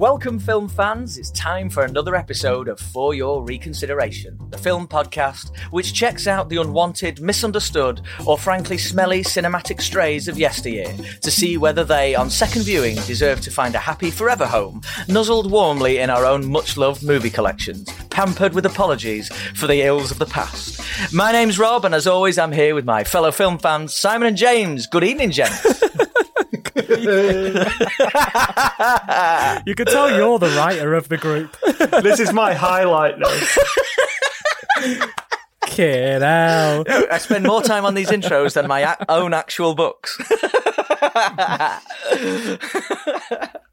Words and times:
Welcome, 0.00 0.38
film 0.38 0.66
fans. 0.66 1.18
It's 1.18 1.30
time 1.30 1.68
for 1.68 1.84
another 1.84 2.16
episode 2.16 2.68
of 2.68 2.80
For 2.80 3.12
Your 3.12 3.44
Reconsideration, 3.44 4.38
the 4.48 4.56
film 4.56 4.88
podcast 4.88 5.54
which 5.72 5.92
checks 5.92 6.26
out 6.26 6.48
the 6.48 6.56
unwanted, 6.56 7.20
misunderstood, 7.20 8.00
or 8.24 8.38
frankly 8.38 8.78
smelly 8.78 9.22
cinematic 9.22 9.82
strays 9.82 10.26
of 10.26 10.38
yesteryear 10.38 10.96
to 11.20 11.30
see 11.30 11.58
whether 11.58 11.84
they, 11.84 12.14
on 12.14 12.30
second 12.30 12.62
viewing, 12.62 12.94
deserve 13.06 13.42
to 13.42 13.50
find 13.50 13.74
a 13.74 13.78
happy 13.78 14.10
forever 14.10 14.46
home, 14.46 14.80
nuzzled 15.06 15.50
warmly 15.50 15.98
in 15.98 16.08
our 16.08 16.24
own 16.24 16.50
much 16.50 16.78
loved 16.78 17.02
movie 17.02 17.28
collections, 17.28 17.86
pampered 18.08 18.54
with 18.54 18.64
apologies 18.64 19.28
for 19.54 19.66
the 19.66 19.82
ills 19.82 20.10
of 20.10 20.18
the 20.18 20.24
past. 20.24 20.80
My 21.12 21.30
name's 21.30 21.58
Rob, 21.58 21.84
and 21.84 21.94
as 21.94 22.06
always, 22.06 22.38
I'm 22.38 22.52
here 22.52 22.74
with 22.74 22.86
my 22.86 23.04
fellow 23.04 23.32
film 23.32 23.58
fans, 23.58 23.94
Simon 23.94 24.28
and 24.28 24.36
James. 24.38 24.86
Good 24.86 25.04
evening, 25.04 25.30
gents. 25.30 25.82
You 29.66 29.74
can 29.74 29.86
tell 29.86 30.10
you're 30.10 30.38
the 30.38 30.52
writer 30.56 30.94
of 30.94 31.08
the 31.08 31.16
group. 31.18 31.56
this 32.02 32.20
is 32.20 32.32
my 32.32 32.54
highlight 32.54 33.18
now. 33.18 33.28
Kid 35.66 36.22
out. 36.22 36.88
I 36.88 37.18
spend 37.18 37.44
more 37.44 37.62
time 37.62 37.84
on 37.84 37.94
these 37.94 38.10
intros 38.10 38.54
than 38.54 38.66
my 38.66 38.96
own 39.08 39.34
actual 39.34 39.74
books. 39.74 40.18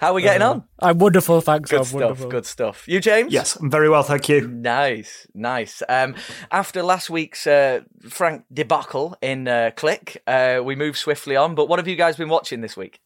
How 0.00 0.10
are 0.10 0.14
we 0.14 0.22
getting 0.22 0.42
on? 0.42 0.64
I'm 0.78 0.98
wonderful, 0.98 1.40
thanks. 1.40 1.70
Good 1.70 1.80
I'm 1.80 1.84
stuff. 1.84 2.00
wonderful. 2.00 2.30
Good 2.30 2.46
stuff. 2.46 2.88
You, 2.88 3.00
James? 3.00 3.32
Yes, 3.32 3.56
I'm 3.56 3.70
very 3.70 3.88
well, 3.88 4.02
thank 4.02 4.28
you. 4.28 4.48
Nice, 4.48 5.26
nice. 5.34 5.82
Um, 5.88 6.14
after 6.50 6.82
last 6.82 7.10
week's 7.10 7.46
uh, 7.46 7.80
Frank 8.08 8.44
debacle 8.52 9.16
in 9.20 9.46
uh, 9.46 9.70
Click, 9.76 10.22
uh, 10.26 10.60
we 10.64 10.74
move 10.74 10.96
swiftly 10.96 11.36
on. 11.36 11.54
But 11.54 11.68
what 11.68 11.78
have 11.78 11.88
you 11.88 11.96
guys 11.96 12.16
been 12.16 12.28
watching 12.28 12.60
this 12.60 12.76
week? 12.76 13.00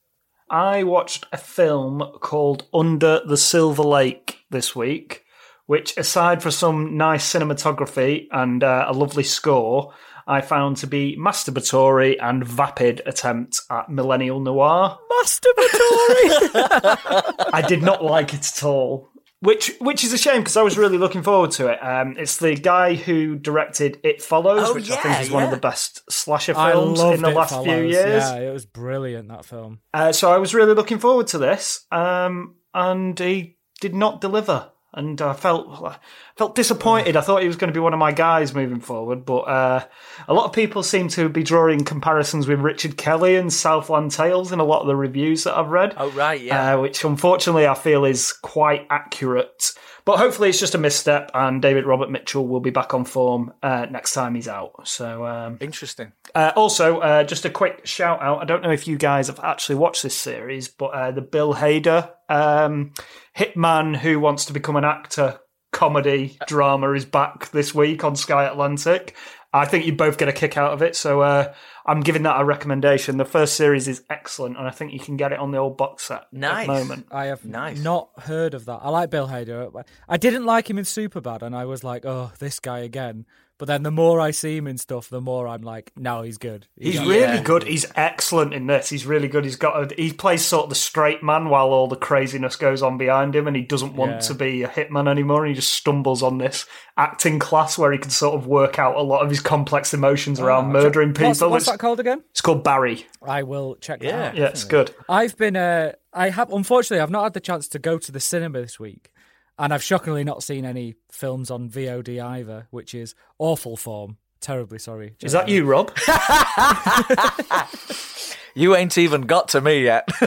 I 0.51 0.85
watched 0.85 1.27
a 1.33 1.37
film 1.39 2.03
called 2.21 2.69
Under 2.73 3.21
the 3.27 3.37
Silver 3.37 3.83
Lake 3.83 4.45
this 4.51 4.77
week, 4.77 5.25
which, 5.66 5.97
aside 5.97 6.43
from 6.43 6.52
some 6.52 6.96
nice 6.96 7.33
cinematography 7.33 8.27
and 8.30 8.63
uh, 8.63 8.85
a 8.87 8.93
lovely 8.93 9.23
score, 9.24 9.95
I 10.27 10.41
found 10.41 10.79
to 10.79 10.87
be 10.87 11.17
masturbatory 11.19 12.17
and 12.21 12.45
vapid 12.45 13.03
attempt 13.07 13.61
at 13.71 13.91
millennial 13.91 14.41
noir. 14.41 14.99
Masturbatory. 15.23 16.51
I 17.53 17.65
did 17.67 17.83
not 17.83 18.05
like 18.05 18.35
it 18.35 18.47
at 18.47 18.65
all. 18.65 19.11
Which 19.41 19.75
which 19.79 20.05
is 20.05 20.13
a 20.15 20.17
shame 20.17 20.39
because 20.41 20.57
I 20.57 20.63
was 20.63 20.79
really 20.79 20.97
looking 20.97 21.23
forward 21.23 21.51
to 21.52 21.69
it. 21.69 21.79
Um, 21.85 22.17
it's 22.17 22.39
the 22.39 22.55
guy 22.55 22.95
who 22.95 23.37
directed 23.37 24.01
It 24.02 24.23
Follows, 24.23 24.71
Oh, 24.71 24.75
which 24.75 24.91
I 24.91 24.97
think 24.97 25.21
is 25.21 25.30
one 25.30 25.43
of 25.43 25.51
the 25.51 25.59
best 25.59 26.11
slasher 26.11 26.55
films 26.55 26.99
in 27.01 27.21
the 27.21 27.29
it, 27.29 27.35
last 27.37 27.51
fellows. 27.51 27.67
few 27.67 27.83
years. 27.83 28.23
Yeah, 28.23 28.37
it 28.37 28.52
was 28.55 28.65
brilliant 28.65 29.29
that 29.29 29.45
film. 29.45 29.80
Uh, 29.93 30.13
so 30.13 30.33
I 30.33 30.39
was 30.39 30.55
really 30.55 30.73
looking 30.73 30.99
forward 30.99 31.27
to 31.29 31.39
this, 31.39 31.85
um, 31.93 32.55
and 32.73 33.19
he 33.19 33.59
did 33.83 33.95
not 33.95 34.23
deliver, 34.23 34.71
and 34.95 35.20
I 35.20 35.32
felt 35.32 35.96
felt 36.37 36.54
disappointed. 36.54 37.16
I 37.16 37.20
thought 37.20 37.42
he 37.42 37.48
was 37.48 37.56
going 37.56 37.68
to 37.68 37.74
be 37.76 37.80
one 37.80 37.92
of 37.92 37.98
my 37.98 38.12
guys 38.12 38.54
moving 38.54 38.80
forward, 38.80 39.24
but 39.24 39.40
uh, 39.40 39.84
a 40.28 40.34
lot 40.34 40.46
of 40.46 40.52
people 40.52 40.82
seem 40.82 41.09
to 41.09 41.28
be 41.28 41.42
drawing 41.42 41.84
comparisons 41.84 42.46
with 42.46 42.60
Richard 42.60 42.96
Kelly 42.96 43.37
and 43.37 43.52
Southland 43.52 44.12
Tales 44.12 44.52
in 44.52 44.60
a 44.60 44.65
lot 44.65 44.80
of 44.80 44.87
the 44.87 44.96
reviews 44.96 45.45
that 45.45 45.56
I've 45.56 45.68
read. 45.68 45.95
Oh, 45.96 46.10
right, 46.10 46.40
yeah. 46.40 46.74
Uh, 46.74 46.80
which 46.80 47.04
unfortunately 47.04 47.66
I 47.66 47.74
feel 47.74 48.04
is 48.04 48.32
quite 48.32 48.87
accurate. 48.90 49.74
But 50.05 50.19
hopefully 50.19 50.51
it's 50.51 50.60
just 50.60 50.74
a 50.74 50.79
misstep, 50.79 51.30
and 51.33 51.63
David 51.63 51.87
Robert 51.87 52.10
Mitchell 52.10 52.47
will 52.47 52.60
be 52.60 52.71
back 52.71 52.93
on 52.93 53.07
form 53.07 53.55
uh, 53.63 53.87
next 53.91 54.13
time 54.13 54.35
he's 54.35 54.49
out. 54.49 54.87
So 54.87 55.24
um, 55.24 55.57
Interesting. 55.61 56.13
uh, 56.35 56.52
also, 56.57 56.99
uh, 56.99 57.24
just 57.24 57.46
a 57.46 57.51
quick 57.51 57.87
shout 57.87 58.21
out. 58.21 58.43
I 58.43 58.45
don't 58.45 58.63
know 58.63 58.71
if 58.71 58.87
you 58.87 58.99
guys 58.99 59.29
have 59.29 59.41
actually 59.41 59.77
watched 59.77 60.02
this 60.02 60.15
series, 60.15 60.69
but 60.69 60.87
uh, 60.87 61.11
the 61.11 61.23
Bill 61.23 61.55
Hader 61.55 62.11
um, 62.29 62.93
hitman 63.37 63.96
who 63.96 64.21
wants 64.21 64.44
to 64.47 64.53
become 64.53 64.77
an 64.77 64.84
actor 64.84 65.41
comedy 65.72 66.39
drama 66.47 66.93
is 66.93 67.05
back 67.05 67.50
this 67.50 67.75
week 67.75 68.05
on 68.05 68.15
Sky 68.15 68.44
Atlantic. 68.44 69.16
I 69.55 69.65
think 69.66 69.87
you 69.87 69.94
both 69.94 70.19
get 70.19 70.28
a 70.28 70.33
kick 70.33 70.56
out 70.56 70.73
of 70.73 70.83
it, 70.83 70.97
so 70.97 71.21
uh, 71.21 71.55
I'm 71.87 72.01
giving 72.01 72.25
that 72.25 72.41
a 72.41 72.45
recommendation. 72.45 73.19
The 73.19 73.25
first 73.25 73.55
series 73.55 73.87
is 73.87 74.03
excellent, 74.11 74.59
and 74.59 74.67
I 74.67 74.71
think 74.71 74.93
you 74.93 74.99
can 74.99 75.17
get 75.17 75.31
it 75.33 75.39
on 75.39 75.53
the 75.53 75.59
old 75.59 75.77
box 75.77 76.03
set 76.05 76.25
Nice. 76.33 76.69
at 76.69 76.73
the 76.75 76.81
moment. 76.81 77.06
I 77.12 77.27
have 77.27 77.45
Nice. 77.45 77.78
not 77.81 78.11
heard 78.19 78.55
of 78.55 78.65
that. 78.65 78.81
I 78.83 78.91
like 78.91 79.11
Bill 79.11 79.28
Hader. 79.28 79.84
I 80.09 80.17
didn't 80.17 80.45
like 80.45 80.69
him 80.69 80.77
in 80.77 80.84
Superbad, 80.84 81.43
and 81.43 81.55
I 81.55 81.67
was 81.67 81.84
like, 81.84 82.05
oh, 82.05 82.33
this 82.41 82.59
guy 82.59 82.81
again. 82.81 83.27
But 83.56 83.66
then 83.66 83.84
the 83.84 83.92
more 83.92 84.20
I 84.20 84.32
see 84.32 84.56
him 84.56 84.66
in 84.66 84.78
stuff, 84.78 85.09
the 85.09 85.20
more 85.20 85.47
I'm 85.47 85.62
like, 85.62 85.92
no, 85.97 86.22
he's 86.22 86.38
good. 86.38 86.66
He's 86.76 86.97
Yeah. 86.97 87.06
really 87.06 87.41
good. 87.41 87.62
He's 87.62 87.87
excellent 87.94 88.53
in 88.53 88.66
this. 88.66 88.88
He's 88.88 89.06
really 89.06 89.28
good. 89.28 89.44
He's 89.44 89.54
got 89.54 89.92
a, 89.92 89.94
he 89.94 90.12
plays 90.12 90.44
sort 90.44 90.65
of 90.65 90.69
the 90.70 90.75
straight 90.75 91.22
man 91.22 91.48
while 91.48 91.69
all 91.69 91.87
the 91.87 91.94
craziness 91.94 92.56
goes 92.56 92.82
on 92.82 92.98
behind 92.98 93.37
him, 93.37 93.47
and 93.47 93.54
he 93.56 93.62
doesn't 93.62 93.94
want 93.94 94.10
Yeah. 94.12 94.19
to 94.19 94.34
be 94.34 94.62
a 94.65 94.69
hitman 94.69 95.09
anymore. 95.09 95.44
And 95.44 95.50
he 95.50 95.54
just 95.54 95.72
stumbles 95.72 96.20
on 96.20 96.38
this 96.38 96.66
acting 96.97 97.38
class 97.38 97.78
where 97.78 97.92
he 97.92 97.98
can 97.98 98.10
sort 98.10 98.34
of 98.34 98.47
work 98.48 98.78
out 98.81 98.97
a 98.97 99.03
lot 99.03 99.22
of 99.22 99.31
his 99.31 99.41
complex 99.41 99.94
emotions 99.94 100.41
around 100.41 100.72
murdering 100.72 101.12
people. 101.12 101.28
What's, 101.28 101.41
what's 101.42 101.65
it's, 101.65 101.71
that 101.72 101.78
called 101.78 102.00
again? 102.00 102.25
it's 102.32 102.41
called 102.41 102.65
Barry. 102.65 103.06
I 103.22 103.44
will 103.44 103.76
check 103.76 104.00
that 104.00 104.06
Yeah. 104.06 104.28
out. 104.31 104.36
Yeah, 104.36 104.44
it's 104.47 104.65
good. 104.65 104.92
I've 105.09 105.36
been, 105.36 105.54
uh, 105.56 105.92
I 106.12 106.31
have, 106.31 106.53
unfortunately, 106.53 107.00
I've 107.00 107.10
not 107.10 107.22
had 107.22 107.34
the 107.34 107.41
chance 107.41 107.69
to 107.69 107.78
go 107.78 107.98
to 107.98 108.10
the 108.10 108.21
cinema 108.21 108.60
this 108.62 108.81
week. 108.81 109.10
And 109.59 109.72
I've 109.72 109.82
shockingly 109.82 110.25
not 110.25 110.42
seen 110.42 110.65
any 110.65 110.97
films 111.10 111.50
on 111.50 111.70
VOD 111.70 112.22
either, 112.22 112.66
which 112.70 112.94
is 112.94 113.15
awful 113.38 113.76
form. 113.76 114.19
Terribly 114.41 114.78
sorry. 114.78 115.16
Is 115.22 115.32
that 115.32 115.48
you, 115.48 115.65
Rob? 115.65 115.97
You 118.54 118.76
ain't 118.76 118.97
even 118.97 119.22
got 119.22 119.48
to 119.48 119.60
me 119.60 119.84
yet. 119.84 120.09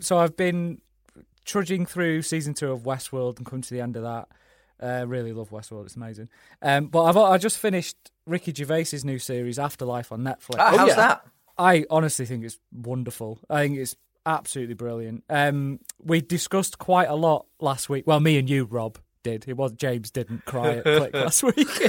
So 0.00 0.18
I've 0.18 0.36
been 0.36 0.80
trudging 1.44 1.86
through 1.86 2.22
season 2.22 2.54
two 2.54 2.72
of 2.72 2.82
Westworld 2.82 3.36
and 3.36 3.46
come 3.46 3.62
to 3.62 3.70
the 3.72 3.80
end 3.80 3.96
of 3.96 4.02
that. 4.02 4.28
Uh, 4.80 5.06
really 5.06 5.32
love 5.32 5.50
Westworld; 5.50 5.84
it's 5.84 5.94
amazing. 5.94 6.28
Um, 6.60 6.88
but 6.88 7.04
I've 7.04 7.16
I 7.16 7.38
just 7.38 7.56
finished 7.56 7.96
Ricky 8.26 8.52
Gervais's 8.52 9.04
new 9.04 9.20
series 9.20 9.60
Afterlife 9.60 10.10
on 10.10 10.22
Netflix. 10.22 10.56
Ah, 10.58 10.74
how's 10.76 10.88
yeah. 10.88 10.94
that? 10.96 11.26
I 11.56 11.84
honestly 11.88 12.26
think 12.26 12.44
it's 12.44 12.58
wonderful. 12.72 13.38
I 13.48 13.62
think 13.62 13.78
it's 13.78 13.94
absolutely 14.26 14.74
brilliant. 14.74 15.24
Um, 15.28 15.80
we 16.02 16.20
discussed 16.20 16.78
quite 16.78 17.08
a 17.08 17.14
lot 17.14 17.46
last 17.60 17.88
week. 17.88 18.06
Well, 18.06 18.20
me 18.20 18.38
and 18.38 18.48
you, 18.48 18.64
Rob, 18.64 18.98
did. 19.22 19.44
It 19.46 19.56
was 19.56 19.72
James 19.72 20.10
didn't 20.10 20.44
cry 20.44 20.76
at 20.76 20.84
Click 20.84 21.14
last 21.14 21.42
week. 21.42 21.68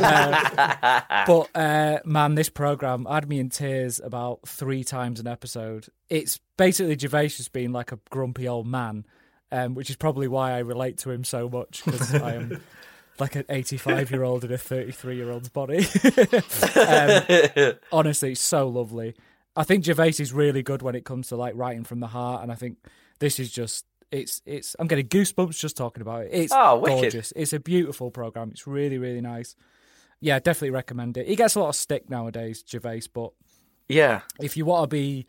Uh, 0.00 1.24
but 1.26 1.48
uh, 1.54 1.98
man, 2.04 2.34
this 2.34 2.48
program 2.48 3.04
had 3.04 3.28
me 3.28 3.38
in 3.38 3.48
tears 3.48 4.00
about 4.00 4.40
three 4.46 4.84
times 4.84 5.20
an 5.20 5.26
episode. 5.26 5.86
It's 6.08 6.38
basically 6.56 6.96
Gervais 6.98 7.30
being 7.52 7.72
like 7.72 7.92
a 7.92 7.98
grumpy 8.10 8.48
old 8.48 8.66
man, 8.66 9.04
um, 9.52 9.74
which 9.74 9.90
is 9.90 9.96
probably 9.96 10.28
why 10.28 10.52
I 10.52 10.58
relate 10.58 10.98
to 10.98 11.10
him 11.10 11.24
so 11.24 11.48
much 11.48 11.84
because 11.84 12.14
I 12.14 12.34
am. 12.34 12.60
Like 13.18 13.36
an 13.36 13.44
85 13.50 14.10
year 14.12 14.22
old 14.22 14.44
in 14.44 14.52
a 14.52 14.56
33 14.56 15.14
year 15.14 15.30
old's 15.30 15.50
body. 15.50 15.86
um, 16.74 17.74
honestly, 17.92 18.34
so 18.34 18.66
lovely. 18.66 19.14
I 19.56 19.64
think 19.64 19.84
Gervais 19.84 20.14
is 20.20 20.32
really 20.32 20.62
good 20.62 20.82
when 20.82 20.94
it 20.94 21.04
comes 21.04 21.28
to 21.28 21.36
like 21.36 21.54
writing 21.56 21.84
from 21.84 22.00
the 22.00 22.06
heart, 22.08 22.42
and 22.42 22.52
I 22.52 22.54
think 22.54 22.78
this 23.18 23.38
is 23.40 23.50
just 23.50 23.84
it's 24.10 24.42
it's. 24.46 24.74
I'm 24.78 24.86
getting 24.88 25.06
goosebumps 25.08 25.58
just 25.58 25.76
talking 25.76 26.00
about 26.02 26.22
it. 26.24 26.30
It's 26.32 26.52
Oh, 26.54 26.80
gorgeous. 26.84 27.32
It's 27.36 27.52
a 27.52 27.60
beautiful 27.60 28.10
program. 28.10 28.50
It's 28.50 28.66
really 28.66 28.98
really 28.98 29.20
nice. 29.20 29.54
Yeah, 30.20 30.38
definitely 30.38 30.70
recommend 30.70 31.16
it. 31.16 31.26
He 31.26 31.34
gets 31.36 31.54
a 31.54 31.60
lot 31.60 31.70
of 31.70 31.76
stick 31.76 32.10
nowadays, 32.10 32.62
Gervais, 32.68 33.02
but 33.14 33.32
Yeah. 33.88 34.20
if 34.40 34.56
you 34.56 34.64
want 34.66 34.82
to 34.90 34.94
be 34.94 35.26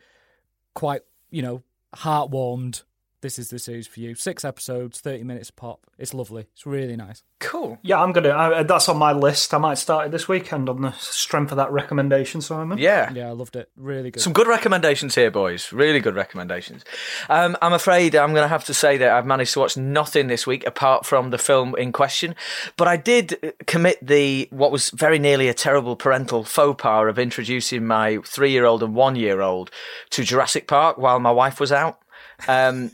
quite, 0.74 1.02
you 1.30 1.42
know, 1.42 1.64
heart 1.94 2.30
warmed, 2.30 2.84
this 3.22 3.38
is 3.38 3.50
the 3.50 3.60
series 3.60 3.88
for 3.88 4.00
you. 4.00 4.16
Six 4.16 4.44
episodes, 4.44 5.00
30 5.00 5.24
minutes 5.24 5.50
a 5.50 5.54
pop. 5.54 5.86
It's 5.98 6.14
lovely. 6.14 6.48
It's 6.54 6.66
really 6.66 6.96
nice. 6.96 7.24
Cool. 7.40 7.80
yeah, 7.82 8.02
I'm 8.02 8.12
gonna. 8.12 8.32
I, 8.32 8.64
that's 8.64 8.88
on 8.88 8.98
my 8.98 9.14
list. 9.14 9.54
I 9.54 9.58
might 9.58 9.78
start 9.78 10.08
it 10.08 10.12
this 10.12 10.28
weekend 10.28 10.70
on 10.70 10.82
the 10.82 10.92
strength 10.94 11.52
of 11.52 11.58
that 11.58 11.72
recommendation, 11.72 12.42
Simon. 12.42 12.78
Yeah. 12.78 13.12
Yeah, 13.12 13.30
I 13.30 13.32
loved 13.32 13.56
it. 13.56 13.70
Really 13.76 14.12
good. 14.12 14.22
Some 14.22 14.34
good 14.34 14.48
recommendations 14.48 15.16
here, 15.16 15.32
boys. 15.32 15.72
Really 15.72 16.00
good 16.00 16.16
recommendations. 16.16 16.84
Um, 17.30 17.58
I'm 17.62 17.74
afraid 17.74 18.16
I'm 18.16 18.34
going 18.34 18.44
to 18.44 18.48
have 18.48 18.66
to 18.66 18.74
say 18.74 18.98
that 18.98 19.12
I've 19.12 19.26
managed 19.26 19.54
to 19.54 19.60
watch 19.60 19.78
nothing 19.78 20.28
this 20.28 20.46
week 20.46 20.66
apart 20.68 21.06
from 21.06 21.32
the 21.32 21.38
film 21.38 21.76
in 21.76 21.92
question. 21.92 22.36
But 22.78 22.88
I 22.88 22.98
did 22.98 23.38
uh, 23.44 23.52
commit 23.66 24.06
the 24.06 24.48
what 24.52 24.72
was 24.72 24.90
very 24.92 25.20
nearly 25.20 25.48
a 25.48 25.54
terrible 25.54 25.96
parental 25.96 26.44
faux 26.44 26.82
pas 26.82 27.08
of 27.08 27.18
introducing 27.18 27.86
my 27.86 28.18
three 28.26 28.52
year 28.52 28.66
old 28.66 28.84
and 28.84 28.96
one 28.96 29.16
year 29.16 29.42
old 29.42 29.72
to 30.12 30.24
Jurassic 30.24 30.68
Park 30.68 30.98
while 30.98 31.20
my 31.20 31.32
wife 31.32 31.60
was 31.60 31.72
out. 31.72 32.00
Um, 32.48 32.92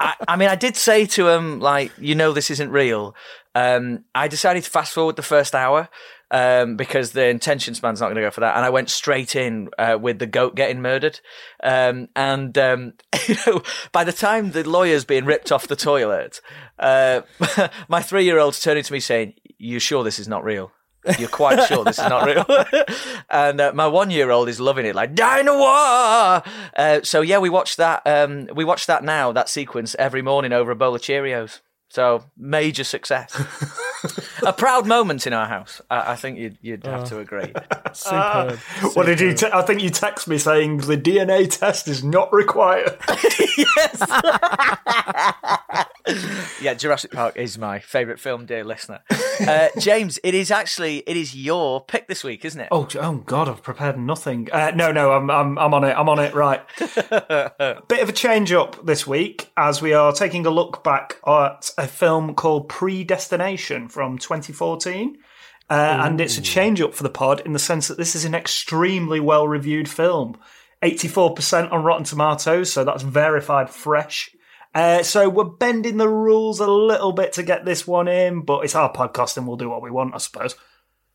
I, 0.00 0.14
I 0.26 0.36
mean, 0.36 0.48
I 0.48 0.54
did 0.54 0.76
say 0.76 1.06
to 1.06 1.28
him, 1.28 1.60
like, 1.60 1.92
you 1.98 2.14
know, 2.14 2.32
this 2.32 2.50
isn't 2.50 2.70
real. 2.70 3.14
Um, 3.54 4.04
I 4.14 4.28
decided 4.28 4.64
to 4.64 4.70
fast 4.70 4.92
forward 4.92 5.16
the 5.16 5.22
first 5.22 5.54
hour 5.54 5.88
um, 6.30 6.76
because 6.76 7.12
the 7.12 7.26
intention 7.26 7.74
span's 7.74 8.00
not 8.00 8.06
going 8.06 8.16
to 8.16 8.22
go 8.22 8.30
for 8.30 8.40
that. 8.40 8.56
And 8.56 8.64
I 8.64 8.70
went 8.70 8.90
straight 8.90 9.34
in 9.34 9.70
uh, 9.78 9.98
with 10.00 10.18
the 10.18 10.26
goat 10.26 10.54
getting 10.54 10.80
murdered. 10.80 11.20
Um, 11.62 12.08
and, 12.14 12.56
um, 12.56 12.92
you 13.26 13.36
know, 13.46 13.62
by 13.92 14.04
the 14.04 14.12
time 14.12 14.52
the 14.52 14.68
lawyer's 14.68 15.04
being 15.04 15.24
ripped 15.24 15.50
off 15.52 15.66
the 15.66 15.76
toilet, 15.76 16.40
uh, 16.78 17.22
my 17.88 18.02
three 18.02 18.24
year 18.24 18.38
old's 18.38 18.60
turning 18.60 18.82
to 18.82 18.92
me 18.92 19.00
saying, 19.00 19.34
You 19.58 19.78
sure 19.78 20.04
this 20.04 20.18
is 20.18 20.28
not 20.28 20.44
real? 20.44 20.70
You're 21.18 21.28
quite 21.28 21.66
sure 21.66 21.84
this 21.84 21.98
is 21.98 22.08
not 22.08 22.26
real. 22.26 22.46
and 23.30 23.60
uh, 23.60 23.72
my 23.74 23.86
one 23.86 24.10
year 24.10 24.30
old 24.30 24.48
is 24.48 24.60
loving 24.60 24.86
it, 24.86 24.94
like 24.94 25.14
Dinosaur. 25.14 26.42
Uh, 26.76 27.00
so 27.02 27.20
yeah, 27.20 27.38
we 27.38 27.50
watch 27.50 27.76
that. 27.76 28.02
Um, 28.06 28.48
we 28.54 28.64
watch 28.64 28.86
that 28.86 29.04
now. 29.04 29.32
That 29.32 29.48
sequence 29.48 29.94
every 29.98 30.22
morning 30.22 30.52
over 30.52 30.70
a 30.70 30.76
bowl 30.76 30.94
of 30.94 31.00
Cheerios. 31.02 31.60
So 31.88 32.24
major 32.36 32.84
success. 32.84 33.40
a 34.46 34.52
proud 34.52 34.86
moment 34.86 35.26
in 35.26 35.32
our 35.32 35.46
house. 35.46 35.80
I, 35.90 36.12
I 36.12 36.16
think 36.16 36.38
you'd, 36.38 36.58
you'd 36.62 36.84
have 36.86 37.04
to 37.08 37.18
agree. 37.18 37.52
Superb. 37.92 38.58
What 38.94 39.06
did 39.06 39.20
you? 39.20 39.34
Te- 39.34 39.50
I 39.52 39.62
think 39.62 39.82
you 39.82 39.90
text 39.90 40.28
me 40.28 40.38
saying 40.38 40.78
the 40.78 40.96
DNA 40.96 41.50
test 41.50 41.88
is 41.88 42.02
not 42.04 42.32
required. 42.32 42.96
Yes. 43.58 44.02
yeah, 46.60 46.74
Jurassic 46.74 47.10
Park 47.10 47.36
is 47.36 47.58
my 47.58 47.80
favourite 47.80 48.18
film, 48.18 48.46
dear 48.46 48.64
listener. 48.64 49.00
Uh, 49.40 49.68
James, 49.78 50.18
it 50.22 50.34
is 50.34 50.50
actually 50.50 50.98
it 51.00 51.16
is 51.16 51.34
your 51.34 51.84
pick 51.84 52.08
this 52.08 52.24
week, 52.24 52.44
isn't 52.44 52.60
it? 52.60 52.68
Oh, 52.70 52.88
oh 53.00 53.16
God! 53.26 53.48
I've 53.48 53.62
prepared 53.62 53.98
nothing. 53.98 54.48
Uh, 54.50 54.70
no, 54.74 54.90
no, 54.92 55.12
I'm, 55.12 55.30
I'm, 55.30 55.58
I'm 55.58 55.74
on 55.74 55.84
it. 55.84 55.94
I'm 55.96 56.08
on 56.08 56.18
it. 56.18 56.34
Right. 56.34 56.62
Bit 56.78 58.00
of 58.02 58.08
a 58.08 58.12
change 58.12 58.52
up 58.52 58.84
this 58.86 59.06
week 59.06 59.50
as 59.56 59.82
we 59.82 59.92
are 59.92 60.12
taking 60.12 60.46
a 60.46 60.50
look 60.50 60.82
back 60.82 61.16
at 61.26 61.70
a 61.76 61.86
film 61.86 62.34
called 62.34 62.68
Predestination 62.68 63.88
from 63.88 64.18
2014. 64.28 65.18
Uh, 65.70 66.00
and 66.00 66.20
it's 66.20 66.38
a 66.38 66.42
change 66.42 66.80
up 66.80 66.94
for 66.94 67.02
the 67.02 67.10
pod 67.10 67.40
in 67.44 67.52
the 67.52 67.58
sense 67.58 67.88
that 67.88 67.98
this 67.98 68.14
is 68.14 68.24
an 68.24 68.34
extremely 68.34 69.20
well 69.20 69.46
reviewed 69.46 69.88
film. 69.88 70.38
84% 70.82 71.72
on 71.72 71.82
Rotten 71.82 72.04
Tomatoes, 72.04 72.72
so 72.72 72.84
that's 72.84 73.02
verified 73.02 73.68
fresh. 73.68 74.30
Uh, 74.74 75.02
so 75.02 75.28
we're 75.28 75.44
bending 75.44 75.96
the 75.96 76.08
rules 76.08 76.60
a 76.60 76.70
little 76.70 77.12
bit 77.12 77.32
to 77.32 77.42
get 77.42 77.64
this 77.64 77.86
one 77.86 78.06
in, 78.06 78.42
but 78.42 78.64
it's 78.64 78.74
our 78.74 78.92
podcast 78.92 79.36
and 79.36 79.46
we'll 79.46 79.56
do 79.56 79.68
what 79.68 79.82
we 79.82 79.90
want, 79.90 80.14
I 80.14 80.18
suppose. 80.18 80.54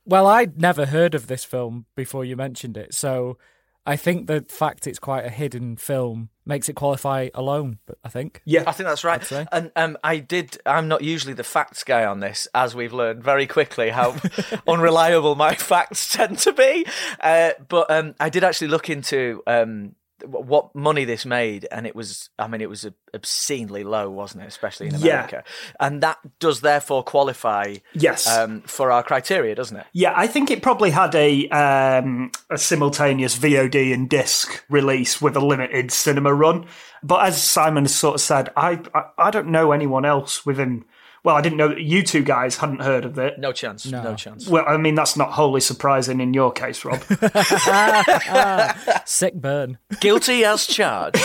Well, 0.05 0.27
I'd 0.27 0.59
never 0.59 0.87
heard 0.87 1.15
of 1.15 1.27
this 1.27 1.45
film 1.45 1.85
before 1.95 2.25
you 2.25 2.35
mentioned 2.35 2.75
it, 2.75 2.93
so 2.93 3.37
I 3.85 3.95
think 3.95 4.27
the 4.27 4.45
fact 4.49 4.85
it's 4.85 4.99
quite 4.99 5.25
a 5.25 5.29
hidden 5.29 5.77
film 5.77 6.29
makes 6.45 6.69
it 6.69 6.73
qualify 6.73 7.29
alone. 7.33 7.79
But 7.85 7.97
I 8.03 8.09
think, 8.09 8.41
Yeah. 8.45 8.63
I 8.67 8.71
think 8.71 8.87
that's 8.87 9.03
right. 9.03 9.31
And 9.51 9.71
um, 9.75 9.97
I 10.03 10.17
did. 10.17 10.57
I'm 10.65 10.87
not 10.87 11.01
usually 11.01 11.33
the 11.33 11.43
facts 11.43 11.83
guy 11.83 12.05
on 12.05 12.19
this, 12.19 12.47
as 12.53 12.75
we've 12.75 12.93
learned 12.93 13.23
very 13.23 13.47
quickly 13.47 13.89
how 13.89 14.15
unreliable 14.67 15.35
my 15.35 15.55
facts 15.55 16.11
tend 16.13 16.39
to 16.39 16.53
be. 16.53 16.85
Uh, 17.19 17.51
but 17.67 17.89
um, 17.89 18.15
I 18.19 18.29
did 18.29 18.43
actually 18.43 18.67
look 18.69 18.89
into 18.89 19.41
um, 19.47 19.95
what 20.25 20.73
money 20.75 21.05
this 21.05 21.25
made, 21.25 21.67
and 21.71 21.85
it 21.85 21.95
was. 21.95 22.29
I 22.39 22.47
mean, 22.47 22.61
it 22.61 22.69
was 22.69 22.87
obscenely 23.13 23.83
low, 23.83 24.09
wasn't 24.09 24.43
it? 24.43 24.47
Especially 24.47 24.87
in 24.87 24.95
Yeah. 24.95 25.13
America, 25.13 25.43
and 25.79 26.01
that 26.01 26.17
does 26.39 26.61
therefore 26.61 27.03
qualify. 27.03 27.75
Yes. 27.93 28.27
Um, 28.27 28.61
for 28.61 28.91
our 28.91 29.03
criteria, 29.03 29.55
doesn't 29.55 29.77
it? 29.77 29.85
Yeah, 29.93 30.13
I 30.15 30.27
think 30.27 30.51
it 30.51 30.61
probably 30.61 30.91
had 30.91 31.13
a 31.15 31.47
um, 31.49 32.31
a 32.49 32.57
simultaneous 32.57 33.37
VOD 33.37 33.93
and 33.93 34.09
disc 34.09 34.63
release 34.69 35.21
with 35.21 35.35
a 35.35 35.45
limited 35.45 35.91
cinema 35.91 36.33
run. 36.33 36.65
But 37.01 37.25
as 37.25 37.41
Simon 37.41 37.87
sort 37.87 38.15
of 38.15 38.21
said, 38.21 38.49
I 38.55 38.79
I, 38.93 39.03
I 39.17 39.31
don't 39.31 39.47
know 39.47 39.71
anyone 39.71 40.05
else 40.05 40.45
within. 40.45 40.85
Well, 41.23 41.37
I 41.37 41.41
didn't 41.41 41.57
know 41.57 41.69
that 41.69 41.81
you 41.81 42.03
two 42.03 42.21
guys 42.21 42.57
hadn't 42.57 42.81
heard 42.81 43.05
of 43.05 43.17
it. 43.17 43.39
No 43.39 43.53
chance. 43.53 43.85
No, 43.85 44.13
chance. 44.15 44.47
Well, 44.47 44.65
I 44.67 44.75
mean 44.75 44.95
that's 44.95 45.15
not 45.15 45.31
wholly 45.31 45.61
surprising 45.61 46.19
in 46.19 46.33
your 46.33 46.51
case, 46.51 46.83
Rob. 46.83 47.01
sick 49.05 49.35
burn. 49.35 49.77
Guilty 50.01 50.43
as 50.43 50.67
charged. 50.67 51.23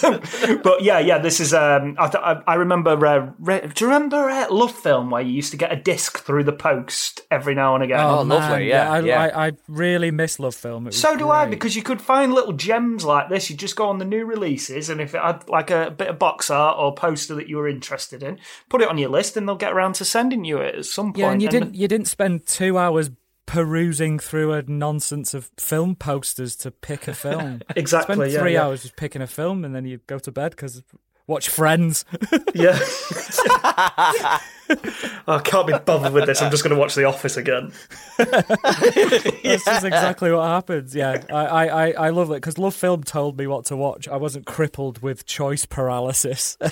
but 0.62 0.82
yeah, 0.82 0.98
yeah, 0.98 1.18
this 1.18 1.40
is. 1.40 1.52
Um, 1.52 1.96
I, 1.98 2.08
th- 2.08 2.24
I, 2.24 2.42
I 2.46 2.54
remember. 2.54 3.06
Uh, 3.06 3.32
re- 3.38 3.70
do 3.74 3.84
you 3.84 3.92
remember 3.92 4.30
uh, 4.30 4.46
Love 4.50 4.72
Film 4.72 5.10
where 5.10 5.22
you 5.22 5.32
used 5.32 5.50
to 5.50 5.56
get 5.56 5.72
a 5.72 5.76
disc 5.76 6.18
through 6.18 6.44
the 6.44 6.52
post 6.52 7.20
every 7.30 7.54
now 7.54 7.74
and 7.74 7.84
again? 7.84 8.00
Oh, 8.00 8.22
lovely, 8.22 8.68
yeah, 8.68 8.90
I, 8.90 9.00
yeah. 9.00 9.22
I, 9.22 9.46
I 9.48 9.52
really 9.68 10.10
miss 10.10 10.38
Love 10.38 10.54
Film. 10.54 10.86
It 10.86 10.94
So 10.94 11.16
do 11.16 11.30
I, 11.30 11.46
because 11.46 11.76
you 11.76 11.82
could 11.82 12.00
find 12.00 12.32
little 12.32 12.54
gems 12.54 13.04
like 13.04 13.28
this. 13.28 13.50
You 13.50 13.56
just 13.56 13.76
go 13.76 13.88
on 13.88 13.98
the 13.98 14.04
new 14.04 14.24
releases, 14.24 14.88
and 14.88 15.00
if 15.00 15.14
it 15.14 15.20
had 15.20 15.48
like 15.48 15.70
a 15.70 15.90
bit 15.90 16.08
of 16.08 16.18
box 16.18 16.50
art 16.50 16.76
or 16.78 16.94
poster 16.94 17.34
that 17.34 17.48
you 17.48 17.58
were 17.58 17.68
interested 17.68 18.22
in, 18.22 18.38
put 18.68 18.80
it 18.80 18.88
on 18.88 18.98
your 18.98 19.10
list, 19.10 19.33
and 19.36 19.48
they'll 19.48 19.56
get 19.56 19.72
around 19.72 19.94
to 19.96 20.04
sending 20.04 20.44
you 20.44 20.58
it 20.58 20.74
at 20.76 20.84
some 20.86 21.06
point. 21.12 21.18
yeah, 21.18 21.30
and 21.32 21.42
you 21.42 21.48
And- 21.48 21.52
didn't 21.52 21.74
you 21.74 21.88
didn't 21.88 22.08
spend 22.08 22.46
two 22.46 22.78
hours 22.78 23.10
perusing 23.46 24.18
through 24.18 24.52
a 24.52 24.62
nonsense 24.62 25.34
of 25.34 25.50
film 25.58 25.94
posters 25.94 26.56
to 26.56 26.70
pick 26.70 27.06
a 27.06 27.14
film. 27.14 27.60
Exactly, 27.76 28.14
Spend 28.16 28.32
yeah, 28.32 28.40
three 28.40 28.52
yeah. 28.54 28.64
hours 28.64 28.82
just 28.82 28.96
picking 28.96 29.20
a 29.22 29.26
film, 29.26 29.64
and 29.64 29.74
then 29.74 29.84
you 29.84 29.98
go 30.06 30.18
to 30.18 30.32
bed 30.32 30.52
because 30.52 30.82
watch 31.26 31.48
Friends. 31.48 32.04
Yeah. 32.54 32.78
I 35.26 35.40
can't 35.44 35.66
be 35.66 35.74
bothered 35.84 36.12
with 36.12 36.26
this. 36.26 36.40
I'm 36.40 36.50
just 36.50 36.62
going 36.62 36.74
to 36.74 36.80
watch 36.80 36.94
The 36.94 37.04
Office 37.04 37.36
again. 37.36 37.72
this 38.16 39.66
is 39.66 39.84
exactly 39.84 40.32
what 40.32 40.44
happens. 40.46 40.94
Yeah, 40.94 41.22
I 41.30 41.34
I, 41.34 41.66
I, 41.66 41.90
I 41.90 42.08
love 42.10 42.30
it 42.30 42.36
because 42.36 42.58
Love 42.58 42.74
Film 42.74 43.02
told 43.02 43.36
me 43.38 43.46
what 43.46 43.66
to 43.66 43.76
watch. 43.76 44.08
I 44.08 44.16
wasn't 44.16 44.46
crippled 44.46 45.02
with 45.02 45.26
choice 45.26 45.66
paralysis. 45.66 46.56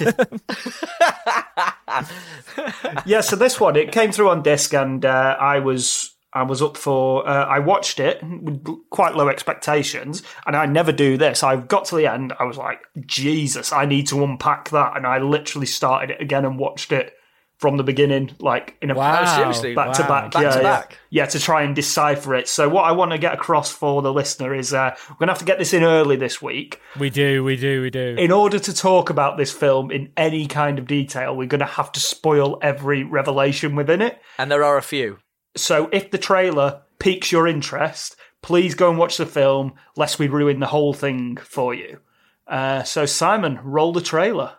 Yeah, 3.05 3.20
so 3.20 3.37
this 3.37 3.60
one 3.60 3.76
it 3.76 3.93
came 3.93 4.12
through 4.12 4.31
on 4.31 4.43
disc, 4.43 4.72
and 4.72 5.05
uh, 5.05 5.37
I 5.38 5.58
was 5.58 6.14
I 6.34 6.43
was 6.44 6.62
up 6.62 6.76
for. 6.76 7.29
Uh, 7.29 7.44
I 7.46 7.58
watched 7.58 8.00
it 8.00 8.23
with 8.23 8.64
quite 8.90 9.14
low 9.14 9.29
expectations, 9.29 10.23
and 10.46 10.56
I 10.56 10.67
never 10.67 10.93
do 10.93 11.17
this. 11.17 11.43
I 11.43 11.56
got 11.56 11.84
to 11.87 11.96
the 11.96 12.06
end, 12.06 12.32
I 12.38 12.44
was 12.44 12.56
like, 12.56 12.81
Jesus, 13.06 13.73
I 13.73 13.84
need 13.87 14.06
to 14.08 14.23
unpack 14.25 14.70
that, 14.70 14.96
and 14.96 15.06
I 15.06 15.19
literally 15.19 15.67
started 15.67 16.11
it 16.11 16.23
again 16.23 16.44
and 16.44 16.58
watched 16.58 16.93
it 16.93 17.12
from 17.58 17.76
the 17.76 17.84
beginning, 17.84 18.34
like 18.40 18.76
in 18.82 18.90
a 18.90 18.94
Wow. 18.94 19.20
Oh, 19.23 19.37
seriously? 19.37 19.73
back 19.76 19.93
to 19.93 20.02
Wow. 20.02 20.08
back, 20.08 20.32
Back 20.32 20.43
yeah, 20.43 20.50
to 20.50 20.56
yeah. 20.56 20.62
back? 20.62 20.99
yeah, 21.11 21.26
to 21.26 21.38
try 21.38 21.62
and 21.62 21.76
decipher 21.76 22.34
it. 22.34 22.49
So 22.49 22.69
what 22.69 22.82
I 22.82 22.90
want 22.90 23.12
to 23.12 23.19
get 23.19 23.34
across 23.34 23.70
for 23.70 24.02
the 24.02 24.12
listener 24.12 24.52
is 24.52 24.75
uh, 24.75 24.96
we're 25.08 25.14
gonna 25.20 25.31
have 25.31 25.38
to 25.38 25.44
get 25.44 25.61
this 25.61 25.73
in 25.73 25.84
early 25.84 26.17
this 26.17 26.43
week 26.43 26.81
we 26.99 27.08
do, 27.08 27.44
we 27.44 27.55
do, 27.55 27.82
we 27.82 27.90
do. 27.90 28.17
in 28.19 28.32
order 28.32 28.58
to 28.58 28.75
talk 28.75 29.11
about 29.11 29.37
this 29.37 29.52
film 29.52 29.93
in 29.93 30.11
any 30.17 30.46
kind 30.46 30.76
of 30.81 30.88
detail. 30.88 31.37
We're 31.37 31.46
gonna 31.46 31.64
have 31.67 31.93
to 31.93 32.00
spoil 32.00 32.58
every 32.62 33.05
revelation 33.05 33.76
within 33.76 34.02
it. 34.02 34.19
and 34.38 34.50
there 34.50 34.64
are 34.64 34.76
a 34.76 34.82
few. 34.82 35.19
So 35.54 35.90
if 35.93 36.10
the 36.10 36.19
trailer 36.19 36.82
piques 36.99 37.31
your 37.31 37.46
interest, 37.46 38.16
please 38.40 38.75
go 38.75 38.88
and 38.88 38.99
watch 38.99 39.19
the 39.19 39.26
film, 39.26 39.75
lest 39.96 40.19
we 40.19 40.28
ruin 40.28 40.60
the 40.60 40.66
whole 40.66 40.94
thing 40.94 41.37
for 41.37 41.75
you. 41.75 41.99
Uh, 42.46 42.82
so 42.84 43.04
Simon, 43.04 43.60
roll 43.62 43.93
the 43.93 44.00
trailer. 44.00 44.52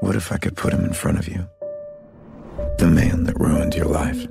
What 0.00 0.14
if 0.14 0.30
I 0.30 0.36
could 0.36 0.56
put 0.56 0.72
him 0.72 0.84
in 0.84 0.92
front 0.92 1.18
of 1.18 1.26
you? 1.26 1.48
The 2.78 2.86
man 2.86 3.24
that 3.24 3.40
ruined 3.40 3.74
your 3.74 3.86
life. 3.86 4.26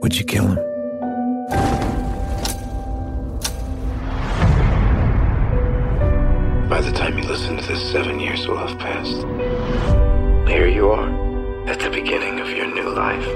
Would 0.00 0.18
you 0.18 0.24
kill 0.24 0.46
him? 0.46 0.56
By 6.68 6.80
the 6.80 6.92
time 6.92 7.18
you 7.18 7.24
listen 7.24 7.56
to 7.58 7.66
this, 7.66 7.92
seven 7.92 8.18
years 8.18 8.46
will 8.46 8.58
have 8.58 8.78
passed. 8.78 9.26
Here 10.48 10.68
you 10.68 10.90
are, 10.90 11.27
at 11.68 11.78
the 11.80 11.90
beginning 11.90 12.40
of 12.40 12.48
your 12.48 12.66
new 12.74 12.88
life. 12.88 13.26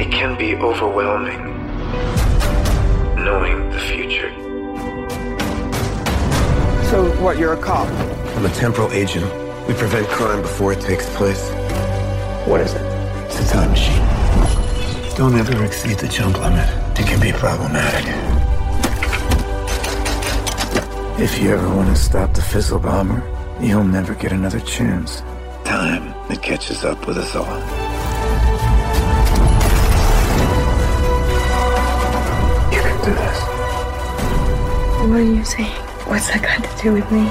It 0.00 0.10
can 0.10 0.38
be 0.38 0.56
overwhelming, 0.56 1.42
knowing 3.22 3.68
the 3.68 3.78
future. 3.78 4.30
So, 6.88 7.14
what, 7.22 7.36
you're 7.36 7.52
a 7.52 7.62
cop? 7.62 7.86
I'm 8.36 8.46
a 8.46 8.48
temporal 8.48 8.90
agent. 8.92 9.26
We 9.68 9.74
prevent 9.74 10.08
crime 10.08 10.40
before 10.40 10.72
it 10.72 10.80
takes 10.80 11.06
place. 11.14 11.50
What 12.46 12.62
is 12.62 12.72
it? 12.72 12.80
It's 13.26 13.38
a 13.38 13.52
time 13.52 13.70
machine. 13.70 15.14
Don't 15.14 15.34
ever 15.36 15.62
exceed 15.62 15.98
the 15.98 16.08
jump 16.08 16.40
limit. 16.40 16.68
It 16.98 17.06
can 17.06 17.20
be 17.20 17.32
problematic. 17.32 18.06
If 21.20 21.38
you 21.38 21.50
ever 21.50 21.68
want 21.68 21.90
to 21.90 21.96
stop 21.96 22.32
the 22.32 22.40
Fizzle 22.40 22.78
Bomber, 22.78 23.22
you'll 23.60 23.84
never 23.84 24.14
get 24.14 24.32
another 24.32 24.60
chance. 24.60 25.22
Time, 25.64 26.15
it 26.30 26.42
catches 26.42 26.84
up 26.84 27.06
with 27.06 27.18
us 27.18 27.34
all. 27.36 27.46
You 32.72 32.80
can 32.80 33.04
do 33.04 33.14
this. 33.14 33.40
What 35.08 35.20
are 35.20 35.22
you 35.22 35.44
saying? 35.44 35.82
What's 36.08 36.28
that 36.28 36.42
got 36.42 36.64
to 36.64 36.82
do 36.82 36.92
with 36.92 37.10
me? 37.12 37.24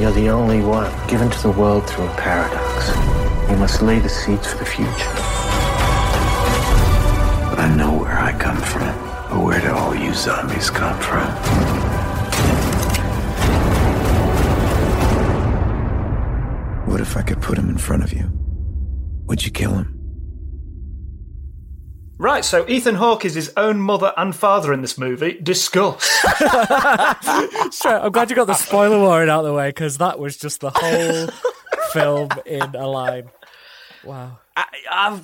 You're 0.00 0.12
the 0.12 0.28
only 0.28 0.60
one 0.60 0.90
given 1.08 1.30
to 1.30 1.42
the 1.42 1.50
world 1.50 1.88
through 1.88 2.06
a 2.06 2.14
paradox. 2.16 2.90
You 3.50 3.56
must 3.56 3.80
lay 3.80 3.98
the 4.00 4.08
seeds 4.08 4.46
for 4.46 4.58
the 4.58 4.64
future. 4.64 5.14
But 7.48 7.58
I 7.60 7.74
know 7.76 7.96
where 7.96 8.18
I 8.18 8.32
come 8.38 8.56
from. 8.56 8.94
But 9.30 9.44
where 9.44 9.60
do 9.60 9.70
all 9.72 9.94
you 9.94 10.12
zombies 10.12 10.68
come 10.70 10.98
from? 11.00 11.43
If 17.04 17.18
I 17.18 17.22
could 17.22 17.42
put 17.42 17.58
him 17.58 17.68
in 17.68 17.76
front 17.76 18.02
of 18.02 18.12
you? 18.12 18.30
Would 19.26 19.44
you 19.44 19.52
kill 19.52 19.74
him? 19.74 19.94
Right, 22.16 22.44
so 22.44 22.66
Ethan 22.66 22.94
Hawke 22.94 23.24
is 23.24 23.34
his 23.34 23.52
own 23.56 23.78
mother 23.78 24.12
and 24.16 24.34
father 24.34 24.72
in 24.72 24.80
this 24.80 24.96
movie. 24.96 25.38
Discuss. 25.40 26.10
Sure, 27.72 28.00
I'm 28.00 28.12
glad 28.12 28.30
you 28.30 28.36
got 28.36 28.46
the 28.46 28.54
spoiler 28.54 28.98
warning 28.98 29.28
out 29.28 29.40
of 29.40 29.46
the 29.46 29.52
way 29.52 29.68
because 29.68 29.98
that 29.98 30.18
was 30.18 30.36
just 30.36 30.60
the 30.60 30.70
whole 30.70 31.28
film 31.92 32.28
in 32.46 32.62
a 32.74 32.86
line. 32.86 33.30
Wow. 34.04 34.38
I, 34.56 34.66
I'm, 34.90 35.18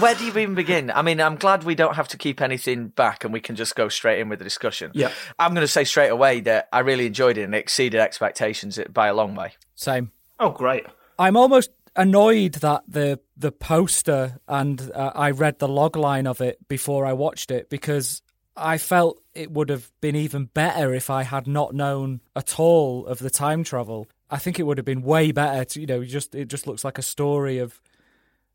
where 0.00 0.14
do 0.14 0.24
you 0.24 0.30
even 0.30 0.54
begin? 0.54 0.90
I 0.90 1.02
mean, 1.02 1.20
I'm 1.20 1.36
glad 1.36 1.64
we 1.64 1.74
don't 1.74 1.96
have 1.96 2.08
to 2.08 2.16
keep 2.16 2.40
anything 2.40 2.88
back 2.88 3.24
and 3.24 3.32
we 3.32 3.40
can 3.40 3.56
just 3.56 3.74
go 3.74 3.88
straight 3.88 4.20
in 4.20 4.28
with 4.28 4.38
the 4.38 4.44
discussion. 4.44 4.92
Yeah. 4.94 5.10
I'm 5.38 5.54
going 5.54 5.64
to 5.64 5.68
say 5.68 5.84
straight 5.84 6.10
away 6.10 6.40
that 6.40 6.68
I 6.72 6.80
really 6.80 7.06
enjoyed 7.06 7.36
it 7.36 7.42
and 7.42 7.54
it 7.54 7.58
exceeded 7.58 8.00
expectations 8.00 8.78
by 8.90 9.08
a 9.08 9.14
long 9.14 9.34
way. 9.34 9.54
Same. 9.74 10.12
Oh, 10.38 10.50
great. 10.50 10.86
I'm 11.18 11.36
almost 11.36 11.70
annoyed 11.94 12.54
that 12.54 12.82
the 12.88 13.20
the 13.36 13.52
poster 13.52 14.38
and 14.48 14.90
uh, 14.94 15.12
I 15.14 15.30
read 15.30 15.58
the 15.58 15.68
log 15.68 15.96
line 15.96 16.26
of 16.26 16.40
it 16.40 16.66
before 16.68 17.04
I 17.04 17.12
watched 17.12 17.50
it 17.50 17.68
because 17.68 18.22
I 18.56 18.78
felt 18.78 19.22
it 19.34 19.50
would 19.50 19.68
have 19.68 19.90
been 20.00 20.16
even 20.16 20.46
better 20.46 20.94
if 20.94 21.10
I 21.10 21.22
had 21.22 21.46
not 21.46 21.74
known 21.74 22.20
at 22.36 22.58
all 22.58 23.06
of 23.06 23.18
the 23.18 23.30
time 23.30 23.64
travel. 23.64 24.06
I 24.30 24.38
think 24.38 24.58
it 24.58 24.64
would 24.64 24.78
have 24.78 24.84
been 24.84 25.02
way 25.02 25.32
better 25.32 25.64
to 25.64 25.80
you 25.80 25.86
know 25.86 26.04
just 26.04 26.34
it 26.34 26.48
just 26.48 26.66
looks 26.66 26.84
like 26.84 26.98
a 26.98 27.02
story 27.02 27.58
of 27.58 27.80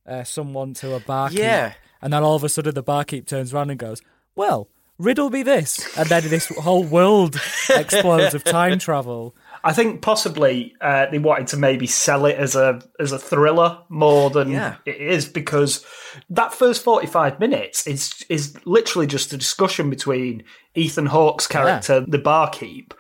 uh, 0.06 0.24
someone 0.24 0.74
to 0.76 0.96
a 0.96 1.00
barkeep. 1.00 1.40
Yeah. 1.40 1.74
And 2.02 2.14
then 2.14 2.24
all 2.24 2.36
of 2.36 2.44
a 2.44 2.50
sudden 2.50 2.74
the 2.74 2.84
barkeep 2.84 3.28
turns 3.28 3.54
around 3.54 3.70
and 3.70 3.80
goes, 3.80 4.02
"Well, 4.36 4.70
riddle 4.98 5.30
me 5.30 5.44
this," 5.44 5.98
and 5.98 6.08
then 6.10 6.28
this 6.30 6.48
whole 6.48 6.84
world 6.84 7.40
explodes 7.70 8.34
of 8.34 8.44
time 8.44 8.80
travel. 8.80 9.36
I 9.70 9.74
think 9.74 10.02
possibly 10.02 10.74
uh, 10.82 11.08
they 11.12 11.20
wanted 11.20 11.48
to 11.48 11.58
maybe 11.58 11.88
sell 11.88 12.26
it 12.26 12.38
as 12.38 12.56
a 12.56 12.82
as 13.00 13.12
a 13.12 13.20
thriller 13.20 13.80
more 13.90 14.30
than 14.30 14.50
Yeah. 14.52 14.76
it 14.86 14.96
is 14.98 15.28
because 15.28 15.86
that 16.30 16.54
first 16.54 16.84
forty 16.84 17.08
five 17.08 17.40
minutes 17.40 17.86
is 17.86 18.26
is 18.30 18.56
literally 18.66 19.08
just 19.08 19.34
a 19.34 19.38
discussion 19.38 19.90
between 19.90 20.44
Ethan 20.76 21.08
Hawke's 21.08 21.48
character, 21.48 22.00
the 22.08 22.18
barkeep, 22.20 22.94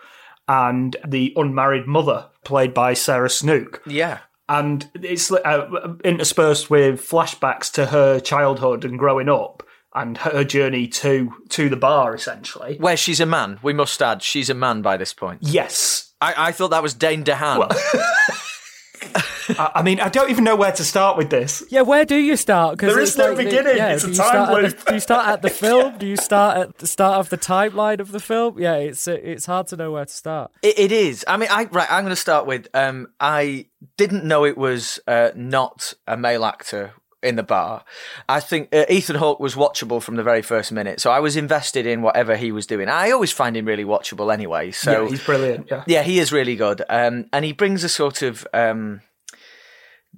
and 0.47 0.95
the 1.07 1.33
unmarried 1.35 1.87
mother 1.87 2.27
played 2.43 2.73
by 2.73 2.93
Sarah 2.93 3.29
Snook. 3.29 3.81
Yeah. 3.87 4.19
and 4.49 4.89
it's 4.95 5.31
uh, 5.31 5.95
interspersed 6.03 6.69
with 6.69 7.01
flashbacks 7.05 7.71
to 7.73 7.85
her 7.87 8.19
childhood 8.19 8.85
and 8.85 8.97
growing 8.99 9.27
up 9.29 9.63
and 9.93 10.17
her 10.19 10.43
journey 10.43 10.87
to 10.87 11.33
to 11.49 11.69
the 11.69 11.75
bar 11.75 12.13
essentially 12.15 12.77
Where 12.79 12.97
she's 12.97 13.19
a 13.19 13.25
man. 13.25 13.59
We 13.63 13.73
must 13.73 14.01
add, 14.01 14.21
she's 14.23 14.49
a 14.49 14.53
man 14.53 14.81
by 14.81 14.95
this 14.97 15.13
point. 15.13 15.39
yes 15.41 16.06
I, 16.19 16.47
I 16.47 16.51
thought 16.51 16.69
that 16.69 16.81
was 16.83 16.93
Dane 16.93 17.23
DeHaan. 17.23 17.71
I, 19.49 19.71
I 19.75 19.81
mean 19.81 20.01
i 20.01 20.09
don't 20.09 20.29
even 20.29 20.43
know 20.43 20.55
where 20.57 20.71
to 20.73 20.83
start 20.83 21.15
with 21.17 21.29
this 21.29 21.63
Yeah, 21.69 21.81
where 21.81 22.03
do 22.03 22.15
you 22.17 22.35
start? 22.35 22.77
'Cause 22.77 22.89
There 22.93 22.99
is 22.99 23.15
no 23.17 23.27
like 23.29 23.37
the- 23.37 23.43
beginning, 23.45 23.77
Yeah, 23.77 23.93
it's 23.93 24.03
do 24.03 24.09
a 24.09 24.11
you 24.11 24.17
time 24.17 24.27
start 24.27 24.49
at 24.49 24.63
loop. 24.63 24.77
the, 24.79 24.85
do 24.85 24.93
you 24.95 24.99
start 24.99 25.27
at 25.27 25.41
the 25.41 25.49
film? 25.49 25.97
Do 25.97 26.05
you 26.05 26.17
start 26.17 26.57
at 26.57 26.77
the 26.79 26.87
start 26.87 27.19
of 27.19 27.29
the 27.29 27.37
timeline 27.37 27.99
of 28.01 28.11
the 28.11 28.19
film? 28.19 28.59
Yeah, 28.59 28.73
it's 28.75 29.07
it's 29.07 29.45
hard 29.45 29.67
to 29.67 29.77
know 29.77 29.91
where 29.91 30.03
to 30.05 30.11
start. 30.13 30.51
It, 30.61 30.77
it 30.77 30.91
is. 30.91 31.23
I 31.29 31.37
mean, 31.37 31.47
I 31.51 31.63
right. 31.65 31.89
I'm 31.89 32.03
going 32.03 32.09
to 32.15 32.15
start 32.27 32.45
with. 32.45 32.67
Um, 32.73 33.07
I 33.21 33.67
didn't 33.95 34.25
know 34.25 34.43
it 34.43 34.57
was 34.57 34.99
uh, 35.07 35.29
not 35.35 35.93
a 36.07 36.17
male 36.17 36.43
actor 36.43 36.91
in 37.23 37.35
the 37.35 37.43
bar. 37.43 37.83
I 38.29 38.39
think 38.39 38.69
uh, 38.73 38.85
Ethan 38.89 39.15
Hawke 39.15 39.39
was 39.39 39.55
watchable 39.55 40.01
from 40.01 40.15
the 40.15 40.23
very 40.23 40.41
first 40.41 40.71
minute, 40.71 40.99
so 40.99 41.11
I 41.11 41.19
was 41.19 41.35
invested 41.35 41.85
in 41.85 42.01
whatever 42.01 42.35
he 42.35 42.51
was 42.51 42.67
doing. 42.67 42.89
I 42.89 43.11
always 43.11 43.31
find 43.31 43.57
him 43.57 43.65
really 43.65 43.85
watchable 43.85 44.31
anyway. 44.31 44.71
So 44.71 45.03
yeah, 45.03 45.09
he's 45.09 45.23
brilliant 45.23 45.67
yeah 45.71 45.83
yeah, 45.87 46.03
he 46.03 46.19
is 46.19 46.31
really 46.31 46.55
good. 46.55 46.83
Um, 46.89 47.25
and 47.33 47.43
he 47.43 47.53
brings 47.53 47.83
a 47.83 47.89
sort 47.89 48.21
of 48.21 48.47
um, 48.53 49.01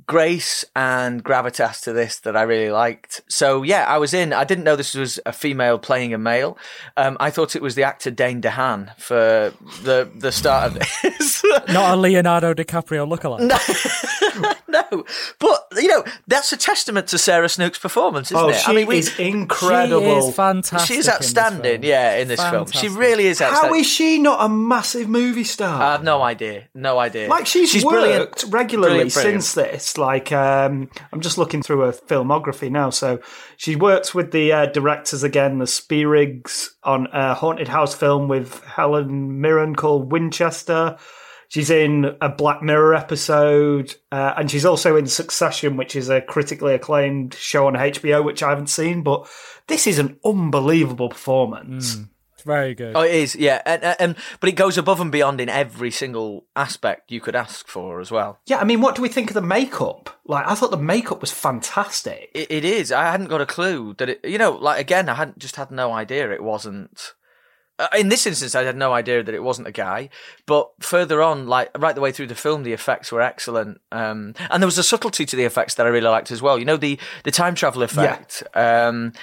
grace 0.07 0.65
and 0.75 1.23
gravitas 1.23 1.81
to 1.83 1.93
this 1.93 2.19
that 2.19 2.35
I 2.35 2.41
really 2.41 2.71
liked. 2.71 3.21
So 3.29 3.63
yeah, 3.63 3.85
I 3.85 3.97
was 3.97 4.13
in. 4.13 4.33
I 4.33 4.43
didn't 4.43 4.63
know 4.63 4.75
this 4.75 4.95
was 4.95 5.19
a 5.25 5.31
female 5.31 5.79
playing 5.79 6.13
a 6.13 6.17
male. 6.17 6.57
Um, 6.97 7.15
I 7.19 7.29
thought 7.29 7.55
it 7.55 7.61
was 7.61 7.75
the 7.75 7.83
actor 7.83 8.11
Dane 8.11 8.41
DeHaan 8.41 8.97
for 8.97 9.53
the 9.83 10.09
the 10.15 10.31
start 10.31 10.67
of 10.67 10.73
this. 10.79 11.43
Not 11.69 11.93
a 11.93 11.95
Leonardo 12.01 12.53
DiCaprio 12.53 13.07
lookalike. 13.07 13.41
no, 13.41 14.28
but 15.39 15.67
you 15.75 15.87
know 15.87 16.03
that's 16.27 16.51
a 16.51 16.57
testament 16.57 17.07
to 17.07 17.17
Sarah 17.17 17.49
Snook's 17.49 17.79
performance, 17.79 18.31
isn't 18.31 18.43
oh 18.43 18.49
it? 18.49 18.55
she 18.55 18.71
I 18.71 18.75
mean, 18.75 18.87
we, 18.87 18.97
is 18.99 19.17
incredible 19.19 20.21
She 20.21 20.27
is 20.29 20.35
fantastic. 20.35 20.95
she's 20.95 21.09
outstanding. 21.09 21.81
film. 21.81 21.83
yeah, 21.83 22.17
in 22.17 22.27
this 22.27 22.41
film, 22.49 22.67
she 22.67 22.87
really 22.87 23.25
is 23.25 23.41
outstanding. 23.41 23.69
how 23.69 23.79
is 23.79 23.87
she 23.87 24.19
not 24.19 24.43
a 24.43 24.49
massive 24.49 25.07
movie 25.07 25.43
star 25.43 25.81
I 25.81 25.91
have 25.93 26.03
no 26.03 26.21
idea. 26.21 26.67
No 26.73 26.99
idea. 26.99 27.27
Like 27.27 27.47
she's, 27.47 27.69
she's 27.71 27.83
worked 27.83 28.01
brilliant. 28.01 28.43
regularly 28.49 28.89
Brilliant, 28.95 29.13
brilliant. 29.13 29.43
since 29.43 29.53
this. 29.53 29.97
Like 29.97 30.31
um, 30.31 30.89
I'm 31.11 31.21
just 31.21 31.37
looking 31.37 31.61
through 31.61 31.81
her 31.81 31.91
filmography 31.91 32.69
now. 32.69 32.89
So 32.89 33.19
she 33.57 33.75
works 33.75 34.13
with 34.13 34.31
the 34.31 34.51
uh, 34.51 34.65
directors 34.67 35.23
again, 35.23 35.59
the 35.59 35.65
Spierigs, 35.65 36.69
on 36.83 37.07
a 37.13 37.33
haunted 37.33 37.67
house 37.67 37.93
film 37.93 38.27
with 38.27 38.63
Helen 38.63 39.41
Mirren 39.41 39.75
called 39.75 40.11
Winchester. 40.11 40.97
She's 41.49 41.71
in 41.71 42.15
a 42.21 42.29
Black 42.29 42.61
Mirror 42.61 42.93
episode, 42.93 43.95
uh, 44.11 44.35
and 44.37 44.51
she's 44.51 44.65
also 44.65 44.95
in 44.95 45.07
Succession, 45.07 45.77
which 45.77 45.95
is 45.95 46.07
a 46.07 46.21
critically 46.21 46.75
acclaimed 46.75 47.33
show 47.33 47.65
on 47.65 47.73
HBO, 47.73 48.23
which 48.23 48.43
I 48.43 48.49
haven't 48.49 48.69
seen. 48.69 49.01
But 49.01 49.27
this 49.65 49.87
is 49.87 49.97
an 49.97 50.19
unbelievable 50.23 51.09
performance. 51.09 51.97
It's 52.35 52.45
very 52.45 52.75
good. 52.75 52.95
Oh, 52.95 53.01
it 53.01 53.15
is, 53.15 53.35
yeah, 53.35 53.61
and, 53.65 53.83
and, 53.83 53.95
and 53.99 54.15
but 54.39 54.47
it 54.47 54.53
goes 54.53 54.77
above 54.77 55.01
and 55.01 55.11
beyond 55.11 55.41
in 55.41 55.49
every 55.49 55.91
single 55.91 56.45
aspect 56.55 57.11
you 57.11 57.19
could 57.19 57.35
ask 57.35 57.67
for 57.67 57.99
as 57.99 58.11
well. 58.11 58.39
Yeah, 58.45 58.59
I 58.59 58.63
mean, 58.63 58.79
what 58.79 58.95
do 58.95 59.01
we 59.01 59.09
think 59.09 59.31
of 59.31 59.33
the 59.33 59.41
makeup? 59.41 60.21
Like, 60.25 60.47
I 60.47 60.53
thought 60.55 60.71
the 60.71 60.77
makeup 60.77 61.19
was 61.19 61.31
fantastic. 61.31 62.29
It, 62.33 62.49
it 62.49 62.63
is. 62.63 62.93
I 62.93 63.11
hadn't 63.11 63.27
got 63.27 63.41
a 63.41 63.45
clue 63.45 63.95
that 63.97 64.07
it. 64.07 64.21
You 64.23 64.37
know, 64.37 64.51
like 64.51 64.79
again, 64.79 65.09
I 65.09 65.15
hadn't 65.15 65.39
just 65.39 65.55
had 65.55 65.71
no 65.71 65.91
idea 65.91 66.31
it 66.31 66.43
wasn't. 66.43 67.15
Uh, 67.79 67.87
in 67.97 68.09
this 68.09 68.27
instance, 68.27 68.55
I 68.55 68.63
had 68.63 68.75
no 68.75 68.93
idea 68.93 69.23
that 69.23 69.33
it 69.33 69.41
wasn't 69.41 69.67
a 69.67 69.71
guy. 69.71 70.09
But 70.45 70.69
further 70.81 71.21
on, 71.21 71.47
like 71.47 71.71
right 71.79 71.95
the 71.95 72.01
way 72.01 72.11
through 72.11 72.27
the 72.27 72.35
film, 72.35 72.63
the 72.63 72.73
effects 72.73 73.11
were 73.11 73.21
excellent, 73.21 73.79
um, 73.91 74.35
and 74.51 74.61
there 74.61 74.67
was 74.67 74.77
a 74.77 74.83
subtlety 74.83 75.25
to 75.25 75.35
the 75.35 75.45
effects 75.45 75.75
that 75.75 75.85
I 75.85 75.89
really 75.89 76.07
liked 76.07 76.29
as 76.29 76.41
well. 76.41 76.59
You 76.59 76.65
know, 76.65 76.77
the 76.77 76.99
the 77.23 77.31
time 77.31 77.55
travel 77.55 77.81
effect, 77.81 78.43
um, 78.53 79.13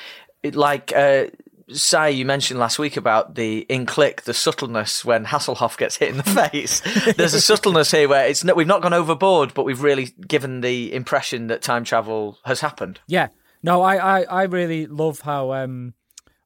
it, 0.43 0.55
like. 0.55 0.93
Uh, 0.95 1.27
Sai, 1.73 2.09
you 2.09 2.25
mentioned 2.25 2.61
last 2.61 2.79
week 2.79 2.97
about 2.97 3.35
the 3.35 3.67
in 3.69 3.87
click, 3.87 4.23
the 4.23 4.33
subtleness 4.33 5.05
when 5.05 5.25
Hasselhoff 5.25 5.77
gets 5.77 5.97
hit 5.97 6.11
in 6.11 6.17
the 6.17 6.23
face. 6.51 6.81
There's 7.17 7.35
a 7.35 7.41
subtleness 7.41 7.91
here 7.91 8.09
where 8.09 8.25
it's 8.29 8.45
no, 8.45 8.55
we've 8.55 8.69
not 8.69 8.83
gone 8.83 8.93
overboard, 8.93 9.53
but 9.53 9.65
we've 9.65 9.83
really 9.83 10.15
given 10.29 10.61
the 10.61 10.95
impression 10.95 11.49
that 11.49 11.63
time 11.63 11.83
travel 11.83 12.39
has 12.45 12.61
happened. 12.61 13.01
Yeah. 13.09 13.31
No, 13.65 13.83
I, 13.83 13.97
I, 13.97 14.23
I 14.23 14.43
really 14.45 14.87
love 14.87 15.23
how 15.23 15.55
um, 15.55 15.95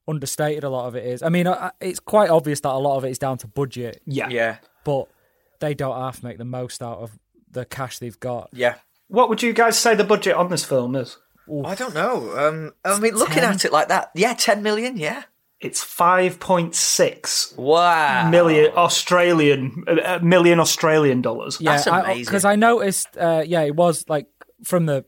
understated 0.09 0.65
a 0.65 0.71
lot 0.71 0.87
of 0.89 0.97
it 0.97 1.05
is. 1.07 1.23
I 1.23 1.29
mean, 1.29 1.47
I, 1.47 1.53
I- 1.67 1.71
it's 1.81 2.01
quite 2.01 2.31
obvious 2.31 2.61
that 2.61 2.71
a 2.71 2.79
lot 2.79 2.97
of 2.97 3.05
it 3.05 3.11
is 3.11 3.19
down 3.19 3.39
to 3.39 3.47
budget, 3.47 4.03
Yeah. 4.07 4.29
Yeah, 4.29 4.57
but 4.85 5.09
they 5.61 5.75
don't 5.75 6.01
have 6.01 6.19
to 6.21 6.25
make 6.25 6.39
the 6.39 6.45
most 6.45 6.83
out 6.83 6.99
of 6.99 7.19
the 7.51 7.65
cash 7.65 7.99
they've 7.99 8.19
got. 8.21 8.49
yeah. 8.53 8.77
What 9.09 9.29
would 9.29 9.43
you 9.43 9.53
guys 9.53 9.77
say 9.77 9.97
the 9.97 10.05
budget 10.05 10.37
on 10.37 10.51
this 10.51 10.65
film 10.65 10.95
is? 10.95 11.17
I 11.65 11.75
don't 11.75 11.95
know. 11.95 12.33
Um, 12.39 12.73
I 12.85 12.97
mean, 13.01 13.15
looking 13.17 13.35
10? 13.43 13.45
at 13.45 13.65
it 13.65 13.73
like 13.73 13.89
that, 13.89 14.13
yeah, 14.15 14.35
ten 14.35 14.63
million, 14.63 14.97
yeah. 14.97 15.25
It's 15.61 15.85
5.6 15.85 17.57
Wow, 17.59 18.31
million 18.31 18.73
Australian 18.77 19.85
uh, 19.87 19.93
uh, 20.05 20.19
million 20.23 20.61
Australian 20.61 21.23
dollars. 21.23 21.59
Yeah, 21.61 21.73
That's 21.73 21.87
amazing. 21.87 22.25
Because 22.25 22.45
I, 22.45 22.57
noticed, 22.57 23.09
uh, 23.19 23.43
yeah, 23.47 23.63
it 23.63 23.75
was 23.75 24.09
like 24.09 24.27
from 24.63 24.87
the 24.87 25.05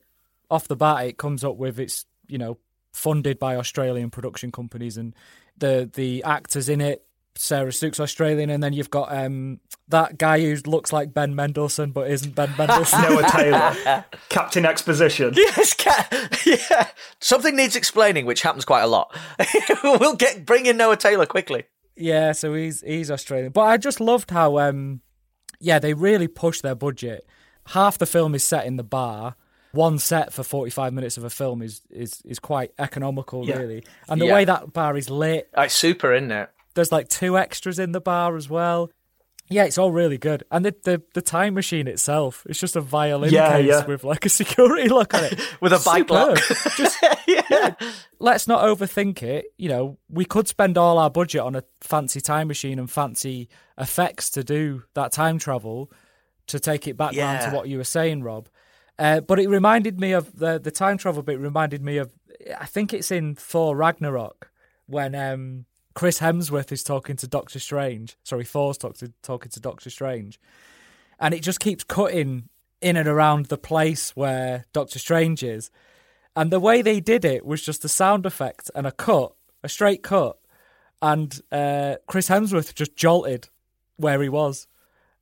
off 0.51 0.69
the 0.69 0.77
bat, 0.77 1.07
it 1.07 1.17
comes 1.17 1.45
up 1.45 1.57
with 1.57 1.79
it's 1.79 2.05
you 2.29 2.39
know 2.39 2.59
funded 2.93 3.39
by 3.39 3.57
Australian 3.57 4.11
production 4.11 4.53
companies 4.53 4.97
and 4.97 5.15
the 5.57 5.91
the 5.93 6.23
actors 6.25 6.69
in 6.69 6.81
it. 6.81 7.05
Sarah 7.35 7.73
Snook's 7.73 7.99
Australian, 7.99 8.51
and 8.51 8.63
then 8.63 8.75
you've 8.75 8.91
got 8.91 9.11
um, 9.11 9.59
that 9.89 10.19
guy 10.19 10.39
who 10.39 10.55
looks 10.67 10.93
like 10.93 11.15
Ben 11.15 11.35
Mendelsohn 11.35 11.91
but 11.91 12.11
isn't 12.11 12.35
Ben 12.35 12.53
Mendelsohn. 12.59 13.01
Noah 13.09 13.27
Taylor, 13.31 14.05
Captain 14.29 14.67
Exposition. 14.67 15.33
Yes, 15.35 15.73
ca- 15.73 16.09
yeah. 16.45 16.89
Something 17.21 17.57
needs 17.57 17.75
explaining, 17.75 18.27
which 18.27 18.43
happens 18.43 18.67
quite 18.67 18.83
a 18.83 18.87
lot. 18.87 19.17
we'll 19.83 20.15
get 20.15 20.45
bring 20.45 20.67
in 20.67 20.77
Noah 20.77 20.99
Taylor 20.99 21.25
quickly. 21.25 21.65
Yeah, 21.97 22.33
so 22.33 22.53
he's 22.53 22.83
he's 22.83 23.11
Australian. 23.11 23.53
But 23.53 23.63
I 23.63 23.79
just 23.79 23.99
loved 23.99 24.31
how 24.31 24.59
um 24.59 25.01
yeah, 25.59 25.79
they 25.79 25.95
really 25.95 26.29
pushed 26.29 26.63
their 26.63 26.75
budget. 26.75 27.27
Half 27.69 27.97
the 27.99 28.07
film 28.07 28.35
is 28.35 28.43
set 28.43 28.67
in 28.67 28.77
the 28.77 28.85
bar. 28.85 29.37
One 29.73 29.99
set 29.99 30.33
for 30.33 30.43
45 30.43 30.93
minutes 30.93 31.17
of 31.17 31.25
a 31.25 31.31
film 31.31 31.63
is 31.63 31.81
is 31.91 32.21
is 32.25 32.39
quite 32.39 32.73
economical 32.79 33.47
Yeah. 33.47 33.59
really. 33.59 33.85
And 34.09 34.21
the 34.21 34.27
Yeah. 34.27 34.35
way 34.35 34.45
that 34.45 34.73
bar 34.73 34.97
is 34.97 35.09
lit, 35.11 35.49
Oh, 35.55 35.63
it's 35.63 35.75
super, 35.75 36.13
isn't 36.15 36.31
it? 36.31 36.51
there's 36.75 36.93
like 36.93 37.09
two 37.09 37.37
extras 37.39 37.79
in 37.79 37.93
the 37.93 38.01
bar 38.01 38.37
as 38.37 38.49
well. 38.51 38.91
Yeah, 39.49 39.65
it's 39.65 39.77
all 39.77 39.91
really 39.91 40.17
good. 40.19 40.45
And 40.51 40.65
the 40.65 40.75
the, 40.85 41.03
the 41.15 41.21
time 41.21 41.55
machine 41.55 41.87
itself, 41.89 42.47
it's 42.49 42.59
just 42.61 42.77
a 42.77 42.81
violin 42.81 43.33
Yeah, 43.33 43.61
case 43.61 43.87
with 43.87 44.03
like 44.05 44.25
a 44.25 44.29
security 44.31 44.89
lock 44.89 45.13
on 45.15 45.25
it. 45.25 45.39
With 45.61 45.73
a 45.73 45.83
bike 45.85 46.09
lock. 46.11 46.39
Just 46.77 46.97
yeah. 47.27 47.75
let's 48.19 48.47
not 48.49 48.63
overthink 48.65 49.23
it. 49.23 49.47
You 49.59 49.69
know, 49.69 49.99
we 50.09 50.25
could 50.25 50.49
spend 50.49 50.79
all 50.79 50.97
our 50.99 51.11
budget 51.11 51.41
on 51.43 51.55
a 51.57 51.65
fancy 51.83 52.21
time 52.21 52.49
machine 52.49 52.79
and 52.79 52.91
fancy 52.91 53.49
effects 53.77 54.31
to 54.31 54.45
do 54.45 54.85
that 54.95 55.13
time 55.13 55.39
travel 55.39 55.91
to 56.47 56.59
take 56.59 56.89
it 56.89 56.97
back 56.97 57.13
Yeah. 57.13 57.51
to 57.51 57.55
what 57.57 57.69
you 57.69 57.77
were 57.79 57.85
saying, 57.85 58.23
Rob. 58.23 58.49
Uh, 58.99 59.21
but 59.21 59.39
it 59.39 59.49
reminded 59.49 59.99
me 59.99 60.13
of 60.13 60.39
the 60.39 60.59
the 60.59 60.71
time 60.71 60.99
travel 60.99 61.23
bit. 61.23 61.39
Reminded 61.39 61.83
me 61.83 61.97
of 61.97 62.13
I 62.59 62.67
think 62.67 62.93
it's 62.93 63.11
in 63.11 63.35
Thor 63.35 63.77
Ragnarok 63.77 64.51
when 64.87 65.15
um, 65.15 65.65
Chris 65.95 66.21
Hemsworth 66.21 66.73
is 66.73 66.83
talking 66.83 67.17
to 67.17 67.27
Doctor 67.27 67.59
Strange. 67.59 68.17
Sorry, 68.23 68.45
Thor's 68.45 68.79
talk 68.79 68.97
to, 68.99 69.13
talking 69.23 69.51
to 69.51 69.61
Doctor 69.61 69.91
Strange, 69.91 70.39
and 71.19 71.35
it 71.35 71.43
just 71.43 71.61
keeps 71.61 71.85
cutting 71.85 72.49
in 72.81 72.97
and 72.97 73.09
around 73.09 73.47
the 73.47 73.57
place 73.57 74.15
where 74.15 74.67
Doctor 74.73 74.99
Strange 74.99 75.43
is. 75.43 75.71
And 76.35 76.51
the 76.51 76.61
way 76.61 76.83
they 76.83 77.01
did 77.01 77.25
it 77.25 77.45
was 77.45 77.63
just 77.63 77.85
a 77.85 77.89
sound 77.89 78.27
effect 78.27 78.71
and 78.75 78.87
a 78.87 78.93
cut, 78.93 79.33
a 79.63 79.69
straight 79.69 80.03
cut. 80.03 80.39
And 81.01 81.41
uh, 81.51 81.97
Chris 82.07 82.29
Hemsworth 82.29 82.75
just 82.75 82.97
jolted 82.97 83.49
where 83.97 84.21
he 84.23 84.29
was. 84.29 84.67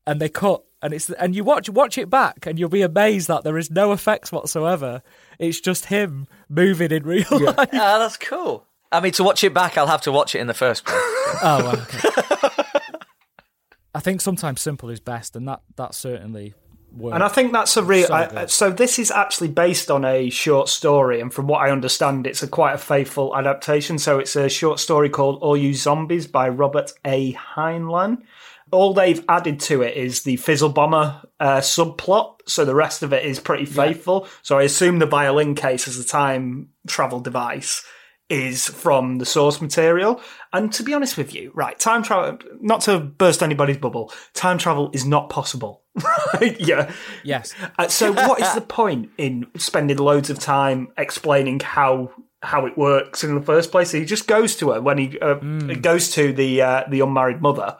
And 0.07 0.21
they 0.21 0.29
cut 0.29 0.63
and 0.83 0.93
it's 0.95 1.11
and 1.11 1.35
you 1.35 1.45
watch 1.45 1.69
watch 1.69 1.99
it 1.99 2.09
back 2.11 2.47
and 2.47 2.59
you'll 2.59 2.69
be 2.69 2.83
amazed 2.83 3.29
that 3.29 3.45
there 3.45 3.59
is 3.59 3.71
no 3.71 3.93
effects 3.93 4.33
whatsoever. 4.33 5.03
It's 5.39 5.61
just 5.61 5.87
him 5.87 6.27
moving 6.49 6.91
in 6.91 7.03
real 7.05 7.25
life. 7.31 7.69
Ah, 7.73 7.99
that's 7.99 8.17
cool. 8.17 8.67
I 8.93 9.01
mean, 9.01 9.13
to 9.13 9.25
watch 9.25 9.45
it 9.45 9.55
back, 9.55 9.79
I'll 9.79 9.87
have 9.87 10.01
to 10.03 10.13
watch 10.13 10.35
it 10.35 10.41
in 10.41 10.47
the 10.47 10.55
first 10.55 10.85
place. 10.85 11.01
Oh, 11.43 11.63
well, 11.63 11.81
okay. 11.83 12.49
I 13.95 14.01
think 14.01 14.21
sometimes 14.21 14.61
simple 14.61 14.89
is 14.91 15.01
best, 15.01 15.35
and 15.37 15.47
that 15.49 15.61
that 15.77 15.95
certainly 15.95 16.55
works. 16.93 17.15
And 17.15 17.23
I 17.23 17.29
think 17.29 17.53
that's 17.53 17.77
a 17.77 17.83
real. 17.83 18.07
So 18.07 18.15
I- 18.15 18.47
So 18.47 18.71
this 18.71 18.99
is 18.99 19.11
actually 19.11 19.49
based 19.49 19.91
on 19.91 20.05
a 20.05 20.31
short 20.31 20.69
story, 20.69 21.21
and 21.21 21.33
from 21.33 21.47
what 21.47 21.59
I 21.61 21.71
understand, 21.71 22.27
it's 22.27 22.43
a 22.43 22.49
quite 22.49 22.75
a 22.75 22.79
faithful 22.79 23.37
adaptation. 23.37 23.99
So 23.99 24.19
it's 24.19 24.37
a 24.37 24.49
short 24.49 24.79
story 24.81 25.09
called 25.09 25.41
"All 25.43 25.57
You 25.57 25.75
Zombies" 25.75 26.27
by 26.27 26.49
Robert 26.49 26.93
A. 27.05 27.33
Heinlein. 27.35 28.23
All 28.73 28.95
they've 28.95 29.25
added 29.29 29.61
to 29.61 29.83
it 29.83 29.97
is 29.97 30.23
the 30.23 30.37
Fizzle 30.37 30.69
Bomber 30.71 31.23
uh, 31.39 31.59
subplot. 31.59 32.37
So 32.47 32.65
the 32.65 32.75
rest 32.75 33.03
of 33.03 33.13
it 33.13 33.25
is 33.25 33.41
pretty 33.41 33.65
faithful. 33.65 34.27
So 34.43 34.59
I 34.59 34.63
assume 34.63 34.99
the 34.99 35.07
violin 35.07 35.55
case 35.55 35.89
as 35.89 35.99
a 35.99 36.07
time 36.07 36.69
travel 36.87 37.21
device 37.21 37.85
is 38.29 38.69
from 38.69 39.19
the 39.19 39.27
source 39.27 39.61
material. 39.61 40.21
And 40.53 40.73
to 40.75 40.85
be 40.85 40.95
honest 40.95 41.17
with 41.17 41.35
you, 41.35 41.51
right, 41.53 41.77
time 41.79 42.03
travel, 42.05 42.39
not 42.61 42.83
to 42.83 43.01
burst 43.01 43.43
anybody's 43.43 43.77
bubble, 43.79 44.13
time 44.35 44.57
travel 44.57 44.91
is 44.93 45.05
not 45.05 45.29
possible. 45.31 45.83
Right? 46.35 46.59
yeah. 46.61 46.93
yes, 47.25 47.53
Uh, 47.77 47.89
so 47.89 48.13
what 48.13 48.41
is 48.41 48.55
the 48.55 48.61
point 48.61 49.11
in 49.19 49.49
spending 49.59 49.99
loads 49.99 50.31
of 50.31 50.39
time 50.39 50.89
explaining 50.97 51.59
how 51.61 52.13
how 52.43 52.65
it 52.65 52.79
works 52.79 53.25
in 53.25 53.35
the 53.35 53.43
first 53.43 53.73
place? 53.73 53.91
He 53.91 54.05
just 54.05 54.29
goes 54.29 54.55
to 54.57 54.71
her 54.71 54.81
when 54.81 54.97
he 54.99 55.19
uh, 55.19 55.35
goes 55.35 56.11
to 56.13 56.33
the 56.33 56.63
uh, 56.63 56.85
the 56.89 57.01
unmarried 57.01 57.43
mother. 57.43 57.77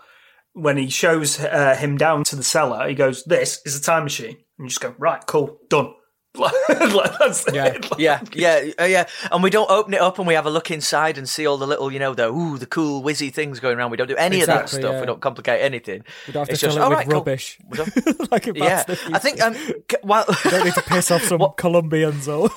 When 0.53 0.77
he 0.77 0.89
shows 0.89 1.39
uh, 1.41 1.77
him 1.77 1.97
down 1.97 2.25
to 2.25 2.37
the 2.37 2.43
cellar, 2.43 2.89
he 2.89 2.95
goes, 2.95 3.23
"This 3.25 3.61
is 3.65 3.79
a 3.79 3.83
time 3.83 4.05
machine," 4.05 4.37
and 4.59 4.65
you 4.65 4.69
just 4.69 4.81
go, 4.81 4.95
"Right, 4.99 5.25
cool, 5.27 5.59
done." 5.69 5.95
Like, 6.39 7.19
that's 7.19 7.45
it. 7.49 7.55
Yeah. 7.57 7.65
Like- 7.65 7.99
yeah, 7.99 8.21
yeah, 8.33 8.71
uh, 8.81 8.85
yeah. 8.85 9.07
And 9.33 9.43
we 9.43 9.51
don't 9.51 9.69
open 9.69 9.95
it 9.95 10.01
up 10.01 10.19
and 10.19 10.29
we 10.29 10.35
have 10.35 10.47
a 10.47 10.51
look 10.51 10.71
inside 10.71 11.19
and 11.19 11.29
see 11.29 11.45
all 11.45 11.57
the 11.57 11.67
little, 11.67 11.93
you 11.93 11.99
know, 11.99 12.15
the 12.15 12.29
ooh, 12.29 12.57
the 12.57 12.67
cool 12.67 13.03
whizzy 13.03 13.33
things 13.35 13.59
going 13.59 13.77
around. 13.77 13.91
We 13.91 13.97
don't 13.97 14.07
do 14.07 14.15
any 14.17 14.41
of 14.41 14.47
that 14.47 14.69
stuff. 14.69 14.81
yeah. 14.83 15.01
We 15.01 15.07
don't 15.07 15.21
complicate 15.21 15.61
anything. 15.61 16.05
we 16.29 16.33
don't 16.33 16.43
have 16.43 16.51
It's 16.51 16.61
to 16.61 16.67
just, 16.67 16.77
fill 16.77 16.83
it 16.83 16.85
all 16.85 16.91
with 16.91 16.99
right, 16.99 17.07
cool. 17.09 17.19
rubbish. 17.19 17.59
We 17.69 17.79
like 18.31 18.47
a 18.47 18.53
yeah, 18.55 18.85
I 19.13 19.19
think 19.19 19.41
um, 19.41 19.55
c- 19.55 19.97
well, 20.05 20.25
don't 20.45 20.65
need 20.65 20.75
to 20.75 20.83
piss 20.83 21.11
off 21.11 21.23
some 21.25 21.41
Colombians 21.57 22.29
or 22.29 22.49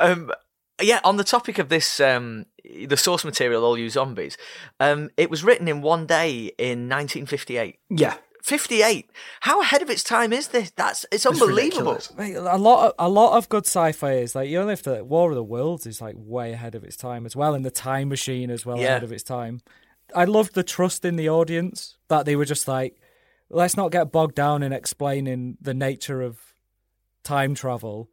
um, 0.00 0.30
yeah, 0.80 1.00
on 1.04 1.16
the 1.16 1.24
topic 1.24 1.58
of 1.58 1.68
this, 1.68 2.00
um, 2.00 2.46
the 2.86 2.96
source 2.96 3.24
material, 3.24 3.64
all 3.64 3.78
you 3.78 3.90
zombies, 3.90 4.36
um, 4.80 5.10
it 5.16 5.30
was 5.30 5.42
written 5.44 5.68
in 5.68 5.82
one 5.82 6.06
day 6.06 6.52
in 6.58 6.88
1958. 6.88 7.78
yeah. 7.90 8.14
58. 8.44 9.10
How 9.40 9.60
ahead 9.60 9.82
of 9.82 9.90
its 9.90 10.02
time 10.02 10.32
is 10.32 10.48
this? 10.48 10.70
That's 10.70 11.04
it's 11.12 11.26
unbelievable. 11.26 11.56
ridiculous. 11.96 12.14
Mate, 12.16 12.34
a 12.36 12.56
lot 12.56 12.86
of 12.86 12.92
a 12.98 13.08
lot 13.08 13.36
of 13.36 13.48
good 13.50 13.66
sci-fi 13.66 14.12
is 14.12 14.34
like 14.34 14.48
you 14.48 14.58
only 14.58 14.72
have 14.72 14.80
to 14.82 15.04
War 15.04 15.28
of 15.30 15.34
the 15.34 15.44
Worlds 15.44 15.84
is 15.86 16.00
like 16.00 16.14
way 16.16 16.52
ahead 16.52 16.74
of 16.74 16.82
its 16.82 16.96
time 16.96 17.26
as 17.26 17.36
well, 17.36 17.52
and 17.52 17.62
the 17.62 17.70
Time 17.70 18.08
Machine 18.08 18.50
as 18.50 18.64
well 18.64 18.78
Yeah. 18.78 18.84
ahead 18.86 19.02
of 19.04 19.12
its 19.12 19.22
time. 19.22 19.60
I 20.14 20.24
loved 20.24 20.54
the 20.54 20.62
trust 20.62 21.04
in 21.04 21.16
the 21.16 21.28
audience 21.28 21.98
that 22.08 22.24
they 22.24 22.36
were 22.36 22.46
just 22.46 22.66
like, 22.66 22.98
let's 23.50 23.76
not 23.76 23.90
get 23.92 24.10
bogged 24.12 24.36
down 24.36 24.62
in 24.62 24.72
explaining 24.72 25.58
the 25.60 25.74
nature 25.74 26.22
of 26.22 26.38
time 27.24 27.54
travel. 27.54 28.08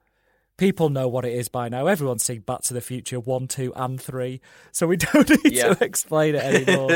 People 0.58 0.90
know 0.90 1.08
what 1.08 1.26
it 1.26 1.34
is 1.34 1.50
by 1.50 1.68
now. 1.70 1.88
Everyone's 1.88 2.24
seen 2.24 2.40
Back 2.42 2.62
to 2.64 2.74
the 2.74 2.82
Future 2.82 3.20
one, 3.20 3.48
two, 3.48 3.74
and 3.76 4.00
three, 4.02 4.40
so 4.72 4.88
we 4.88 4.98
don't 5.14 5.30
need 5.30 5.54
Yeah. 5.54 5.74
to 5.74 5.84
explain 5.84 6.36
it 6.36 6.44
anymore. 6.44 6.92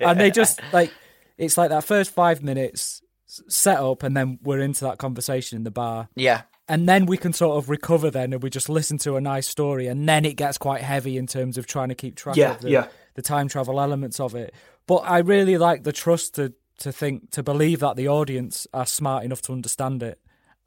and 0.00 0.18
they 0.18 0.30
just 0.30 0.60
like 0.72 0.92
it's 1.38 1.56
like 1.58 1.70
that 1.70 1.84
first 1.84 2.12
five 2.12 2.42
minutes 2.42 3.02
set 3.26 3.78
up, 3.78 4.02
and 4.02 4.16
then 4.16 4.38
we're 4.42 4.60
into 4.60 4.84
that 4.84 4.98
conversation 4.98 5.56
in 5.56 5.64
the 5.64 5.70
bar 5.70 6.08
Yeah. 6.14 6.42
and 6.68 6.86
then 6.88 7.06
we 7.06 7.16
can 7.16 7.32
sort 7.32 7.56
of 7.56 7.70
recover 7.70 8.10
then 8.10 8.32
and 8.34 8.42
we 8.42 8.50
just 8.50 8.68
listen 8.68 8.98
to 8.98 9.16
a 9.16 9.20
nice 9.22 9.48
story 9.48 9.86
and 9.86 10.06
then 10.06 10.26
it 10.26 10.36
gets 10.36 10.58
quite 10.58 10.82
heavy 10.82 11.16
in 11.16 11.26
terms 11.26 11.56
of 11.56 11.66
trying 11.66 11.88
to 11.88 11.94
keep 11.94 12.14
track 12.14 12.36
Yeah, 12.36 12.52
of 12.52 12.60
the, 12.60 12.70
yeah. 12.70 12.86
the 13.14 13.22
time 13.22 13.48
travel 13.48 13.80
elements 13.80 14.20
of 14.20 14.34
it 14.34 14.54
but 14.86 14.96
i 15.06 15.18
really 15.18 15.56
like 15.56 15.82
the 15.84 15.92
trust 15.92 16.34
to 16.34 16.52
to 16.80 16.92
think 16.92 17.30
to 17.30 17.42
believe 17.42 17.80
that 17.80 17.96
the 17.96 18.06
audience 18.08 18.66
are 18.74 18.84
smart 18.86 19.24
enough 19.24 19.40
to 19.42 19.52
understand 19.52 20.02
it 20.02 20.18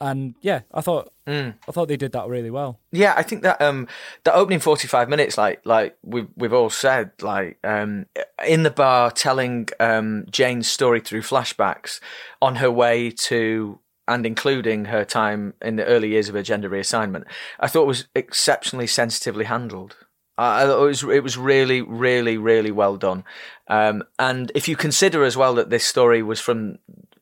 and 0.02 0.36
yeah 0.42 0.62
i 0.74 0.82
thought 0.82 1.10
Mm. 1.28 1.56
i 1.68 1.72
thought 1.72 1.88
they 1.88 1.98
did 1.98 2.12
that 2.12 2.28
really 2.28 2.52
well 2.52 2.80
Yeah, 2.92 3.16
I 3.18 3.24
think 3.24 3.42
that 3.42 3.60
um 3.60 3.88
the 4.26 4.34
opening 4.36 4.60
forty 4.60 4.88
five 4.88 5.10
minutes, 5.10 5.40
like 5.40 5.60
like 5.66 5.98
we've 6.04 6.28
we've 6.36 6.54
all 6.54 6.70
said, 6.70 7.14
like 7.20 7.58
um 7.64 8.06
in 8.46 8.62
the 8.62 8.70
bar 8.70 9.10
telling 9.10 9.70
um 9.80 10.26
Jane's 10.30 10.68
story 10.70 11.00
through 11.00 11.24
flashbacks 11.24 12.00
on 12.44 12.58
her 12.58 12.70
way 12.70 13.10
to 13.10 13.80
and 14.08 14.24
including 14.24 14.86
her 14.86 15.04
time 15.04 15.56
in 15.64 15.78
the 15.78 15.86
early 15.86 16.10
years 16.10 16.30
of 16.30 16.36
her 16.36 16.44
gender 16.44 16.70
reassignment, 16.70 17.24
I 17.60 17.68
thought 17.68 17.88
was 17.88 18.08
exceptionally 18.14 18.86
sensitively 18.86 19.46
handled. 19.46 19.96
I 20.38 20.62
I 20.62 20.66
thought 20.68 20.84
it 20.84 20.88
was 20.88 21.04
it 21.04 21.24
was 21.24 21.40
really 21.40 21.82
really 21.82 22.38
really 22.38 22.72
well 22.72 22.98
done, 22.98 23.24
um, 23.68 24.04
and 24.20 24.52
if 24.54 24.68
you 24.68 24.76
consider 24.76 25.24
as 25.24 25.36
well 25.36 25.56
that 25.56 25.72
this 25.72 25.86
story 25.86 26.22
was 26.22 26.40
from 26.40 26.78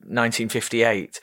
1958, 0.06 1.20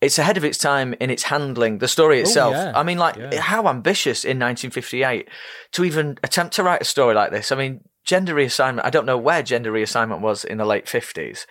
it's 0.00 0.18
ahead 0.18 0.36
of 0.36 0.44
its 0.44 0.58
time 0.58 0.94
in 1.00 1.10
its 1.10 1.24
handling 1.24 1.78
the 1.78 1.88
story 1.88 2.20
itself. 2.20 2.52
yeah. 2.54 2.72
I 2.74 2.82
mean, 2.82 2.98
like 2.98 3.16
Yeah. 3.16 3.40
how 3.40 3.66
ambitious 3.68 4.24
in 4.24 4.38
1958 4.38 5.28
to 5.72 5.84
even 5.84 6.18
attempt 6.22 6.54
to 6.56 6.62
write 6.62 6.82
a 6.82 6.84
story 6.84 7.14
like 7.14 7.30
this. 7.30 7.50
I 7.50 7.56
mean, 7.56 7.80
gender 8.04 8.34
reassignment. 8.34 8.82
I 8.84 8.90
don't 8.90 9.06
know 9.06 9.16
where 9.18 9.42
gender 9.42 9.72
reassignment 9.72 10.20
was 10.20 10.44
in 10.44 10.58
the 10.58 10.66
late 10.66 10.84
50s, 10.86 11.46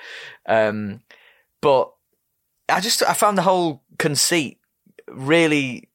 um, 0.47 1.01
but 1.61 1.91
I 2.69 2.79
just 2.81 3.01
I 3.03 3.13
found 3.13 3.37
the 3.37 3.41
whole 3.43 3.83
conceit 3.97 4.59
really 5.07 5.89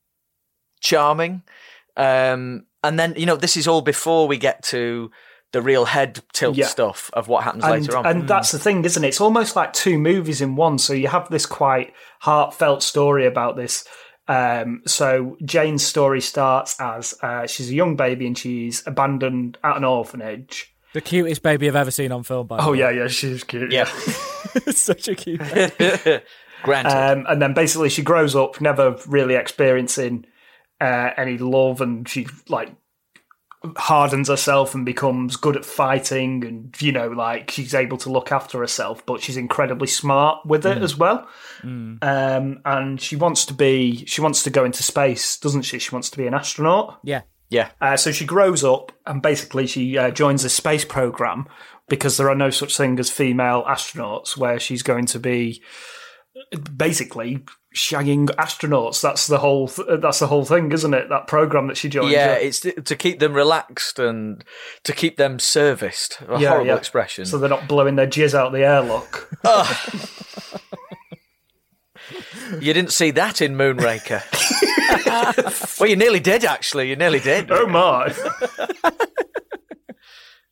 charming. 0.80 1.42
Um, 1.96 2.66
and 2.82 2.98
then 2.98 3.14
you 3.16 3.26
know 3.26 3.36
this 3.36 3.56
is 3.56 3.68
all 3.68 3.82
before 3.82 4.26
we 4.26 4.38
get 4.38 4.62
to 4.64 5.10
the 5.52 5.60
real 5.62 5.84
head 5.84 6.20
tilt 6.32 6.56
Yeah. 6.56 6.66
stuff 6.66 7.10
of 7.12 7.26
what 7.28 7.42
happens 7.44 7.64
and, 7.64 7.72
later 7.82 7.96
on. 7.96 8.06
and 8.06 8.28
that's 8.28 8.52
the 8.52 8.58
thing, 8.58 8.84
isn't 8.84 9.02
it? 9.02 9.08
It's 9.08 9.20
almost 9.20 9.56
like 9.56 9.72
two 9.72 9.98
movies 9.98 10.40
in 10.40 10.54
one. 10.56 10.78
So 10.78 10.92
you 10.92 11.08
have 11.08 11.28
this 11.28 11.44
quite 11.46 11.92
heartfelt 12.20 12.82
story 12.82 13.26
about 13.26 13.56
this. 13.56 13.84
Um, 14.28 14.82
so 14.86 15.36
Jane's 15.44 15.84
story 15.84 16.20
starts 16.20 16.76
as 16.80 17.14
uh, 17.22 17.46
she's 17.48 17.68
a 17.70 17.74
young 17.74 17.96
baby 17.96 18.26
and 18.28 18.38
she's 18.38 18.86
abandoned 18.86 19.58
at 19.64 19.76
an 19.76 19.84
orphanage. 19.84 20.72
the 20.92 21.00
cutest 21.00 21.42
baby 21.42 21.68
i've 21.68 21.74
ever 21.76 21.90
seen 21.90 22.12
on 22.12 22.22
film 22.22 22.46
by 22.46 22.56
the 22.58 22.62
Oh 22.64 22.72
way. 22.72 22.78
yeah, 22.78 22.90
yeah, 22.90 23.08
she's 23.08 23.42
cute. 23.42 23.72
yeah, 23.72 23.84
such 24.70 25.08
a 25.08 25.14
cute 25.16 25.40
baby. 25.40 26.22
granted. 26.62 26.90
Um, 26.96 27.26
and 27.28 27.42
then 27.42 27.54
basically 27.54 27.88
she 27.88 28.02
grows 28.02 28.36
up 28.36 28.60
never 28.60 28.96
really 29.08 29.34
experiencing 29.34 30.26
uh, 30.80 31.10
any 31.16 31.36
love, 31.38 31.80
and 31.80 32.08
she 32.08 32.26
like 32.48 32.70
hardens 33.77 34.29
herself 34.29 34.75
and 34.75 34.87
becomes 34.87 35.37
good 35.37 35.57
at 35.57 35.64
fighting, 35.64 36.44
and 36.44 36.83
you 36.83 36.92
know, 36.92 37.09
like 37.09 37.51
she's 37.51 37.75
able 37.75 37.99
to 37.99 38.11
look 38.11 38.33
after 38.33 38.59
herself, 38.59 39.05
but 39.05 39.20
she's 39.20 39.37
incredibly 39.37 39.87
smart 39.87 40.44
with 40.46 40.64
it 40.64 40.79
as 40.79 40.96
well. 40.96 41.29
Um, 42.03 42.61
and 42.64 43.01
she 43.01 43.16
wants 43.16 43.44
to 43.46 43.55
be, 43.55 44.05
she 44.07 44.20
wants 44.20 44.42
to 44.44 44.51
go 44.51 44.64
into 44.64 44.83
space, 44.83 45.37
doesn't 45.38 45.62
she? 45.62 45.79
She 45.79 45.94
wants 45.94 46.09
to 46.11 46.16
be 46.16 46.27
an 46.27 46.35
astronaut. 46.35 47.01
yeah 47.03 47.23
yeah, 47.51 47.70
Uh, 47.81 47.96
so 47.96 48.12
she 48.12 48.25
grows 48.25 48.62
up 48.62 48.92
and 49.07 49.20
basically 49.20 49.66
she 49.66 49.99
uh, 49.99 50.12
joins 50.12 50.44
a 50.44 50.49
space 50.49 50.85
program 50.85 51.49
because 51.88 52.16
there 52.16 52.31
are 52.31 52.37
no 52.37 52.51
such 52.51 52.77
thing 52.77 52.96
as 53.01 53.11
female 53.11 53.64
astronauts, 53.64 54.37
where 54.37 54.61
she's 54.61 54.85
going 54.85 55.07
to 55.07 55.18
be 55.18 55.61
basically 56.77 57.44
shagging 57.74 58.26
astronauts. 58.37 59.00
That's 59.00 59.26
the 59.26 59.38
whole. 59.38 59.68
Th- 59.68 60.00
that's 60.00 60.18
the 60.18 60.26
whole 60.26 60.44
thing, 60.44 60.72
isn't 60.72 60.94
it? 60.94 61.09
That 61.09 61.26
program 61.26 61.68
that 61.68 61.76
she 61.76 61.88
joins. 61.88 62.12
yeah. 62.12 62.35
It's 62.35 62.61
to, 62.61 62.96
keep 62.96 63.20
them 63.20 63.35
relaxed 63.35 63.98
and 63.98 64.44
to 64.85 64.92
keep 64.92 65.16
them 65.16 65.38
serviced. 65.38 66.20
A 66.28 66.38
horrible 66.38 66.76
expression. 66.76 67.26
So 67.26 67.38
they're 67.38 67.48
not 67.48 67.68
blowing 67.68 67.96
their 67.96 68.06
jizz 68.06 68.35
out 68.35 68.52
the 68.52 68.64
airlock. 68.64 69.28
Oh. 69.44 69.87
You 72.61 72.74
didn't 72.74 72.90
see 72.90 73.12
that 73.12 73.40
in 73.40 73.54
Moonraker. 73.54 74.20
well, 75.80 75.88
you 75.88 75.94
nearly 75.94 76.18
did, 76.18 76.44
actually. 76.44 76.90
You 76.90 76.96
nearly 76.96 77.20
did. 77.20 77.52
oh 77.52 77.68
my! 77.68 78.12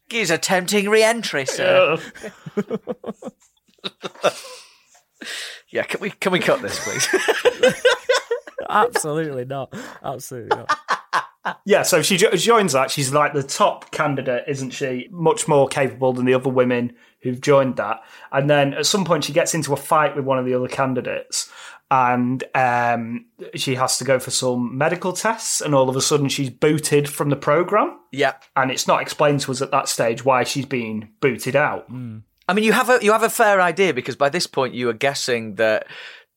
He's 0.08 0.30
attempting 0.30 0.88
re-entry, 0.88 1.46
sir. 1.46 1.98
Yeah, 5.70 5.82
can 5.82 6.00
we 6.00 6.10
can 6.10 6.32
we 6.32 6.38
cut 6.38 6.62
this, 6.62 6.78
please? 6.82 7.08
absolutely 8.70 9.44
not 9.44 9.74
absolutely 10.02 10.56
not 10.56 10.78
Yeah, 11.64 11.82
so 11.82 12.02
she 12.02 12.16
jo- 12.18 12.32
joins 12.32 12.72
that. 12.72 12.90
She's 12.90 13.12
like 13.12 13.32
the 13.32 13.42
top 13.42 13.90
candidate, 13.90 14.44
isn't 14.48 14.70
she? 14.70 15.08
Much 15.10 15.48
more 15.48 15.66
capable 15.68 16.12
than 16.12 16.26
the 16.26 16.34
other 16.34 16.50
women 16.50 16.94
who've 17.22 17.40
joined 17.40 17.76
that. 17.76 18.00
And 18.32 18.50
then 18.50 18.74
at 18.74 18.86
some 18.86 19.04
point, 19.04 19.24
she 19.24 19.32
gets 19.32 19.54
into 19.54 19.72
a 19.72 19.76
fight 19.76 20.14
with 20.14 20.24
one 20.26 20.38
of 20.38 20.44
the 20.44 20.54
other 20.54 20.68
candidates. 20.68 21.50
And 21.90 22.44
um, 22.54 23.24
she 23.54 23.76
has 23.76 23.96
to 23.96 24.04
go 24.04 24.18
for 24.18 24.30
some 24.30 24.76
medical 24.76 25.14
tests, 25.14 25.62
and 25.62 25.74
all 25.74 25.88
of 25.88 25.96
a 25.96 26.02
sudden 26.02 26.28
she's 26.28 26.50
booted 26.50 27.08
from 27.08 27.30
the 27.30 27.36
program. 27.36 27.98
Yeah. 28.12 28.34
And 28.54 28.70
it's 28.70 28.86
not 28.86 29.00
explained 29.00 29.40
to 29.40 29.52
us 29.52 29.62
at 29.62 29.70
that 29.70 29.88
stage 29.88 30.22
why 30.22 30.44
she's 30.44 30.66
being 30.66 31.12
booted 31.20 31.56
out. 31.56 31.88
I 32.48 32.54
mean, 32.54 32.64
you 32.64 32.72
have 32.72 32.88
a 32.88 32.98
you 33.02 33.12
have 33.12 33.22
a 33.22 33.30
fair 33.30 33.60
idea 33.60 33.92
because 33.92 34.16
by 34.16 34.30
this 34.30 34.46
point 34.46 34.74
you 34.74 34.88
are 34.88 34.94
guessing 34.94 35.56
that 35.56 35.86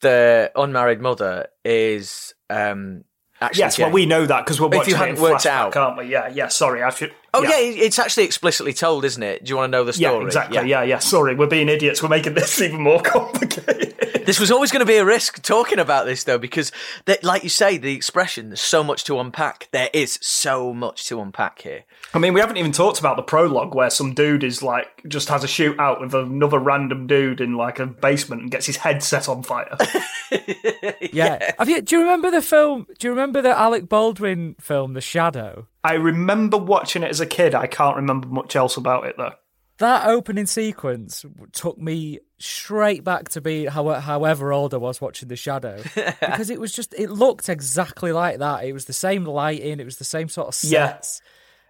the 0.02 0.52
unmarried 0.56 1.00
mother 1.00 1.47
is 1.63 2.34
um, 2.50 3.06
actually. 3.39 3.60
Yes, 3.60 3.80
well, 3.80 3.91
we 3.91 4.06
know 4.06 4.26
that 4.26 4.45
because 4.45 4.60
we're 4.60 4.67
If 4.67 4.74
you 4.74 4.78
watching 4.80 4.93
it 4.93 4.97
hadn't 4.97 5.15
in 5.15 5.21
worked 5.21 5.45
flashback, 5.45 5.50
out. 5.50 5.76
aren't 5.78 5.97
we? 5.97 6.06
Yeah, 6.12 6.28
yeah. 6.28 6.50
Sorry, 6.50 6.84
I 6.84 6.89
should. 6.89 7.13
Oh 7.34 7.43
yeah. 7.43 7.52
it's 7.56 7.97
actually 7.97 8.26
explicitly 8.26 8.74
told, 8.74 9.06
isn't 9.06 9.24
it? 9.24 9.45
Do 9.45 9.50
you 9.50 9.56
want 9.56 9.71
to 9.71 9.78
know 9.78 9.86
the 9.86 9.93
story? 9.93 10.19
Yeah, 10.19 10.26
exactly. 10.26 10.69
Yeah. 10.69 10.84
yeah, 10.84 11.00
Sorry, 11.00 11.34
we're 11.36 11.47
being 11.47 11.69
idiots. 11.69 12.04
We're 12.04 12.10
making 12.10 12.34
this 12.34 12.62
even 12.62 12.82
more 12.82 13.02
complicated. 13.02 13.95
This 14.26 14.40
was 14.40 14.52
always 14.52 14.72
going 14.72 14.82
to 14.82 14.86
be 14.86 14.98
a 14.98 15.06
risk 15.06 15.42
talking 15.42 15.80
about 15.80 16.06
this 16.06 16.24
though, 16.24 16.38
because 16.38 16.72
that, 17.06 17.24
like 17.24 17.44
you 17.44 17.50
say, 17.50 17.78
the 17.78 17.94
expression 17.94 18.50
"there's 18.50 18.62
so 18.62 18.84
much 18.84 19.04
to 19.06 19.20
unpack." 19.20 19.70
There 19.72 19.90
is 19.94 20.20
so 20.22 20.74
much 20.74 21.06
to 21.06 21.22
unpack 21.22 21.62
here. 21.62 21.84
I 22.14 22.20
mean, 22.20 22.34
we 22.34 22.40
haven't 22.40 22.58
even 22.58 22.72
talked 22.72 23.00
about 23.00 23.16
the 23.16 23.24
prologue 23.24 23.76
where 23.76 23.90
some 23.90 24.14
dude 24.14 24.44
is 24.44 24.62
like 24.62 25.02
just 25.08 25.30
has 25.30 25.44
a 25.44 25.48
shootout 25.48 26.02
with 26.02 26.14
another 26.14 26.60
random 26.60 27.08
dude 27.08 27.42
in 27.42 27.56
like 27.56 27.80
a 27.80 27.86
basement 27.86 28.42
and 28.42 28.52
gets 28.52 28.66
his 28.66 28.78
head 28.78 29.04
set 29.04 29.30
on 29.30 29.44
fire. 29.44 29.78
Yeah. 31.14 31.52
Have 31.60 31.68
you? 31.68 31.82
Do 31.82 31.96
you 31.96 32.02
remember 32.02 32.32
the 32.32 32.42
film? 32.42 32.88
Do 32.98 33.08
you 33.08 33.12
remember 33.12 33.42
the 33.42 33.58
Alec 33.58 33.90
Baldwin 33.90 34.56
film, 34.60 34.94
The 34.94 35.02
Shadow? 35.02 35.68
I 35.84 35.94
remember 35.94 36.58
watching 36.58 37.04
it 37.04 37.10
as 37.10 37.20
a 37.20 37.26
kid. 37.26 37.54
I 37.54 37.68
can't 37.68 37.96
remember 37.96 38.28
much 38.28 38.56
else 38.56 38.78
about 38.78 39.06
it 39.08 39.16
though. 39.18 39.34
That 39.82 40.08
opening 40.08 40.46
sequence 40.46 41.26
took 41.52 41.78
me 41.78 42.20
straight 42.39 43.04
back 43.04 43.30
to 43.30 43.41
be 43.41 43.65
how, 43.65 43.88
however 44.00 44.52
old 44.54 44.74
I 44.74 44.78
was 44.78 45.02
watching 45.02 45.28
The 45.28 45.36
Shadow 45.36 45.82
because 46.20 46.50
it 46.50 46.60
was 46.60 46.72
just 46.72 46.94
it 46.98 47.10
looked 47.10 47.50
exactly 47.50 48.12
like 48.12 48.39
that. 48.39 48.63
It 48.63 48.74
was 48.74 48.86
the 48.86 48.94
same 48.94 49.26
lighting, 49.26 49.80
it 49.80 49.86
was 49.86 49.98
the 49.98 50.04
same 50.06 50.30
sort 50.30 50.48
of 50.48 50.58
Yeah. 50.70 50.94
sets, 50.94 51.22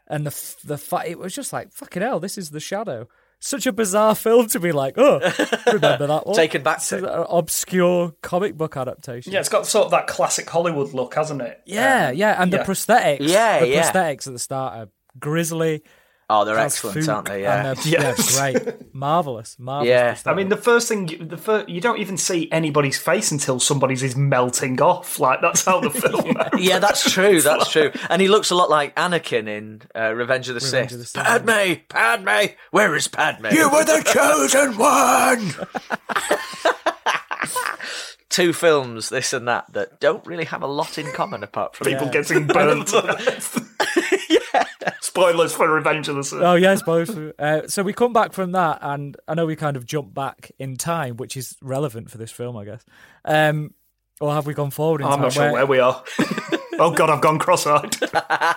and 0.08 0.26
the 0.26 0.56
the 0.66 0.78
fi- 0.78 1.06
it 1.06 1.20
was 1.20 1.34
just 1.36 1.52
like 1.54 1.72
fucking 1.74 2.02
hell. 2.02 2.20
This 2.20 2.38
is 2.38 2.52
The 2.52 2.60
Shadow. 2.60 3.08
Such 3.44 3.66
a 3.66 3.72
bizarre 3.74 4.14
film 4.14 4.46
to 4.50 4.60
be 4.60 4.72
like, 4.72 5.00
oh, 5.00 5.18
remember 5.66 6.06
that 6.06 6.28
one? 6.28 6.36
Taken 6.36 6.62
back 6.62 6.80
to. 6.84 6.98
an 7.22 7.26
obscure 7.28 8.14
comic 8.22 8.56
book 8.56 8.78
adaptation. 8.78 9.34
Yeah, 9.34 9.40
it's 9.40 9.50
got 9.50 9.66
sort 9.66 9.86
of 9.86 9.92
that 9.92 10.06
classic 10.06 10.48
Hollywood 10.48 10.94
look, 10.94 11.16
hasn't 11.16 11.42
it? 11.42 11.60
Yeah, 11.66 12.10
Um, 12.10 12.16
yeah, 12.18 12.40
and 12.40 12.52
yeah. 12.52 12.58
the 12.60 12.64
prosthetics. 12.72 13.18
Yeah, 13.22 13.62
the 13.62 13.68
yeah. 13.70 13.82
prosthetics 13.92 14.28
at 14.28 14.34
the 14.34 14.38
start 14.40 14.74
are 14.76 14.90
grisly. 15.20 15.82
Oh, 16.34 16.46
they're 16.46 16.56
Charles 16.56 16.74
excellent, 16.74 16.94
Fuchs, 16.96 17.08
aren't 17.10 17.28
they? 17.28 17.42
Yeah. 17.42 17.68
and 17.72 17.78
they're, 17.78 17.88
Yeah. 17.94 18.16
yeah, 18.18 18.62
great, 18.62 18.94
marvelous, 18.96 19.58
marvelous. 19.60 19.90
Yeah. 19.90 20.18
I 20.26 20.34
mean, 20.34 20.50
the 20.50 20.58
first 20.58 20.88
thing, 20.88 21.08
you- 21.10 21.26
the 21.26 21.38
first, 21.38 21.68
you 21.68 21.82
don't 21.82 22.00
even 22.00 22.18
see 22.18 22.50
anybody's 22.52 22.98
face 22.98 23.32
until 23.32 23.60
somebody's 23.60 24.02
is 24.04 24.16
melting 24.16 24.82
off. 24.82 25.20
Like 25.20 25.42
that's 25.42 25.66
how 25.66 25.82
the 25.82 25.90
film. 25.92 26.38
Yeah, 26.58 26.80
that's 26.80 27.12
true. 27.12 27.42
That's 27.52 27.70
true. 27.72 27.92
And 28.10 28.22
he 28.22 28.28
looks 28.28 28.50
a 28.52 28.56
lot 28.56 28.70
like 28.70 28.96
Anakin 28.96 29.48
in 29.48 29.82
uh, 29.96 30.14
Revenge 30.14 30.48
of 30.50 30.56
the 30.56 30.66
Revenge 30.66 30.90
Sith. 30.90 30.94
of 30.94 31.00
the 31.00 31.06
Sith. 31.06 31.24
Padme, 31.24 31.82
Padme, 31.90 32.54
where 32.72 32.96
is 32.96 33.08
Padme? 33.08 33.48
You 33.52 33.70
were 33.70 33.84
the 33.84 34.02
chosen 34.06 34.78
one! 34.78 35.68
Two 38.30 38.54
films, 38.54 39.10
this 39.10 39.34
and 39.34 39.46
that, 39.50 39.72
that 39.74 40.00
don't 40.00 40.26
really 40.26 40.46
have 40.46 40.62
a 40.62 40.68
lot 40.68 40.98
in 40.98 41.12
common 41.12 41.44
apart 41.44 41.76
from 41.76 41.88
People 41.88 42.08
getting 42.10 42.48
burnt. 42.48 42.90
Spoilers 45.12 45.52
for 45.52 45.70
Revenge 45.70 46.08
of 46.08 46.16
the 46.16 46.24
Sith. 46.24 46.42
Oh 46.42 46.56
yes, 46.56 46.82
both. 46.82 47.10
Uh, 47.38 47.68
so 47.68 47.84
we 47.84 47.92
come 47.92 48.14
back 48.14 48.32
from 48.32 48.54
that, 48.54 48.80
and 48.82 49.18
I 49.28 49.34
know 49.34 49.46
we 49.46 49.58
kind 49.58 49.76
of 49.76 49.86
jump 49.86 50.14
back 50.14 50.54
in 50.58 50.78
time, 50.78 51.18
which 51.18 51.36
is 51.36 51.58
relevant 51.62 52.10
for 52.10 52.18
this 52.18 52.32
film, 52.32 52.56
I 52.56 52.64
guess. 52.64 52.86
Um, 53.26 53.74
or 54.22 54.32
have 54.32 54.46
we 54.46 54.54
gone 54.54 54.72
forward 54.72 55.02
in 55.02 55.08
I'm 55.08 55.16
time? 55.16 55.22
not 55.24 55.34
sure 55.34 55.52
where 55.52 55.66
we 55.66 55.80
are. 55.80 56.02
oh 56.80 56.92
God, 56.96 57.10
I've 57.10 57.20
gone 57.20 57.40
cross-eyed. 57.40 57.98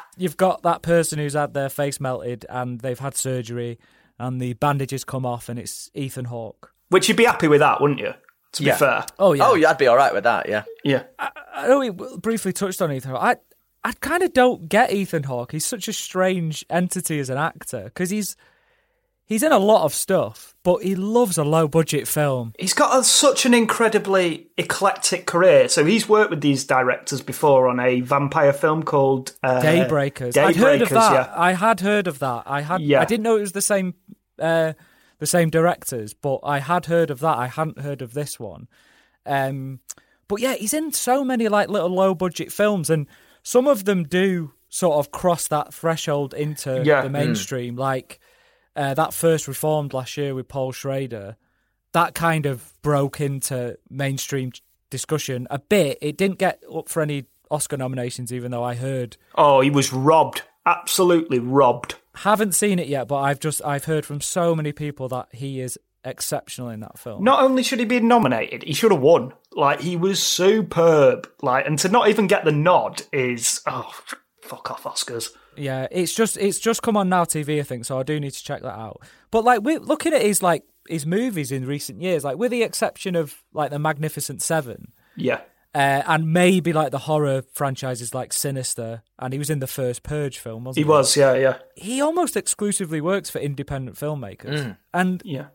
You've 0.17 0.37
got 0.37 0.62
that 0.62 0.83
person 0.83 1.19
who's 1.19 1.33
had 1.33 1.55
their 1.55 1.69
face 1.69 1.99
melted, 1.99 2.47
and 2.49 2.79
they've 2.79 3.01
had 3.01 3.17
surgery, 3.17 3.81
and 4.21 4.40
the 4.40 4.53
bandages 4.53 5.03
come 5.03 5.27
off, 5.27 5.49
and 5.49 5.59
it's 5.59 5.90
Ethan 5.93 6.27
Hawke. 6.27 6.73
Which 6.88 7.09
you'd 7.09 7.17
be 7.17 7.25
happy 7.25 7.49
with 7.49 7.61
that, 7.62 7.81
wouldn't 7.81 7.99
you? 7.99 8.14
To 8.53 8.62
be 8.62 8.71
fair. 8.71 9.05
Oh 9.19 9.33
yeah. 9.33 9.49
Oh, 9.49 9.57
yeah, 9.57 9.71
I'd 9.71 9.79
be 9.79 9.88
all 9.88 9.97
right 9.97 10.14
with 10.14 10.23
that, 10.23 10.49
yeah. 10.49 10.62
Yeah. 10.85 11.03
I 11.19 11.67
know 11.67 11.81
we 11.81 11.90
briefly 11.90 12.53
touched 12.53 12.81
on 12.81 12.93
Ethan 12.93 13.11
Hawke. 13.11 13.21
I 13.21 13.37
I 13.85 13.92
kind 13.92 14.23
of 14.23 14.33
don't 14.33 14.68
get 14.68 14.92
Ethan 14.92 15.25
Hawke. 15.25 15.53
He's 15.53 15.66
such 15.66 15.88
a 15.88 15.92
strange 15.92 16.64
entity 16.70 17.18
as 17.18 17.29
an 17.29 17.37
actor 17.37 17.85
because 17.85 18.11
he's 18.11 18.35
he's 19.27 19.42
in 19.42 19.53
a 19.53 19.59
lot 19.59 19.85
of 19.85 19.92
stuff, 19.92 20.55
but 20.62 20.83
he 20.83 20.94
loves 20.94 21.37
a 21.37 21.44
low 21.44 21.68
budget 21.68 22.09
film. 22.09 22.55
He's 22.59 22.73
got 22.73 22.99
a, 22.99 23.05
such 23.05 23.44
an 23.44 23.53
incredibly 23.53 24.49
eclectic 24.57 25.27
career. 25.27 25.68
So 25.68 25.85
he's 25.85 26.09
worked 26.09 26.31
with 26.31 26.40
these 26.40 26.64
directors 26.64 27.20
before 27.20 27.68
on 27.68 27.79
a 27.79 28.01
vampire 28.01 28.55
film 28.55 28.83
called 28.83 29.33
uh, 29.42 29.61
Daybreakers. 29.61 30.33
Daybreakers, 30.33 30.47
I'd 30.47 30.57
heard 30.57 30.83
of 30.83 30.88
that. 30.88 31.12
yeah. 31.12 31.35
I 31.37 31.53
had 31.53 31.81
heard 31.81 32.07
of 32.07 32.18
that. 32.20 32.44
I 32.47 32.62
had. 32.62 32.81
Yeah. 32.81 33.03
I 33.03 33.05
didn't 33.05 33.23
know 33.23 33.37
it 33.37 33.42
was 33.42 33.53
the 33.53 33.62
same. 33.62 33.94
Uh, 34.38 34.73
the 35.18 35.27
same 35.27 35.49
directors, 35.49 36.12
but 36.12 36.40
I 36.42 36.59
had 36.59 36.87
heard 36.87 37.09
of 37.09 37.20
that. 37.20 37.38
I 37.38 37.47
hadn't 37.47 37.81
heard 37.81 38.03
of 38.03 38.14
this 38.14 38.38
one. 38.40 38.68
Um, 39.25 39.81
but 40.29 40.40
yeah, 40.40 40.55
he's 40.55 40.75
in 40.75 40.92
so 40.92 41.25
many 41.25 41.49
like 41.49 41.68
little 41.68 41.88
low 41.88 42.14
budget 42.14 42.53
films, 42.53 42.90
and 42.90 43.07
some 43.45 43.69
of 43.69 43.85
them 43.85 44.03
do 44.05 44.53
sort 44.69 44.97
of 44.99 45.13
cross 45.13 45.47
that 45.49 45.73
threshold 45.73 46.35
into 46.35 46.83
Yeah. 46.85 47.03
the 47.03 47.09
Mm. 47.09 47.13
mainstream. 47.13 47.77
Like 47.77 48.19
uh, 48.77 48.93
that 48.95 49.15
first 49.15 49.47
Reformed 49.47 49.93
last 49.95 50.17
year 50.17 50.35
with 50.35 50.49
Paul 50.49 50.73
Schrader, 50.73 51.37
that 51.93 52.13
kind 52.13 52.45
of 52.45 52.73
broke 52.83 53.21
into 53.21 53.79
mainstream 53.89 54.51
discussion 54.91 55.47
a 55.49 55.61
bit. 55.61 55.97
It 56.03 56.17
didn't 56.17 56.41
get 56.41 56.61
up 56.75 56.89
for 56.89 57.01
any 57.01 57.27
Oscar 57.53 57.77
nominations, 57.77 58.33
even 58.33 58.51
though 58.51 58.65
I 58.65 58.75
heard 58.75 59.17
Oh, 59.37 59.61
he 59.61 59.71
was 59.71 59.93
robbed. 59.93 60.43
Absolutely 60.67 61.39
robbed. 61.39 61.95
haven't 62.17 62.53
seen 62.57 62.81
it 62.81 62.89
yet, 62.89 63.07
but 63.07 63.17
I've 63.21 63.39
just 63.39 63.65
I've 63.65 63.85
heard 63.85 64.05
from 64.05 64.21
so 64.21 64.57
many 64.57 64.73
people 64.73 65.09
that 65.11 65.29
he 65.33 65.61
is 65.61 65.79
exceptional 66.05 66.69
in 66.69 66.81
that 66.81 66.99
film. 66.99 67.25
Not 67.25 67.43
only 67.43 67.62
should 67.62 67.79
he 67.79 67.85
be 67.85 68.01
nominated, 68.01 68.62
he 68.62 68.73
should 68.75 68.93
have 68.93 69.01
won. 69.01 69.33
Like 69.53 69.81
he 69.81 69.97
was 69.97 70.23
superb. 70.23 71.29
Like, 71.43 71.67
and 71.67 71.79
to 71.81 71.88
not 71.88 72.09
even 72.09 72.27
get 72.27 72.45
the 72.45 72.53
nod 72.53 73.03
is 73.12 73.61
oh, 73.67 73.90
fuck 74.43 74.71
off, 74.71 74.85
Oscars. 74.85 75.31
Yeah, 75.57 75.87
it's 75.90 76.14
just 76.14 76.37
it's 76.37 76.59
just 76.59 76.83
come 76.83 76.97
on 76.97 77.09
Now 77.09 77.25
TV, 77.25 77.61
I 77.61 77.62
think, 77.62 77.85
so 77.85 77.99
I 77.99 78.03
do 78.03 78.19
need 78.19 78.33
to 78.33 78.43
check 78.45 78.62
that 78.62 78.77
out. 78.79 79.03
But 79.31 79.45
like 79.45 79.62
we're 79.62 79.79
looking 79.79 80.12
at 80.12 80.23
his 80.23 80.43
like 80.43 80.64
his 80.88 81.07
movies 81.07 81.53
in 81.53 81.64
recent 81.67 82.01
years, 82.03 82.25
like 82.25 82.37
with 82.37 82.51
the 82.51 82.62
exception 82.62 83.14
of 83.17 83.43
like 83.53 83.71
the 83.71 83.79
Magnificent 83.79 84.43
Seven, 84.43 84.93
Yeah, 85.17 85.40
uh, 85.75 86.03
and 86.07 86.33
maybe 86.33 86.73
like 86.73 86.90
the 86.90 86.99
horror 86.99 87.43
franchises 87.53 88.12
like 88.12 88.33
Sinister, 88.33 89.03
and 89.21 89.33
he 89.33 89.38
was 89.38 89.49
in 89.49 89.61
the 89.61 89.67
first 89.69 90.03
Purge 90.03 90.38
film, 90.38 90.64
wasn't 90.64 90.79
he 90.79 90.83
he? 90.83 90.88
was. 90.88 91.17
Yeah, 91.17 91.35
yeah, 91.35 91.59
He 91.77 92.03
almost 92.03 92.37
exclusively 92.37 93.01
works 93.01 93.31
for 93.31 93.38
independent 93.38 93.97
filmmakers, 93.97 94.59
Mm. 94.64 94.77
and 94.93 95.23
yeah. 95.25 95.47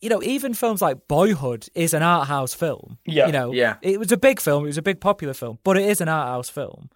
You 0.00 0.08
know, 0.08 0.22
even 0.22 0.54
films 0.54 0.80
like 0.82 1.08
Boyhood 1.08 1.68
is 1.74 1.92
an 1.94 2.02
art 2.02 2.28
house 2.28 2.54
film. 2.54 2.98
Yeah, 3.04 3.26
you 3.26 3.32
know, 3.32 3.52
yeah. 3.52 3.76
it 3.82 3.98
was 3.98 4.12
a 4.12 4.16
big 4.16 4.40
film, 4.40 4.64
it 4.64 4.68
was 4.68 4.78
a 4.78 4.82
big 4.82 5.00
popular 5.00 5.34
film, 5.34 5.58
but 5.64 5.76
it 5.76 5.88
is 5.88 6.00
an 6.00 6.08
art 6.08 6.28
house 6.28 6.48
film. 6.48 6.90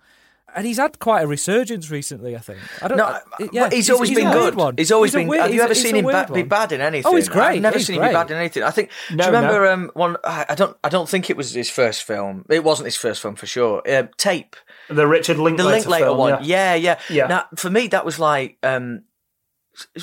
And 0.54 0.66
he's 0.66 0.76
had 0.76 0.98
quite 0.98 1.22
a 1.22 1.26
resurgence 1.26 1.90
recently, 1.90 2.36
I 2.36 2.38
think. 2.40 2.58
I 2.82 2.88
don't 2.88 2.98
No, 2.98 3.08
know. 3.40 3.48
well, 3.54 3.70
he's 3.70 3.88
always 3.88 4.10
been 4.10 4.26
a 4.26 4.30
weird 4.32 4.42
good. 4.42 4.54
One. 4.54 4.74
He's 4.76 4.92
always 4.92 5.14
a 5.14 5.18
been. 5.20 5.28
weird- 5.28 5.44
have 5.44 5.54
you 5.54 5.62
ever 5.62 5.74
seen 5.74 5.96
him 5.96 6.04
ba- 6.04 6.28
be 6.30 6.42
bad 6.42 6.72
in 6.72 6.82
anything? 6.82 7.10
Oh, 7.10 7.16
he's 7.16 7.30
great. 7.30 7.42
I've 7.56 7.62
never 7.62 7.78
He's 7.78 7.86
seen 7.86 7.96
him 7.96 8.06
be 8.08 8.12
bad 8.12 8.30
in 8.30 8.36
anything. 8.36 8.62
I 8.62 8.70
think. 8.70 8.90
do 9.08 9.16
No, 9.16 9.24
you 9.24 9.30
remember 9.32 9.64
no. 9.64 9.72
um, 9.72 9.90
one? 9.94 10.16
I 10.24 10.44
I 10.50 10.54
don't. 10.54 10.76
I 10.84 10.90
don't 10.90 11.08
think 11.08 11.30
it 11.30 11.38
was 11.38 11.54
his 11.54 11.70
first 11.70 12.02
film. 12.02 12.44
It 12.50 12.62
wasn't 12.64 12.84
his 12.84 12.96
first 12.96 13.22
film 13.22 13.34
for 13.34 13.46
sure. 13.46 13.80
Uh, 13.88 14.08
Tape, 14.18 14.54
The 14.90 15.06
Richard 15.06 15.38
the 15.38 15.42
Linklater, 15.42 15.70
Linklater 15.70 16.04
film, 16.04 16.18
one. 16.18 16.44
Yeah. 16.44 16.74
Yeah, 16.74 16.74
yeah. 16.74 16.98
Yeah. 17.08 17.26
Now, 17.28 17.44
for 17.56 17.70
me, 17.70 17.86
that 17.88 18.04
was 18.04 18.18
like. 18.18 18.58
Um, 18.62 19.04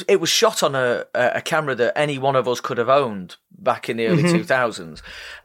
it 0.08 0.20
was 0.20 0.30
shot 0.30 0.64
on 0.64 0.76
a, 0.76 1.06
a 1.14 1.42
camera 1.42 1.76
that 1.76 1.98
any 1.98 2.18
one 2.18 2.36
of 2.36 2.48
us 2.48 2.60
could 2.60 2.78
have 2.78 2.90
owned 2.90 3.36
back 3.52 3.90
in 3.90 3.98
the 3.98 4.08
early 4.08 4.24
Mm-hmm. 4.24 4.38
2000s. 4.52 5.02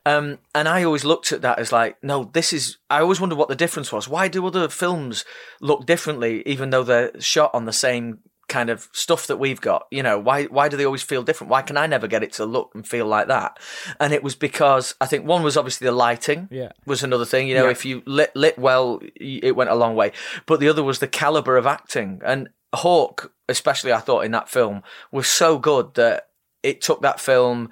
Um, 0.06 0.38
and 0.54 0.68
I 0.68 0.82
always 0.84 1.04
looked 1.04 1.32
at 1.32 1.42
that 1.42 1.58
as 1.58 1.72
like, 1.72 2.02
no, 2.02 2.24
this 2.32 2.52
is, 2.52 2.78
I 2.88 3.00
always 3.00 3.20
wondered 3.20 3.36
what 3.38 3.48
the 3.48 3.56
difference 3.56 3.92
was. 3.92 4.08
Why 4.08 4.28
do 4.28 4.46
other 4.46 4.68
films 4.68 5.24
look 5.60 5.86
differently, 5.86 6.42
even 6.46 6.70
though 6.70 6.82
they're 6.84 7.20
shot 7.20 7.50
on 7.54 7.64
the 7.64 7.72
same 7.72 8.20
kind 8.46 8.68
of 8.70 8.88
stuff 8.92 9.26
that 9.26 9.38
we've 9.38 9.60
got? 9.60 9.86
You 9.90 10.02
know, 10.02 10.18
why, 10.18 10.44
why 10.44 10.68
do 10.68 10.76
they 10.76 10.84
always 10.86 11.02
feel 11.02 11.22
different? 11.22 11.50
Why 11.50 11.62
can 11.62 11.76
I 11.76 11.86
never 11.86 12.06
get 12.06 12.22
it 12.22 12.32
to 12.34 12.44
look 12.46 12.70
and 12.74 12.86
feel 12.86 13.06
like 13.06 13.28
that? 13.28 13.58
And 14.00 14.12
it 14.12 14.22
was 14.22 14.34
because 14.34 14.94
I 15.00 15.06
think 15.06 15.26
one 15.26 15.42
was 15.42 15.56
obviously 15.56 15.84
the 15.86 15.92
lighting 15.92 16.48
Yeah. 16.50 16.72
was 16.86 17.02
another 17.02 17.24
thing. 17.26 17.48
You 17.48 17.54
know, 17.56 17.64
Yeah. 17.66 17.70
if 17.72 17.84
you 17.84 18.02
lit, 18.06 18.34
lit 18.36 18.58
well, 18.58 19.00
it 19.16 19.56
went 19.56 19.70
a 19.70 19.74
long 19.74 19.96
way. 19.96 20.12
But 20.46 20.60
the 20.60 20.68
other 20.68 20.82
was 20.82 20.98
the 21.00 21.08
caliber 21.08 21.56
of 21.56 21.66
acting. 21.66 22.20
And 22.24 22.48
Hawke, 22.76 23.32
especially, 23.48 23.92
I 23.92 24.00
thought 24.00 24.24
in 24.24 24.32
that 24.32 24.48
film, 24.48 24.82
was 25.10 25.26
so 25.26 25.58
good 25.58 25.94
that 25.94 26.28
it 26.62 26.80
took 26.80 27.02
that 27.02 27.20
film 27.20 27.70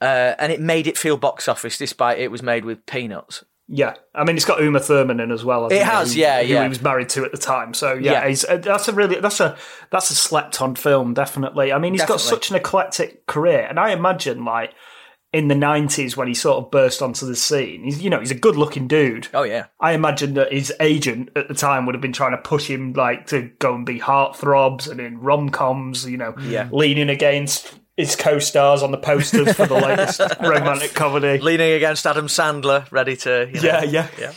uh, 0.00 0.34
and 0.38 0.52
it 0.52 0.60
made 0.60 0.86
it 0.86 0.98
feel 0.98 1.16
box 1.16 1.48
office, 1.48 1.78
despite 1.78 2.18
it 2.18 2.30
was 2.30 2.42
made 2.42 2.64
with 2.64 2.84
peanuts. 2.86 3.44
Yeah, 3.66 3.94
I 4.14 4.24
mean, 4.24 4.36
it's 4.36 4.44
got 4.44 4.60
Uma 4.60 4.78
Thurman 4.78 5.20
in 5.20 5.30
as 5.30 5.42
well. 5.42 5.68
It 5.68 5.80
has, 5.82 6.12
who- 6.12 6.20
yeah, 6.20 6.42
who 6.42 6.52
yeah. 6.52 6.62
he 6.64 6.68
was 6.68 6.82
married 6.82 7.08
to 7.10 7.24
at 7.24 7.32
the 7.32 7.38
time. 7.38 7.72
So 7.72 7.94
yeah, 7.94 8.12
Yeah. 8.12 8.28
He's, 8.28 8.44
uh, 8.44 8.58
that's 8.58 8.88
a 8.88 8.92
really 8.92 9.18
that's 9.20 9.40
a 9.40 9.56
that's 9.90 10.10
a 10.10 10.14
slept 10.14 10.60
on 10.60 10.74
film, 10.74 11.14
definitely. 11.14 11.72
I 11.72 11.78
mean, 11.78 11.94
he's 11.94 12.04
got 12.04 12.20
such 12.20 12.50
an 12.50 12.56
eclectic 12.56 13.24
career, 13.26 13.66
and 13.68 13.80
I 13.80 13.92
imagine 13.92 14.44
like 14.44 14.74
in 15.34 15.48
the 15.48 15.54
nineties 15.54 16.16
when 16.16 16.28
he 16.28 16.32
sort 16.34 16.64
of 16.64 16.70
burst 16.70 17.02
onto 17.02 17.26
the 17.26 17.36
scene, 17.36 17.84
he's 17.84 18.00
you 18.02 18.08
know 18.08 18.20
he's 18.20 18.30
a 18.30 18.34
good 18.36 18.56
looking 18.56 18.86
dude. 18.88 19.28
Oh 19.34 19.42
yeah. 19.42 19.66
I 19.80 19.92
imagine 19.92 20.34
that 20.34 20.52
his 20.52 20.72
agent 20.80 21.30
at 21.36 21.48
the 21.48 21.54
time 21.54 21.84
would 21.84 21.94
have 21.94 22.00
been 22.00 22.12
trying 22.12 22.30
to 22.30 22.38
push 22.38 22.66
him 22.68 22.92
like 22.94 23.26
to 23.26 23.50
go 23.58 23.74
and 23.74 23.84
be 23.84 23.98
heartthrobs 24.00 24.88
and 24.90 25.00
in 25.00 25.18
rom 25.18 25.50
coms, 25.50 26.08
you 26.08 26.16
know, 26.16 26.34
Yeah. 26.40 26.68
leaning 26.72 27.10
against 27.10 27.74
his 27.96 28.16
co-stars 28.16 28.82
on 28.82 28.90
the 28.92 28.98
posters 28.98 29.52
for 29.54 29.66
the 29.66 29.74
latest 29.74 30.20
romantic 30.40 30.94
comedy. 30.94 31.38
Leaning 31.38 31.72
against 31.72 32.06
Adam 32.06 32.26
Sandler, 32.28 32.90
ready 32.90 33.16
to. 33.18 33.48
You 33.52 33.60
know, 33.60 33.68
Yeah, 33.68 33.82
yeah, 33.82 34.08
Yeah. 34.18 34.32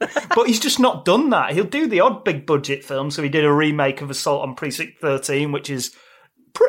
but 0.34 0.46
he's 0.48 0.60
just 0.60 0.80
not 0.80 1.04
done 1.04 1.30
that. 1.30 1.52
He'll 1.52 1.64
do 1.64 1.86
the 1.86 2.00
odd 2.00 2.24
big 2.24 2.44
budget 2.46 2.84
film. 2.84 3.10
So 3.10 3.22
he 3.22 3.28
did 3.28 3.44
a 3.44 3.52
remake 3.52 4.00
of 4.02 4.10
Assault 4.10 4.42
on 4.42 4.54
Precinct 4.54 5.00
13, 5.00 5.52
which 5.52 5.70
is 5.70 5.94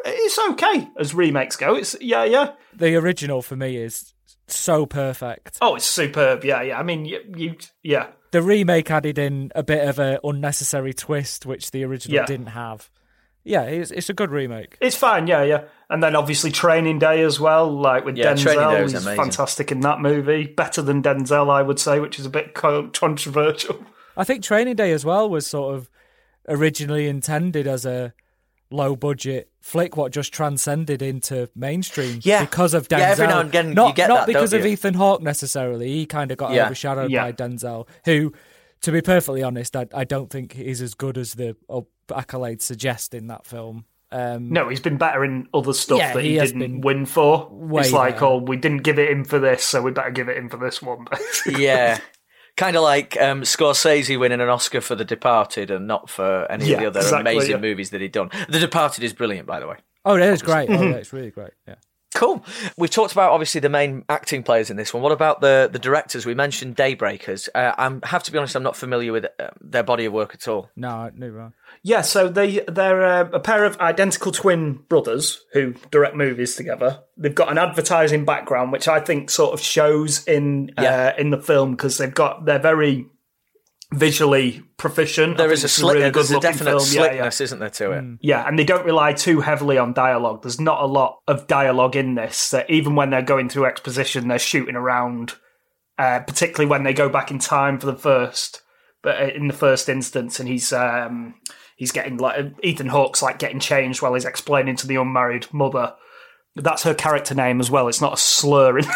it's 0.05 0.39
okay 0.51 0.89
as 0.99 1.13
remakes 1.13 1.55
go. 1.55 1.75
It's 1.75 1.95
yeah, 2.01 2.23
yeah. 2.23 2.53
The 2.75 2.95
original 2.95 3.41
for 3.41 3.55
me 3.55 3.77
is 3.77 4.13
so 4.47 4.85
perfect. 4.85 5.57
Oh, 5.61 5.75
it's 5.75 5.85
superb. 5.85 6.43
Yeah, 6.43 6.61
yeah. 6.61 6.79
I 6.79 6.83
mean, 6.83 7.05
you, 7.05 7.19
you 7.35 7.55
yeah. 7.83 8.07
The 8.31 8.41
remake 8.41 8.91
added 8.91 9.17
in 9.17 9.51
a 9.55 9.63
bit 9.63 9.87
of 9.87 9.97
an 9.99 10.19
unnecessary 10.23 10.93
twist, 10.93 11.45
which 11.45 11.71
the 11.71 11.83
original 11.85 12.15
Yeah. 12.15 12.25
didn't 12.25 12.47
have. 12.47 12.89
Yeah, 13.47 13.61
it's, 13.63 13.91
it's 13.91 14.09
a 14.09 14.13
good 14.13 14.31
remake. 14.31 14.75
It's 14.81 14.95
fine, 14.97 15.27
yeah, 15.27 15.43
yeah. 15.43 15.65
And 15.89 16.01
then 16.01 16.15
obviously 16.15 16.51
Training 16.51 16.97
Day 16.97 17.21
as 17.21 17.39
well, 17.39 17.71
like 17.71 18.03
with 18.03 18.17
Yeah, 18.17 18.33
Training 18.35 18.59
Day 18.59 18.65
Denzel. 18.75 18.83
was 18.83 18.91
He's 18.93 19.05
amazing. 19.05 19.23
fantastic 19.23 19.71
in 19.71 19.81
that 19.81 20.01
movie. 20.01 20.47
Better 20.47 20.81
than 20.81 21.03
Denzel, 21.03 21.49
I 21.51 21.61
would 21.61 21.79
say, 21.79 21.99
which 21.99 22.17
is 22.19 22.25
a 22.25 22.29
bit 22.29 22.55
controversial. 22.55 23.85
I 24.17 24.23
think 24.23 24.43
Training 24.43 24.75
Day 24.75 24.91
as 24.91 25.05
well 25.05 25.29
was 25.29 25.45
sort 25.45 25.75
of 25.75 25.89
originally 26.49 27.07
intended 27.07 27.67
as 27.67 27.85
a 27.85 28.13
low 28.71 28.95
budget 28.95 29.49
flick, 29.61 29.95
what 29.97 30.11
just 30.11 30.33
transcended 30.33 31.01
into 31.01 31.49
mainstream. 31.55 32.19
Yeah. 32.23 32.41
because 32.45 32.73
of 32.73 32.87
Denzel. 32.87 32.99
Yeah, 32.99 33.09
every 33.09 33.27
now 33.27 33.39
and 33.39 33.49
again 33.49 33.67
you 33.69 33.73
not, 33.73 33.95
get 33.95 34.09
not 34.09 34.19
that, 34.21 34.27
because 34.27 34.51
don't 34.51 34.59
of? 34.61 34.65
Ethan 34.65 34.93
Hawke 34.95 35.21
necessarily. 35.21 35.91
He 35.91 36.05
kind 36.05 36.31
of 36.31 36.37
got 36.37 36.51
Yeah. 36.53 36.65
overshadowed 36.65 37.09
Yeah. 37.11 37.23
by 37.23 37.31
Denzel, 37.31 37.87
who, 38.05 38.33
to 38.81 38.91
be 38.91 39.01
perfectly 39.01 39.41
honest, 39.43 39.75
I, 39.75 39.87
I 39.93 40.03
don't 40.03 40.29
think 40.29 40.57
is 40.57 40.81
as 40.81 40.93
good 40.93 41.17
as 41.17 41.33
the 41.33 41.55
accolades 42.09 42.61
suggest 42.61 43.13
in 43.13 43.27
that 43.27 43.45
film. 43.47 43.85
Um, 44.11 44.49
No, 44.53 44.69
he's 44.69 44.79
been 44.79 44.97
better 44.97 45.25
in 45.25 45.47
other 45.53 45.73
stuff 45.73 45.97
Yeah, 45.97 46.13
that 46.13 46.23
he 46.23 46.33
he, 46.33 46.39
didn't 46.39 46.81
win 46.81 47.05
for. 47.05 47.49
It's 47.79 47.91
like, 47.91 48.15
better. 48.15 48.25
oh, 48.25 48.37
we 48.37 48.55
didn't 48.55 48.83
give 48.83 48.99
it 48.99 49.09
in 49.09 49.23
for 49.25 49.39
this, 49.39 49.63
so 49.63 49.81
we 49.81 49.91
better 49.91 50.11
give 50.11 50.29
it 50.29 50.37
in 50.37 50.47
for 50.49 50.57
this 50.57 50.81
one. 50.81 51.07
Yeah. 51.47 51.99
Kind 52.57 52.77
of 52.77 52.83
like 52.83 53.19
um, 53.19 53.41
Scorsese 53.41 54.17
winning 54.17 54.39
an 54.39 54.47
Oscar 54.47 54.79
for 54.79 54.95
The 54.95 55.03
Departed 55.03 55.71
and 55.71 55.87
not 55.87 56.09
for 56.09 56.49
any 56.49 56.71
of 56.71 56.79
the 56.79 56.85
other 56.87 56.99
exactly, 57.01 57.33
amazing 57.33 57.51
yeah. 57.51 57.57
movies 57.57 57.89
that 57.89 57.99
he'd 57.99 58.13
done. 58.13 58.29
The 58.47 58.59
Departed 58.59 59.03
is 59.03 59.11
brilliant, 59.11 59.45
by 59.45 59.59
the 59.59 59.67
way. 59.67 59.77
Oh, 60.05 60.15
it 60.15 60.21
is 60.21 60.41
great. 60.41 60.69
Mm-hmm. 60.69 60.81
Oh, 60.81 60.89
yeah, 60.89 60.95
it's 60.95 61.11
really 61.11 61.31
great. 61.31 61.51
Yeah. 61.67 61.75
Cool. 62.15 62.43
We've 62.77 62.89
talked 62.89 63.11
about 63.11 63.33
obviously 63.33 63.59
the 63.59 63.69
main 63.69 64.05
acting 64.07 64.41
players 64.41 64.69
in 64.69 64.77
this 64.77 64.93
one. 64.93 65.03
What 65.03 65.11
about 65.11 65.41
the 65.41 65.69
the 65.71 65.77
directors? 65.79 66.25
We 66.25 66.33
mentioned 66.33 66.75
Daybreakers. 66.77 67.49
Uh, 67.53 67.73
I 67.77 68.07
have 68.07 68.23
to 68.23 68.31
be 68.31 68.37
honest, 68.37 68.55
I'm 68.55 68.63
not 68.63 68.77
familiar 68.77 69.11
with 69.11 69.25
uh, 69.25 69.49
their 69.59 69.83
body 69.83 70.05
of 70.05 70.13
work 70.13 70.33
at 70.33 70.47
all. 70.47 70.69
No, 70.77 70.87
I 70.89 71.11
knew 71.13 71.29
wrong. 71.29 71.53
Yeah, 71.83 72.01
so 72.01 72.29
they 72.29 72.61
they're 72.69 73.05
uh, 73.05 73.29
a 73.33 73.39
pair 73.41 73.65
of 73.65 73.77
identical 73.81 74.31
twin 74.31 74.79
brothers 74.87 75.41
who 75.51 75.75
direct 75.91 76.15
movies 76.15 76.55
together. 76.55 77.01
They've 77.17 77.35
got 77.35 77.51
an 77.51 77.57
advertising 77.57 78.23
background, 78.23 78.71
which 78.71 78.87
I 78.87 79.01
think 79.01 79.29
sort 79.29 79.53
of 79.53 79.59
shows 79.59 80.25
in 80.25 80.71
Yeah. 80.81 81.11
uh, 81.17 81.21
in 81.21 81.31
the 81.31 81.41
film 81.41 81.71
because 81.71 81.97
they've 81.97 82.13
got 82.13 82.45
they're 82.45 82.59
very 82.59 83.07
visually 83.93 84.63
proficient. 84.77 85.35
I 85.35 85.37
There 85.37 85.47
think 85.49 85.61
a 85.61 85.65
it's 85.65 85.73
slick, 85.73 85.93
really 85.95 86.09
there's 86.11 86.31
a 86.31 86.33
good-looking 86.35 86.51
definite 86.51 86.69
film. 86.81 86.83
Yeah, 86.91 87.01
yeah. 87.01 87.07
slickness, 87.11 87.41
isn't 87.41 87.59
there, 87.59 87.69
to 87.69 87.91
it? 87.91 88.05
Yeah, 88.21 88.47
and 88.47 88.57
they 88.59 88.63
don't 88.63 88.85
rely 88.85 89.13
too 89.13 89.41
heavily 89.41 89.77
on 89.77 89.93
dialogue. 89.93 90.41
There's 90.41 90.59
not 90.59 90.81
a 90.81 90.85
lot 90.85 91.19
of 91.27 91.47
dialogue 91.47 91.95
in 91.95 92.15
this. 92.15 92.49
That 92.51 92.69
even 92.69 92.95
when 92.95 93.09
they're 93.09 93.21
going 93.21 93.49
through 93.49 93.65
exposition, 93.65 94.27
they're 94.27 94.39
shooting 94.39 94.75
around. 94.75 95.35
Uh, 95.97 96.19
particularly 96.19 96.69
when 96.69 96.83
they 96.83 96.93
go 96.93 97.07
back 97.07 97.31
in 97.31 97.39
time 97.39 97.79
for 97.79 97.85
the 97.85 97.95
first, 97.95 98.61
but 99.01 99.15
uh, 99.21 99.27
in 99.33 99.47
the 99.47 99.53
first 99.53 99.87
instance, 99.87 100.41
and 100.41 100.49
he's 100.49 100.73
um, 100.73 101.35
he's 101.77 101.93
getting 101.93 102.17
like 102.17 102.53
Ethan 102.63 102.87
Hawke's 102.87 103.21
like 103.21 103.39
getting 103.39 103.61
changed 103.61 104.01
while 104.01 104.13
he's 104.13 104.25
explaining 104.25 104.75
to 104.75 104.87
the 104.87 104.97
unmarried 104.97 105.47
mother. 105.53 105.93
That's 106.57 106.83
her 106.83 106.93
character 106.93 107.33
name 107.33 107.61
as 107.61 107.71
well. 107.71 107.87
It's 107.87 108.01
not 108.01 108.13
a 108.13 108.17
slur. 108.17 108.77
In- 108.79 108.85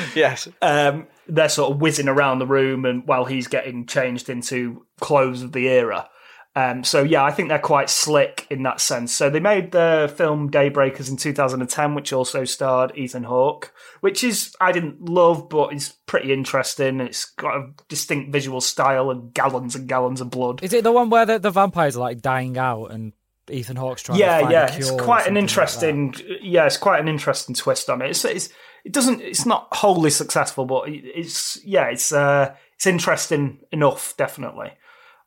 Yes. 0.14 0.48
um, 0.62 1.06
they're 1.30 1.48
sort 1.48 1.72
of 1.72 1.80
whizzing 1.80 2.08
around 2.08 2.38
the 2.38 2.46
room 2.46 2.84
and 2.84 3.06
while 3.06 3.24
he's 3.24 3.46
getting 3.46 3.86
changed 3.86 4.28
into 4.28 4.84
clothes 5.00 5.42
of 5.42 5.52
the 5.52 5.68
era. 5.68 6.08
Um, 6.56 6.82
so 6.82 7.04
yeah, 7.04 7.22
I 7.22 7.30
think 7.30 7.48
they're 7.48 7.60
quite 7.60 7.88
slick 7.88 8.46
in 8.50 8.64
that 8.64 8.80
sense. 8.80 9.14
So 9.14 9.30
they 9.30 9.38
made 9.38 9.70
the 9.70 10.12
film 10.16 10.50
Daybreakers 10.50 11.08
in 11.08 11.16
2010, 11.16 11.94
which 11.94 12.12
also 12.12 12.44
starred 12.44 12.92
Ethan 12.96 13.22
Hawke, 13.24 13.72
which 14.00 14.24
is 14.24 14.54
I 14.60 14.72
didn't 14.72 15.08
love, 15.08 15.48
but 15.48 15.72
it's 15.72 15.90
pretty 16.06 16.32
interesting. 16.32 17.00
It's 17.00 17.24
got 17.24 17.56
a 17.56 17.70
distinct 17.88 18.32
visual 18.32 18.60
style 18.60 19.10
and 19.10 19.32
gallons 19.32 19.76
and 19.76 19.88
gallons 19.88 20.20
of 20.20 20.30
blood. 20.30 20.62
Is 20.62 20.72
it 20.72 20.82
the 20.82 20.92
one 20.92 21.08
where 21.08 21.24
the, 21.24 21.38
the 21.38 21.50
vampires 21.50 21.96
are 21.96 22.00
like 22.00 22.20
dying 22.20 22.58
out 22.58 22.86
and 22.86 23.12
Ethan 23.48 23.76
Hawke's 23.76 24.02
trying 24.02 24.18
to 24.18 24.24
yeah, 24.24 24.40
find 24.40 24.52
yeah, 24.52 24.66
a 24.66 24.76
cure? 24.76 24.80
it's 24.80 25.02
quite 25.02 25.20
an 25.20 25.24
something 25.24 25.34
like 25.34 25.42
interesting. 25.42 26.14
yeah, 26.42 26.66
it's 26.66 26.76
quite 26.76 27.00
an 27.00 27.06
interesting 27.06 27.54
twist 27.54 27.88
on 27.88 28.02
it. 28.02 28.10
It's, 28.10 28.24
it's 28.24 28.48
it 28.84 28.92
doesn't. 28.92 29.20
It's 29.20 29.46
not 29.46 29.68
wholly 29.72 30.10
successful, 30.10 30.64
but 30.66 30.84
it's 30.88 31.62
yeah, 31.64 31.86
it's 31.86 32.12
uh, 32.12 32.54
it's 32.76 32.86
interesting 32.86 33.60
enough, 33.72 34.14
definitely. 34.16 34.72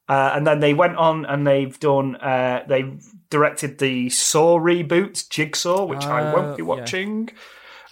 Uh, 0.10 0.32
and 0.36 0.46
then 0.46 0.60
they 0.60 0.74
went 0.74 0.98
on 0.98 1.26
and 1.26 1.48
they've 1.48 1.80
done. 1.80 2.16
Uh, 2.18 2.64
they 2.68 2.84
directed 3.30 3.80
the 3.80 4.10
Saw 4.10 4.60
reboot, 4.60 5.30
Jigsaw, 5.30 5.86
which 5.86 6.04
I 6.06 6.34
won't 6.34 6.58
be 6.58 6.64
Uh, 6.64 6.66
yeah. 6.66 6.70
watching. 6.82 7.30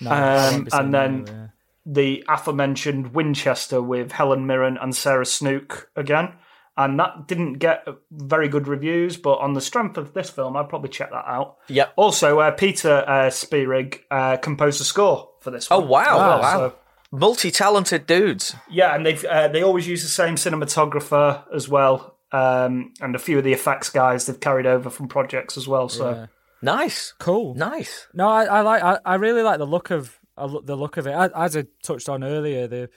No, 0.01 0.11
Um, 0.11 0.67
and 0.73 0.93
then 0.93 1.21
either, 1.21 1.31
yeah. 1.31 1.47
the 1.85 2.23
aforementioned 2.27 3.13
Winchester 3.13 3.81
with 3.81 4.11
Helen 4.11 4.45
Mirren 4.45 4.77
and 4.81 4.95
Sarah 4.95 5.25
Snook 5.25 5.89
again. 5.95 6.33
And 6.77 6.99
that 6.99 7.27
didn't 7.27 7.53
get 7.59 7.85
very 8.11 8.47
good 8.47 8.67
reviews, 8.67 9.15
but 9.17 9.35
on 9.39 9.53
the 9.53 9.61
strength 9.61 9.97
of 9.97 10.13
this 10.13 10.29
film, 10.29 10.55
I'd 10.57 10.69
probably 10.69 10.89
check 10.89 11.11
that 11.11 11.25
out. 11.27 11.57
Yep. 11.67 11.93
Also, 11.95 12.39
uh, 12.39 12.51
Peter 12.51 13.03
uh, 13.07 13.29
Spierig 13.29 14.03
uh, 14.09 14.37
composed 14.37 14.79
the 14.79 14.85
score 14.85 15.29
for 15.41 15.51
this 15.51 15.67
Oh 15.69 15.79
one. 15.79 15.89
wow! 15.89 15.99
as 16.01 16.19
well, 16.19 16.39
wow. 16.41 16.69
so- 16.69 16.75
Multi-talented 17.13 18.07
dudes. 18.07 18.55
yeah, 18.69 18.95
and 18.95 19.05
they've 19.05 19.23
uh, 19.25 19.47
they 19.49 19.61
always 19.61 19.85
use 19.87 20.01
the 20.01 20.07
same 20.09 20.35
cinematographer 20.35 21.43
as 21.53 21.67
well, 21.67 22.15
um, 22.31 22.93
and 23.01 23.15
a 23.15 23.19
few 23.19 23.37
of 23.37 23.43
the 23.43 23.51
effects 23.51 23.89
guys 23.89 24.25
they've 24.25 24.39
carried 24.39 24.65
over 24.65 24.89
from 24.89 25.07
projects 25.09 25.57
as 25.57 25.67
well. 25.67 25.89
So 25.89 26.09
Yeah. 26.11 26.25
Nice. 26.61 27.13
Cool. 27.19 27.55
Nice. 27.55 28.07
No, 28.13 28.27
I, 28.29 28.45
I 28.45 28.61
like. 28.61 28.81
I, 28.83 28.99
I 29.05 29.15
really 29.15 29.41
like 29.41 29.57
the 29.57 29.65
look 29.67 29.91
of 29.91 30.17
I 30.37 30.45
lo- 30.45 30.61
the 30.61 30.75
look 30.77 30.95
of 30.97 31.05
it. 31.07 31.11
As, 31.11 31.31
as 31.35 31.57
I 31.57 31.65
touched 31.83 32.07
on 32.07 32.23
earlier, 32.23 32.67
the 32.67 32.89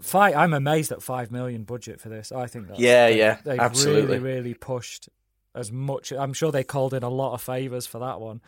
fight. 0.00 0.34
I'm 0.36 0.54
amazed 0.54 0.90
at 0.92 1.02
five 1.02 1.30
million 1.30 1.64
budget 1.64 2.00
for 2.00 2.08
this. 2.08 2.32
I 2.32 2.46
think. 2.46 2.68
That's, 2.68 2.80
Yeah, 2.80 3.08
they- 3.08 3.18
yeah, 3.18 3.38
They've 3.44 3.58
absolutely. 3.60 4.18
really, 4.18 4.36
really 4.36 4.54
pushed 4.54 5.08
as 5.54 5.70
much. 5.70 6.10
I'm 6.12 6.32
sure 6.32 6.50
they 6.52 6.64
called 6.64 6.94
in 6.94 7.02
a 7.02 7.10
lot 7.10 7.34
of 7.34 7.42
favors 7.42 7.86
for 7.86 7.98
that 7.98 8.20
one. 8.20 8.40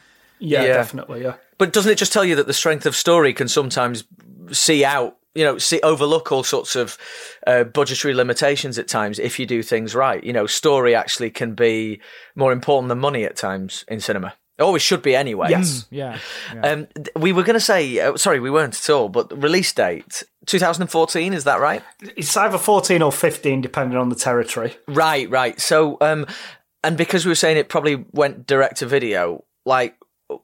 Yeah, 0.45 0.63
Yeah. 0.65 0.75
definitely, 0.75 1.23
yeah. 1.23 1.35
But 1.59 1.73
doesn't 1.73 1.91
it 1.91 1.99
just 1.99 2.13
tell 2.13 2.25
you 2.25 2.35
that 2.37 2.47
the 2.47 2.53
strength 2.53 2.87
of 2.87 2.95
story 2.97 3.33
can 3.33 3.49
sometimes 3.49 4.05
see 4.53 4.85
out, 4.85 5.17
you 5.35 5.45
know, 5.45 5.59
see 5.59 5.81
overlook 5.83 6.31
all 6.33 6.43
sorts 6.45 6.77
of 6.77 6.99
uh, 7.47 7.65
budgetary 7.65 8.15
limitations 8.15 8.79
at 8.79 8.89
times 8.89 9.19
if 9.19 9.39
you 9.39 9.47
do 9.47 9.63
things 9.63 9.95
right? 9.95 10.23
You 10.23 10.33
know, 10.33 10.47
story 10.47 10.95
actually 10.95 11.31
can 11.31 11.55
be 11.55 12.01
more 12.35 12.53
important 12.53 12.89
than 12.89 12.99
money 12.99 13.25
at 13.25 13.37
times 13.37 13.85
in 13.89 14.01
cinema. 14.01 14.35
It 14.57 14.63
always 14.63 14.83
should 14.83 15.03
be 15.03 15.17
anyway. 15.17 15.49
Yes. 15.51 15.87
Yeah. 15.91 16.19
yeah. 16.55 16.61
Um, 16.71 16.87
th- 16.95 17.09
we 17.17 17.33
were 17.33 17.43
going 17.43 17.55
to 17.55 17.61
say, 17.61 17.99
uh, 17.99 18.17
sorry, 18.17 18.39
we 18.39 18.51
weren't 18.51 18.77
at 18.77 18.89
all, 18.91 19.09
but 19.09 19.43
release 19.43 19.73
date 19.73 20.23
2014, 20.47 21.33
is 21.35 21.43
that 21.45 21.59
right? 21.61 21.83
It's 22.17 22.37
either 22.37 22.59
fourteen 22.59 23.03
or 23.03 23.11
fifteen, 23.11 23.61
depending 23.61 23.99
on 23.99 24.11
the 24.11 24.15
territory. 24.15 24.77
Right, 24.87 25.29
right. 25.29 25.61
So, 25.61 25.97
um, 26.01 26.27
and 26.85 26.97
because 26.97 27.25
we 27.25 27.31
were 27.31 27.35
saying 27.35 27.57
it 27.57 27.69
probably 27.69 28.05
went 28.13 28.47
direct 28.47 28.77
to 28.77 28.87
video, 28.87 29.43
like 29.67 29.97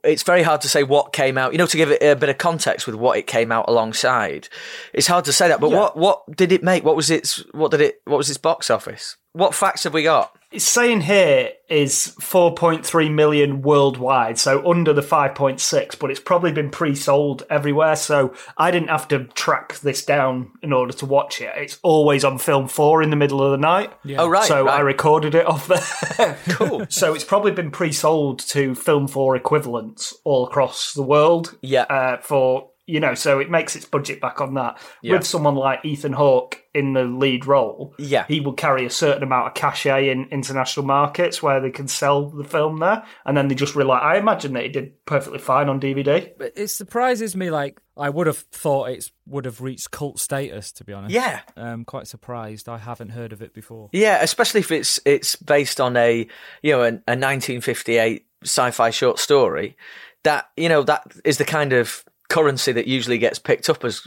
it's 0.05 0.23
very 0.23 0.43
hard 0.43 0.61
to 0.63 0.69
say 0.69 0.83
what 0.83 1.13
came 1.13 1.37
out. 1.39 1.53
You 1.53 1.59
know, 1.59 1.67
to 1.67 1.77
give 1.77 1.91
it 1.91 2.03
a 2.03 2.17
bit 2.17 2.29
of 2.29 2.39
context 2.39 2.87
with 2.87 2.95
what 2.97 3.17
it 3.19 3.27
came 3.27 3.51
out 3.53 3.67
alongside, 3.69 4.49
it's 4.93 5.07
hard 5.07 5.25
to 5.27 5.33
say 5.33 5.49
that. 5.49 5.61
But 5.61 5.71
Yeah. 5.71 5.79
what 5.79 5.97
what 5.97 6.37
did 6.37 6.53
it 6.53 6.63
make? 6.63 6.85
What 6.85 6.97
was 6.97 7.11
its 7.11 7.45
what 7.53 7.71
did 7.71 7.81
it? 7.81 8.01
What 8.05 8.17
was 8.19 8.29
its 8.29 8.39
box 8.39 8.71
office? 8.71 9.17
What 9.33 9.55
facts 9.55 9.85
have 9.85 9.95
we 9.95 10.03
got? 10.03 10.37
It's 10.51 10.65
saying 10.65 11.03
here 11.03 11.51
is 11.69 12.17
4.3 12.21 13.15
million 13.15 13.63
worldwide, 13.63 14.37
so 14.37 14.69
under 14.69 14.93
the 14.93 15.01
5.6, 15.01 15.97
but 16.01 16.11
it's 16.11 16.19
probably 16.19 16.51
been 16.51 16.71
pre-sold 16.71 17.45
everywhere. 17.49 17.95
So 17.95 18.35
I 18.59 18.73
didn't 18.73 18.89
have 18.89 19.07
to 19.09 19.27
track 19.27 19.79
this 19.79 20.05
down 20.05 20.51
in 20.61 20.73
order 20.73 20.93
to 20.95 21.07
watch 21.07 21.41
it. 21.41 21.53
It's 21.57 21.79
always 21.85 22.25
on 22.25 22.39
film 22.39 22.67
four 22.67 23.01
in 23.01 23.11
the 23.11 23.17
middle 23.17 23.41
of 23.41 23.53
the 23.53 23.59
night. 23.59 23.93
Oh 24.19 24.29
right, 24.29 24.49
so 24.49 24.65
right. 24.65 24.79
I 24.79 24.81
recorded 24.81 25.37
it 25.37 25.47
off 25.47 25.69
there. 25.69 26.37
Cool. 26.51 26.87
so 26.91 27.15
it's 27.15 27.25
probably 27.25 27.53
been 27.53 27.71
pre-sold 27.71 28.41
to 28.41 28.75
film 28.75 29.07
four 29.07 29.37
equivalents 29.37 30.15
all 30.25 30.47
across 30.47 30.93
the 30.95 31.03
world. 31.03 31.57
Yeah. 31.63 31.83
Uh, 31.83 32.21
for 32.21 32.70
You 32.91 33.01
know, 33.01 33.15
so 33.15 33.39
it 33.39 33.49
makes 33.51 33.77
its 33.77 33.85
budget 33.85 34.21
back 34.21 34.41
on 34.41 34.55
that. 34.55 34.79
Yeah. 35.03 35.13
With 35.15 35.27
someone 35.27 35.55
like 35.55 35.85
Ethan 35.85 36.13
Hawke 36.13 36.63
in 36.75 36.93
the 36.93 37.05
lead 37.05 37.47
role, 37.47 37.95
Yeah. 37.99 38.25
he 38.29 38.41
will 38.41 38.53
carry 38.53 38.85
a 38.85 38.91
certain 38.91 39.23
amount 39.23 39.49
of 39.49 39.55
cachet 39.55 40.09
in 40.11 40.27
international 40.31 40.87
markets 40.87 41.43
where 41.43 41.61
they 41.61 41.71
can 41.71 41.89
sell 41.89 42.29
the 42.31 42.45
film 42.45 42.79
there, 42.81 43.05
and 43.25 43.37
then 43.37 43.49
they 43.49 43.55
just 43.55 43.75
rely. 43.75 43.99
I 43.99 44.19
imagine 44.19 44.53
that 44.55 44.65
it 44.65 44.73
did 44.73 45.05
perfectly 45.07 45.39
fine 45.39 45.69
on 45.69 45.81
DVD. 45.81 46.33
But 46.39 46.53
it 46.57 46.69
surprises 46.69 47.35
me. 47.37 47.51
Like 47.51 47.81
I 47.97 48.09
would 48.09 48.27
have 48.27 48.39
thought 48.39 48.91
it 48.91 49.11
would 49.27 49.45
have 49.45 49.61
reached 49.61 49.91
cult 49.91 50.19
status. 50.19 50.73
To 50.73 50.85
be 50.85 50.93
honest, 50.93 51.13
Yeah. 51.15 51.41
I'm 51.57 51.85
quite 51.85 52.07
surprised. 52.09 52.69
I 52.69 52.79
haven't 52.79 53.11
heard 53.11 53.33
of 53.33 53.41
it 53.43 53.53
before. 53.55 53.89
Yeah, 53.93 54.19
especially 54.23 54.61
if 54.61 54.71
it's 54.73 54.99
it's 55.05 55.37
based 55.37 55.81
on 55.81 55.97
a 55.97 56.27
you 56.63 56.73
know 56.73 56.83
a, 56.83 56.89
a 57.07 57.15
1958 57.17 58.27
sci-fi 58.45 58.91
short 58.91 59.19
story. 59.19 59.77
That 60.25 60.51
you 60.57 60.69
know 60.69 60.83
that 60.83 61.03
is 61.25 61.39
the 61.39 61.45
kind 61.47 61.73
of 61.73 62.05
currency 62.31 62.73
that 62.73 62.87
usually 62.87 63.19
gets 63.19 63.39
picked 63.39 63.69
up 63.69 63.85
as 63.85 64.07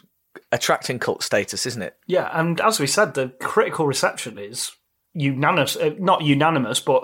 attracting 0.52 0.98
cult 0.98 1.22
status, 1.22 1.68
isn't 1.68 1.84
it? 1.84 1.96
Yeah, 2.08 2.30
and 2.34 2.60
as 2.62 2.80
we 2.80 2.88
said, 2.88 3.14
the 3.14 3.30
critical 3.40 3.86
reception 3.86 4.40
is 4.40 4.72
unanimous. 5.14 5.76
Uh, 5.76 5.94
not 6.00 6.24
unanimous, 6.24 6.80
but. 6.80 7.04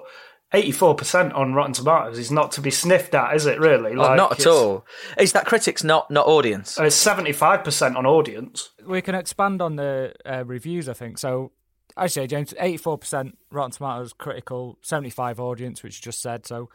84% 0.52 1.36
on 1.36 1.54
Rotten 1.54 1.74
Tomatoes 1.74 2.18
is 2.18 2.32
not 2.32 2.54
to 2.54 2.62
be 2.62 2.72
sniffed 2.72 3.14
at, 3.14 3.36
is 3.36 3.46
it 3.46 3.60
really? 3.60 3.92
Oh, 3.92 4.16
not 4.16 4.40
at 4.40 4.48
all. 4.48 4.84
Is 5.20 5.34
that 5.34 5.46
critics, 5.46 5.84
not 5.84 6.10
not 6.10 6.26
audience? 6.26 6.76
And 6.76 6.88
it's 6.88 7.06
75% 7.06 7.96
on 7.96 8.08
audience. 8.08 8.72
We 8.84 9.04
can 9.04 9.14
expand 9.14 9.62
on 9.62 9.76
the 9.76 10.12
uh, 10.26 10.44
reviews. 10.44 10.90
I 10.90 10.94
think 10.94 11.20
so. 11.20 11.52
I 11.96 12.08
say, 12.08 12.26
James, 12.26 12.54
84% 12.60 13.34
Rotten 13.52 13.72
Tomatoes 13.72 14.14
critical, 14.14 14.80
75 14.82 15.40
audience, 15.40 15.84
which 15.84 15.98
you 15.98 16.02
just 16.02 16.20
said. 16.20 16.48
So 16.48 16.70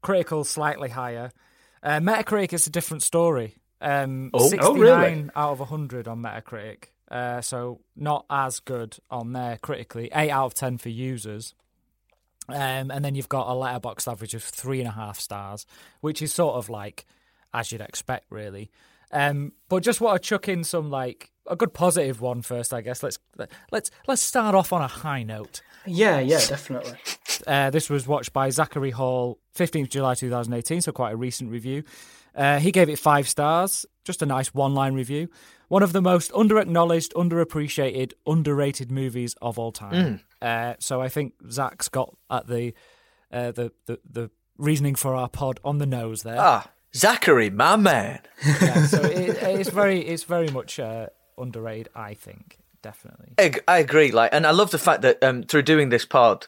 critical 0.00 0.42
slightly 0.44 0.88
higher. 0.88 1.30
Uh, 1.82 2.00
Metacritic 2.00 2.52
is 2.52 2.66
a 2.66 2.70
different 2.70 3.02
story. 3.02 3.56
Um, 3.80 4.30
Oh. 4.34 4.48
69 4.48 4.66
Oh, 4.68 4.74
really? 4.74 5.30
out 5.36 5.52
of 5.52 5.60
100 5.60 6.06
on 6.08 6.20
Metacritic. 6.22 6.84
Uh, 7.10 7.40
so 7.40 7.80
not 7.96 8.24
as 8.30 8.60
good 8.60 8.98
on 9.10 9.32
there 9.32 9.58
critically. 9.58 10.10
8 10.14 10.30
out 10.30 10.46
of 10.46 10.54
10 10.54 10.78
for 10.78 10.90
users. 10.90 11.54
Um, 12.48 12.90
and 12.90 13.04
then 13.04 13.14
you've 13.14 13.28
got 13.28 13.48
a 13.48 13.54
Letterboxd 13.54 14.10
average 14.10 14.34
of 14.34 14.42
three 14.42 14.80
and 14.80 14.88
a 14.88 14.92
half 14.92 15.18
stars, 15.20 15.66
which 16.00 16.20
is 16.22 16.32
sort 16.32 16.56
of 16.56 16.68
like 16.68 17.04
as 17.54 17.70
you'd 17.72 17.80
expect, 17.80 18.26
really. 18.30 18.70
Um, 19.12 19.52
but 19.68 19.82
just 19.82 20.00
want 20.00 20.20
to 20.22 20.28
chuck 20.28 20.48
in 20.48 20.62
some 20.64 20.90
like 20.90 21.30
a 21.48 21.56
good 21.56 21.74
positive 21.74 22.20
one 22.20 22.42
first, 22.42 22.72
I 22.72 22.80
guess. 22.80 23.02
Let's 23.02 23.18
let's 23.72 23.90
let's 24.06 24.22
start 24.22 24.54
off 24.54 24.72
on 24.72 24.82
a 24.82 24.86
high 24.88 25.22
note. 25.24 25.62
Yeah, 25.86 26.20
yeah, 26.20 26.38
definitely. 26.46 26.94
Uh, 27.46 27.70
this 27.70 27.88
was 27.90 28.06
watched 28.06 28.32
by 28.32 28.50
Zachary 28.50 28.90
Hall, 28.90 29.38
15th 29.56 29.88
July 29.88 30.14
2018, 30.14 30.80
so 30.82 30.92
quite 30.92 31.12
a 31.12 31.16
recent 31.16 31.50
review. 31.50 31.82
Uh, 32.34 32.58
he 32.58 32.70
gave 32.70 32.88
it 32.88 32.98
five 32.98 33.28
stars, 33.28 33.86
just 34.04 34.22
a 34.22 34.26
nice 34.26 34.54
one 34.54 34.74
line 34.74 34.94
review. 34.94 35.28
One 35.68 35.82
of 35.82 35.92
the 35.92 36.02
most 36.02 36.32
underacknowledged, 36.32 37.12
underappreciated, 37.12 38.12
underrated 38.26 38.90
movies 38.90 39.36
of 39.40 39.58
all 39.58 39.70
time. 39.72 40.20
Uh, 40.42 40.74
so 40.80 41.00
I 41.00 41.08
think 41.08 41.34
Zach's 41.50 41.88
got 41.88 42.16
at 42.28 42.48
the, 42.48 42.74
uh, 43.32 43.52
the, 43.52 43.72
the, 43.86 44.00
the 44.10 44.30
reasoning 44.58 44.94
for 44.94 45.14
our 45.14 45.28
pod 45.28 45.60
on 45.64 45.78
the 45.78 45.86
nose 45.86 46.22
there. 46.22 46.36
Ah, 46.38 46.70
Zachary, 46.94 47.50
my 47.50 47.76
man. 47.76 48.20
Yeah, 48.44 48.86
so 48.86 49.00
it, 49.04 49.36
it's 49.42 49.70
very, 49.70 50.00
it's 50.00 50.24
very 50.24 50.48
much 50.48 50.80
uh, 50.80 51.06
underrated, 51.38 51.88
I 51.94 52.14
think, 52.14 52.58
definitely. 52.82 53.34
I, 53.38 53.52
I 53.68 53.78
agree. 53.78 54.10
Like, 54.10 54.30
and 54.32 54.46
I 54.46 54.50
love 54.50 54.72
the 54.72 54.78
fact 54.78 55.02
that 55.02 55.22
um, 55.22 55.44
through 55.44 55.62
doing 55.62 55.90
this 55.90 56.04
pod, 56.04 56.46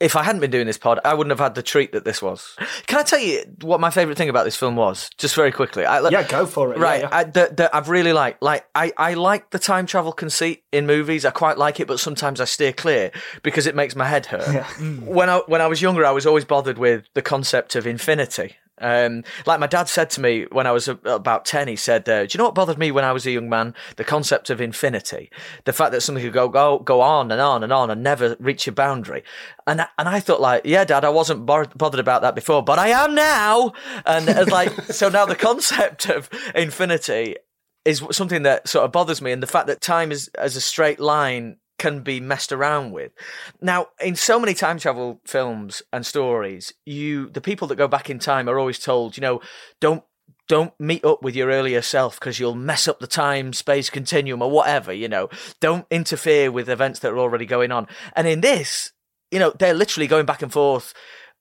if 0.00 0.14
I 0.14 0.22
hadn't 0.22 0.40
been 0.40 0.50
doing 0.50 0.66
this 0.66 0.78
pod, 0.78 1.00
I 1.04 1.14
wouldn't 1.14 1.32
have 1.32 1.40
had 1.40 1.54
the 1.54 1.62
treat 1.62 1.92
that 1.92 2.04
this 2.04 2.22
was. 2.22 2.56
Can 2.86 3.00
I 3.00 3.02
tell 3.02 3.18
you 3.18 3.42
what 3.62 3.80
my 3.80 3.90
favourite 3.90 4.16
thing 4.16 4.28
about 4.28 4.44
this 4.44 4.56
film 4.56 4.76
was? 4.76 5.10
Just 5.18 5.34
very 5.34 5.50
quickly. 5.50 5.84
I, 5.84 5.98
like- 5.98 6.12
Yeah, 6.12 6.22
go 6.22 6.46
for 6.46 6.72
it. 6.72 6.78
Right, 6.78 7.00
Yeah, 7.00 7.08
yeah. 7.10 7.16
I, 7.16 7.24
that, 7.24 7.56
that 7.56 7.74
I've 7.74 7.88
really 7.88 8.12
liked. 8.12 8.40
Like, 8.42 8.64
I, 8.74 8.92
I 8.96 9.14
like 9.14 9.50
the 9.50 9.58
time 9.58 9.86
travel 9.86 10.12
conceit 10.12 10.62
in 10.72 10.86
movies. 10.86 11.24
I 11.24 11.30
quite 11.30 11.58
like 11.58 11.80
it, 11.80 11.88
but 11.88 11.98
sometimes 11.98 12.40
I 12.40 12.44
steer 12.44 12.72
clear 12.72 13.10
because 13.42 13.66
it 13.66 13.74
makes 13.74 13.96
my 13.96 14.04
head 14.06 14.26
hurt. 14.26 14.64
When 15.02 15.28
I 15.28 15.38
when 15.46 15.60
I 15.60 15.66
was 15.66 15.82
younger, 15.82 16.04
I 16.06 16.12
was 16.12 16.26
always 16.26 16.44
bothered 16.44 16.78
with 16.78 17.04
the 17.14 17.22
concept 17.22 17.74
of 17.74 17.86
infinity. 17.86 18.56
Um, 18.80 19.24
like 19.46 19.60
my 19.60 19.66
dad 19.66 19.88
said 19.88 20.10
to 20.10 20.20
me 20.20 20.46
when 20.50 20.66
I 20.66 20.72
was 20.72 20.88
about 20.88 21.44
10, 21.44 21.68
he 21.68 21.76
said, 21.76 22.08
uh, 22.08 22.26
Do 22.26 22.28
you 22.32 22.38
know 22.38 22.44
what 22.44 22.54
bothered 22.54 22.78
me 22.78 22.90
when 22.90 23.04
I 23.04 23.12
was 23.12 23.26
a 23.26 23.30
young 23.30 23.48
man? 23.48 23.74
The 23.96 24.04
concept 24.04 24.50
of 24.50 24.60
infinity. 24.60 25.30
The 25.64 25.72
fact 25.72 25.92
that 25.92 26.00
something 26.00 26.22
could 26.22 26.32
go, 26.32 26.48
go, 26.48 26.78
go 26.78 27.00
on 27.00 27.30
and 27.30 27.40
on 27.40 27.62
and 27.62 27.72
on 27.72 27.90
and 27.90 28.02
never 28.02 28.36
reach 28.38 28.66
a 28.68 28.72
boundary. 28.72 29.22
And, 29.66 29.86
and 29.98 30.08
I 30.08 30.20
thought, 30.20 30.40
like, 30.40 30.62
yeah, 30.64 30.84
dad, 30.84 31.04
I 31.04 31.10
wasn't 31.10 31.46
bo- 31.46 31.66
bothered 31.76 32.00
about 32.00 32.22
that 32.22 32.34
before, 32.34 32.62
but 32.62 32.78
I 32.78 32.88
am 32.88 33.14
now. 33.14 33.72
And 34.06 34.28
it's 34.28 34.50
like, 34.50 34.72
so 34.92 35.08
now 35.08 35.26
the 35.26 35.36
concept 35.36 36.08
of 36.08 36.28
infinity 36.54 37.36
is 37.84 38.02
something 38.10 38.42
that 38.42 38.68
sort 38.68 38.84
of 38.84 38.92
bothers 38.92 39.22
me. 39.22 39.32
And 39.32 39.42
the 39.42 39.46
fact 39.46 39.66
that 39.66 39.80
time 39.80 40.12
is 40.12 40.28
as 40.28 40.56
a 40.56 40.60
straight 40.60 41.00
line 41.00 41.56
can 41.78 42.00
be 42.00 42.20
messed 42.20 42.52
around 42.52 42.92
with. 42.92 43.12
Now, 43.60 43.88
in 44.00 44.16
so 44.16 44.38
many 44.38 44.54
time 44.54 44.78
travel 44.78 45.20
films 45.24 45.82
and 45.92 46.04
stories, 46.04 46.72
you 46.84 47.30
the 47.30 47.40
people 47.40 47.68
that 47.68 47.76
go 47.76 47.88
back 47.88 48.10
in 48.10 48.18
time 48.18 48.48
are 48.48 48.58
always 48.58 48.78
told, 48.78 49.16
you 49.16 49.20
know, 49.20 49.40
don't 49.80 50.02
don't 50.48 50.72
meet 50.80 51.04
up 51.04 51.22
with 51.22 51.36
your 51.36 51.48
earlier 51.48 51.82
self 51.82 52.18
because 52.18 52.40
you'll 52.40 52.54
mess 52.54 52.88
up 52.88 53.00
the 53.00 53.06
time 53.06 53.52
space 53.52 53.90
continuum 53.90 54.42
or 54.42 54.50
whatever, 54.50 54.92
you 54.92 55.08
know. 55.08 55.28
Don't 55.60 55.86
interfere 55.90 56.50
with 56.50 56.68
events 56.68 57.00
that 57.00 57.12
are 57.12 57.18
already 57.18 57.46
going 57.46 57.70
on. 57.70 57.86
And 58.16 58.26
in 58.26 58.40
this, 58.40 58.92
you 59.30 59.38
know, 59.38 59.52
they're 59.58 59.74
literally 59.74 60.06
going 60.06 60.26
back 60.26 60.42
and 60.42 60.52
forth 60.52 60.94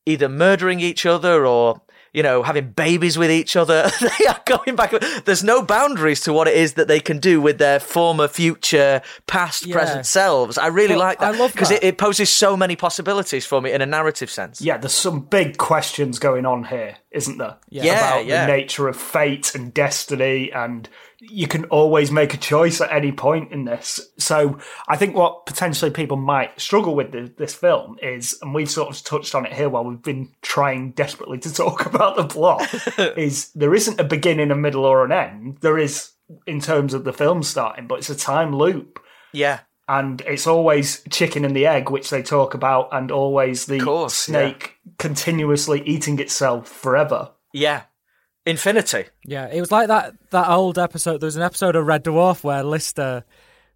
either 0.06 0.30
murdering 0.30 0.80
each 0.80 1.06
other 1.06 1.46
or 1.46 1.82
you 2.18 2.24
know, 2.24 2.42
having 2.42 2.72
babies 2.72 3.16
with 3.16 3.30
each 3.30 3.56
other. 3.56 3.92
they 4.02 4.26
are 4.26 4.42
going 4.48 4.76
back. 4.76 4.92
There's 5.26 5.44
no 5.44 5.62
boundaries 5.62 6.22
to 6.22 6.34
what 6.34 6.48
it 6.48 6.56
is 6.56 6.74
that 6.74 6.88
they 6.88 7.00
can 7.00 7.20
do 7.20 7.40
with 7.40 7.60
their 7.60 7.80
former, 7.80 8.28
future, 8.28 9.04
past, 9.28 9.68
Yeah. 9.68 9.76
present 9.76 10.08
selves. 10.08 10.58
I 10.58 10.66
really 10.68 10.96
Well, 10.96 11.06
like 11.06 11.20
that 11.20 11.36
I 11.36 11.38
love 11.38 11.52
because 11.54 11.70
it, 11.70 11.84
it 11.84 12.00
poses 12.00 12.32
so 12.32 12.58
many 12.58 12.76
possibilities 12.76 13.46
for 13.46 13.62
me 13.62 13.72
in 13.72 13.84
a 13.84 13.86
narrative 13.86 14.32
sense. 14.32 14.60
Yeah, 14.62 14.78
there's 14.78 14.96
some 14.96 15.20
big 15.20 15.58
questions 15.58 16.18
going 16.18 16.48
on 16.48 16.64
here, 16.64 16.98
isn't 17.12 17.38
there? 17.38 17.58
Yeah, 17.70 17.84
About 17.94 18.26
yeah. 18.26 18.48
the 18.48 18.52
nature 18.52 18.88
of 18.88 18.96
fate 18.96 19.54
and 19.54 19.72
destiny, 19.72 20.52
and 20.52 20.90
you 21.20 21.48
can 21.48 21.66
always 21.66 22.12
make 22.12 22.34
a 22.34 22.38
choice 22.38 22.80
at 22.80 22.92
any 22.92 23.12
point 23.12 23.52
in 23.52 23.66
this. 23.66 24.00
So 24.18 24.60
I 24.88 24.98
think 24.98 25.16
what 25.16 25.46
potentially 25.46 25.90
people 25.92 26.18
might 26.18 26.60
struggle 26.60 26.94
with 26.96 27.12
th- 27.12 27.36
this 27.38 27.54
film 27.56 27.98
is, 28.02 28.38
and 28.42 28.54
we've 28.54 28.70
sort 28.70 28.90
of 28.96 29.04
touched 29.04 29.34
on 29.34 29.46
it 29.46 29.54
here 29.54 29.70
while 29.70 29.84
we've 29.84 30.02
been 30.02 30.32
trying 30.42 30.92
desperately 30.92 31.40
to 31.40 31.54
talk 31.54 31.86
about 31.86 32.16
the 32.18 32.26
plot, 32.28 32.68
is 33.18 33.50
there 33.54 33.74
isn't 33.74 34.00
a 34.00 34.04
beginning, 34.04 34.52
a 34.52 34.56
middle, 34.56 34.86
or 34.86 35.04
an 35.06 35.12
end. 35.12 35.58
There 35.62 35.78
is 35.78 36.12
in 36.46 36.60
terms 36.60 36.94
of 36.94 37.04
the 37.04 37.14
film 37.14 37.42
starting, 37.42 37.88
but 37.88 38.00
it's 38.00 38.10
a 38.10 38.16
time 38.16 38.54
loop 38.56 39.00
Yeah. 39.32 39.62
and 39.88 40.20
it's 40.28 40.46
always 40.46 41.02
chicken 41.10 41.46
and 41.46 41.56
the 41.56 41.66
egg, 41.66 41.90
which 41.90 42.10
they 42.10 42.22
talk 42.22 42.54
about, 42.54 42.90
and 42.92 43.12
always 43.12 43.66
the 43.66 43.80
Course, 43.80 44.14
snake 44.14 44.76
continuously 45.00 45.82
eating 45.86 46.20
itself 46.20 46.68
forever. 46.68 47.32
Yeah. 47.54 47.84
Infinity. 48.48 49.06
Yeah, 49.26 49.50
it 49.50 49.60
was 49.60 49.72
like 49.72 49.90
that 49.90 50.16
that 50.30 50.50
old 50.50 50.80
episode. 50.80 51.20
There 51.20 51.28
was 51.28 51.36
an 51.36 51.44
episode 51.44 51.76
of 51.76 51.86
Red 51.86 52.06
Dwarf 52.06 52.44
where 52.44 52.64
Lister, 52.64 53.26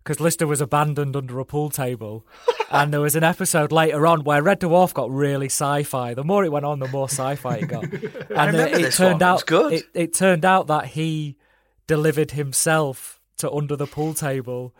because 0.01 0.21
Lister 0.21 0.47
was 0.47 0.61
abandoned 0.61 1.15
under 1.15 1.39
a 1.39 1.45
pool 1.45 1.69
table, 1.69 2.25
and 2.71 2.93
there 2.93 3.01
was 3.01 3.15
an 3.15 3.23
episode 3.23 3.73
later 3.73 4.07
on 4.07 4.23
where 4.23 4.41
Red 4.41 4.61
Dwarf 4.61 4.93
got 4.93 5.11
really 5.11 5.47
sci-fi. 5.47 6.13
The 6.13 6.23
more 6.23 6.45
it 6.45 6.51
went 6.53 6.65
on, 6.65 6.79
the 6.79 6.87
more 6.87 7.09
sci-fi 7.09 7.57
it 7.57 7.67
got. 7.67 7.83
And 8.31 8.53
remember 8.53 8.77
it 8.77 8.81
this 8.83 8.97
turned 8.97 9.19
one. 9.19 9.21
It 9.21 9.25
out 9.25 9.33
was 9.33 9.43
good. 9.43 9.73
It, 9.73 9.85
it 9.93 10.13
turned 10.13 10.45
out 10.45 10.67
that 10.67 10.85
he 10.85 11.35
delivered 11.85 12.31
himself 12.31 13.19
to 13.39 13.51
under 13.51 13.75
the 13.75 13.87
pool 13.87 14.13
table 14.13 14.73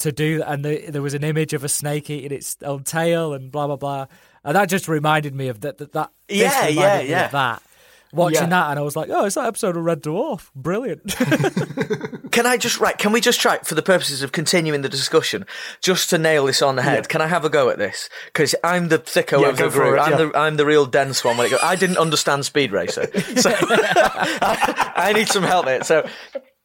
to 0.00 0.12
do, 0.12 0.42
and 0.46 0.62
the, 0.62 0.90
there 0.90 1.02
was 1.02 1.14
an 1.14 1.24
image 1.24 1.54
of 1.54 1.64
a 1.64 1.68
snake 1.70 2.10
eating 2.10 2.32
its 2.32 2.58
own 2.62 2.84
tail 2.84 3.32
and 3.32 3.50
blah 3.50 3.66
blah 3.66 3.76
blah. 3.76 4.06
And 4.44 4.54
that 4.56 4.68
just 4.68 4.88
reminded 4.88 5.34
me 5.34 5.48
of 5.48 5.62
that. 5.62 5.78
That, 5.78 5.92
that 5.92 6.10
Yeah, 6.28 6.68
yeah, 6.68 7.00
yeah. 7.00 7.28
That. 7.28 7.62
Watching 8.12 8.42
Yeah. 8.42 8.46
that, 8.46 8.70
and 8.70 8.78
I 8.78 8.82
was 8.82 8.96
like, 8.96 9.10
"Oh, 9.10 9.24
it's 9.26 9.34
that 9.34 9.46
episode 9.46 9.76
of 9.76 9.84
Red 9.84 10.02
Dwarf. 10.02 10.50
Brilliant!" 10.54 11.14
Can 12.32 12.46
I 12.46 12.56
just 12.56 12.78
right? 12.80 12.96
Can 12.96 13.12
we 13.12 13.20
just 13.20 13.40
try 13.40 13.58
for 13.58 13.74
the 13.74 13.82
purposes 13.82 14.22
of 14.22 14.32
continuing 14.32 14.82
the 14.82 14.88
discussion, 14.88 15.44
just 15.82 16.08
to 16.10 16.18
nail 16.18 16.46
this 16.46 16.62
on 16.62 16.76
the 16.76 16.82
head? 16.82 17.08
Can 17.08 17.20
I 17.20 17.26
have 17.26 17.44
a 17.44 17.50
go 17.50 17.68
at 17.68 17.78
this? 17.78 18.08
Because 18.26 18.54
I'm 18.64 18.88
the 18.88 18.98
thicko 18.98 19.40
Yeah, 19.42 19.48
of 19.48 19.56
the 19.58 19.68
group. 19.68 19.96
it, 19.96 20.00
I'm 20.00 20.10
yeah. 20.12 20.16
the 20.18 20.38
I'm 20.38 20.56
the 20.56 20.64
real 20.66 20.86
dense 20.86 21.22
one 21.24 21.36
when 21.36 21.46
it 21.46 21.50
goes. 21.50 21.60
I 21.62 21.76
didn't 21.76 21.98
understand 21.98 22.44
Speed 22.46 22.72
Racer, 22.72 23.10
so 23.36 23.50
I, 23.60 24.92
I 24.96 25.12
need 25.12 25.28
some 25.28 25.42
help 25.42 25.66
here. 25.66 25.82
So, 25.84 26.08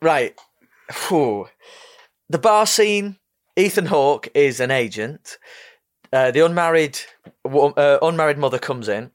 right, 0.02 0.36
Whew. 1.10 1.48
the 2.30 2.40
bar 2.40 2.66
scene. 2.66 3.18
Ethan 3.56 3.86
Hawke 3.86 4.30
is 4.34 4.60
an 4.60 4.72
agent. 4.72 5.38
Uh, 6.12 6.32
the 6.32 6.40
unmarried 6.46 7.00
uh, 7.46 8.00
unmarried 8.02 8.38
mother 8.38 8.58
comes 8.60 8.88
in. 8.90 9.12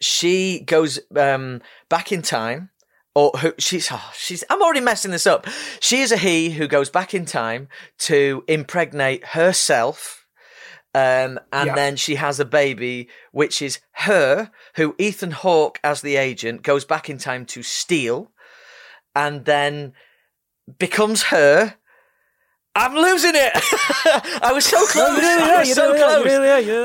She 0.00 0.60
goes 0.60 0.98
um, 1.16 1.60
back 1.88 2.12
in 2.12 2.22
time 2.22 2.70
or 3.14 3.30
who 3.38 3.52
she's 3.58 3.88
oh, 3.92 4.10
she's 4.14 4.44
I'm 4.48 4.62
already 4.62 4.80
messing 4.80 5.10
this 5.10 5.26
up. 5.26 5.46
She 5.80 6.00
is 6.00 6.12
a 6.12 6.16
he 6.16 6.50
who 6.50 6.66
goes 6.68 6.90
back 6.90 7.12
in 7.14 7.24
time 7.24 7.68
to 8.00 8.44
impregnate 8.48 9.24
herself. 9.26 10.26
Um, 10.92 11.38
and 11.52 11.68
Yeah. 11.68 11.74
then 11.76 11.96
she 11.96 12.16
has 12.16 12.40
a 12.40 12.44
baby, 12.44 13.08
which 13.30 13.62
is 13.62 13.78
her, 13.92 14.50
who 14.74 14.96
Ethan 14.98 15.30
Hawke, 15.30 15.78
as 15.84 16.00
the 16.02 16.16
agent, 16.16 16.62
goes 16.62 16.84
back 16.84 17.08
in 17.08 17.16
time 17.18 17.46
to 17.46 17.62
steal. 17.62 18.32
And 19.14 19.44
then 19.44 19.92
becomes 20.78 21.24
her. 21.24 21.76
I'm 22.80 22.94
losing 22.94 23.32
it. 23.34 23.52
I 24.42 24.52
was 24.52 24.64
so 24.64 24.78
close. 24.86 25.18
I 25.22 25.58
was 25.60 25.74
so 25.74 25.94
close. 25.94 26.26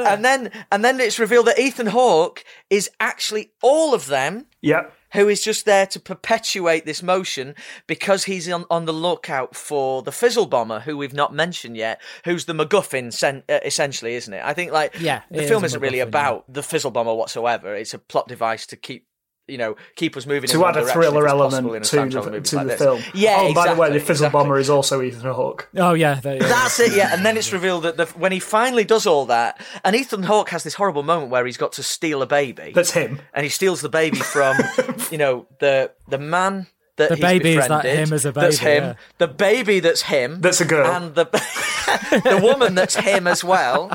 And 0.07 0.23
then 0.25 0.51
and 0.71 0.83
then 0.83 0.99
it's 0.99 1.19
revealed 1.19 1.47
that 1.47 1.57
Ethan 1.59 1.87
Hawke 1.87 2.43
is 2.69 2.89
actually 2.99 3.51
all 3.61 3.93
of 3.93 4.07
them 4.07 4.45
Yeah. 4.61 4.87
who 5.13 5.29
is 5.29 5.41
just 5.41 5.65
there 5.65 5.85
to 5.87 5.99
perpetuate 5.99 6.85
this 6.85 7.01
motion 7.01 7.55
because 7.87 8.25
he's 8.25 8.49
on, 8.49 8.65
on 8.69 8.85
the 8.85 8.93
lookout 8.93 9.55
for 9.55 10.01
the 10.01 10.11
Fizzle 10.11 10.45
Bomber, 10.47 10.81
who 10.81 10.97
we've 10.97 11.13
not 11.13 11.33
mentioned 11.33 11.77
yet, 11.77 12.01
who's 12.25 12.45
the 12.45 12.53
MacGuffin, 12.53 13.13
sen- 13.13 13.43
uh, 13.47 13.59
essentially, 13.63 14.15
isn't 14.15 14.33
it? 14.33 14.43
I 14.43 14.53
think 14.53 14.71
like 14.71 14.99
Yeah, 14.99 15.21
the 15.31 15.43
film 15.43 15.63
a 15.63 15.67
isn't 15.67 15.79
really 15.81 15.99
about 16.01 16.51
the 16.51 16.63
Fizzle 16.63 16.91
Bomber 16.91 17.13
whatsoever. 17.13 17.73
It's 17.75 17.93
a 17.93 17.99
plot 17.99 18.27
device 18.27 18.65
to 18.67 18.75
keep. 18.75 19.07
You 19.47 19.59
know, 19.59 19.75
keep 19.95 20.17
us 20.17 20.25
moving 20.25 20.49
To 20.49 20.59
one 20.59 20.75
add 20.75 20.83
a 20.83 20.87
thriller 20.87 21.25
if 21.25 21.31
it's 21.31 21.39
possible 21.39 21.73
in 21.75 21.83
element 21.83 21.85
a 21.85 21.89
to 21.89 21.95
the, 22.19 22.31
movie 22.31 22.41
to 22.41 22.55
like 22.55 22.67
the 22.67 22.77
film. 22.77 23.03
Yeah, 23.13 23.37
Oh, 23.39 23.53
by 23.53 23.71
the 23.73 23.79
way, 23.79 23.91
the 23.93 23.99
Fizzle 23.99 24.25
exactly. 24.25 24.39
Bomber 24.39 24.57
is 24.57 24.69
also 24.71 25.01
Ethan 25.03 25.31
Hawke. 25.31 25.69
Oh 25.77 25.93
yeah, 25.93 26.15
there, 26.15 26.37
yeah. 26.37 26.47
That's 26.47 26.79
it, 26.79 26.95
yeah. 26.95 27.13
And 27.13 27.23
then 27.23 27.37
it's 27.37 27.53
revealed 27.53 27.83
that 27.83 27.97
the, 27.97 28.05
when 28.07 28.31
he 28.31 28.39
finally 28.39 28.83
does 28.85 29.05
all 29.05 29.27
that, 29.27 29.61
and 29.83 29.95
Ethan 29.95 30.23
Hawke 30.23 30.49
has 30.49 30.63
this 30.63 30.73
horrible 30.73 31.03
moment 31.03 31.29
where 31.29 31.45
he's 31.45 31.57
got 31.57 31.73
to 31.73 31.83
steal 31.83 32.23
a 32.23 32.25
baby. 32.25 32.71
That's 32.73 32.91
him. 32.91 33.19
and 33.35 33.43
he 33.43 33.49
steals 33.49 33.81
the 33.81 33.89
baby 33.89 34.17
from, 34.17 34.57
you 35.11 35.19
know, 35.19 35.45
the 35.59 35.91
the 36.07 36.17
man 36.17 36.65
that 36.95 37.09
The 37.09 37.15
he's 37.15 37.21
baby 37.23 37.53
is 37.55 37.67
that 37.67 37.85
him 37.85 38.13
as 38.13 38.25
a 38.25 38.31
baby. 38.31 38.45
That's 38.47 38.59
baby, 38.59 38.71
him. 38.71 38.83
yeah. 38.83 38.93
The 39.19 39.27
baby 39.27 39.79
that's 39.79 40.01
him. 40.01 40.41
That's 40.41 40.61
a 40.61 40.65
girl. 40.65 40.87
And 40.89 41.13
the 41.13 41.25
the 42.25 42.39
woman 42.41 42.73
that's 42.73 42.95
him 42.95 43.27
as 43.27 43.43
well. 43.43 43.91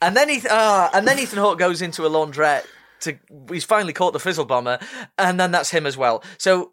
And 0.00 0.16
then 0.16 0.28
he 0.30 0.40
uh, 0.48 0.88
and 0.94 1.06
then 1.06 1.18
Ethan 1.18 1.38
Hawke 1.38 1.58
goes 1.58 1.82
into 1.82 2.06
a 2.06 2.10
laundrette 2.10 2.64
to 3.00 3.18
he's 3.50 3.64
finally 3.64 3.92
caught 3.92 4.12
the 4.12 4.20
Fizzle 4.20 4.44
Bomber, 4.44 4.78
and 5.18 5.38
then 5.38 5.50
that's 5.50 5.70
him 5.70 5.86
as 5.86 5.96
well. 5.96 6.22
So 6.38 6.72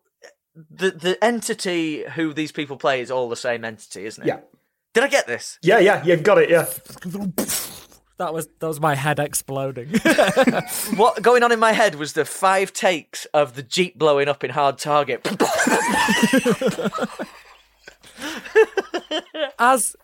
the 0.70 0.92
the 0.92 1.24
entity 1.24 2.04
who 2.16 2.34
these 2.34 2.52
people 2.52 2.78
play 2.78 3.02
is 3.02 3.12
all 3.12 3.30
the 3.30 3.36
same 3.36 3.64
entity, 3.64 4.06
isn't 4.06 4.24
it? 4.24 4.28
Yeah. 4.28 4.40
Did 4.94 5.04
I 5.04 5.08
get 5.10 5.28
this? 5.28 5.60
Yeah, 5.62 5.78
yeah, 5.80 6.04
you've 6.04 6.24
got 6.24 6.40
it, 6.40 6.50
yeah. 6.50 6.66
that 8.18 8.34
was 8.34 8.48
that 8.60 8.68
was 8.68 8.80
my 8.80 8.96
head 8.96 9.20
exploding. 9.20 9.90
What 10.96 11.22
going 11.22 11.44
on 11.44 11.52
in 11.52 11.60
my 11.60 11.74
head 11.74 11.96
was 11.96 12.14
the 12.14 12.26
five 12.26 12.74
takes 12.74 13.26
of 13.26 13.56
the 13.56 13.64
Jeep 13.64 14.00
blowing 14.00 14.28
up 14.28 14.44
in 14.44 14.50
Hard 14.50 14.80
Target. 14.80 15.28
as 19.60 19.96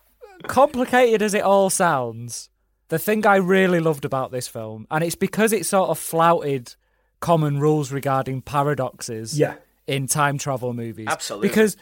complicated 0.46 1.22
as 1.22 1.34
it 1.34 1.42
all 1.42 1.70
sounds, 1.70 2.50
the 2.88 2.98
thing 2.98 3.26
I 3.26 3.36
really 3.36 3.80
loved 3.80 4.04
about 4.04 4.30
this 4.32 4.46
film, 4.48 4.86
and 4.90 5.02
it's 5.04 5.14
because 5.16 5.52
it 5.52 5.66
sort 5.66 5.90
of 5.90 5.98
flouted 5.98 6.74
common 7.20 7.58
rules 7.58 7.90
regarding 7.92 8.42
paradoxes 8.42 9.38
Yeah. 9.38 9.54
in 9.86 10.06
time 10.06 10.36
travel 10.38 10.72
movies. 10.74 11.06
Absolutely. 11.08 11.48
Because 11.48 11.76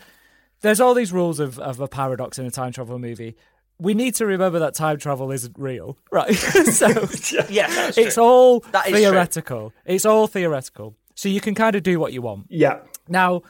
there's 0.60 0.80
all 0.80 0.94
these 0.94 1.12
rules 1.12 1.40
of, 1.40 1.58
of 1.58 1.80
a 1.80 1.88
paradox 1.88 2.38
in 2.38 2.46
a 2.46 2.50
time 2.50 2.72
travel 2.72 2.98
movie. 2.98 3.36
We 3.78 3.94
need 3.94 4.14
to 4.16 4.26
remember 4.26 4.60
that 4.60 4.74
time 4.74 4.98
travel 4.98 5.32
isn't 5.32 5.56
real, 5.58 5.98
right? 6.12 6.32
so 6.36 6.86
yes, 7.50 7.98
it's 7.98 8.14
true. 8.14 8.22
all 8.22 8.60
That 8.70 8.86
is 8.86 8.92
true. 8.92 9.00
theoretical. 9.00 9.72
It's 9.84 10.06
all 10.06 10.28
theoretical. 10.28 10.94
So 11.16 11.28
you 11.28 11.40
can 11.40 11.54
kind 11.56 11.74
of 11.74 11.82
do 11.82 11.98
what 11.98 12.12
you 12.12 12.22
want. 12.22 12.46
Yeah. 12.48 12.78
Now, 13.08 13.42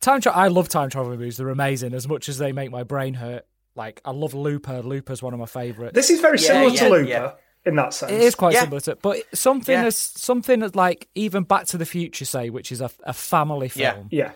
time 0.00 0.20
travel. 0.22 0.40
I 0.40 0.48
love 0.48 0.68
time 0.70 0.88
travel 0.88 1.10
movies. 1.10 1.36
They're 1.36 1.50
amazing. 1.50 1.92
As 1.92 2.08
much 2.08 2.28
as 2.30 2.38
they 2.38 2.52
make 2.52 2.70
my 2.70 2.82
brain 2.84 3.14
hurt. 3.14 3.44
Like 3.76 4.00
I 4.04 4.10
love 4.10 4.34
Looper. 4.34 4.82
Looper's 4.82 5.22
one 5.22 5.34
of 5.34 5.40
my 5.40 5.46
favourites. 5.46 5.94
This 5.94 6.10
is 6.10 6.20
very 6.20 6.38
Yeah, 6.38 6.46
similar 6.46 6.70
yeah, 6.70 6.80
to 6.80 6.88
Looper 6.90 7.08
yeah. 7.08 7.32
in 7.64 7.76
that 7.76 7.92
sense. 7.94 8.12
It 8.12 8.20
is 8.20 8.34
quite 8.34 8.54
Yeah. 8.54 8.60
similar 8.62 8.80
to, 8.80 8.96
but 8.96 9.18
something 9.34 9.72
Yeah. 9.78 9.84
as 9.86 9.96
something 9.96 10.62
as 10.62 10.74
like 10.74 11.08
even 11.14 11.42
Back 11.44 11.66
to 11.66 11.78
the 11.78 11.86
Future, 11.86 12.24
say, 12.24 12.50
which 12.50 12.72
is 12.72 12.80
a, 12.80 12.90
a 13.04 13.12
family 13.12 13.68
film. 13.68 13.82
Yeah. 13.82 13.92
film, 13.92 14.08
Yeah. 14.10 14.30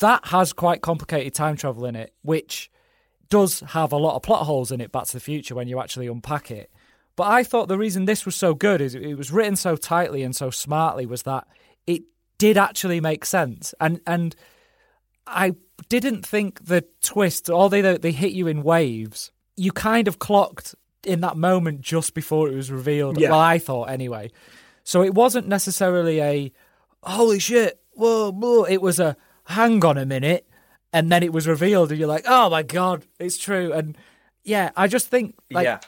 that 0.00 0.24
has 0.26 0.52
quite 0.52 0.80
complicated 0.80 1.34
time 1.34 1.56
travel 1.56 1.84
in 1.84 1.94
it, 1.94 2.14
which 2.22 2.70
does 3.28 3.60
have 3.60 3.92
a 3.92 3.96
lot 3.96 4.16
of 4.16 4.22
plot 4.22 4.44
holes 4.46 4.72
in 4.72 4.80
it. 4.80 4.90
Back 4.90 5.04
to 5.04 5.12
the 5.12 5.20
Future 5.20 5.54
when 5.54 5.68
you 5.68 5.78
actually 5.78 6.06
unpack 6.08 6.50
it. 6.50 6.70
But 7.16 7.24
I 7.28 7.44
thought 7.44 7.68
the 7.68 7.76
reason 7.78 8.06
this 8.06 8.24
was 8.24 8.34
so 8.34 8.54
good 8.54 8.80
is 8.80 8.94
it 8.94 9.14
was 9.14 9.30
written 9.30 9.56
so 9.56 9.76
tightly 9.76 10.22
and 10.22 10.34
so 10.34 10.50
smartly 10.50 11.04
was 11.06 11.22
that 11.24 11.46
it 11.86 12.02
did 12.38 12.56
actually 12.56 13.00
make 13.00 13.26
sense, 13.26 13.74
and 13.78 14.00
and 14.06 14.34
I 15.26 15.52
didn't 15.88 16.26
think 16.26 16.64
the 16.64 16.84
twist, 17.02 17.50
although 17.50 17.82
they, 17.82 17.96
they 17.98 18.12
hit 18.12 18.32
you 18.32 18.46
in 18.46 18.62
waves, 18.62 19.30
you 19.56 19.72
kind 19.72 20.08
of 20.08 20.18
clocked 20.18 20.74
in 21.04 21.20
that 21.20 21.36
moment 21.36 21.80
just 21.80 22.14
before 22.14 22.48
it 22.48 22.54
was 22.54 22.70
revealed. 22.70 23.18
Yeah. 23.18 23.30
Well, 23.30 23.40
I 23.40 23.58
thought 23.58 23.90
anyway. 23.90 24.30
So 24.84 25.02
it 25.02 25.14
wasn't 25.14 25.48
necessarily 25.48 26.20
a 26.20 26.52
holy 27.02 27.38
shit, 27.38 27.80
whoa, 27.92 28.32
whoa. 28.32 28.64
It 28.64 28.82
was 28.82 28.98
a 28.98 29.16
hang 29.44 29.84
on 29.84 29.98
a 29.98 30.06
minute, 30.06 30.48
and 30.92 31.10
then 31.10 31.22
it 31.22 31.32
was 31.32 31.46
revealed, 31.46 31.90
and 31.90 31.98
you're 31.98 32.08
like, 32.08 32.24
oh 32.26 32.50
my 32.50 32.62
god, 32.62 33.04
it's 33.18 33.38
true. 33.38 33.72
And 33.72 33.96
yeah, 34.44 34.70
I 34.76 34.88
just 34.88 35.08
think 35.08 35.36
like 35.50 35.64
yeah. 35.64 35.80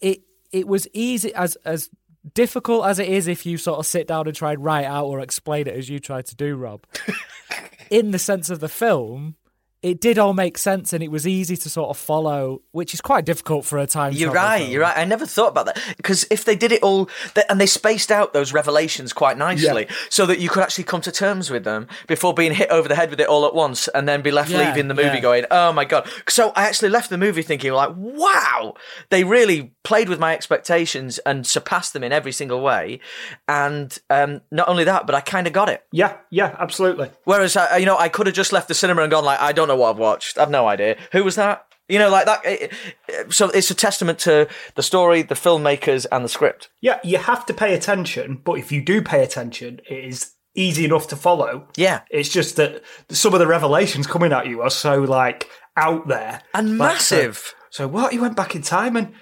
it 0.00 0.22
it 0.52 0.66
was 0.66 0.86
easy 0.92 1.34
as 1.34 1.56
as 1.64 1.90
difficult 2.34 2.86
as 2.86 2.98
it 2.98 3.08
is 3.08 3.28
if 3.28 3.46
you 3.46 3.56
sort 3.56 3.78
of 3.78 3.86
sit 3.86 4.08
down 4.08 4.26
and 4.26 4.36
try 4.36 4.52
and 4.52 4.64
write 4.64 4.84
out 4.84 5.06
or 5.06 5.20
explain 5.20 5.66
it 5.66 5.74
as 5.74 5.88
you 5.88 5.98
tried 5.98 6.26
to 6.26 6.36
do, 6.36 6.56
Rob. 6.56 6.84
in 7.90 8.10
the 8.10 8.18
sense 8.18 8.50
of 8.50 8.60
the 8.60 8.68
film, 8.68 9.36
it 9.82 10.00
did 10.00 10.18
all 10.18 10.32
make 10.32 10.58
sense 10.58 10.92
and 10.92 11.02
it 11.02 11.10
was 11.10 11.26
easy 11.26 11.56
to 11.56 11.68
sort 11.68 11.90
of 11.90 11.96
follow, 11.96 12.62
which 12.72 12.94
is 12.94 13.00
quite 13.00 13.24
difficult 13.24 13.64
for 13.64 13.78
a 13.78 13.86
time. 13.86 14.12
You're 14.12 14.32
travel 14.32 14.48
right. 14.50 14.58
film. 14.60 14.70
You're 14.72 14.82
right. 14.82 14.98
I 14.98 15.04
never 15.04 15.26
thought 15.26 15.48
about 15.48 15.66
that 15.66 15.80
because 15.96 16.26
if 16.30 16.44
they 16.44 16.56
did 16.56 16.72
it 16.72 16.82
all 16.82 17.06
th- 17.34 17.46
and 17.48 17.60
they 17.60 17.66
spaced 17.66 18.10
out 18.10 18.32
those 18.32 18.52
revelations 18.52 19.12
quite 19.12 19.38
nicely, 19.38 19.86
so 20.10 20.26
that 20.26 20.38
you 20.38 20.48
could 20.48 20.62
actually 20.62 20.84
come 20.84 21.00
to 21.02 21.12
terms 21.12 21.50
with 21.50 21.64
them 21.64 21.86
before 22.06 22.34
being 22.34 22.52
hit 22.52 22.70
over 22.70 22.88
the 22.88 22.94
head 22.96 23.10
with 23.10 23.20
it 23.20 23.28
all 23.28 23.46
at 23.46 23.54
once, 23.54 23.88
and 23.88 24.08
then 24.08 24.22
be 24.22 24.30
left 24.30 24.50
Yeah, 24.50 24.68
leaving 24.68 24.88
the 24.88 24.94
movie 24.94 25.08
yeah. 25.16 25.20
going, 25.20 25.44
"Oh 25.50 25.72
my 25.72 25.84
god!" 25.84 26.08
So 26.28 26.52
I 26.56 26.64
actually 26.64 26.88
left 26.88 27.10
the 27.10 27.18
movie 27.18 27.42
thinking, 27.42 27.72
like, 27.72 27.90
"Wow, 27.94 28.74
they 29.10 29.24
really 29.24 29.74
played 29.84 30.08
with 30.08 30.18
my 30.18 30.32
expectations 30.34 31.18
and 31.20 31.46
surpassed 31.46 31.92
them 31.92 32.02
in 32.02 32.12
every 32.12 32.32
single 32.32 32.60
way." 32.60 33.00
And 33.46 33.96
um, 34.10 34.40
not 34.50 34.68
only 34.68 34.84
that, 34.84 35.06
but 35.06 35.14
I 35.14 35.20
kind 35.20 35.46
of 35.46 35.52
got 35.52 35.68
it. 35.68 35.84
Yeah. 35.92 36.16
Yeah. 36.30 36.56
Absolutely. 36.58 37.10
Whereas, 37.24 37.56
I, 37.56 37.76
you 37.76 37.86
know, 37.86 37.96
I 37.98 38.08
could 38.08 38.26
have 38.26 38.34
just 38.34 38.52
left 38.52 38.68
the 38.68 38.74
cinema 38.74 39.02
and 39.02 39.10
gone 39.10 39.24
like, 39.24 39.40
I 39.40 39.52
don't 39.52 39.65
know 39.68 39.76
what 39.76 39.90
I've 39.90 39.98
watched. 39.98 40.38
I've 40.38 40.50
no 40.50 40.66
idea. 40.68 40.96
Who 41.12 41.24
was 41.24 41.36
that? 41.36 41.64
You 41.88 41.98
know, 42.00 42.10
like 42.10 42.26
that. 42.26 42.44
it- 42.44 42.72
it- 43.08 43.32
so 43.32 43.48
it's 43.50 43.70
a 43.70 43.74
testament 43.74 44.18
to 44.20 44.48
the 44.74 44.82
story, 44.82 45.22
the 45.22 45.34
filmmakers, 45.36 46.04
and 46.10 46.24
the 46.24 46.28
script. 46.28 46.68
Yeah. 46.80 46.98
You 47.04 47.18
have 47.18 47.46
to 47.46 47.54
pay 47.54 47.74
attention, 47.74 48.40
but 48.44 48.54
if 48.54 48.72
you 48.72 48.82
do 48.82 49.02
pay 49.02 49.22
attention, 49.22 49.80
it 49.88 50.04
is 50.04 50.32
easy 50.54 50.84
enough 50.84 51.06
to 51.08 51.16
follow. 51.16 51.68
Yeah. 51.76 52.00
It's 52.10 52.28
just 52.30 52.56
that 52.56 52.82
some 53.10 53.34
of 53.34 53.38
the 53.40 53.46
revelations 53.46 54.06
coming 54.06 54.32
at 54.32 54.46
you 54.48 54.62
are 54.62 54.70
so 54.70 55.00
like 55.02 55.48
out 55.76 56.08
there 56.08 56.42
And 56.54 56.78
Like, 56.78 57.00
so- 57.00 57.16
massive. 57.16 57.54
So, 57.70 57.86
what? 57.86 58.10
He 58.12 58.18
went 58.18 58.36
back 58.36 58.54
in 58.56 58.62
time 58.62 58.96
and 58.96 59.12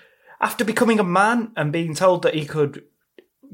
after 0.40 0.64
becoming 0.64 1.00
a 1.00 1.04
man 1.04 1.50
and 1.56 1.72
being 1.72 1.94
told 1.94 2.22
that 2.22 2.34
he 2.34 2.46
could 2.46 2.84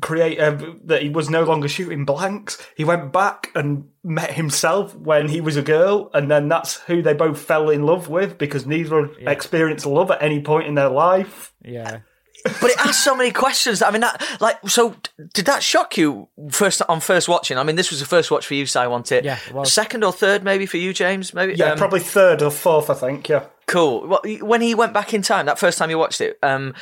create 0.01 0.38
uh, 0.38 0.57
that 0.84 1.03
he 1.03 1.09
was 1.09 1.30
no 1.30 1.44
longer 1.44 1.68
shooting 1.68 2.05
blanks, 2.05 2.59
he 2.76 2.84
went 2.84 3.12
back 3.12 3.51
and 3.55 3.88
met 4.03 4.32
himself 4.32 4.94
when 4.94 5.28
he 5.28 5.40
was 5.40 5.57
a 5.57 5.62
girl, 5.62 6.11
and 6.14 6.30
then 6.30 6.48
that's 6.48 6.76
who 6.80 7.03
they 7.03 7.14
both 7.14 7.40
fell 7.40 7.70
in 7.70 7.84
love 7.84 8.09
with 8.09 8.38
because 8.38 8.66
neither 8.66 9.11
experienced 9.20 9.86
love 9.86 10.11
at 10.11 10.22
any 10.22 10.40
point 10.40 10.66
in 10.66 10.74
their 10.74 10.88
life. 10.88 11.53
Yeah. 11.64 12.01
But 12.44 12.70
it 12.70 12.78
asks 12.78 13.05
so 13.05 13.14
many 13.14 13.32
questions. 13.32 13.82
I 13.82 13.90
mean, 13.90 14.01
that 14.01 14.24
like, 14.40 14.57
so 14.66 14.96
did 15.34 15.44
that 15.44 15.62
shock 15.62 15.98
you 15.98 16.28
first 16.51 16.80
on 16.88 17.01
first 17.01 17.28
watching? 17.28 17.59
I 17.59 17.62
mean, 17.62 17.76
this 17.76 17.90
was 17.90 18.01
the 18.01 18.07
first 18.07 18.30
watch 18.30 18.46
for 18.46 18.55
you, 18.55 18.64
so 18.64 18.80
I 18.80 18.86
want 18.86 19.12
it. 19.12 19.24
Yeah, 19.24 19.38
it. 19.55 19.66
Second 19.66 20.05
or 20.05 20.12
third, 20.12 20.42
maybe 20.42 20.64
for 20.64 20.78
you, 20.78 20.94
James. 20.94 21.34
Maybe. 21.34 21.55
Yeah, 21.55 21.72
Um, 21.72 21.78
probably 21.78 22.01
third 22.01 22.40
or 22.40 22.51
fourth, 22.51 22.88
I 22.88 22.94
think. 22.94 23.28
Yeah, 23.28 23.44
Cool. 23.66 24.09
Well, 24.09 24.20
when 24.40 24.62
he 24.62 24.74
went 24.74 24.92
back 24.92 25.14
in 25.14 25.22
time, 25.22 25.46
that 25.46 25.59
first 25.59 25.78
time 25.78 25.90
you 25.90 25.98
watched 25.98 26.20
it, 26.20 26.38
um, 26.42 26.74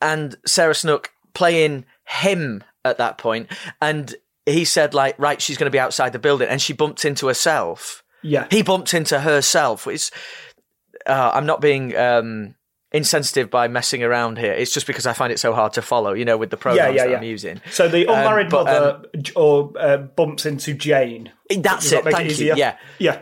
and 0.00 0.36
Sarah 0.44 0.74
Snook 0.74 1.10
playing 1.34 1.84
him 2.04 2.64
at 2.84 2.98
that 2.98 3.18
point, 3.18 3.50
and 3.80 4.14
he 4.46 4.64
said 4.64 4.94
like, 4.94 5.18
right, 5.18 5.40
she's 5.40 5.56
going 5.56 5.66
to 5.66 5.70
be 5.70 5.78
outside 5.78 6.12
the 6.12 6.18
building, 6.18 6.48
and 6.48 6.60
she 6.60 6.72
bumped 6.72 7.04
into 7.04 7.26
herself. 7.28 8.02
yeah, 8.22 8.46
He 8.50 8.62
bumped 8.62 8.94
into 8.94 9.20
herself. 9.20 9.86
Which 9.86 10.10
uh, 11.06 11.30
I'm 11.34 11.46
not 11.46 11.60
being 11.60 11.96
um, 11.96 12.54
insensitive 12.92 13.50
by 13.50 13.68
messing 13.68 14.02
around 14.02 14.38
here. 14.38 14.52
It's 14.52 14.72
just 14.72 14.86
because 14.86 15.06
I 15.06 15.12
find 15.12 15.32
it 15.32 15.38
so 15.38 15.52
hard 15.54 15.72
to 15.74 15.82
follow. 15.82 16.12
You 16.12 16.24
know, 16.24 16.36
with 16.36 16.50
the 16.50 16.56
programs 16.56 16.94
yeah, 16.96 17.04
that 17.04 17.10
yeah. 17.10 17.16
I'm 17.16 17.22
using. 17.22 17.60
So 17.70 17.88
the 17.88 18.06
Um, 18.06 18.18
unmarried 18.18 18.50
but, 18.50 18.64
mother 18.64 19.02
j- 19.20 19.32
or 19.34 19.72
uh, 19.78 19.96
bumps 19.98 20.46
into 20.46 20.74
Jane. 20.74 21.32
That's 21.48 21.82
Does 21.84 21.90
that 21.90 21.98
it. 21.98 22.04
make 22.06 22.14
Thank 22.14 22.26
you. 22.28 22.32
easier? 22.32 22.54
Yeah. 22.56 22.76
yeah, 22.98 23.20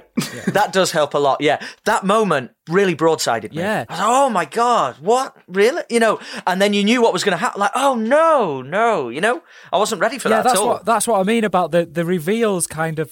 That 0.52 0.72
does 0.72 0.92
help 0.92 1.14
a 1.14 1.18
lot. 1.18 1.40
Yeah. 1.40 1.60
That 1.84 2.04
moment 2.04 2.52
really 2.68 2.94
broadsided 2.94 3.50
me. 3.50 3.58
Yeah. 3.58 3.84
I 3.88 3.92
was 3.92 3.98
like, 3.98 4.08
oh 4.08 4.30
my 4.30 4.44
God, 4.44 4.96
what? 5.00 5.36
Really? 5.48 5.82
You 5.90 5.98
know, 5.98 6.20
and 6.46 6.62
then 6.62 6.72
you 6.72 6.84
knew 6.84 7.02
what 7.02 7.12
was 7.12 7.24
going 7.24 7.32
to 7.32 7.38
happen. 7.38 7.58
Like, 7.60 7.72
oh 7.74 7.96
no, 7.96 8.62
no, 8.62 9.08
you 9.08 9.20
know, 9.20 9.42
I 9.72 9.78
wasn't 9.78 10.00
ready 10.00 10.18
for 10.18 10.28
yeah, 10.28 10.36
that 10.36 10.42
that's 10.44 10.54
at 10.56 10.60
all. 10.62 10.68
what 10.68 10.84
that's 10.84 11.08
what 11.08 11.18
I 11.18 11.24
mean 11.24 11.42
about 11.42 11.72
the 11.72 11.84
the 11.86 12.04
reveals 12.04 12.68
kind 12.68 13.00
of 13.00 13.10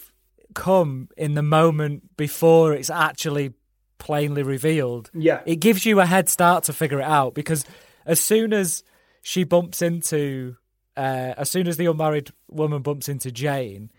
come 0.55 1.09
in 1.17 1.35
the 1.35 1.43
moment 1.43 2.17
before 2.17 2.73
it's 2.73 2.91
actually 2.91 3.55
plainly 3.99 4.43
revealed. 4.43 5.11
Yeah. 5.15 5.41
It 5.47 5.57
gives 5.57 5.85
you 5.87 6.01
a 6.01 6.07
head 6.07 6.29
start 6.29 6.65
to 6.65 6.73
figure 6.73 7.01
it 7.01 7.05
out 7.07 7.35
because 7.35 7.65
as 8.07 8.21
soon 8.21 8.53
as 8.53 8.83
she 9.23 9.45
bumps 9.45 9.83
into 9.83 10.57
uh, 10.97 11.35
as 11.37 11.51
soon 11.51 11.69
as 11.69 11.77
the 11.77 11.87
unmarried 11.87 12.31
woman 12.51 12.83
bumps 12.83 13.09
into 13.09 13.31
Jane 13.31 13.91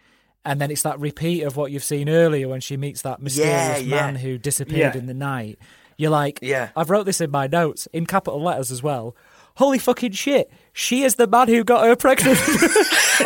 and 0.45 0.59
then 0.59 0.71
it's 0.71 0.81
that 0.83 0.99
repeat 0.99 1.43
of 1.43 1.55
what 1.57 1.71
you've 1.71 1.83
seen 1.83 2.09
earlier 2.09 2.47
when 2.47 2.61
she 2.61 2.75
meets 2.77 3.01
that 3.03 3.21
mysterious 3.21 3.53
Yeah, 3.53 3.77
yeah. 3.77 4.01
man 4.01 4.15
who 4.15 4.37
disappeared 4.37 4.95
Yeah. 4.95 4.99
in 4.99 5.05
the 5.07 5.13
night. 5.13 5.59
You're 5.97 6.11
like, 6.11 6.39
Yeah. 6.41 6.69
I've 6.75 6.89
wrote 6.89 7.05
this 7.05 7.19
in 7.21 7.29
my 7.31 7.47
notes 7.47 7.87
in 7.93 8.05
capital 8.05 8.41
letters 8.41 8.71
as 8.71 8.81
well. 8.81 9.15
Holy 9.55 9.77
fucking 9.79 10.13
shit! 10.13 10.49
She 10.71 11.03
is 11.03 11.15
the 11.15 11.27
man 11.27 11.49
who 11.49 11.65
got 11.65 11.85
her 11.85 11.95
pregnant. 11.97 12.37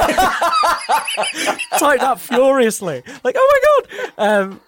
Type 1.77 1.99
that 1.99 2.15
furiously, 2.19 3.03
like, 3.23 3.35
oh 3.37 3.47
my 3.51 3.59
god! 3.67 4.11
Um, 4.17 4.61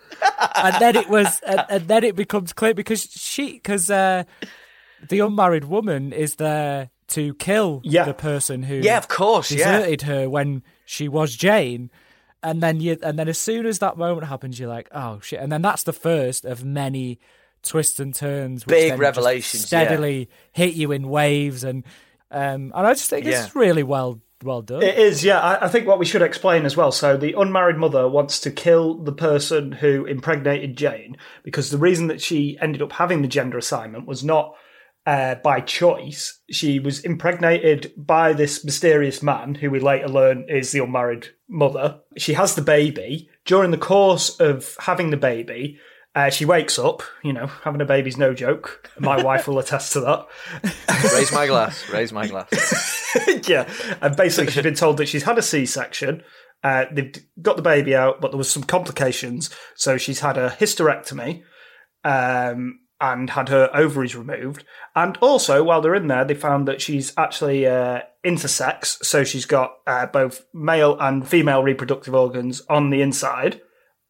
and 0.55 0.75
then 0.79 0.95
it 0.95 1.09
was, 1.09 1.39
and, 1.41 1.63
and 1.69 1.87
then 1.87 2.03
it 2.03 2.15
becomes 2.15 2.53
clear 2.53 2.73
because 2.73 3.01
she, 3.03 3.53
because 3.53 3.89
uh, 3.89 4.23
the 5.09 5.19
unmarried 5.19 5.65
woman 5.65 6.13
is 6.13 6.35
there 6.35 6.89
to 7.09 7.33
kill 7.35 7.81
Yeah. 7.83 8.05
the 8.05 8.13
person 8.13 8.63
who 8.63 8.75
Yeah, 8.75 8.97
of 8.97 9.07
course, 9.07 9.51
yeah. 9.51 9.77
deserted 9.79 10.01
her 10.03 10.29
when 10.29 10.63
she 10.85 11.07
was 11.07 11.35
Jane. 11.35 11.91
And 12.43 12.61
then 12.61 12.79
you, 12.79 12.97
and 13.01 13.17
then 13.17 13.27
as 13.27 13.37
soon 13.39 13.65
as 13.65 13.79
that 13.79 13.97
moment 13.97 14.27
happens, 14.27 14.59
you're 14.59 14.69
like, 14.69 14.87
oh 14.91 15.19
shit! 15.19 15.39
And 15.39 15.51
then 15.51 15.63
that's 15.63 15.81
the 15.83 15.93
first 15.93 16.45
of 16.45 16.63
many 16.63 17.19
twists 17.63 17.99
and 17.99 18.13
turns, 18.13 18.67
which 18.67 18.73
Big 18.75 18.99
revelations, 18.99 19.63
yeah. 19.63 19.83
steadily 19.85 20.29
hit 20.51 20.75
you 20.75 20.91
in 20.91 21.09
waves, 21.09 21.63
and 21.63 21.83
um, 22.29 22.71
and 22.75 22.85
I 22.87 22.93
just 22.93 23.09
think 23.09 23.25
Yeah. 23.25 23.43
it's 23.45 23.55
really 23.55 23.81
well 23.81 24.19
well 24.45 24.61
done. 24.61 24.81
It 24.81 24.97
is, 24.97 25.23
yeah. 25.23 25.39
I, 25.39 25.65
I 25.65 25.67
think 25.67 25.87
what 25.87 25.99
we 25.99 26.05
should 26.05 26.21
explain 26.21 26.65
as 26.65 26.77
well. 26.77 26.91
So, 26.91 27.17
the 27.17 27.33
unmarried 27.37 27.77
mother 27.77 28.07
wants 28.07 28.39
to 28.41 28.51
kill 28.51 28.95
the 29.03 29.11
person 29.11 29.73
who 29.73 30.05
impregnated 30.05 30.77
Jane 30.77 31.17
because 31.43 31.69
the 31.69 31.77
reason 31.77 32.07
that 32.07 32.21
she 32.21 32.57
ended 32.61 32.81
up 32.81 32.93
having 32.93 33.21
the 33.21 33.27
gender 33.27 33.57
assignment 33.57 34.07
was 34.07 34.23
not 34.23 34.55
uh, 35.05 35.35
by 35.35 35.59
choice. 35.59 36.39
She 36.49 36.79
was 36.79 36.99
impregnated 36.99 37.93
by 37.97 38.33
this 38.33 38.63
mysterious 38.65 39.21
man 39.21 39.55
who 39.55 39.69
we 39.69 39.79
later 39.79 40.07
learn 40.07 40.45
is 40.49 40.71
the 40.71 40.83
unmarried 40.83 41.27
mother. 41.47 41.99
She 42.17 42.33
has 42.33 42.55
the 42.55 42.61
baby. 42.61 43.29
During 43.45 43.71
the 43.71 43.77
course 43.77 44.39
of 44.39 44.75
having 44.79 45.11
the 45.11 45.17
baby, 45.17 45.79
uh, 46.15 46.29
she 46.29 46.45
wakes 46.45 46.79
up. 46.79 47.03
You 47.23 47.33
know, 47.33 47.47
having 47.47 47.81
a 47.81 47.85
baby's 47.85 48.17
no 48.17 48.33
joke. 48.33 48.89
My 48.97 49.21
wife 49.21 49.47
will 49.47 49.59
attest 49.59 49.93
to 49.93 49.99
that. 50.01 50.25
raise 51.13 51.31
my 51.31 51.45
glass. 51.45 51.87
Raise 51.89 52.13
my 52.13 52.27
glass. 52.27 53.15
yeah, 53.47 53.71
and 54.01 54.15
basically 54.15 54.51
she's 54.51 54.63
been 54.63 54.75
told 54.75 54.97
that 54.97 55.07
she's 55.07 55.23
had 55.23 55.37
a 55.37 55.41
C-section. 55.41 56.23
Uh, 56.63 56.85
they've 56.91 57.13
got 57.41 57.57
the 57.57 57.61
baby 57.61 57.95
out, 57.95 58.21
but 58.21 58.31
there 58.31 58.37
was 58.37 58.49
some 58.49 58.63
complications, 58.63 59.49
so 59.75 59.97
she's 59.97 60.21
had 60.21 60.37
a 60.37 60.49
hysterectomy 60.49 61.43
um, 62.03 62.79
and 62.99 63.29
had 63.29 63.49
her 63.49 63.69
ovaries 63.73 64.15
removed. 64.15 64.63
And 64.95 65.17
also, 65.17 65.63
while 65.63 65.81
they're 65.81 65.93
in 65.93 66.07
there, 66.07 66.25
they 66.25 66.33
found 66.33 66.67
that 66.67 66.81
she's 66.81 67.13
actually 67.17 67.67
uh, 67.67 68.01
intersex, 68.25 69.03
so 69.03 69.23
she's 69.23 69.45
got 69.45 69.75
uh, 69.85 70.07
both 70.07 70.45
male 70.53 70.97
and 70.99 71.27
female 71.27 71.61
reproductive 71.61 72.15
organs 72.15 72.61
on 72.69 72.89
the 72.89 73.01
inside. 73.01 73.61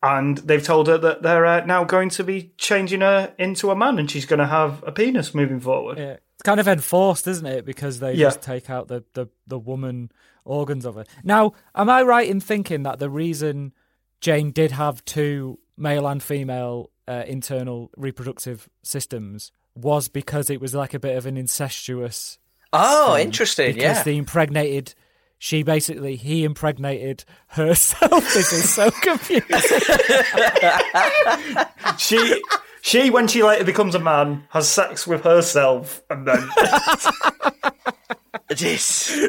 And 0.08 0.38
they've 0.38 0.64
told 0.64 0.88
her 0.88 0.98
that 1.00 1.24
they're 1.24 1.46
uh, 1.48 1.66
now 1.66 1.84
going 1.84 2.10
to 2.12 2.24
be 2.24 2.52
changing 2.58 3.02
her 3.02 3.34
into 3.40 3.72
a 3.72 3.76
man, 3.76 3.98
and 3.98 4.10
she's 4.12 4.26
going 4.26 4.40
to 4.40 4.46
have 4.46 4.84
a 4.86 4.92
penis 4.92 5.34
moving 5.34 5.60
forward. 5.60 5.98
Yeah. 5.98 6.18
It's 6.36 6.44
kind 6.44 6.60
of 6.60 6.68
enforced, 6.68 7.26
isn't 7.28 7.46
it? 7.46 7.66
Because 7.66 8.00
they 8.00 8.14
Yeah. 8.14 8.28
just 8.28 8.42
take 8.42 8.70
out 8.70 8.88
the, 8.88 9.04
the, 9.14 9.28
the 9.48 9.58
woman 9.58 10.12
organs 10.44 10.86
of 10.86 10.96
her. 10.96 11.06
Now, 11.24 11.54
am 11.74 11.90
I 11.90 12.04
right 12.04 12.30
in 12.30 12.40
thinking 12.40 12.84
that 12.84 13.00
the 13.00 13.10
reason 13.10 13.74
Jane 14.22 14.52
did 14.52 14.72
have 14.72 15.04
two 15.06 15.58
male 15.78 16.06
and 16.08 16.22
female 16.22 16.92
uh, 17.08 17.24
internal 17.26 17.90
reproductive 17.98 18.70
systems 18.84 19.52
was 19.76 20.08
because 20.08 20.50
it 20.50 20.62
was 20.62 20.76
like 20.76 20.94
a 20.94 21.00
bit 21.00 21.18
of 21.18 21.26
an 21.26 21.36
incestuous 21.38 22.38
Oh, 22.74 23.18
interesting. 23.18 23.74
because 23.76 23.98
Yeah. 23.98 24.04
the 24.04 24.18
impregnated 24.18 24.94
she 25.38 25.64
basically 25.64 26.16
he 26.16 26.44
impregnated 26.44 27.26
herself. 27.48 28.10
this 28.34 28.54
is 28.54 28.74
so 28.74 28.92
confusing. 28.92 29.48
she 31.98 32.42
she 32.82 33.10
when 33.10 33.28
she 33.28 33.44
later 33.44 33.64
becomes 33.64 33.96
a 33.96 34.00
man 34.00 34.44
has 34.50 34.70
sex 34.70 35.08
with 35.08 35.24
herself 35.24 36.04
and 36.10 36.28
then 36.28 36.50
This. 38.50 39.28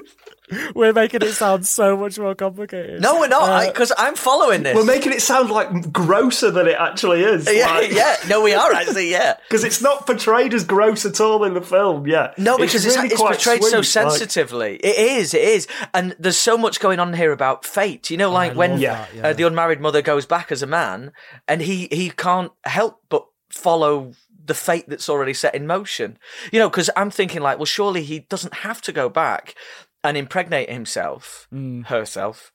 We're 0.74 0.92
making 0.92 1.22
it 1.22 1.32
sound 1.32 1.66
so 1.66 1.96
much 1.96 2.18
more 2.18 2.34
complicated. 2.34 3.00
No, 3.02 3.18
we're 3.20 3.28
not, 3.28 3.48
Uh, 3.48 3.66
because 3.66 3.92
I'm 3.98 4.14
following 4.14 4.62
this. 4.62 4.76
we're 4.76 4.84
making 4.84 5.12
it 5.12 5.20
sound 5.22 5.50
like 5.50 5.92
grosser 5.92 6.50
than 6.50 6.68
it 6.68 6.76
actually 6.78 7.22
is 7.22 7.46
yeah, 7.52 7.80
yeah. 7.90 8.16
No, 8.28 8.42
we 8.42 8.54
are 8.54 8.72
actually. 8.72 9.10
Yeah. 9.10 9.34
because 9.48 9.64
it's 9.64 9.82
not 9.82 10.06
portrayed 10.06 10.54
as 10.54 10.64
gross 10.64 11.04
at 11.04 11.20
all 11.20 11.42
in 11.44 11.54
the 11.54 11.60
film 11.62 12.06
yeah 12.06 12.32
No, 12.38 12.56
because 12.58 12.84
it's, 12.86 12.96
really 12.96 13.08
it's 13.08 13.16
quite 13.16 13.34
portrayed 13.34 13.62
so 13.64 13.82
sweet, 13.82 14.02
like- 14.04 14.12
sensitively. 14.18 14.76
It 14.76 14.96
is, 15.18 15.34
it 15.34 15.42
is, 15.42 15.66
and 15.92 16.14
there's 16.18 16.36
so 16.38 16.56
much 16.56 16.78
going 16.80 17.00
on 17.00 17.12
here 17.14 17.32
about 17.32 17.64
fate. 17.64 18.10
You 18.10 18.16
know, 18.16 18.30
like 18.30 18.54
when 18.54 18.78
Yeah. 18.78 18.94
that, 18.94 19.14
yeah. 19.14 19.26
uh, 19.28 19.32
the 19.32 19.42
unmarried 19.44 19.80
mother 19.80 20.02
goes 20.02 20.26
back 20.26 20.52
as 20.52 20.62
a 20.62 20.66
man, 20.66 21.12
and 21.48 21.60
he 21.62 21.88
he 21.90 22.10
can't 22.10 22.52
help 22.64 23.00
but 23.08 23.26
follow 23.50 24.12
the 24.44 24.54
fate 24.54 24.84
that's 24.88 25.08
already 25.08 25.34
set 25.34 25.54
in 25.56 25.66
motion. 25.66 26.16
You 26.52 26.60
know, 26.60 26.70
because 26.70 26.88
I'm 26.96 27.10
thinking 27.10 27.42
like, 27.42 27.58
well, 27.58 27.64
surely 27.66 28.04
he 28.04 28.20
doesn't 28.20 28.54
have 28.54 28.80
to 28.82 28.92
go 28.92 29.08
back 29.08 29.54
and 30.06 30.16
impregnate 30.16 30.70
himself, 30.70 31.48
Mm. 31.52 31.86
herself, 31.86 32.52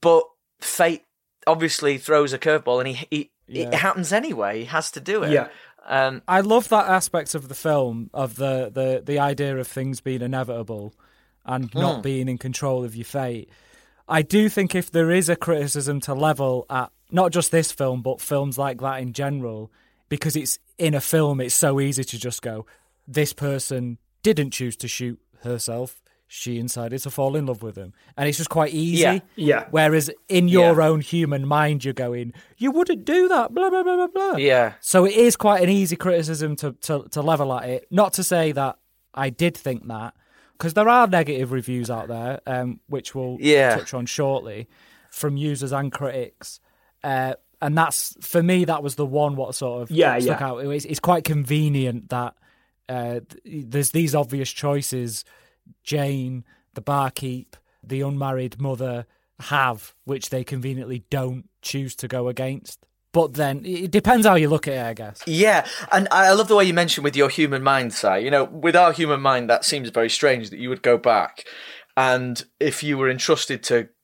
but 0.00 0.24
fate 0.60 1.02
obviously 1.46 1.98
throws 1.98 2.32
a 2.32 2.38
curveball, 2.38 2.80
and 2.80 2.88
he, 2.96 3.06
he 3.10 3.30
it 3.60 3.74
happens 3.74 4.12
anyway. 4.12 4.60
He 4.60 4.64
has 4.66 4.90
to 4.92 5.00
do 5.00 5.22
it. 5.22 5.32
Yeah. 5.32 5.48
Um, 5.86 6.22
I 6.26 6.40
love 6.40 6.68
that 6.70 6.88
aspect 6.88 7.34
of 7.34 7.48
the 7.48 7.54
film 7.54 8.08
of 8.14 8.36
the, 8.36 8.70
the, 8.72 9.02
the 9.04 9.18
idea 9.18 9.56
of 9.58 9.68
things 9.68 10.00
being 10.00 10.22
inevitable 10.22 10.94
and 11.44 11.72
not 11.74 12.02
being 12.02 12.26
in 12.26 12.38
control 12.38 12.84
of 12.84 12.96
your 12.96 13.04
fate. 13.04 13.50
I 14.08 14.22
do 14.22 14.48
think 14.48 14.74
if 14.74 14.90
there 14.90 15.10
is 15.10 15.28
a 15.28 15.36
criticism 15.36 16.00
to 16.02 16.14
level 16.14 16.64
at 16.70 16.90
not 17.10 17.32
just 17.32 17.50
this 17.50 17.70
film 17.70 18.00
but 18.00 18.22
films 18.22 18.56
like 18.56 18.80
that 18.80 19.02
in 19.02 19.12
general, 19.12 19.70
because 20.08 20.36
it's 20.36 20.58
in 20.78 20.94
a 20.94 21.00
film, 21.02 21.40
it's 21.42 21.54
so 21.54 21.78
easy 21.80 22.02
to 22.02 22.18
just 22.18 22.40
go, 22.40 22.64
this 23.06 23.34
person 23.34 23.98
didn't 24.22 24.52
choose 24.52 24.76
to 24.78 24.88
shoot 24.88 25.20
herself. 25.42 26.00
She 26.26 26.60
decided 26.60 27.00
to 27.02 27.10
fall 27.10 27.36
in 27.36 27.46
love 27.46 27.62
with 27.62 27.76
him, 27.76 27.92
and 28.16 28.28
it's 28.28 28.38
just 28.38 28.50
quite 28.50 28.72
easy. 28.72 29.02
Yeah. 29.02 29.18
Yeah. 29.36 29.66
Whereas 29.70 30.10
in 30.28 30.48
your 30.48 30.80
Yeah. 30.80 30.86
own 30.88 31.00
human 31.00 31.46
mind, 31.46 31.84
you're 31.84 31.94
going, 31.94 32.32
you 32.56 32.70
wouldn't 32.70 33.04
do 33.04 33.28
that. 33.28 33.54
Blah 33.54 33.70
blah 33.70 33.82
blah 33.82 33.96
blah 33.96 34.06
blah. 34.08 34.36
yeah. 34.36 34.72
So 34.80 35.04
it 35.04 35.14
is 35.14 35.36
quite 35.36 35.62
an 35.62 35.68
easy 35.68 35.96
criticism 35.96 36.56
to, 36.56 36.72
to, 36.82 37.06
to 37.10 37.22
level 37.22 37.52
at 37.52 37.68
it. 37.68 37.86
Not 37.90 38.14
to 38.14 38.24
say 38.24 38.52
that 38.52 38.78
I 39.12 39.30
did 39.30 39.56
think 39.56 39.86
that, 39.88 40.14
because 40.58 40.74
there 40.74 40.88
are 40.88 41.06
negative 41.06 41.52
reviews 41.52 41.90
out 41.90 42.08
there, 42.08 42.40
um, 42.46 42.80
which 42.88 43.14
we'll 43.14 43.36
Yeah. 43.38 43.76
touch 43.76 43.92
on 43.94 44.06
shortly, 44.06 44.68
from 45.10 45.36
users 45.36 45.72
and 45.72 45.92
critics. 45.92 46.58
Uh, 47.04 47.34
and 47.60 47.76
that's 47.78 48.16
for 48.20 48.42
me, 48.42 48.64
that 48.64 48.82
was 48.82 48.96
the 48.96 49.06
one 49.06 49.36
what 49.36 49.54
sort 49.54 49.82
of 49.82 49.90
Yeah, 49.90 50.18
stuck 50.18 50.40
yeah. 50.40 50.46
out. 50.48 50.58
It's, 50.58 50.84
it's 50.86 51.00
quite 51.00 51.22
convenient 51.24 52.08
that 52.08 52.34
uh, 52.88 53.20
th- 53.44 53.66
there's 53.68 53.90
these 53.92 54.14
obvious 54.14 54.50
choices 54.50 55.24
Jane, 55.82 56.44
the 56.74 56.80
barkeep, 56.80 57.56
the 57.82 58.00
unmarried 58.00 58.60
mother 58.60 59.06
have, 59.40 59.94
which 60.04 60.30
they 60.30 60.44
conveniently 60.44 61.04
don't 61.10 61.48
choose 61.62 61.94
to 61.96 62.08
go 62.08 62.28
against. 62.28 62.86
But 63.12 63.34
then 63.34 63.64
it 63.64 63.92
depends 63.92 64.26
how 64.26 64.34
you 64.34 64.48
look 64.48 64.66
at 64.66 64.74
it, 64.74 64.82
I 64.82 64.92
guess. 64.92 65.22
Yeah, 65.24 65.66
and 65.92 66.08
I 66.10 66.32
love 66.32 66.48
the 66.48 66.56
way 66.56 66.64
you 66.64 66.74
mentioned 66.74 67.04
with 67.04 67.14
your 67.14 67.28
human 67.28 67.62
mind, 67.62 67.92
Si. 67.92 68.18
You 68.18 68.30
know, 68.30 68.44
with 68.44 68.74
our 68.74 68.92
human 68.92 69.20
mind, 69.20 69.48
that 69.50 69.64
seems 69.64 69.90
very 69.90 70.10
strange 70.10 70.50
that 70.50 70.58
you 70.58 70.68
would 70.68 70.82
go 70.82 70.98
back, 70.98 71.44
and 71.96 72.44
if 72.58 72.82
you 72.82 72.98
were 72.98 73.08
entrusted 73.08 73.62
to 73.64 73.88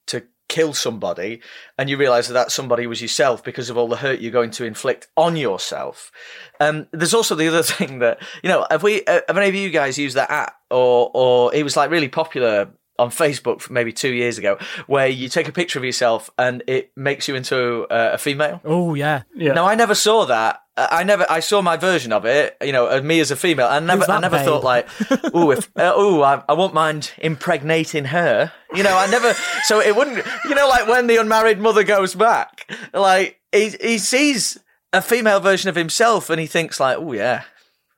kill 0.51 0.73
somebody, 0.73 1.41
and 1.77 1.89
you 1.89 1.95
realise 1.95 2.27
that 2.27 2.33
that 2.33 2.51
somebody 2.51 2.85
was 2.85 3.01
yourself 3.01 3.41
because 3.41 3.69
of 3.69 3.77
all 3.77 3.87
the 3.87 3.95
hurt 3.95 4.19
you're 4.19 4.33
going 4.33 4.51
to 4.51 4.65
inflict 4.65 5.07
on 5.15 5.37
yourself. 5.37 6.11
Um, 6.59 6.87
there's 6.91 7.13
also 7.13 7.35
the 7.35 7.47
other 7.47 7.63
thing 7.77 7.99
that 7.99 8.21
you 8.43 8.49
know, 8.49 8.67
have 8.69 8.83
we, 8.83 9.05
uh, 9.05 9.21
have 9.27 9.37
any 9.37 9.47
of 9.47 9.55
you 9.55 9.69
guys 9.69 9.97
used 9.97 10.17
that 10.17 10.29
app, 10.29 10.55
or 10.69 11.09
or 11.13 11.55
it 11.55 11.63
was 11.63 11.77
like 11.77 11.89
really 11.89 12.09
popular 12.09 12.69
on 12.99 13.09
Facebook 13.09 13.61
for 13.61 13.71
maybe 13.71 13.93
two 13.93 14.11
years 14.13 14.37
ago, 14.37 14.57
where 14.87 15.07
you 15.07 15.29
take 15.29 15.47
a 15.47 15.53
picture 15.53 15.79
of 15.79 15.85
yourself 15.85 16.29
and 16.37 16.63
it 16.67 16.91
makes 16.97 17.27
you 17.27 17.35
into 17.35 17.87
uh, 17.89 18.11
a 18.13 18.17
female. 18.17 18.61
Oh 18.65 18.93
yeah, 18.93 19.23
yeah 19.33 19.53
Now 19.53 19.65
I 19.65 19.75
never 19.75 19.95
saw 19.95 20.25
that. 20.25 20.61
I 20.89 21.03
never. 21.03 21.25
I 21.29 21.39
saw 21.39 21.61
my 21.61 21.77
version 21.77 22.13
of 22.13 22.25
it. 22.25 22.55
You 22.63 22.71
know, 22.71 22.87
of 22.87 23.03
me 23.03 23.19
as 23.19 23.31
a 23.31 23.35
female. 23.35 23.67
I 23.67 23.79
never. 23.79 24.09
I 24.09 24.19
never 24.19 24.37
babe? 24.37 24.45
thought 24.45 24.63
like, 24.63 24.87
oh, 25.33 25.51
if 25.51 25.69
uh, 25.77 25.93
oh, 25.95 26.21
I, 26.21 26.43
I 26.47 26.53
won't 26.53 26.73
mind 26.73 27.11
impregnating 27.17 28.05
her. 28.05 28.51
You 28.73 28.83
know, 28.83 28.97
I 28.97 29.07
never. 29.07 29.33
So 29.63 29.79
it 29.79 29.95
wouldn't. 29.95 30.25
You 30.45 30.55
know, 30.55 30.67
like 30.67 30.87
when 30.87 31.07
the 31.07 31.17
unmarried 31.17 31.59
mother 31.59 31.83
goes 31.83 32.15
back, 32.15 32.71
like 32.93 33.39
he 33.51 33.69
he 33.81 33.97
sees 33.97 34.57
a 34.93 35.01
female 35.01 35.39
version 35.39 35.69
of 35.69 35.75
himself 35.75 36.29
and 36.29 36.39
he 36.39 36.47
thinks 36.47 36.79
like, 36.79 36.97
oh 36.97 37.13
yeah, 37.13 37.43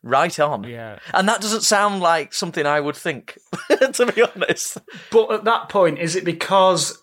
right 0.04 0.40
on. 0.40 0.64
Yeah. 0.64 1.00
And 1.14 1.28
that 1.28 1.42
doesn't 1.42 1.62
sound 1.62 2.02
like 2.02 2.34
something 2.34 2.66
I 2.66 2.80
would 2.80 2.96
think, 2.96 3.38
to 3.70 4.12
be 4.14 4.22
honest. 4.22 4.78
But 5.12 5.32
at 5.32 5.44
that 5.46 5.70
point, 5.70 6.00
is 6.00 6.16
it 6.16 6.26
because 6.26 7.02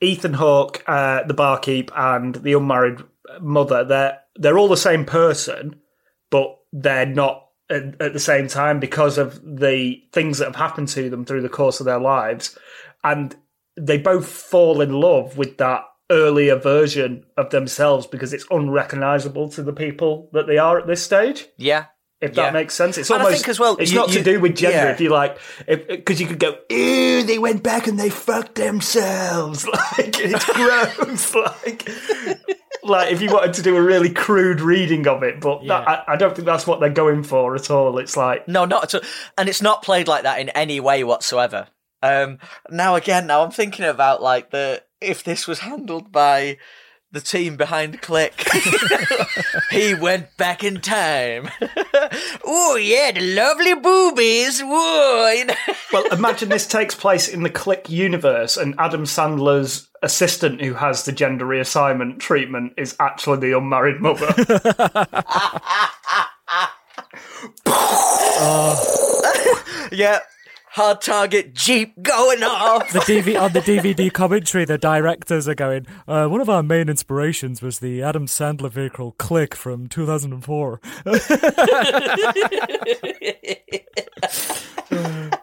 Ethan 0.00 0.34
Hawke, 0.34 0.82
uh, 0.86 1.22
the 1.24 1.34
barkeep, 1.34 1.90
and 1.96 2.34
the 2.34 2.54
unmarried 2.54 3.00
mother 3.40 3.84
they're 3.84 4.20
they're 4.38 4.58
all 4.58 4.68
the 4.68 4.76
same 4.76 5.04
person, 5.04 5.76
but 6.30 6.56
they're 6.72 7.06
not 7.06 7.46
at, 7.70 8.00
at 8.00 8.12
the 8.12 8.20
same 8.20 8.48
time 8.48 8.80
because 8.80 9.18
of 9.18 9.40
the 9.42 10.02
things 10.12 10.38
that 10.38 10.46
have 10.46 10.56
happened 10.56 10.88
to 10.88 11.10
them 11.10 11.24
through 11.24 11.42
the 11.42 11.48
course 11.48 11.80
of 11.80 11.86
their 11.86 12.00
lives, 12.00 12.56
and 13.04 13.36
they 13.76 13.98
both 13.98 14.26
fall 14.26 14.80
in 14.80 14.92
love 14.92 15.36
with 15.36 15.58
that 15.58 15.84
earlier 16.10 16.56
version 16.56 17.24
of 17.36 17.50
themselves 17.50 18.06
because 18.06 18.32
it's 18.32 18.46
unrecognizable 18.50 19.48
to 19.48 19.62
the 19.62 19.72
people 19.72 20.30
that 20.32 20.46
they 20.46 20.58
are 20.58 20.78
at 20.78 20.86
this 20.86 21.02
stage. 21.02 21.46
Yeah. 21.56 21.86
If 22.20 22.32
that 22.34 22.46
Yeah. 22.46 22.50
makes 22.50 22.72
sense, 22.74 22.96
it's 22.96 23.10
And 23.10 23.20
I 23.20 23.24
almost 23.24 23.42
think 23.42 23.48
as 23.50 23.60
well, 23.60 23.76
It's 23.78 23.90
you- 23.92 23.98
not 23.98 24.08
you- 24.08 24.14
to 24.18 24.22
do 24.24 24.40
with 24.40 24.56
gender. 24.56 24.76
yeah. 24.76 24.90
If 24.90 25.00
you 25.02 25.10
like, 25.10 25.36
because 25.66 26.18
you 26.18 26.26
could 26.26 26.38
go, 26.38 26.56
"Ew, 26.70 27.22
they 27.24 27.38
went 27.38 27.62
back 27.62 27.86
and 27.86 27.98
they 28.00 28.08
fucked 28.08 28.54
themselves." 28.54 29.66
Like 29.98 30.18
it's 30.18 30.44
gross. 30.52 31.34
like, 31.34 31.88
like 32.82 33.12
if 33.12 33.20
you 33.20 33.30
wanted 33.30 33.52
to 33.54 33.62
do 33.62 33.76
a 33.76 33.82
really 33.82 34.10
crude 34.10 34.60
reading 34.60 35.06
of 35.06 35.22
it, 35.22 35.40
but 35.40 35.66
that, 35.66 35.86
I, 35.88 36.04
I 36.08 36.16
don't 36.16 36.34
think 36.34 36.46
that's 36.46 36.66
what 36.66 36.80
they're 36.80 36.88
going 36.90 37.22
for 37.22 37.54
at 37.54 37.70
all. 37.70 37.98
It's 37.98 38.16
like, 38.16 38.48
No, 38.48 38.64
not 38.64 38.84
at 38.84 38.94
all. 38.94 39.08
And 39.36 39.48
it's 39.48 39.60
not 39.62 39.82
played 39.82 40.08
like 40.08 40.22
that 40.22 40.40
in 40.40 40.48
any 40.50 40.80
way 40.80 41.04
whatsoever. 41.04 41.68
Um, 42.02 42.38
now 42.70 42.94
again, 42.94 43.26
now 43.26 43.42
I'm 43.42 43.50
thinking 43.50 43.84
about 43.84 44.22
like 44.22 44.50
the 44.50 44.82
if 45.00 45.22
this 45.24 45.46
was 45.46 45.58
handled 45.60 46.12
by 46.12 46.56
the 47.12 47.20
team 47.20 47.56
behind 47.56 48.02
Click, 48.02 48.46
he 49.70 49.94
went 49.94 50.36
back 50.36 50.64
in 50.64 50.80
time. 50.80 51.48
oh 52.44 52.76
yeah, 52.76 53.12
the 53.12 53.34
lovely 53.34 53.74
boobies. 53.74 54.60
Whoa, 54.60 55.44
well, 55.92 56.06
imagine 56.12 56.48
this 56.48 56.66
takes 56.66 56.94
place 56.94 57.28
in 57.28 57.42
the 57.42 57.50
Click 57.50 57.88
universe, 57.88 58.56
and 58.56 58.74
Adam 58.78 59.04
Sandler's 59.04 59.88
assistant, 60.02 60.60
who 60.60 60.74
has 60.74 61.04
the 61.04 61.12
gender 61.12 61.46
reassignment 61.46 62.18
treatment, 62.18 62.72
is 62.76 62.96
actually 63.00 63.38
the 63.38 63.56
unmarried 63.56 64.00
mother. 64.00 64.26
yeah. 69.92 70.20
Hard 70.76 71.00
target 71.00 71.54
jeep 71.54 72.02
going 72.02 72.42
off. 72.42 72.92
the 72.92 72.98
DV 72.98 73.40
on 73.40 73.54
the 73.54 73.60
DVD 73.60 74.12
commentary, 74.12 74.66
the 74.66 74.76
directors 74.76 75.48
are 75.48 75.54
going. 75.54 75.86
Uh, 76.06 76.26
one 76.26 76.42
of 76.42 76.50
our 76.50 76.62
main 76.62 76.90
inspirations 76.90 77.62
was 77.62 77.78
the 77.78 78.02
Adam 78.02 78.26
Sandler 78.26 78.70
vehicle 78.70 79.12
Click 79.12 79.54
from 79.54 79.86
2004. 79.86 80.80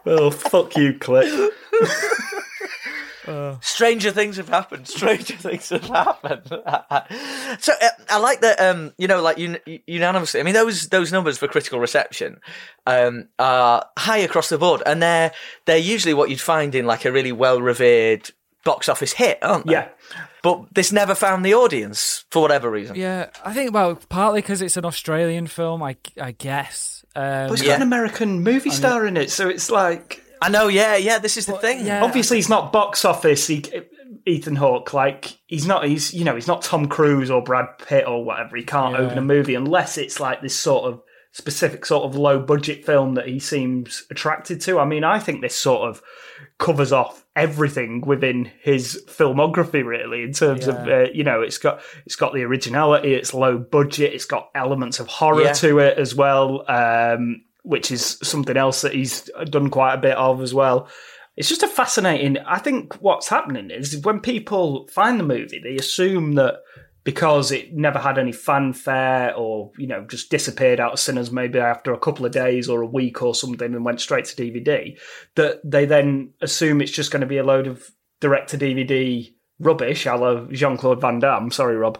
oh, 0.06 0.30
fuck 0.30 0.76
you, 0.76 0.96
Click. 1.00 1.50
Stranger 3.60 4.10
things 4.10 4.36
have 4.36 4.48
happened. 4.48 4.86
Stranger 4.88 5.34
things 5.38 5.68
have 5.70 5.84
happened. 5.84 6.42
so 7.60 7.72
uh, 7.80 7.88
I 8.10 8.18
like 8.18 8.40
that. 8.42 8.60
Um, 8.60 8.92
you 8.98 9.08
know, 9.08 9.22
like 9.22 9.38
un- 9.38 9.58
unanimously. 9.86 10.40
I 10.40 10.42
mean, 10.42 10.54
those 10.54 10.88
those 10.88 11.12
numbers 11.12 11.38
for 11.38 11.48
critical 11.48 11.80
reception 11.80 12.40
um, 12.86 13.28
are 13.38 13.86
high 13.98 14.18
across 14.18 14.48
the 14.48 14.58
board, 14.58 14.82
and 14.86 15.02
they're 15.02 15.32
they're 15.66 15.78
usually 15.78 16.14
what 16.14 16.30
you'd 16.30 16.40
find 16.40 16.74
in 16.74 16.86
like 16.86 17.04
a 17.04 17.12
really 17.12 17.32
well 17.32 17.60
revered 17.62 18.30
box 18.64 18.88
office 18.88 19.12
hit, 19.12 19.38
aren't 19.42 19.66
they? 19.66 19.72
Yeah. 19.72 19.88
But 20.42 20.74
this 20.74 20.92
never 20.92 21.14
found 21.14 21.44
the 21.44 21.54
audience 21.54 22.24
for 22.30 22.42
whatever 22.42 22.70
reason. 22.70 22.96
Yeah, 22.96 23.30
I 23.44 23.54
think 23.54 23.72
well, 23.72 23.98
partly 24.08 24.40
because 24.42 24.60
it's 24.62 24.76
an 24.76 24.84
Australian 24.84 25.46
film, 25.46 25.82
I 25.82 25.96
I 26.20 26.32
guess. 26.32 27.04
Um, 27.16 27.48
But 27.48 27.52
it's 27.54 27.62
Yeah. 27.62 27.68
got 27.68 27.76
an 27.76 27.82
American 27.82 28.42
movie 28.42 28.70
star 28.70 29.06
in 29.06 29.16
it, 29.16 29.30
so 29.30 29.48
it's 29.48 29.70
like 29.70 30.22
I 30.44 30.48
know. 30.48 30.68
Yeah, 30.68 30.96
yeah. 30.96 31.18
This 31.18 31.36
is 31.36 31.46
the 31.46 31.54
thing. 31.58 31.86
yeah. 31.86 32.02
obviously 32.04 32.36
he's 32.38 32.48
not 32.48 32.72
box 32.72 33.04
office. 33.04 33.46
He, 33.46 33.64
Ethan 34.26 34.56
Hawke, 34.56 34.92
like 34.94 35.38
he's 35.46 35.66
not. 35.66 35.84
He's 35.86 36.12
you 36.14 36.24
know 36.24 36.34
he's 36.34 36.46
not 36.46 36.62
Tom 36.62 36.86
Cruise 36.88 37.30
or 37.30 37.42
Brad 37.42 37.66
Pitt 37.78 38.06
or 38.06 38.24
whatever. 38.24 38.56
He 38.56 38.62
can't 38.64 38.94
Yeah. 38.94 39.00
open 39.00 39.18
a 39.18 39.22
movie 39.22 39.54
unless 39.54 39.98
it's 39.98 40.20
like 40.20 40.40
this 40.42 40.56
sort 40.58 40.84
of 40.92 41.02
specific 41.32 41.84
sort 41.84 42.04
of 42.04 42.14
low 42.16 42.38
budget 42.38 42.84
film 42.86 43.14
that 43.14 43.26
he 43.26 43.38
seems 43.40 44.04
attracted 44.10 44.60
to. 44.62 44.78
I 44.78 44.84
mean, 44.84 45.02
I 45.04 45.18
think 45.18 45.40
this 45.40 45.56
sort 45.56 45.88
of 45.88 46.00
covers 46.58 46.92
off 46.92 47.24
everything 47.36 48.00
within 48.02 48.50
his 48.62 49.02
filmography 49.08 49.84
really 49.84 50.22
in 50.22 50.32
terms 50.32 50.68
of 50.68 50.76
uh, 50.86 51.06
you 51.12 51.24
know 51.24 51.40
it's 51.40 51.58
got 51.58 51.80
it's 52.06 52.14
got 52.14 52.32
the 52.32 52.42
originality 52.44 53.12
it's 53.12 53.34
low 53.34 53.58
budget 53.58 54.12
it's 54.14 54.24
got 54.24 54.50
elements 54.54 55.00
of 55.00 55.08
horror 55.08 55.42
Yeah. 55.42 55.52
to 55.54 55.80
it 55.80 55.98
as 55.98 56.14
well 56.14 56.64
um 56.70 57.42
which 57.64 57.90
is 57.90 58.18
something 58.22 58.56
else 58.56 58.82
that 58.82 58.94
he's 58.94 59.28
done 59.50 59.70
quite 59.70 59.94
a 59.94 60.00
bit 60.00 60.16
of 60.16 60.40
as 60.40 60.54
well 60.54 60.88
it's 61.36 61.48
just 61.48 61.62
a 61.62 61.68
fascinating 61.68 62.38
i 62.46 62.58
think 62.58 62.94
what's 63.02 63.28
happening 63.28 63.70
is 63.70 63.98
when 64.04 64.20
people 64.20 64.86
find 64.88 65.18
the 65.18 65.24
movie 65.24 65.60
they 65.62 65.76
assume 65.76 66.34
that 66.34 66.56
because 67.02 67.52
it 67.52 67.74
never 67.74 67.98
had 67.98 68.18
any 68.18 68.32
fanfare 68.32 69.34
or 69.34 69.70
you 69.78 69.86
know 69.86 70.04
just 70.06 70.30
disappeared 70.30 70.80
out 70.80 70.92
of 70.92 70.98
cinemas 70.98 71.30
maybe 71.30 71.58
after 71.58 71.92
a 71.92 71.98
couple 71.98 72.24
of 72.24 72.32
days 72.32 72.68
or 72.68 72.80
a 72.80 72.86
week 72.86 73.22
or 73.22 73.34
something 73.34 73.74
and 73.74 73.84
went 73.84 74.00
straight 74.00 74.24
to 74.24 74.36
dvd 74.36 74.98
that 75.34 75.60
they 75.64 75.84
then 75.84 76.32
assume 76.40 76.80
it's 76.80 76.92
just 76.92 77.10
going 77.10 77.20
to 77.20 77.26
be 77.26 77.38
a 77.38 77.44
load 77.44 77.66
of 77.66 77.90
direct 78.20 78.50
to 78.50 78.58
dvd 78.58 79.34
rubbish 79.60 80.06
a 80.06 80.14
la 80.14 80.44
jean-claude 80.46 81.00
van 81.00 81.18
damme 81.18 81.50
sorry 81.50 81.76
rob 81.76 81.98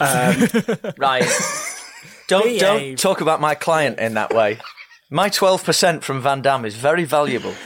um, 0.00 0.48
Right. 0.98 1.24
don't 2.28 2.58
don't 2.58 2.98
talk 2.98 3.20
about 3.20 3.40
my 3.40 3.54
client 3.54 3.98
in 3.98 4.14
that 4.14 4.32
way. 4.34 4.58
My 5.14 5.28
twelve 5.28 5.62
percent 5.62 6.02
from 6.02 6.20
Van 6.20 6.42
Damme 6.42 6.64
is 6.64 6.74
very 6.74 7.04
valuable. 7.04 7.54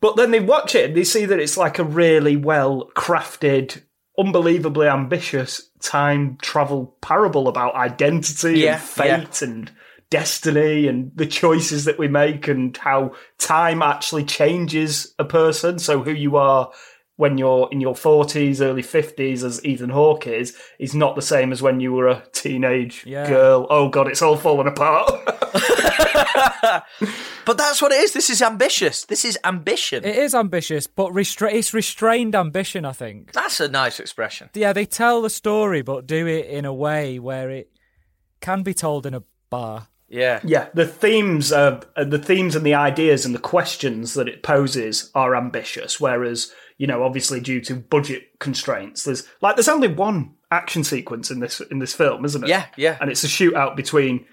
But 0.00 0.16
then 0.16 0.30
they 0.30 0.38
watch 0.38 0.76
it 0.76 0.86
and 0.86 0.96
they 0.96 1.02
see 1.02 1.24
that 1.24 1.40
it's 1.40 1.56
like 1.56 1.80
a 1.80 1.84
really 1.84 2.36
well 2.36 2.88
crafted, 2.94 3.82
unbelievably 4.16 4.86
ambitious 4.86 5.70
time 5.80 6.38
travel 6.40 6.96
parable 7.00 7.48
about 7.48 7.74
identity 7.74 8.60
Yeah, 8.60 8.74
and 8.74 8.82
fate 8.82 9.42
and 9.42 9.72
destiny 10.08 10.86
and 10.86 11.10
the 11.16 11.26
choices 11.26 11.84
that 11.86 11.98
we 11.98 12.06
make 12.06 12.46
and 12.46 12.76
how 12.76 13.12
time 13.38 13.82
actually 13.82 14.24
changes 14.24 15.14
a 15.18 15.24
person. 15.24 15.80
So 15.80 16.02
who 16.02 16.12
you 16.12 16.36
are 16.36 16.70
when 17.18 17.36
you're 17.36 17.68
in 17.70 17.80
your 17.80 17.94
40s, 17.94 18.60
early 18.60 18.82
50s, 18.82 19.42
as 19.44 19.62
Ethan 19.64 19.90
Hawke 19.90 20.26
is, 20.28 20.56
is 20.78 20.94
not 20.94 21.16
the 21.16 21.20
same 21.22 21.52
as 21.52 21.60
when 21.60 21.80
you 21.80 21.92
were 21.92 22.08
a 22.08 22.22
teenage 22.32 23.04
Yeah. 23.04 23.28
girl. 23.28 23.66
Oh 23.68 23.88
God, 23.90 24.08
it's 24.08 24.22
all 24.22 24.36
falling 24.36 24.66
apart. 24.68 25.12
But 27.44 27.56
that's 27.56 27.80
what 27.80 27.92
it 27.92 28.02
is. 28.02 28.12
This 28.12 28.28
is 28.28 28.42
ambitious. 28.42 29.06
This 29.06 29.24
is 29.24 29.38
ambition. 29.42 30.04
It 30.04 30.16
is 30.16 30.34
ambitious, 30.34 30.86
but 30.86 31.12
restra- 31.12 31.50
it's 31.52 31.72
restrained 31.72 32.34
ambition, 32.34 32.84
I 32.84 32.92
think. 32.92 33.32
That's 33.32 33.58
a 33.58 33.68
nice 33.68 33.98
expression. 33.98 34.50
Yeah, 34.52 34.74
they 34.74 34.84
tell 34.84 35.22
the 35.22 35.30
story, 35.30 35.80
but 35.80 36.06
do 36.06 36.26
it 36.26 36.44
in 36.46 36.66
a 36.66 36.74
way 36.74 37.18
where 37.18 37.48
it 37.48 37.70
can 38.42 38.62
be 38.62 38.74
told 38.74 39.06
in 39.06 39.14
a 39.14 39.22
bar. 39.48 39.88
Yeah. 40.10 40.40
Yeah, 40.44 40.68
the 40.74 40.86
themes 40.86 41.50
of 41.50 41.86
uh, 41.96 42.04
the 42.04 42.18
themes 42.18 42.54
and 42.54 42.66
the 42.66 42.74
ideas 42.74 43.24
and 43.24 43.34
the 43.34 43.38
questions 43.38 44.12
that 44.12 44.28
it 44.28 44.42
poses 44.42 45.10
are 45.14 45.34
ambitious. 45.34 45.98
Whereas, 45.98 46.52
you 46.78 46.86
know, 46.86 47.02
obviously 47.02 47.40
due 47.40 47.60
to 47.62 47.74
budget 47.76 48.38
constraints, 48.40 49.04
there's 49.04 49.28
like 49.42 49.56
there's 49.56 49.68
only 49.68 49.88
one 49.88 50.34
action 50.50 50.82
sequence 50.84 51.30
in 51.30 51.40
this 51.40 51.60
in 51.60 51.78
this 51.80 51.92
film, 51.94 52.24
isn't 52.24 52.44
it? 52.44 52.48
Yeah, 52.48 52.66
yeah. 52.76 52.96
and 53.00 53.10
it's 53.10 53.24
a 53.24 53.26
shootout 53.28 53.76
between 53.76 54.24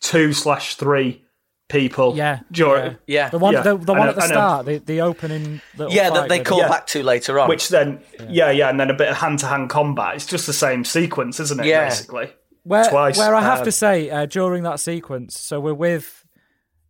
two 0.00 0.32
slash 0.34 0.74
three 0.74 1.24
people. 1.68 2.14
Yeah, 2.16 2.40
during, 2.50 2.98
Yeah. 3.06 3.30
The 3.30 3.38
one, 3.38 3.54
Yeah, 3.54 3.62
the, 3.62 3.76
the 3.78 3.92
one 3.94 4.02
know- 4.02 4.08
at 4.10 4.16
the 4.16 4.20
start, 4.26 4.66
the, 4.66 4.76
the 4.78 5.00
opening. 5.00 5.62
little 5.78 5.90
Yeah, 5.94 6.10
that 6.10 6.28
they 6.28 6.40
call 6.40 6.58
Yeah. 6.58 6.68
back 6.68 6.86
to 6.88 7.02
later 7.02 7.38
on. 7.40 7.48
which 7.48 7.68
then 7.70 8.02
yeah. 8.28 8.50
yeah, 8.50 8.68
and 8.68 8.78
then 8.78 8.90
a 8.90 8.94
bit 8.94 9.08
of 9.08 9.16
hand 9.16 9.38
to 9.38 9.46
hand 9.46 9.70
combat. 9.70 10.16
It's 10.16 10.26
just 10.26 10.46
the 10.46 10.52
same 10.52 10.84
sequence, 10.84 11.40
isn't 11.40 11.60
it? 11.60 11.66
Yeah. 11.66 11.88
Basically, 11.88 12.30
Where, 12.64 12.84
twice. 12.90 13.16
where 13.16 13.34
I 13.34 13.40
have 13.42 13.60
Uh, 13.60 13.64
to 13.64 13.72
say, 13.72 14.10
uh, 14.10 14.26
during 14.26 14.64
that 14.64 14.80
sequence, 14.80 15.38
so 15.40 15.60
we're 15.60 15.72
with 15.72 16.26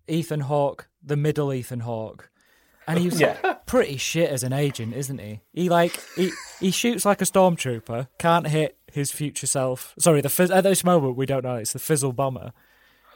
Ethan 0.08 0.40
Hawke, 0.40 0.88
the 1.00 1.16
middle 1.16 1.52
Ethan 1.52 1.80
Hawke, 1.80 2.30
and 2.86 2.98
he's 2.98 3.20
Yeah. 3.20 3.36
pretty 3.66 3.96
shit 3.96 4.30
as 4.30 4.42
an 4.42 4.52
agent, 4.52 4.94
isn't 4.94 5.18
he? 5.18 5.40
He 5.52 5.68
like 5.68 5.98
he 6.16 6.32
he 6.60 6.70
shoots 6.70 7.04
like 7.04 7.20
a 7.20 7.24
stormtrooper, 7.24 8.08
can't 8.18 8.46
hit 8.48 8.76
his 8.92 9.10
future 9.10 9.46
self. 9.46 9.94
Sorry, 9.98 10.20
the 10.20 10.28
fizz- 10.28 10.50
at 10.50 10.64
this 10.64 10.84
moment 10.84 11.16
we 11.16 11.26
don't 11.26 11.44
know 11.44 11.56
it's 11.56 11.72
the 11.72 11.78
fizzle 11.78 12.12
bomber. 12.12 12.52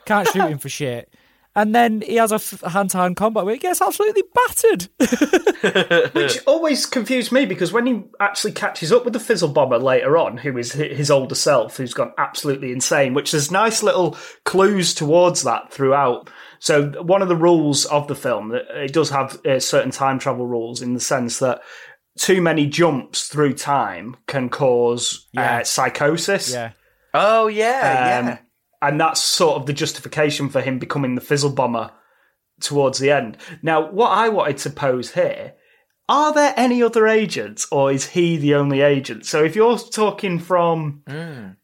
Can't 0.05 0.29
shoot 0.29 0.49
him 0.49 0.59
for 0.59 0.69
shit. 0.71 1.13
And 1.55 1.75
then 1.75 2.03
he 2.03 2.17
has 2.17 2.33
a 2.33 2.69
hand 2.69 2.91
to 2.91 2.99
hand 2.99 3.17
combat 3.17 3.47
where 3.47 3.55
he 3.55 3.59
gets 3.59 3.81
absolutely 3.81 4.25
battered. 4.35 4.89
Which 6.15 6.39
always 6.47 6.85
confused 6.85 7.33
me 7.33 7.47
because 7.47 7.73
when 7.73 7.87
he 7.87 8.03
actually 8.21 8.53
catches 8.53 8.93
up 8.93 9.05
with 9.05 9.15
the 9.15 9.21
Fizzle 9.21 9.49
Bomber 9.49 9.79
later 9.79 10.19
on, 10.19 10.37
who 10.37 10.59
is 10.59 10.73
his 10.73 11.11
older 11.11 11.35
self, 11.35 11.79
who's 11.79 11.95
gone 11.95 12.13
absolutely 12.19 12.73
insane, 12.73 13.15
which 13.15 13.33
there's 13.33 13.51
nice 13.51 13.83
little 13.83 14.17
clues 14.45 14.95
towards 14.95 15.45
that 15.45 15.73
throughout. 15.73 16.29
So 16.59 16.91
one 17.03 17.23
of 17.23 17.29
the 17.29 17.37
rules 17.37 17.85
of 17.87 18.09
the 18.09 18.15
film, 18.15 18.53
it 18.55 18.93
does 18.93 19.11
have 19.11 19.45
uh, 19.47 19.61
certain 19.61 19.91
time 19.91 20.19
travel 20.19 20.47
rules 20.47 20.83
in 20.83 20.95
the 20.95 21.01
sense 21.01 21.39
that 21.41 21.61
too 22.19 22.41
many 22.41 22.67
jumps 22.67 23.29
through 23.29 23.55
time 23.55 24.17
can 24.27 24.49
cause 24.49 25.27
Yeah. 25.33 25.59
uh, 25.59 25.65
psychosis. 25.65 26.53
yeah. 26.53 26.73
oh 27.15 27.47
yeah, 27.49 28.19
Um, 28.21 28.27
yeah. 28.29 28.39
And 28.83 29.01
that's 29.01 29.21
sort 29.21 29.57
of 29.57 29.67
the 29.67 29.73
justification 29.73 30.49
for 30.49 30.61
him 30.61 30.79
becoming 30.79 31.15
the 31.15 31.21
Fizzle 31.21 31.51
Bomber 31.51 31.91
towards 32.61 32.99
the 32.99 33.11
end. 33.11 33.37
Now, 33.63 33.91
what 33.91 34.11
I 34.11 34.29
wanted 34.29 34.59
to 34.59 34.71
pose 34.71 35.13
here 35.13 35.55
are 36.09 36.33
there 36.33 36.55
any 36.57 36.83
other 36.85 37.09
agents, 37.09 37.67
or 37.73 37.91
is 37.91 38.11
he 38.11 38.37
the 38.37 38.55
only 38.55 38.81
agent? 38.81 39.27
So, 39.27 39.43
if 39.43 39.57
you're 39.57 39.77
talking 39.77 40.39
from 40.39 41.03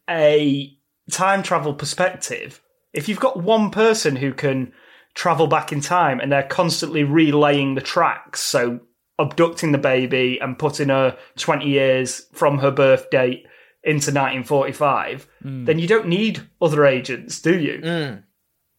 a 0.09 0.77
time 1.11 1.43
travel 1.43 1.73
perspective, 1.73 2.61
if 2.91 3.07
you've 3.07 3.21
got 3.21 3.41
one 3.41 3.69
person 3.71 4.17
who 4.17 4.33
can 4.33 4.73
travel 5.15 5.47
back 5.47 5.71
in 5.71 5.81
time 5.81 6.19
and 6.19 6.31
they're 6.31 6.43
constantly 6.43 7.03
relaying 7.03 7.75
the 7.75 7.81
tracks, 7.81 8.41
so 8.41 8.79
abducting 9.19 9.71
the 9.71 9.77
baby 9.77 10.39
and 10.41 10.57
putting 10.57 10.89
her 10.89 11.17
20 11.37 11.65
years 11.65 12.25
from 12.33 12.57
her 12.59 12.71
birth 12.71 13.09
date 13.11 13.45
into 13.83 14.11
1945, 14.11 15.27
Hmm. 15.41 15.65
then 15.65 15.77
you 15.79 15.87
don't 15.87 16.07
need 16.07 16.41
other 16.61 16.85
agents, 16.85 17.41
do 17.41 17.57
you? 17.59 18.19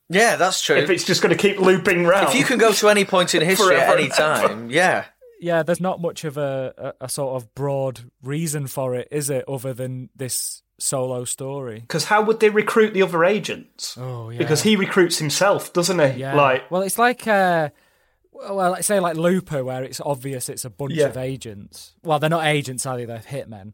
Yeah, 0.08 0.36
that's 0.36 0.60
true. 0.62 0.76
If 0.76 0.90
it's 0.90 1.04
just 1.04 1.22
going 1.22 1.34
to 1.34 1.40
keep 1.40 1.58
looping 1.58 2.04
round. 2.04 2.28
If 2.28 2.34
you 2.34 2.44
can 2.44 2.58
go 2.58 2.72
to 2.72 2.88
any 2.88 3.04
point 3.04 3.34
in 3.34 3.42
history 3.46 3.76
at 3.76 3.98
any 3.98 4.08
time, 4.08 4.70
yeah. 4.70 5.04
Yeah, 5.40 5.62
there's 5.62 5.80
not 5.80 6.00
much 6.00 6.24
of 6.24 6.36
a, 6.38 6.94
a, 7.00 7.04
a 7.04 7.08
sort 7.08 7.36
of 7.36 7.54
broad 7.54 8.00
reason 8.22 8.66
for 8.66 8.94
it, 8.94 9.08
is 9.10 9.28
it, 9.30 9.44
other 9.48 9.72
than 9.74 10.08
this 10.16 10.62
solo 10.78 11.24
story? 11.24 11.80
Because 11.80 12.04
how 12.06 12.22
would 12.22 12.40
they 12.40 12.50
recruit 12.50 12.94
the 12.94 13.02
other 13.02 13.24
agents? 13.24 13.96
Oh, 13.98 14.30
yeah. 14.30 14.38
Because 14.38 14.62
he 14.62 14.76
recruits 14.76 15.18
himself, 15.18 15.72
doesn't 15.72 15.98
he? 15.98 16.20
Yeah. 16.20 16.34
Like, 16.34 16.70
well, 16.70 16.82
it's 16.82 16.98
like 16.98 17.26
uh, 17.26 17.70
well, 18.32 18.70
let's 18.72 18.86
say 18.86 19.00
like 19.00 19.16
Looper, 19.16 19.64
where 19.64 19.82
it's 19.84 20.00
obvious 20.00 20.48
it's 20.48 20.64
a 20.64 20.70
bunch 20.70 20.94
Yeah. 20.94 21.06
of 21.06 21.16
agents. 21.16 21.94
Well, 22.02 22.18
they're 22.18 22.30
not 22.30 22.46
agents, 22.46 22.84
are 22.86 22.96
they? 22.96 23.04
They're 23.04 23.18
hitmen. 23.18 23.72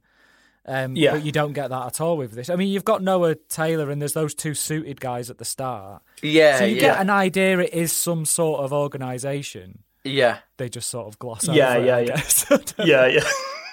Um, 0.67 0.95
Yeah. 0.95 1.13
But 1.13 1.25
you 1.25 1.33
don't 1.33 1.55
get 1.55 1.71
that 1.71 1.87
at 1.87 2.01
all 2.03 2.17
with 2.19 2.33
this. 2.33 2.51
I 2.51 2.57
mean, 2.57 2.69
you've 2.69 2.85
got 2.85 3.03
Noah 3.03 3.35
Taylor, 3.35 3.91
and 3.91 4.01
there's 4.01 4.13
those 4.13 4.35
two 4.35 4.53
suited 4.55 5.01
guys 5.01 5.31
at 5.31 5.39
the 5.39 5.45
start. 5.47 6.03
Yeah, 6.23 6.59
So 6.59 6.65
you 6.67 6.75
yeah. 6.77 6.81
get 6.83 7.01
an 7.01 7.09
idea 7.11 7.59
it 7.61 7.73
is 7.73 7.93
some 7.93 8.25
sort 8.27 8.61
of 8.61 8.73
organisation. 8.73 9.81
yeah. 10.05 10.39
They 10.59 10.69
just 10.69 10.91
sort 10.91 11.09
of 11.09 11.19
gloss 11.19 11.49
Yeah, 11.49 11.71
over. 11.77 11.81
it, 11.81 11.87
yeah, 11.87 11.97
I 11.97 12.01
yeah. 12.01 12.59
yeah, 12.85 13.07
yeah. 13.07 13.31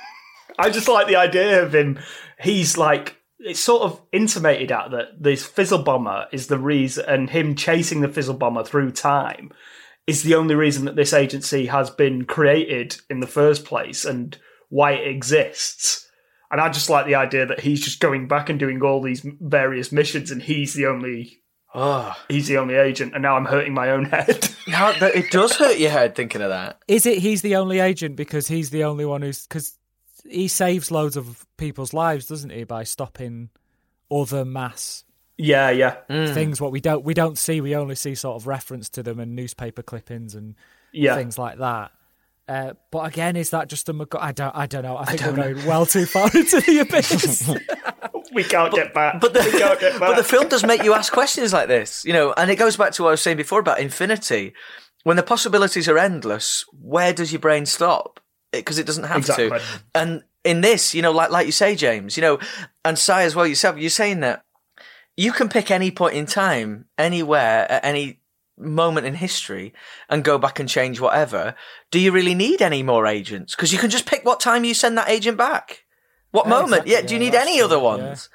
I 0.60 0.70
just 0.70 0.88
like 0.88 1.08
the 1.08 1.18
idea 1.18 1.62
of 1.64 1.76
him. 1.76 2.00
He's 2.40 2.78
like, 2.78 3.18
it's 3.40 3.60
sort 3.60 3.84
of 3.84 4.02
intimated 4.12 4.72
at 4.72 4.92
that 4.92 5.22
this 5.22 5.46
fizzle 5.46 5.84
bomber 5.84 6.28
is 6.32 6.48
the 6.48 6.58
reason, 6.58 7.06
and 7.08 7.30
him 7.30 7.56
chasing 7.56 8.02
the 8.02 8.08
fizzle 8.08 8.36
bomber 8.36 8.64
through 8.64 8.92
time 8.92 9.52
is 10.06 10.24
the 10.24 10.36
only 10.36 10.56
reason 10.56 10.86
that 10.86 10.96
this 10.96 11.14
agency 11.14 11.66
has 11.68 11.90
been 11.90 12.26
created 12.26 12.98
in 13.10 13.20
the 13.20 13.28
first 13.28 13.66
place 13.66 14.06
and 14.06 14.38
why 14.70 14.94
it 14.94 15.08
exists. 15.08 16.08
And 16.50 16.62
I 16.62 16.70
just 16.70 16.90
like 16.90 17.06
the 17.06 17.16
idea 17.16 17.46
that 17.46 17.60
he's 17.60 17.84
just 17.84 18.00
going 18.00 18.28
back 18.28 18.50
and 18.50 18.58
doing 18.58 18.82
all 18.82 19.02
these 19.02 19.26
various 19.42 19.92
missions, 19.92 20.32
and 20.32 20.42
he's 20.42 20.74
the 20.74 20.86
only 20.88 21.42
Oh, 21.76 22.16
he's 22.30 22.48
the 22.48 22.58
only 22.58 22.76
agent. 22.76 23.14
And 23.14 23.22
now 23.22 23.36
I'm 23.36 23.46
hurting 23.46 23.74
my 23.74 23.92
own 23.92 24.06
head. 24.06 24.50
no, 24.68 24.94
it 25.00 25.30
does 25.30 25.56
hurt 25.56 25.78
your 25.78 25.92
head 25.92 26.16
thinking 26.16 26.42
of 26.42 26.50
that. 26.50 26.80
Is 26.88 27.06
it 27.06 27.20
he's 27.20 27.42
the 27.42 27.58
only 27.58 27.80
agent 27.80 28.16
because 28.16 28.48
he's 28.48 28.70
the 28.70 28.86
only 28.86 29.06
one 29.06 29.22
who's 29.22 29.46
because 29.46 29.78
he 30.30 30.48
saves 30.48 30.92
loads 30.92 31.18
of 31.18 31.46
people's 31.58 31.94
lives, 31.94 32.26
doesn't 32.26 32.52
he, 32.52 32.64
by 32.64 32.84
stopping 32.84 33.50
other 34.12 34.46
mass 34.46 35.04
yeah, 35.38 35.70
yeah, 35.70 35.98
things 36.08 36.60
what 36.60 36.72
we 36.72 36.82
don't 36.82 37.04
we 37.04 37.14
don't 37.14 37.38
see 37.38 37.62
we 37.62 37.76
only 37.76 37.94
see 37.94 38.16
sort 38.16 38.42
of 38.42 38.48
reference 38.48 38.90
to 38.90 39.04
them 39.04 39.20
and 39.20 39.36
newspaper 39.36 39.84
clippings 39.84 40.34
and 40.34 40.56
yeah. 40.92 41.16
things 41.16 41.38
like 41.38 41.60
that. 41.60 41.92
Uh, 42.48 42.74
but 42.92 43.06
again, 43.06 43.36
is 43.36 43.52
that 43.52 43.68
just 43.68 43.88
a 43.90 43.94
McG- 43.94 44.20
I 44.20 44.32
don't 44.32 44.56
I 44.56 44.66
don't 44.66 44.82
know. 44.82 44.98
I 44.98 45.06
think 45.06 45.22
we're 45.22 45.54
going 45.54 45.66
well 45.68 45.86
too 45.86 46.08
far 46.08 46.26
into 46.34 46.60
the 46.62 46.80
abyss. 46.80 47.54
We 48.34 48.44
can't 48.44 48.74
get 48.74 48.94
back. 48.94 49.22
But 49.22 49.34
the, 49.34 49.40
we 49.40 49.58
can't 49.58 49.80
get 49.80 49.94
back. 49.94 50.00
but 50.10 50.18
the 50.18 50.24
film 50.24 50.50
does 50.50 50.66
make 50.66 50.84
you 50.84 50.94
ask 50.94 51.14
questions 51.14 51.54
like 51.54 51.70
this, 51.70 52.04
you 52.04 52.12
know, 52.12 52.34
and 52.36 52.52
it 52.52 52.58
goes 52.58 52.76
back 52.76 52.92
to 52.94 53.04
what 53.04 53.10
I 53.10 53.12
was 53.12 53.22
saying 53.22 53.38
before 53.38 53.62
about 53.62 53.80
infinity. 53.80 54.54
When 55.04 55.16
the 55.16 55.24
possibilities 55.24 55.88
are 55.88 55.98
endless, 55.98 56.66
where 56.74 57.14
does 57.14 57.32
your 57.32 57.40
brain 57.40 57.66
stop? 57.66 58.20
Because 58.60 58.78
it, 58.80 58.86
doesn't 58.86 59.04
have 59.06 59.18
Exactly. 59.18 59.50
to. 59.50 59.62
And 59.96 60.24
in 60.44 60.62
this, 60.62 60.94
you 60.96 61.02
know, 61.02 61.12
like 61.12 61.30
like 61.32 61.46
you 61.46 61.52
say, 61.52 61.76
James, 61.76 62.18
you 62.18 62.22
know, 62.22 62.40
and 62.86 62.98
Sai 62.98 63.24
as 63.24 63.36
well 63.36 63.48
yourself, 63.48 63.78
you're 63.78 63.90
saying 63.90 64.20
that 64.22 64.44
you 65.16 65.32
can 65.32 65.50
pick 65.50 65.72
any 65.72 65.92
point 65.92 66.16
in 66.16 66.26
time, 66.26 66.86
anywhere, 66.98 67.70
at 67.72 67.84
any 67.84 68.20
moment 68.58 69.06
in 69.06 69.16
history, 69.16 69.74
and 70.10 70.24
go 70.24 70.38
back 70.38 70.60
and 70.60 70.68
change 70.70 71.00
whatever. 71.00 71.56
Do 71.92 72.00
you 72.00 72.12
really 72.12 72.36
need 72.36 72.62
any 72.62 72.84
more 72.84 73.06
agents? 73.06 73.56
Because 73.56 73.72
you 73.74 73.80
can 73.80 73.90
just 73.90 74.06
pick 74.06 74.24
what 74.26 74.40
time 74.40 74.64
you 74.64 74.74
send 74.74 74.98
that 74.98 75.10
agent 75.10 75.38
back. 75.38 75.86
What 76.32 76.46
Yeah, 76.46 76.50
moment? 76.52 76.72
exactly. 76.86 76.92
Yeah. 76.94 77.02
Do 77.02 77.14
you 77.16 77.20
Yeah, 77.22 77.26
need 77.32 77.36
any 77.36 77.56
true, 77.58 77.66
other 77.66 77.76
yeah. 77.78 77.82
ones? 77.82 78.30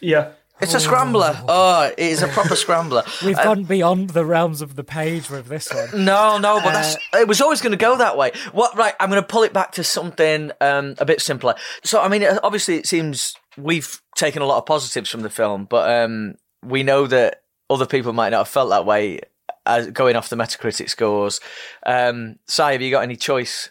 yeah. 0.00 0.30
It's 0.62 0.74
a 0.74 0.80
scrambler. 0.80 1.36
Oh, 1.48 1.82
it 1.96 1.98
is 1.98 2.22
a 2.22 2.28
proper 2.28 2.54
scrambler. 2.56 3.02
We've 3.24 3.36
Uh, 3.36 3.42
gone 3.44 3.64
beyond 3.64 4.10
the 4.10 4.24
realms 4.24 4.62
of 4.62 4.76
the 4.76 4.84
page 4.84 5.28
with 5.28 5.46
this 5.48 5.72
one. 5.72 6.04
no, 6.04 6.38
no, 6.38 6.60
but 6.62 6.72
that's 6.72 6.96
Uh, 7.12 7.18
it 7.18 7.28
was 7.28 7.40
always 7.40 7.60
going 7.60 7.72
to 7.72 7.76
go 7.76 7.96
that 7.98 8.16
way. 8.16 8.30
What? 8.52 8.76
Right, 8.76 8.94
I'm 9.00 9.10
going 9.10 9.20
to 9.20 9.26
pull 9.26 9.42
it 9.42 9.52
back 9.52 9.72
to 9.72 9.84
something 9.84 10.52
um, 10.60 10.94
a 10.98 11.04
bit 11.04 11.20
simpler. 11.20 11.54
So, 11.82 12.00
I 12.00 12.08
mean, 12.08 12.24
obviously, 12.42 12.76
it 12.76 12.86
seems 12.86 13.34
we've 13.58 14.00
taken 14.16 14.40
a 14.40 14.46
lot 14.46 14.58
of 14.58 14.66
positives 14.66 15.10
from 15.10 15.20
the 15.22 15.30
film, 15.30 15.64
but 15.64 15.90
um, 15.90 16.36
we 16.64 16.82
know 16.82 17.06
that 17.08 17.42
other 17.68 17.86
people 17.86 18.12
might 18.12 18.28
not 18.30 18.38
have 18.38 18.48
felt 18.48 18.70
that 18.70 18.86
way. 18.86 19.20
As 19.64 19.90
going 19.92 20.16
off 20.16 20.28
the 20.28 20.34
Metacritic 20.36 20.88
scores, 20.90 21.40
um, 21.86 22.36
Sai, 22.46 22.72
have 22.72 22.82
you 22.82 22.90
got 22.90 23.04
any 23.04 23.14
choice 23.14 23.70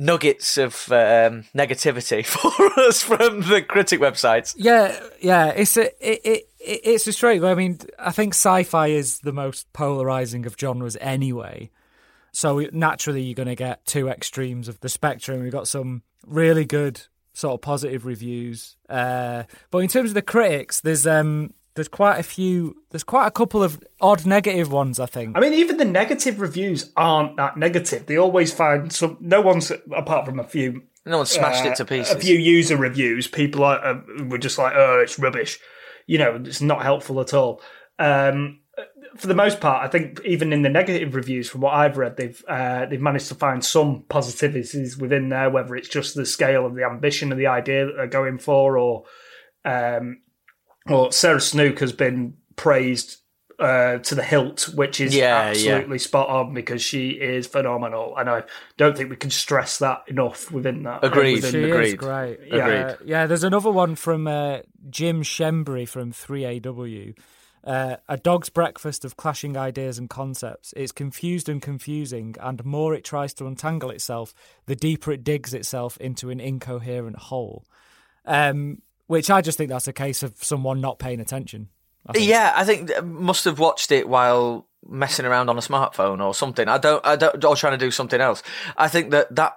nuggets 0.00 0.56
of 0.56 0.74
um, 0.90 1.44
negativity 1.54 2.24
for 2.26 2.80
us 2.80 3.02
from 3.02 3.42
the 3.42 3.62
critic 3.62 4.00
websites? 4.00 4.54
Yeah, 4.56 4.98
yeah. 5.20 5.48
It's 5.48 5.76
a 5.76 5.86
it, 6.00 6.20
it, 6.24 6.48
it 6.58 6.80
it's 6.84 7.06
a 7.06 7.12
straight. 7.12 7.44
I 7.44 7.54
mean, 7.54 7.78
I 7.98 8.10
think 8.10 8.34
sci-fi 8.34 8.88
is 8.88 9.20
the 9.20 9.32
most 9.32 9.72
polarizing 9.72 10.46
of 10.46 10.56
genres 10.58 10.96
anyway. 11.00 11.70
So 12.32 12.66
naturally, 12.72 13.22
you're 13.22 13.34
going 13.34 13.48
to 13.48 13.54
get 13.54 13.84
two 13.86 14.08
extremes 14.08 14.68
of 14.68 14.80
the 14.80 14.88
spectrum. 14.88 15.42
We've 15.42 15.52
got 15.52 15.68
some 15.68 16.02
really 16.26 16.64
good 16.64 17.02
sort 17.32 17.54
of 17.54 17.60
positive 17.60 18.06
reviews, 18.06 18.76
uh, 18.88 19.44
but 19.70 19.78
in 19.78 19.88
terms 19.88 20.10
of 20.10 20.14
the 20.14 20.22
critics, 20.22 20.80
there's 20.80 21.06
um 21.06 21.52
there's 21.74 21.88
quite 21.88 22.18
a 22.18 22.22
few. 22.22 22.76
There's 22.90 23.04
quite 23.04 23.26
a 23.26 23.30
couple 23.30 23.62
of 23.62 23.82
odd 24.00 24.26
negative 24.26 24.72
ones. 24.72 24.98
I 24.98 25.06
think. 25.06 25.36
I 25.36 25.40
mean, 25.40 25.54
even 25.54 25.76
the 25.76 25.84
negative 25.84 26.40
reviews 26.40 26.92
aren't 26.96 27.36
that 27.36 27.56
negative. 27.56 28.06
They 28.06 28.16
always 28.16 28.52
find 28.52 28.92
some. 28.92 29.16
No 29.20 29.40
one's 29.40 29.70
apart 29.94 30.26
from 30.26 30.40
a 30.40 30.44
few. 30.44 30.82
No 31.06 31.18
one 31.18 31.26
smashed 31.26 31.64
it 31.64 31.76
to 31.76 31.84
uh, 31.84 31.86
pieces. 31.86 32.14
A 32.14 32.18
few 32.18 32.36
user 32.36 32.76
reviews. 32.76 33.26
People 33.26 33.64
are 33.64 33.84
uh, 33.84 34.24
were 34.24 34.38
just 34.38 34.58
like, 34.58 34.74
"Oh, 34.74 35.00
it's 35.02 35.18
rubbish." 35.18 35.58
You 36.06 36.18
know, 36.18 36.42
it's 36.44 36.60
not 36.60 36.82
helpful 36.82 37.20
at 37.20 37.32
all. 37.32 37.62
Um, 37.98 38.60
for 39.16 39.26
the 39.26 39.34
most 39.34 39.60
part, 39.60 39.84
I 39.84 39.88
think 39.88 40.20
even 40.24 40.52
in 40.52 40.62
the 40.62 40.68
negative 40.68 41.14
reviews, 41.14 41.48
from 41.48 41.60
what 41.60 41.74
I've 41.74 41.98
read, 41.98 42.16
they've 42.16 42.42
uh, 42.48 42.86
they've 42.86 43.00
managed 43.00 43.28
to 43.28 43.34
find 43.34 43.64
some 43.64 44.04
positivities 44.08 45.00
within 45.00 45.28
there. 45.28 45.50
Whether 45.50 45.76
it's 45.76 45.88
just 45.88 46.14
the 46.14 46.26
scale 46.26 46.66
of 46.66 46.74
the 46.74 46.84
ambition 46.84 47.32
of 47.32 47.38
the 47.38 47.46
idea 47.46 47.86
that 47.86 47.92
they're 47.96 48.06
going 48.06 48.38
for, 48.38 48.78
or 48.78 49.04
um, 49.64 50.20
or 50.88 51.12
Sarah 51.12 51.40
Snook 51.40 51.78
has 51.80 51.92
been 51.92 52.34
praised 52.56 53.16
uh, 53.58 53.98
to 53.98 54.14
the 54.14 54.22
hilt, 54.22 54.70
which 54.74 55.00
is 55.02 55.14
Yeah, 55.14 55.44
yeah. 55.44 55.50
absolutely 55.50 55.98
spot 55.98 56.28
on 56.30 56.54
because 56.54 56.80
she 56.82 57.10
is 57.10 57.46
phenomenal, 57.46 58.16
and 58.16 58.30
I 58.30 58.44
don't 58.78 58.96
think 58.96 59.10
we 59.10 59.16
can 59.16 59.30
stress 59.30 59.78
that 59.80 60.02
enough 60.08 60.50
within 60.50 60.82
that. 60.84 61.04
Agreed. 61.04 61.34
within 61.42 61.52
She 61.52 61.58
the- 61.60 61.66
is 61.80 61.92
Agreed. 61.92 61.98
great. 61.98 62.38
Yeah. 62.46 62.66
Uh, 62.66 62.96
yeah, 63.04 63.26
there's 63.26 63.44
another 63.44 63.70
one 63.70 63.96
from 63.96 64.26
uh, 64.26 64.60
Jim 64.88 65.22
Schembri 65.22 65.86
from 65.86 66.10
3AW. 66.12 67.14
Uh, 67.62 67.96
a 68.08 68.16
dog's 68.16 68.48
breakfast 68.48 69.04
of 69.04 69.18
clashing 69.18 69.54
ideas 69.58 69.98
and 69.98 70.08
concepts. 70.08 70.72
It's 70.74 70.92
confused 70.92 71.46
and 71.46 71.60
confusing, 71.60 72.34
and 72.40 72.64
more 72.64 72.94
it 72.94 73.04
tries 73.04 73.34
to 73.34 73.46
untangle 73.46 73.90
itself, 73.90 74.32
the 74.64 74.74
deeper 74.74 75.12
it 75.12 75.22
digs 75.22 75.52
itself 75.52 75.98
into 75.98 76.30
an 76.30 76.40
incoherent 76.40 77.16
whole. 77.18 77.66
Um, 78.24 78.80
which 79.10 79.28
I 79.28 79.40
just 79.40 79.58
think 79.58 79.70
that's 79.70 79.88
a 79.88 79.92
case 79.92 80.22
of 80.22 80.34
someone 80.36 80.80
not 80.80 81.00
paying 81.00 81.18
attention. 81.18 81.68
I 82.06 82.12
think. 82.12 82.28
Yeah, 82.28 82.52
I 82.54 82.64
think 82.64 82.92
must 83.02 83.44
have 83.44 83.58
watched 83.58 83.90
it 83.90 84.08
while 84.08 84.68
messing 84.86 85.26
around 85.26 85.50
on 85.50 85.58
a 85.58 85.60
smartphone 85.60 86.24
or 86.24 86.32
something. 86.32 86.68
I 86.68 86.78
don't, 86.78 87.04
I 87.04 87.16
don't, 87.16 87.44
or 87.44 87.56
trying 87.56 87.76
to 87.76 87.84
do 87.84 87.90
something 87.90 88.20
else. 88.20 88.40
I 88.76 88.86
think 88.86 89.10
that 89.10 89.34
that 89.34 89.56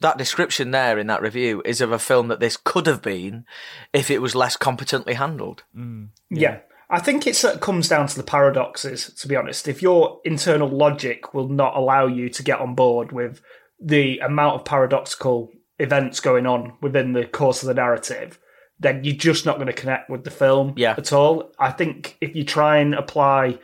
that 0.00 0.18
description 0.18 0.70
there 0.70 1.00
in 1.00 1.08
that 1.08 1.20
review 1.20 1.62
is 1.64 1.80
of 1.80 1.90
a 1.90 1.98
film 1.98 2.28
that 2.28 2.38
this 2.38 2.56
could 2.56 2.86
have 2.86 3.02
been 3.02 3.44
if 3.92 4.08
it 4.08 4.22
was 4.22 4.36
less 4.36 4.56
competently 4.56 5.14
handled. 5.14 5.64
Mm, 5.76 6.10
yeah. 6.30 6.60
I 6.88 7.00
think 7.00 7.26
it's, 7.26 7.42
it 7.42 7.60
comes 7.60 7.88
down 7.88 8.06
to 8.06 8.16
the 8.16 8.22
paradoxes, 8.22 9.12
to 9.14 9.26
be 9.26 9.34
honest. 9.34 9.66
If 9.66 9.82
your 9.82 10.20
internal 10.24 10.68
logic 10.68 11.34
will 11.34 11.48
not 11.48 11.74
allow 11.74 12.06
you 12.06 12.28
to 12.28 12.42
get 12.44 12.60
on 12.60 12.76
board 12.76 13.10
with 13.10 13.40
the 13.80 14.18
amount 14.20 14.56
of 14.56 14.64
paradoxical 14.64 15.50
events 15.80 16.20
going 16.20 16.46
on 16.46 16.74
within 16.80 17.14
the 17.14 17.24
course 17.24 17.62
of 17.62 17.66
the 17.66 17.74
narrative, 17.74 18.38
then 18.82 19.04
you're 19.04 19.14
just 19.16 19.46
not 19.46 19.56
going 19.56 19.68
to 19.68 19.72
connect 19.72 20.10
with 20.10 20.24
the 20.24 20.30
film 20.30 20.74
Yeah. 20.76 20.94
at 20.98 21.12
all. 21.12 21.52
I 21.58 21.70
think 21.70 22.16
if 22.20 22.34
you 22.36 22.44
try 22.44 22.78
and 22.78 22.94
apply 22.94 23.58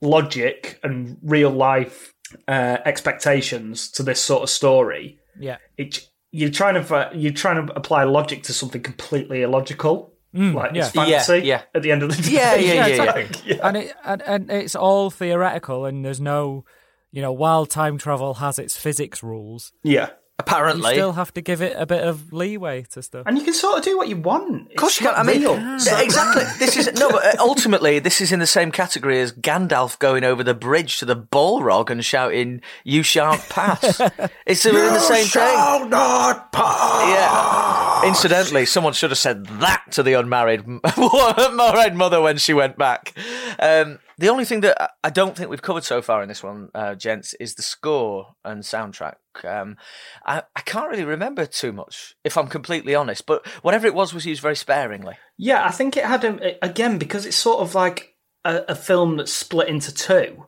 logic 0.00 0.78
and 0.82 1.16
real 1.22 1.50
life 1.50 2.14
uh, 2.46 2.78
expectations 2.84 3.90
to 3.92 4.02
this 4.02 4.20
sort 4.20 4.42
of 4.42 4.50
story, 4.50 5.18
Yeah. 5.38 5.56
it, 5.76 6.08
you're 6.30 6.50
trying 6.50 6.74
to 6.74 6.82
fi- 6.84 7.10
you're 7.12 7.32
trying 7.32 7.66
to 7.66 7.72
apply 7.74 8.04
logic 8.04 8.42
to 8.44 8.52
something 8.52 8.82
completely 8.82 9.42
illogical. 9.42 10.14
like 10.34 10.76
it's 10.76 10.94
yeah. 10.94 11.04
Yeah, 11.06 11.18
fantasy 11.22 11.46
yeah. 11.46 11.62
at 11.74 11.82
the 11.82 11.90
end 11.90 12.02
of 12.02 12.14
the 12.14 12.22
day. 12.22 12.30
Yeah, 12.32 12.54
yeah, 12.56 12.72
yeah, 12.72 12.86
yeah. 12.86 13.16
exactly. 13.16 13.60
And 13.62 13.76
it 13.78 13.94
and, 14.04 14.22
and 14.22 14.50
it's 14.50 14.76
all 14.76 15.10
theoretical, 15.10 15.86
and 15.86 16.04
there's 16.04 16.20
no, 16.20 16.64
you 17.10 17.22
know, 17.22 17.32
while 17.32 17.64
time 17.64 17.96
travel 17.96 18.34
has 18.34 18.58
its 18.58 18.76
physics 18.76 19.22
rules, 19.22 19.72
yeah. 19.82 20.10
You 20.46 20.82
still 20.92 21.12
have 21.12 21.34
to 21.34 21.40
give 21.40 21.60
it 21.62 21.74
a 21.76 21.84
bit 21.84 22.02
of 22.02 22.32
leeway 22.32 22.82
to 22.92 23.02
stuff. 23.02 23.24
And 23.26 23.36
you 23.36 23.44
can 23.44 23.54
sort 23.54 23.78
of 23.78 23.84
do 23.84 23.96
what 23.96 24.08
you 24.08 24.16
want. 24.16 24.70
Of 24.70 24.76
course 24.76 25.00
you 25.00 25.06
can. 25.06 25.14
I 25.16 25.22
mean, 25.24 25.42
yeah, 25.42 26.00
exactly. 26.00 26.44
This 26.58 26.76
is 26.76 26.92
no, 26.98 27.10
but 27.10 27.24
uh, 27.24 27.32
ultimately, 27.42 27.98
this 27.98 28.20
is 28.20 28.30
in 28.30 28.38
the 28.38 28.46
same 28.46 28.70
category 28.70 29.20
as 29.20 29.32
Gandalf 29.32 29.98
going 29.98 30.22
over 30.24 30.44
the 30.44 30.54
bridge 30.54 30.98
to 30.98 31.04
the 31.04 31.16
Balrog 31.16 31.90
and 31.90 32.04
shouting, 32.04 32.60
"You 32.84 33.02
shan't 33.02 33.40
pass." 33.48 34.00
it's 34.46 34.64
in 34.64 34.74
the 34.74 35.00
same 35.00 35.26
thing. 35.26 35.90
not 35.90 36.52
pass. 36.52 37.08
Yeah. 37.08 38.08
Incidentally, 38.08 38.64
someone 38.64 38.92
should 38.92 39.10
have 39.10 39.18
said 39.18 39.44
that 39.46 39.82
to 39.92 40.02
the 40.04 40.12
unmarried 40.14 40.64
unmarried 40.96 41.94
mother 41.94 42.20
when 42.20 42.38
she 42.38 42.54
went 42.54 42.78
back. 42.78 43.12
Um, 43.58 43.98
the 44.18 44.28
only 44.28 44.44
thing 44.44 44.60
that 44.60 44.80
I- 44.80 44.88
I 45.04 45.10
don't 45.10 45.36
think 45.36 45.48
we've 45.48 45.62
covered 45.62 45.84
so 45.84 46.02
far 46.02 46.22
in 46.22 46.28
this 46.28 46.42
one, 46.42 46.68
uh, 46.74 46.94
gents, 46.94 47.34
is 47.40 47.54
the 47.54 47.62
score 47.62 48.34
and 48.44 48.62
soundtrack. 48.62 49.14
Um, 49.44 49.76
I, 50.24 50.42
I 50.54 50.60
can't 50.62 50.90
really 50.90 51.04
remember 51.04 51.46
too 51.46 51.72
much, 51.72 52.16
if 52.24 52.36
I'm 52.36 52.48
completely 52.48 52.94
honest. 52.94 53.26
But 53.26 53.46
whatever 53.62 53.86
it 53.86 53.94
was 53.94 54.14
was 54.14 54.26
used 54.26 54.42
very 54.42 54.56
sparingly. 54.56 55.16
Yeah, 55.36 55.64
I 55.64 55.70
think 55.70 55.96
it 55.96 56.04
had 56.04 56.24
a, 56.24 56.64
again 56.64 56.98
because 56.98 57.26
it's 57.26 57.36
sort 57.36 57.60
of 57.60 57.74
like 57.74 58.16
a, 58.44 58.62
a 58.68 58.74
film 58.74 59.16
that's 59.16 59.32
split 59.32 59.68
into 59.68 59.94
two. 59.94 60.46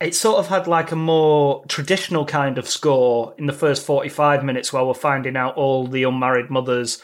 It 0.00 0.16
sort 0.16 0.38
of 0.38 0.48
had 0.48 0.66
like 0.66 0.90
a 0.90 0.96
more 0.96 1.64
traditional 1.66 2.24
kind 2.24 2.58
of 2.58 2.68
score 2.68 3.34
in 3.38 3.46
the 3.46 3.52
first 3.52 3.86
forty-five 3.86 4.42
minutes, 4.42 4.72
where 4.72 4.84
we're 4.84 4.94
finding 4.94 5.36
out 5.36 5.56
all 5.56 5.86
the 5.86 6.02
unmarried 6.02 6.50
mother's 6.50 7.00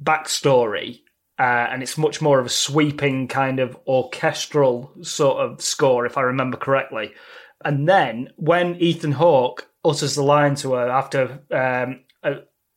backstory, 0.00 1.00
uh, 1.38 1.42
and 1.70 1.82
it's 1.82 1.98
much 1.98 2.22
more 2.22 2.38
of 2.38 2.46
a 2.46 2.50
sweeping 2.50 3.26
kind 3.26 3.58
of 3.58 3.76
orchestral 3.86 4.92
sort 5.02 5.38
of 5.38 5.60
score, 5.60 6.06
if 6.06 6.16
I 6.16 6.22
remember 6.22 6.56
correctly. 6.56 7.12
And 7.64 7.88
then 7.88 8.30
when 8.36 8.76
Ethan 8.76 9.12
Hawke 9.12 9.68
utters 9.84 10.14
the 10.14 10.22
line 10.22 10.54
to 10.56 10.74
her 10.74 10.88
after 10.88 11.40
um, 11.50 12.00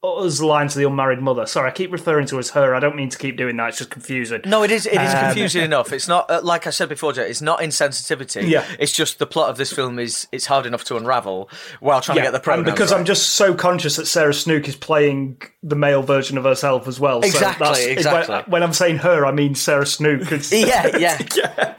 utters 0.04 0.42
line 0.42 0.68
to 0.68 0.78
the 0.78 0.86
unmarried 0.86 1.20
mother. 1.22 1.46
Sorry, 1.46 1.70
I 1.70 1.72
keep 1.72 1.92
referring 1.92 2.26
to 2.28 2.36
her 2.36 2.40
as 2.40 2.50
her. 2.52 2.76
I 2.76 2.80
don't 2.80 2.96
mean 2.96 3.10
to 3.10 3.18
keep 3.18 3.38
doing 3.38 3.56
that. 3.58 3.70
It's 3.70 3.78
just 3.78 3.90
confusing. 3.90 4.42
No, 4.46 4.64
it 4.64 4.72
is. 4.72 4.86
It 4.86 5.02
is 5.02 5.14
Um, 5.14 5.26
confusing 5.26 5.64
enough. 5.70 5.94
It's 5.94 6.08
not 6.08 6.30
uh, 6.30 6.42
like 6.44 6.68
I 6.68 6.72
said 6.72 6.90
before. 6.90 7.14
Jay, 7.14 7.30
It's 7.30 7.42
not 7.42 7.60
insensitivity. 7.60 8.48
Yeah. 8.50 8.66
It's 8.80 8.92
just 8.92 9.20
the 9.20 9.26
plot 9.28 9.50
of 9.50 9.58
this 9.58 9.72
film 9.72 10.00
is 10.00 10.28
it's 10.32 10.46
hard 10.46 10.66
enough 10.66 10.84
to 10.86 10.98
unravel 10.98 11.50
while 11.80 12.02
trying 12.02 12.18
to 12.18 12.24
get 12.24 12.32
the 12.32 12.52
and 12.52 12.66
because 12.66 12.92
right. 12.92 13.00
I'm 13.00 13.06
just 13.06 13.30
so 13.30 13.54
conscious 13.54 13.96
that 13.96 14.06
Sarah 14.06 14.34
Snook 14.34 14.68
is 14.68 14.76
playing 14.76 15.42
the 15.62 15.76
male 15.76 16.04
version 16.04 16.38
of 16.38 16.44
herself 16.44 16.88
as 16.88 17.00
well. 17.00 17.22
Exactly, 17.22 17.66
so 17.66 17.72
that's, 17.72 17.86
exactly. 17.88 18.36
When, 18.36 18.44
when 18.52 18.64
I'm 18.64 18.74
saying 18.74 18.98
her, 18.98 19.26
I 19.26 19.32
mean 19.32 19.56
Sarah 19.56 19.86
Snook. 19.86 20.24
Yeah, 20.52 20.98
yeah. 20.98 21.22
yeah. 21.36 21.76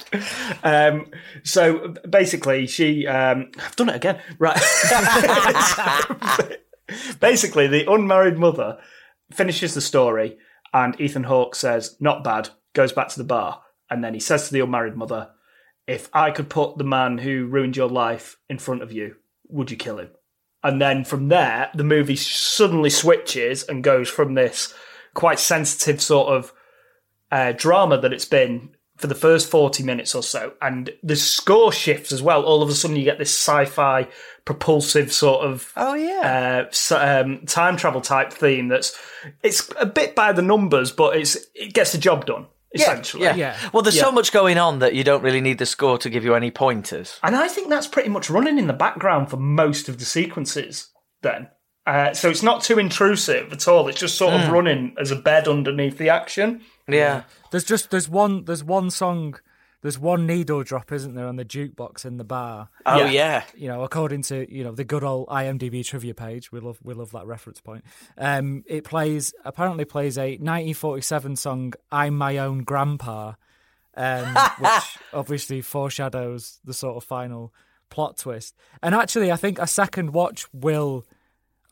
Um, 0.62 1.10
so 1.42 1.94
basically, 2.08 2.66
she. 2.66 3.06
Um, 3.06 3.50
I've 3.58 3.76
done 3.76 3.88
it 3.90 3.96
again. 3.96 4.20
Right. 4.38 4.58
Basically, 7.20 7.66
the 7.66 7.90
unmarried 7.90 8.38
mother 8.38 8.78
finishes 9.32 9.74
the 9.74 9.80
story, 9.80 10.38
and 10.72 11.00
Ethan 11.00 11.24
Hawke 11.24 11.54
says, 11.54 11.96
"Not 12.00 12.24
bad." 12.24 12.50
Goes 12.72 12.92
back 12.92 13.08
to 13.08 13.18
the 13.18 13.24
bar, 13.24 13.62
and 13.88 14.02
then 14.02 14.14
he 14.14 14.20
says 14.20 14.48
to 14.48 14.52
the 14.52 14.60
unmarried 14.60 14.96
mother, 14.96 15.30
"If 15.86 16.08
I 16.12 16.30
could 16.30 16.50
put 16.50 16.76
the 16.76 16.84
man 16.84 17.18
who 17.18 17.46
ruined 17.46 17.76
your 17.76 17.88
life 17.88 18.36
in 18.48 18.58
front 18.58 18.82
of 18.82 18.90
you, 18.90 19.16
would 19.48 19.70
you 19.70 19.76
kill 19.76 19.98
him?" 19.98 20.10
And 20.62 20.80
then 20.80 21.04
from 21.04 21.28
there, 21.28 21.70
the 21.74 21.84
movie 21.84 22.16
suddenly 22.16 22.90
switches 22.90 23.62
and 23.62 23.84
goes 23.84 24.08
from 24.08 24.34
this 24.34 24.74
quite 25.12 25.38
sensitive 25.38 26.02
sort 26.02 26.28
of 26.28 26.52
uh, 27.30 27.52
drama 27.52 27.98
that 28.00 28.12
it's 28.12 28.24
been 28.24 28.74
for 29.04 29.08
the 29.08 29.14
first 29.14 29.50
40 29.50 29.82
minutes 29.82 30.14
or 30.14 30.22
so. 30.22 30.54
And 30.62 30.88
the 31.02 31.14
score 31.14 31.70
shifts 31.70 32.10
as 32.10 32.22
well. 32.22 32.42
All 32.42 32.62
of 32.62 32.70
a 32.70 32.74
sudden, 32.74 32.96
you 32.96 33.04
get 33.04 33.18
this 33.18 33.28
sci 33.38 33.66
fi 33.66 34.08
propulsive 34.46 35.12
sort 35.12 35.44
of 35.44 35.70
Oh 35.76 35.92
yeah. 35.92 36.64
uh, 36.90 36.94
um, 36.96 37.44
time 37.44 37.76
travel 37.76 38.00
type 38.00 38.32
theme 38.32 38.68
that's 38.68 38.98
it's 39.42 39.70
a 39.78 39.84
bit 39.84 40.14
by 40.14 40.32
the 40.32 40.40
numbers, 40.40 40.90
but 40.90 41.18
it's 41.18 41.36
it 41.54 41.74
gets 41.74 41.92
the 41.92 41.98
job 41.98 42.24
done, 42.24 42.46
essentially. 42.74 43.24
Yeah. 43.24 43.34
Yeah. 43.34 43.58
Well, 43.74 43.82
there's 43.82 43.96
Yeah. 43.96 44.04
so 44.04 44.12
much 44.12 44.32
going 44.32 44.56
on 44.56 44.78
that 44.78 44.94
you 44.94 45.04
don't 45.04 45.22
really 45.22 45.42
need 45.42 45.58
the 45.58 45.66
score 45.66 45.98
to 45.98 46.08
give 46.08 46.24
you 46.24 46.34
any 46.34 46.50
pointers. 46.50 47.18
And 47.22 47.36
I 47.36 47.48
think 47.48 47.68
that's 47.68 47.86
pretty 47.86 48.08
much 48.08 48.30
running 48.30 48.58
in 48.58 48.68
the 48.68 48.72
background 48.72 49.28
for 49.28 49.36
most 49.36 49.90
of 49.90 49.98
the 49.98 50.06
sequences 50.06 50.88
then. 51.20 51.48
Uh, 51.86 52.14
so 52.14 52.30
it's 52.30 52.42
not 52.42 52.62
too 52.62 52.78
intrusive 52.78 53.52
at 53.52 53.68
all. 53.68 53.86
It's 53.88 54.00
just 54.00 54.16
sort 54.16 54.32
of 54.32 54.48
running 54.50 54.94
as 54.98 55.10
a 55.10 55.16
bed 55.16 55.46
underneath 55.46 55.98
the 55.98 56.08
action. 56.08 56.62
Yeah. 56.88 57.22
There's 57.50 57.64
just 57.64 57.90
there's 57.90 58.08
one 58.08 58.44
there's 58.44 58.64
one 58.64 58.90
song 58.90 59.36
there's 59.82 59.98
one 59.98 60.26
needle 60.26 60.62
drop, 60.62 60.92
isn't 60.92 61.14
there, 61.14 61.26
on 61.26 61.36
the 61.36 61.44
jukebox 61.44 62.06
in 62.06 62.16
the 62.16 62.24
bar? 62.24 62.70
Oh 62.86 62.98
Yeah. 63.04 63.10
yeah. 63.10 63.44
You 63.54 63.68
know, 63.68 63.82
according 63.82 64.22
to 64.22 64.50
you 64.50 64.64
know 64.64 64.72
the 64.72 64.84
good 64.84 65.04
old 65.04 65.28
IMDb 65.28 65.84
trivia 65.84 66.14
page, 66.14 66.50
we 66.50 66.60
love 66.60 66.78
we 66.82 66.94
love 66.94 67.12
that 67.12 67.26
reference 67.26 67.60
point. 67.60 67.84
Um, 68.16 68.64
it 68.66 68.84
plays 68.84 69.34
apparently 69.44 69.84
plays 69.84 70.16
a 70.16 70.38
1947 70.38 71.36
song 71.36 71.74
"I'm 71.92 72.16
My 72.16 72.38
Own 72.38 72.64
Grandpa," 72.64 73.34
um, 73.96 74.34
which 74.58 74.98
obviously 75.12 75.60
foreshadows 75.60 76.60
the 76.64 76.74
sort 76.74 76.96
of 76.96 77.04
final 77.04 77.52
plot 77.90 78.16
twist. 78.16 78.56
And 78.82 78.94
actually, 78.94 79.30
I 79.30 79.36
think 79.36 79.58
a 79.58 79.66
second 79.66 80.12
watch 80.12 80.46
will. 80.52 81.04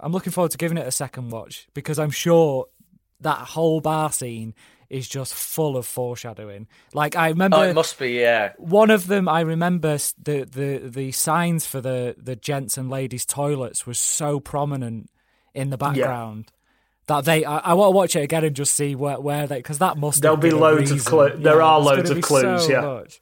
I'm 0.00 0.12
looking 0.12 0.32
forward 0.32 0.50
to 0.50 0.58
giving 0.58 0.78
it 0.78 0.86
a 0.86 0.90
second 0.92 1.30
watch 1.30 1.68
because 1.74 1.98
I'm 1.98 2.10
sure 2.10 2.66
that 3.20 3.38
whole 3.38 3.80
bar 3.80 4.10
scene 4.12 4.52
is 4.92 5.08
just 5.08 5.34
full 5.34 5.76
of 5.76 5.86
foreshadowing. 5.86 6.66
Like 6.94 7.16
I 7.16 7.28
remember, 7.28 7.56
Oh, 7.56 7.62
it 7.62 7.74
must 7.74 7.98
be. 7.98 8.12
Yeah. 8.12 8.52
one 8.58 8.90
of 8.90 9.06
them 9.06 9.28
I 9.28 9.40
remember 9.40 9.96
the 10.22 10.44
the 10.44 10.82
the 10.88 11.12
signs 11.12 11.66
for 11.66 11.80
the 11.80 12.14
the 12.18 12.36
gents 12.36 12.76
and 12.78 12.90
ladies 12.90 13.24
toilets 13.26 13.86
was 13.86 13.98
so 13.98 14.38
prominent 14.40 15.10
in 15.54 15.70
the 15.70 15.78
background 15.78 16.52
that 17.06 17.24
they 17.24 17.44
I, 17.44 17.58
I 17.58 17.74
want 17.74 17.88
to 17.92 17.96
watch 17.96 18.16
it 18.16 18.20
again 18.22 18.44
and 18.44 18.54
just 18.54 18.74
see 18.74 18.94
where 18.94 19.18
where 19.20 19.46
they 19.46 19.56
because 19.56 19.78
that 19.78 19.96
must 19.96 20.22
There'll 20.22 20.36
be 20.36 20.50
loads 20.50 20.90
of 20.90 21.04
clues. 21.04 21.32
clu- 21.32 21.42
there 21.42 21.56
Yeah, 21.58 21.64
are 21.64 21.80
loads 21.80 22.10
of 22.10 22.20
clues, 22.22 22.64
so 22.66 22.70
yeah. 22.70 22.80
much. 22.82 23.20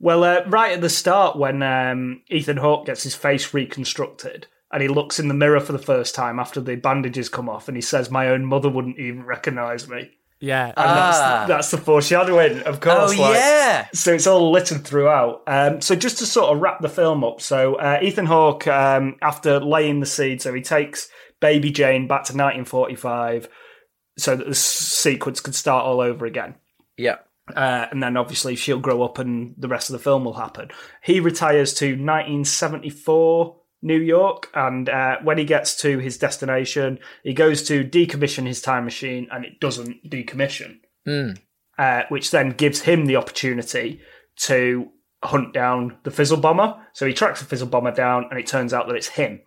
Well, 0.00 0.22
uh, 0.22 0.44
right 0.46 0.72
at 0.72 0.80
the 0.80 0.88
start, 0.90 1.36
when 1.36 1.60
um, 1.60 2.22
Ethan 2.28 2.58
Hawke 2.58 2.86
gets 2.86 3.02
his 3.02 3.16
face 3.16 3.52
reconstructed 3.52 4.46
and 4.70 4.80
he 4.82 4.88
looks 4.88 5.18
in 5.18 5.26
the 5.28 5.34
mirror 5.34 5.58
for 5.60 5.72
the 5.72 5.78
first 5.78 6.14
time 6.14 6.38
after 6.38 6.60
the 6.60 6.76
bandages 6.76 7.28
come 7.28 7.48
off, 7.48 7.66
and 7.66 7.76
he 7.76 7.80
says, 7.80 8.10
"My 8.10 8.28
own 8.28 8.44
mother 8.44 8.68
wouldn't 8.68 8.98
even 8.98 9.24
recognise 9.24 9.88
me." 9.88 10.10
Yeah 10.40 10.66
And 10.66 10.74
Ah. 10.76 11.44
that's, 11.46 11.48
that's 11.48 11.70
the 11.72 11.78
foreshadowing, 11.78 12.60
of 12.60 12.80
course. 12.80 13.14
Oh 13.18 13.22
like- 13.22 13.34
yeah. 13.34 13.86
So 13.92 14.12
it's 14.14 14.26
all 14.26 14.50
littered 14.52 14.84
throughout. 14.84 15.42
Um, 15.46 15.80
so 15.80 15.94
just 15.94 16.18
to 16.18 16.26
sort 16.26 16.54
of 16.54 16.60
wrap 16.62 16.80
the 16.80 16.88
film 16.88 17.24
up, 17.24 17.40
so 17.40 17.74
uh, 17.76 17.98
Ethan 18.02 18.26
Hawke, 18.26 18.66
um, 18.66 19.16
after 19.22 19.60
laying 19.60 20.00
the 20.00 20.06
seed, 20.06 20.40
so 20.42 20.52
he 20.54 20.62
takes 20.62 21.08
Baby 21.40 21.70
Jane 21.70 22.06
back 22.08 22.24
to 22.24 22.32
1945, 22.32 23.48
so 24.18 24.34
that 24.36 24.46
the 24.48 24.54
sequence 24.54 25.40
could 25.40 25.54
start 25.54 25.84
all 25.84 26.00
over 26.00 26.26
again. 26.26 26.56
Yeah. 26.96 27.16
Uh, 27.54 27.86
and 27.90 28.02
then 28.02 28.16
obviously 28.16 28.56
she'll 28.56 28.78
grow 28.80 29.02
up 29.02 29.18
and 29.18 29.54
the 29.56 29.68
rest 29.68 29.88
of 29.88 29.92
the 29.94 29.98
film 30.02 30.24
will 30.24 30.34
happen. 30.34 30.68
He 31.02 31.18
retires 31.20 31.72
to 31.74 31.86
1974 31.96 33.56
New 33.82 34.00
York, 34.00 34.48
and 34.54 34.88
uh, 34.88 35.18
when 35.22 35.38
he 35.38 35.44
gets 35.44 35.76
to 35.82 35.98
his 35.98 36.18
destination, 36.18 36.98
he 37.22 37.32
goes 37.32 37.62
to 37.68 37.84
decommission 37.84 38.46
his 38.46 38.60
time 38.60 38.84
machine 38.84 39.28
and 39.30 39.44
it 39.44 39.60
doesn't 39.60 40.10
decommission, 40.10 40.80
uh, 41.78 42.02
which 42.08 42.30
then 42.32 42.50
gives 42.50 42.80
him 42.80 43.06
the 43.06 43.16
opportunity 43.16 44.00
to 44.36 44.88
hunt 45.22 45.52
down 45.52 45.96
the 46.04 46.10
fizzle 46.10 46.36
bomber. 46.40 46.76
So 46.92 47.06
he 47.06 47.12
tracks 47.12 47.40
the 47.40 47.46
fizzle 47.46 47.68
bomber 47.68 47.92
down, 47.92 48.26
and 48.30 48.38
it 48.38 48.46
turns 48.46 48.72
out 48.72 48.88
that 48.88 48.96
it's 48.96 49.08
him. 49.08 49.40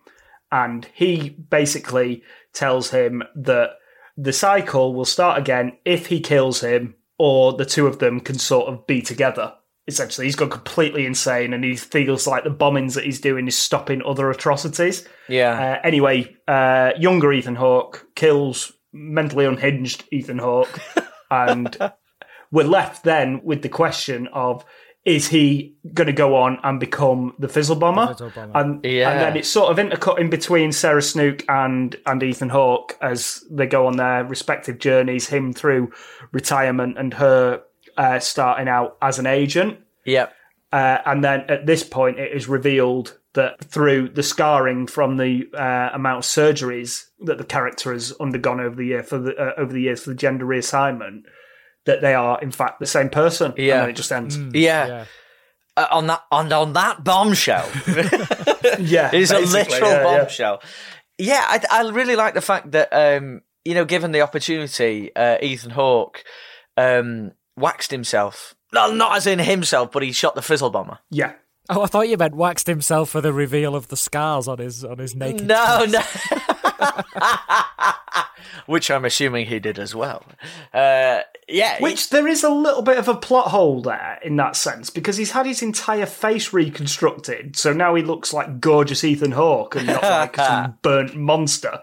And 0.50 0.86
he 0.94 1.30
basically 1.30 2.22
tells 2.52 2.90
him 2.90 3.22
that 3.34 3.70
the 4.16 4.32
cycle 4.32 4.94
will 4.94 5.06
start 5.06 5.38
again 5.38 5.78
if 5.84 6.06
he 6.06 6.20
kills 6.20 6.60
him, 6.60 6.94
or 7.18 7.52
the 7.54 7.64
two 7.64 7.86
of 7.86 7.98
them 7.98 8.20
can 8.20 8.38
sort 8.38 8.68
of 8.68 8.86
be 8.86 9.00
together. 9.02 9.54
Essentially, 9.88 10.26
he's 10.26 10.36
gone 10.36 10.50
completely 10.50 11.06
insane, 11.06 11.52
and 11.52 11.64
he 11.64 11.74
feels 11.76 12.26
like 12.26 12.44
the 12.44 12.50
bombings 12.50 12.94
that 12.94 13.04
he's 13.04 13.20
doing 13.20 13.48
is 13.48 13.58
stopping 13.58 14.00
other 14.06 14.30
atrocities. 14.30 15.06
Yeah. 15.28 15.78
Uh, 15.82 15.86
anyway, 15.86 16.36
uh, 16.46 16.92
younger 16.98 17.32
Ethan 17.32 17.56
Hawke 17.56 18.06
kills 18.14 18.72
mentally 18.92 19.44
unhinged 19.44 20.04
Ethan 20.12 20.38
Hawke, 20.38 20.78
and 21.30 21.76
we're 22.52 22.62
left 22.64 23.02
then 23.02 23.40
with 23.42 23.62
the 23.62 23.68
question 23.68 24.28
of 24.32 24.64
is 25.04 25.26
he 25.26 25.74
going 25.92 26.06
to 26.06 26.12
go 26.12 26.36
on 26.36 26.58
and 26.62 26.78
become 26.78 27.34
the 27.40 27.48
Fizzle 27.48 27.74
Bomber? 27.74 28.06
Fizzle 28.08 28.30
Bomber. 28.30 28.56
And, 28.56 28.84
Yeah. 28.84 29.10
and 29.10 29.20
then 29.20 29.36
it's 29.36 29.48
sort 29.48 29.76
of 29.76 29.84
intercut 29.84 30.20
in 30.20 30.30
between 30.30 30.70
Sarah 30.70 31.02
Snook 31.02 31.44
and, 31.48 31.96
and 32.06 32.22
Ethan 32.22 32.50
Hawke 32.50 32.96
as 33.02 33.42
they 33.50 33.66
go 33.66 33.88
on 33.88 33.96
their 33.96 34.22
respective 34.24 34.78
journeys, 34.78 35.26
him 35.26 35.52
through 35.52 35.90
retirement 36.30 36.98
and 36.98 37.14
her 37.14 37.62
uh, 37.96 38.18
starting 38.18 38.68
out 38.68 38.96
as 39.02 39.18
an 39.18 39.26
agent. 39.26 39.78
yeah. 40.04 40.28
Uh, 40.72 41.02
and 41.04 41.22
then 41.22 41.40
at 41.50 41.66
this 41.66 41.82
point, 41.84 42.18
it 42.18 42.32
is 42.34 42.48
revealed 42.48 43.18
that 43.34 43.62
through 43.62 44.08
the 44.08 44.22
scarring 44.22 44.86
from 44.86 45.18
the 45.18 45.42
uh, 45.52 45.90
amount 45.92 46.24
of 46.24 46.24
surgeries 46.24 47.04
that 47.20 47.36
the 47.36 47.44
character 47.44 47.92
has 47.92 48.10
undergone 48.18 48.58
over 48.58 48.74
the 48.76 48.86
year 48.86 49.02
for 49.02 49.18
the 49.18 49.36
uh, 49.36 49.52
over 49.58 49.70
the 49.70 49.82
years 49.82 50.02
for 50.02 50.10
the 50.10 50.16
gender 50.16 50.46
reassignment, 50.46 51.24
that 51.84 52.00
they 52.00 52.14
are 52.14 52.40
in 52.40 52.50
fact 52.50 52.80
the 52.80 52.86
same 52.86 53.10
person. 53.10 53.52
Yeah. 53.58 53.74
and 53.74 53.82
then 53.82 53.90
it 53.90 53.96
just 53.96 54.10
ends. 54.12 54.38
Yeah. 54.54 54.86
yeah 54.86 55.04
Uh, 55.76 55.88
on 55.90 56.06
that 56.06 56.22
on 56.32 56.50
on 56.50 56.72
that 56.72 57.04
bombshell. 57.04 57.68
Yeah, 58.78 59.10
It's 59.12 59.30
a 59.30 59.40
literal 59.40 59.90
yeah, 59.90 59.96
yeah. 59.96 60.18
bombshell. 60.18 60.62
Yeah, 61.18 61.44
I, 61.46 61.60
I 61.70 61.90
really 61.90 62.16
like 62.16 62.32
the 62.32 62.40
fact 62.40 62.70
that 62.72 62.88
um, 62.92 63.42
you 63.64 63.74
know, 63.74 63.84
given 63.84 64.12
the 64.12 64.22
opportunity, 64.22 65.14
uh, 65.14 65.36
Ethan 65.42 65.70
Hawke 65.72 66.24
um, 66.78 67.32
waxed 67.62 67.90
himself. 67.90 68.54
No, 68.74 68.92
not 68.92 69.16
as 69.16 69.26
in 69.26 69.38
himself, 69.38 69.92
but 69.92 70.02
he 70.02 70.12
shot 70.12 70.34
the 70.34 70.42
fizzle 70.42 70.70
bomber. 70.70 70.98
Yeah. 71.10 71.32
Oh, 71.70 71.82
I 71.82 71.86
thought 71.86 72.08
you 72.08 72.16
meant 72.16 72.34
waxed 72.34 72.66
himself 72.66 73.10
for 73.10 73.20
the 73.20 73.32
reveal 73.32 73.76
of 73.76 73.88
the 73.88 73.96
scars 73.96 74.48
on 74.48 74.58
his 74.58 74.84
on 74.84 74.98
his 74.98 75.14
naked. 75.14 75.46
No, 75.46 75.86
chest. 75.86 76.32
no. 76.32 77.02
Which 78.66 78.90
I'm 78.90 79.04
assuming 79.04 79.46
he 79.46 79.60
did 79.60 79.78
as 79.78 79.94
well. 79.94 80.24
Uh, 80.74 81.20
yeah, 81.48 81.80
Which 81.80 82.10
there 82.10 82.26
is 82.26 82.42
a 82.42 82.50
little 82.50 82.82
bit 82.82 82.98
of 82.98 83.08
a 83.08 83.14
plot 83.14 83.48
hole 83.48 83.80
there 83.82 84.18
in 84.22 84.36
that 84.36 84.56
sense 84.56 84.90
because 84.90 85.16
he's 85.16 85.32
had 85.32 85.46
his 85.46 85.62
entire 85.62 86.06
face 86.06 86.52
reconstructed, 86.52 87.56
so 87.56 87.72
now 87.72 87.94
he 87.94 88.02
looks 88.02 88.32
like 88.32 88.60
gorgeous 88.60 89.04
Ethan 89.04 89.32
Hawke 89.32 89.76
and 89.76 89.86
not 89.86 90.02
like 90.02 90.36
some 90.36 90.78
burnt 90.82 91.16
monster. 91.16 91.80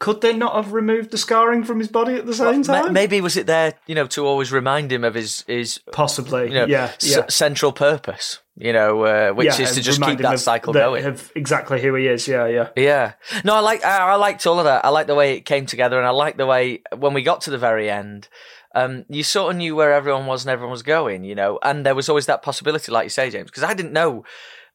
Could 0.00 0.20
they 0.20 0.32
not 0.32 0.54
have 0.54 0.72
removed 0.72 1.10
the 1.10 1.18
scarring 1.18 1.64
from 1.64 1.80
his 1.80 1.88
body 1.88 2.14
at 2.14 2.24
the 2.24 2.32
same 2.34 2.60
Ma- 2.68 2.82
time? 2.82 2.92
maybe 2.92 3.20
was 3.20 3.36
it 3.36 3.46
there, 3.48 3.74
you 3.86 3.96
know, 3.96 4.06
to 4.08 4.24
always 4.24 4.52
remind 4.52 4.92
him 4.92 5.02
of 5.02 5.14
his 5.14 5.42
his 5.48 5.78
Possibly. 5.90 6.48
you 6.48 6.54
know 6.54 6.66
yeah. 6.66 6.92
s- 6.94 7.16
yeah. 7.16 7.26
central 7.28 7.72
purpose, 7.72 8.38
you 8.56 8.72
know, 8.72 9.02
uh, 9.02 9.30
which 9.32 9.46
Yeah, 9.58 9.62
is 9.66 9.72
to 9.74 9.82
just 9.82 10.00
keep 10.00 10.18
that 10.20 10.34
of 10.34 10.40
cycle 10.40 10.72
the- 10.72 10.78
going. 10.78 11.04
Of 11.04 11.32
exactly 11.34 11.80
who 11.82 11.94
he 11.96 12.06
is. 12.06 12.28
Yeah, 12.28 12.46
yeah. 12.46 12.68
Yeah. 12.76 13.12
No, 13.44 13.54
I 13.56 13.60
like 13.60 13.84
I, 13.84 13.98
I 14.10 14.14
liked 14.14 14.46
all 14.46 14.58
of 14.60 14.66
that. 14.66 14.84
I 14.84 14.90
like 14.90 15.08
the 15.08 15.16
way 15.16 15.36
it 15.36 15.40
came 15.44 15.66
together, 15.66 15.98
and 15.98 16.06
I 16.06 16.10
like 16.10 16.36
the 16.36 16.46
way 16.46 16.82
when 16.96 17.12
we 17.12 17.22
got 17.22 17.40
to 17.42 17.50
the 17.50 17.58
very 17.58 17.90
end, 17.90 18.28
um, 18.76 19.04
you 19.08 19.24
sort 19.24 19.50
of 19.50 19.56
knew 19.56 19.74
where 19.74 19.92
everyone 19.92 20.26
was 20.26 20.44
and 20.44 20.50
everyone 20.52 20.70
was 20.70 20.84
going, 20.84 21.24
you 21.24 21.34
know, 21.34 21.58
and 21.64 21.84
there 21.84 21.96
was 21.96 22.08
always 22.08 22.26
that 22.26 22.42
possibility, 22.42 22.92
like 22.92 23.06
you 23.06 23.10
say, 23.10 23.30
James, 23.30 23.46
because 23.50 23.64
I 23.64 23.74
didn't 23.74 23.92
know 23.92 24.22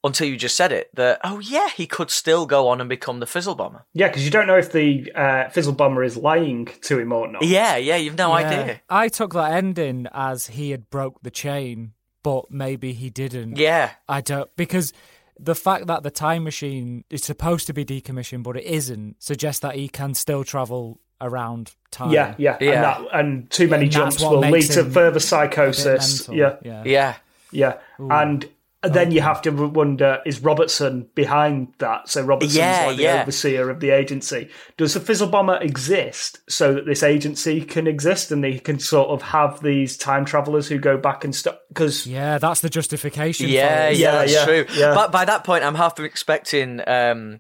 until 0.03 0.27
you 0.27 0.35
just 0.37 0.55
said 0.55 0.71
it 0.71 0.93
that 0.95 1.19
oh 1.23 1.39
yeah, 1.39 1.69
he 1.69 1.87
could 1.87 2.09
still 2.09 2.45
go 2.45 2.67
on 2.67 2.79
and 2.81 2.89
become 2.89 3.19
the 3.19 3.25
fizzle 3.25 3.55
bomber. 3.55 3.85
Yeah, 3.93 4.07
because 4.07 4.25
you 4.25 4.31
don't 4.31 4.47
know 4.47 4.57
if 4.57 4.71
the 4.71 5.11
uh, 5.15 5.49
Fizzle 5.49 5.73
Bomber 5.73 6.03
is 6.03 6.17
lying 6.17 6.65
to 6.81 6.99
him 6.99 7.11
or 7.13 7.27
not. 7.27 7.43
Yeah, 7.43 7.77
yeah, 7.77 7.95
you've 7.95 8.17
no 8.17 8.29
Yeah. 8.37 8.47
idea. 8.47 8.81
I 8.89 9.07
took 9.07 9.33
that 9.33 9.53
ending 9.53 10.07
as 10.13 10.47
he 10.47 10.71
had 10.71 10.89
broke 10.89 11.21
the 11.23 11.31
chain, 11.31 11.93
but 12.21 12.51
maybe 12.51 12.93
he 12.93 13.09
didn't. 13.09 13.57
Yeah, 13.57 13.91
I 14.09 14.21
don't 14.21 14.53
because 14.55 14.91
the 15.39 15.55
fact 15.55 15.87
that 15.87 16.03
the 16.03 16.11
time 16.11 16.43
machine 16.43 17.03
is 17.09 17.23
supposed 17.23 17.65
to 17.67 17.73
be 17.73 17.83
decommissioned 17.83 18.43
but 18.43 18.55
it 18.55 18.65
isn't 18.65 19.15
suggests 19.21 19.59
that 19.61 19.75
he 19.75 19.89
can 19.89 20.13
still 20.13 20.43
travel 20.43 20.99
around 21.21 21.73
time. 21.91 22.11
Yeah, 22.11 22.35
yeah, 22.37 22.57
Yeah. 22.59 22.71
And, 22.71 22.83
that, 22.83 23.19
and 23.19 23.49
too 23.49 23.67
many 23.67 23.83
And 23.83 23.91
jumps 23.91 24.21
will 24.21 24.39
lead 24.39 24.69
to 24.71 24.83
further 24.83 25.19
psychosis. 25.19 26.27
mental. 26.27 26.35
Yeah, 26.35 26.55
yeah. 26.63 26.83
yeah. 26.85 27.15
yeah, 27.51 27.77
and 27.97 28.45
then 28.83 29.11
you 29.11 29.21
have 29.21 29.41
to 29.43 29.51
wonder: 29.51 30.19
is 30.25 30.41
Robertson 30.41 31.07
behind 31.15 31.73
that? 31.79 32.09
So 32.09 32.21
Robertson's 32.21 32.55
Yeah, 32.57 32.85
like 32.87 32.97
the 32.97 33.03
yeah. 33.03 33.21
overseer 33.21 33.69
of 33.69 33.79
the 33.79 33.91
agency. 33.91 34.49
Does 34.77 34.93
the 34.93 34.99
Fizzle 34.99 35.29
Bomber 35.29 35.57
exist 35.61 36.39
so 36.49 36.73
that 36.73 36.85
this 36.85 37.03
agency 37.03 37.61
can 37.61 37.87
exist 37.87 38.31
and 38.31 38.43
they 38.43 38.59
can 38.59 38.79
sort 38.79 39.09
of 39.09 39.21
have 39.21 39.61
these 39.61 39.95
time 39.97 40.25
travelers 40.25 40.67
who 40.67 40.77
go 40.79 40.97
back 40.97 41.23
and 41.23 41.33
stuff? 41.33 41.55
Because 41.69 42.05
Yeah, 42.07 42.37
that's 42.39 42.61
the 42.61 42.69
justification. 42.69 43.47
Yeah, 43.49 43.87
for 43.89 43.93
yeah, 43.93 43.97
Yeah, 43.97 44.11
that's 44.11 44.33
yeah, 44.33 44.45
true. 44.45 44.65
yeah. 44.75 44.93
But 44.93 45.11
by 45.11 45.25
that 45.25 45.43
point, 45.43 45.63
I'm 45.63 45.75
half 45.75 45.99
expecting, 45.99 46.81
um, 46.87 47.39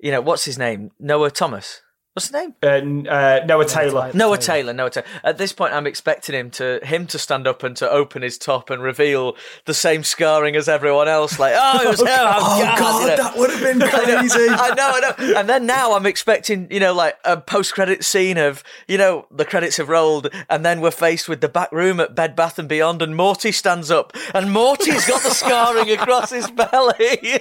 you 0.00 0.10
know, 0.10 0.20
what's 0.20 0.44
his 0.44 0.58
name? 0.58 0.90
Noah 0.98 1.30
Thomas. 1.30 1.82
What's 2.18 2.26
his 2.26 2.32
name? 2.34 2.54
uh, 2.64 3.10
uh, 3.10 3.44
Noah 3.46 3.64
Taylor. 3.64 4.10
Noah 4.12 4.38
Taylor. 4.38 4.72
Noah 4.72 4.90
Taylor. 4.90 5.06
At 5.22 5.38
this 5.38 5.52
point, 5.52 5.72
I'm 5.72 5.86
expecting 5.86 6.34
him 6.34 6.50
to 6.52 6.80
him 6.82 7.06
to 7.06 7.18
stand 7.18 7.46
up 7.46 7.62
and 7.62 7.76
to 7.76 7.88
open 7.88 8.22
his 8.22 8.38
top 8.38 8.70
and 8.70 8.82
reveal 8.82 9.36
the 9.66 9.74
same 9.74 10.02
scarring 10.02 10.56
as 10.56 10.68
everyone 10.68 11.06
else. 11.06 11.38
Like, 11.38 11.54
oh, 11.56 11.80
it 11.82 11.88
was 11.88 12.00
him. 12.00 12.08
Oh, 12.40 12.74
God, 12.78 13.10
you 13.10 13.16
know. 13.16 13.32
would 13.36 13.50
have 13.50 13.60
been 13.62 13.78
crazy. 13.88 14.48
I 14.50 14.74
know, 14.74 14.90
I 14.94 15.00
know. 15.00 15.38
And 15.38 15.48
then 15.48 15.66
now 15.66 15.94
I'm 15.94 16.06
expecting, 16.06 16.66
you 16.70 16.80
know, 16.80 16.92
like 16.92 17.16
a 17.24 17.36
post-credit 17.36 18.04
scene 18.04 18.36
of, 18.38 18.64
you 18.88 18.98
know, 18.98 19.26
the 19.30 19.44
credits 19.44 19.76
have 19.76 19.88
rolled, 19.88 20.28
and 20.50 20.64
then 20.64 20.80
we're 20.80 20.90
faced 20.90 21.28
with 21.28 21.40
the 21.40 21.48
back 21.48 21.70
room 21.72 22.00
at 22.00 22.14
Bed 22.14 22.34
Bath 22.34 22.58
and 22.58 22.68
Beyond, 22.68 23.02
and 23.02 23.14
Morty 23.16 23.52
stands 23.52 23.90
up, 23.90 24.12
and 24.34 24.52
Morty's 24.52 25.06
got 25.06 25.22
the 25.22 25.30
scarring 25.30 25.90
across 25.90 26.30
his 26.30 26.50
belly. 26.50 27.40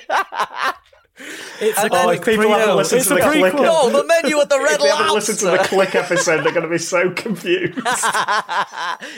It's 1.60 1.78
a 1.84 1.90
Oh, 1.92 2.10
if 2.10 2.24
people 2.24 2.50
haven't 2.50 2.68
prequel. 2.70 2.76
listened 2.76 3.00
It's 3.00 3.08
to 3.10 3.16
a 3.16 3.18
the 3.18 3.24
prequel. 3.24 3.52
click, 3.52 3.54
oh, 3.68 3.90
the 3.90 4.04
menu 4.06 4.40
at 4.40 4.50
the 4.50 4.60
Red 4.60 4.74
if 4.74 4.82
they 4.82 4.90
haven't 4.90 5.14
listened 5.16 5.40
to 5.40 5.46
the 5.46 5.58
Click 5.60 5.96
episode, 5.96 6.44
they're 6.44 6.52
going 6.54 6.64
to 6.66 6.70
be 6.70 6.78
so 6.78 7.10
confused. 7.12 7.78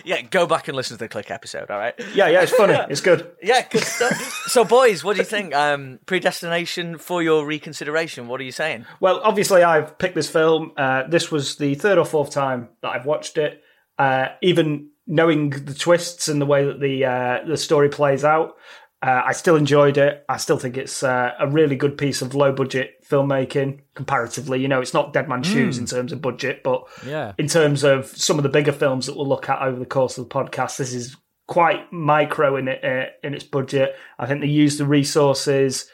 yeah, 0.06 0.22
go 0.30 0.46
back 0.48 0.68
and 0.68 0.76
listen 0.78 0.98
to 0.98 1.04
the 1.04 1.10
Click 1.10 1.32
episode. 1.32 1.70
All 1.70 1.78
right. 1.78 1.94
yeah, 2.14 2.28
yeah, 2.28 2.42
it's 2.42 2.52
funny. 2.54 2.76
It's 2.90 3.02
good. 3.02 3.32
Yeah, 3.42 3.68
good 3.70 3.84
stuff. 3.84 4.14
so, 4.48 4.64
boys, 4.66 5.04
what 5.04 5.16
do 5.16 5.20
you 5.22 5.26
think? 5.26 5.54
Um, 5.56 6.00
predestination 6.06 6.98
for 6.98 7.22
your 7.22 7.46
reconsideration. 7.46 8.28
What 8.28 8.40
are 8.42 8.46
you 8.46 8.52
saying? 8.52 8.86
Well, 9.00 9.20
obviously, 9.24 9.64
I've 9.64 9.98
picked 9.98 10.16
this 10.16 10.30
film. 10.30 10.72
Uh, 10.78 11.04
this 11.08 11.32
was 11.32 11.58
the 11.58 11.76
third 11.76 11.98
or 11.98 12.06
fourth 12.06 12.32
time 12.32 12.70
that 12.82 12.90
I've 12.90 13.06
watched 13.06 13.38
it. 13.38 13.62
Uh, 13.98 14.30
even 14.42 14.90
knowing 15.08 15.50
the 15.50 15.74
twists 15.74 16.28
and 16.28 16.40
the 16.42 16.46
way 16.46 16.66
that 16.66 16.80
the 16.80 17.04
uh, 17.06 17.40
the 17.48 17.58
story 17.58 17.90
plays 17.90 18.24
out, 18.24 18.56
uh, 19.02 19.22
I 19.28 19.32
still 19.32 19.56
enjoyed 19.56 19.98
it. 19.98 20.26
I 20.28 20.38
still 20.38 20.58
think 20.58 20.76
it's 20.78 21.04
uh, 21.04 21.32
a 21.40 21.48
really 21.48 21.76
good 21.76 21.98
piece 21.98 22.22
of 22.22 22.36
low 22.36 22.52
budget 22.52 22.96
filmmaking 23.10 23.80
comparatively. 23.96 24.62
You 24.62 24.68
know, 24.68 24.82
it's 24.82 24.94
not 24.94 25.14
Dead 25.14 25.30
Man's 25.30 25.48
Shoes 25.48 25.78
in 25.78 25.86
terms 25.86 26.12
of 26.12 26.22
budget, 26.22 26.64
but 26.64 26.84
Yeah. 27.06 27.34
in 27.38 27.48
terms 27.48 27.84
of 27.84 28.08
some 28.08 28.38
of 28.38 28.44
the 28.44 28.50
bigger 28.50 28.74
films 28.74 29.06
that 29.06 29.16
we'll 29.16 29.28
look 29.28 29.48
at 29.50 29.62
over 29.62 29.80
the 29.80 29.86
course 29.86 30.18
of 30.18 30.28
the 30.28 30.34
podcast, 30.36 30.78
this 30.78 30.94
is 30.94 31.16
quite 31.48 31.92
micro 31.92 32.58
in 32.58 32.68
it 32.68 32.84
uh, 32.84 33.10
in 33.24 33.34
its 33.34 33.44
budget. 33.44 33.96
I 34.20 34.26
think 34.26 34.42
they 34.42 34.48
use 34.48 34.78
the 34.78 34.86
resources 34.86 35.90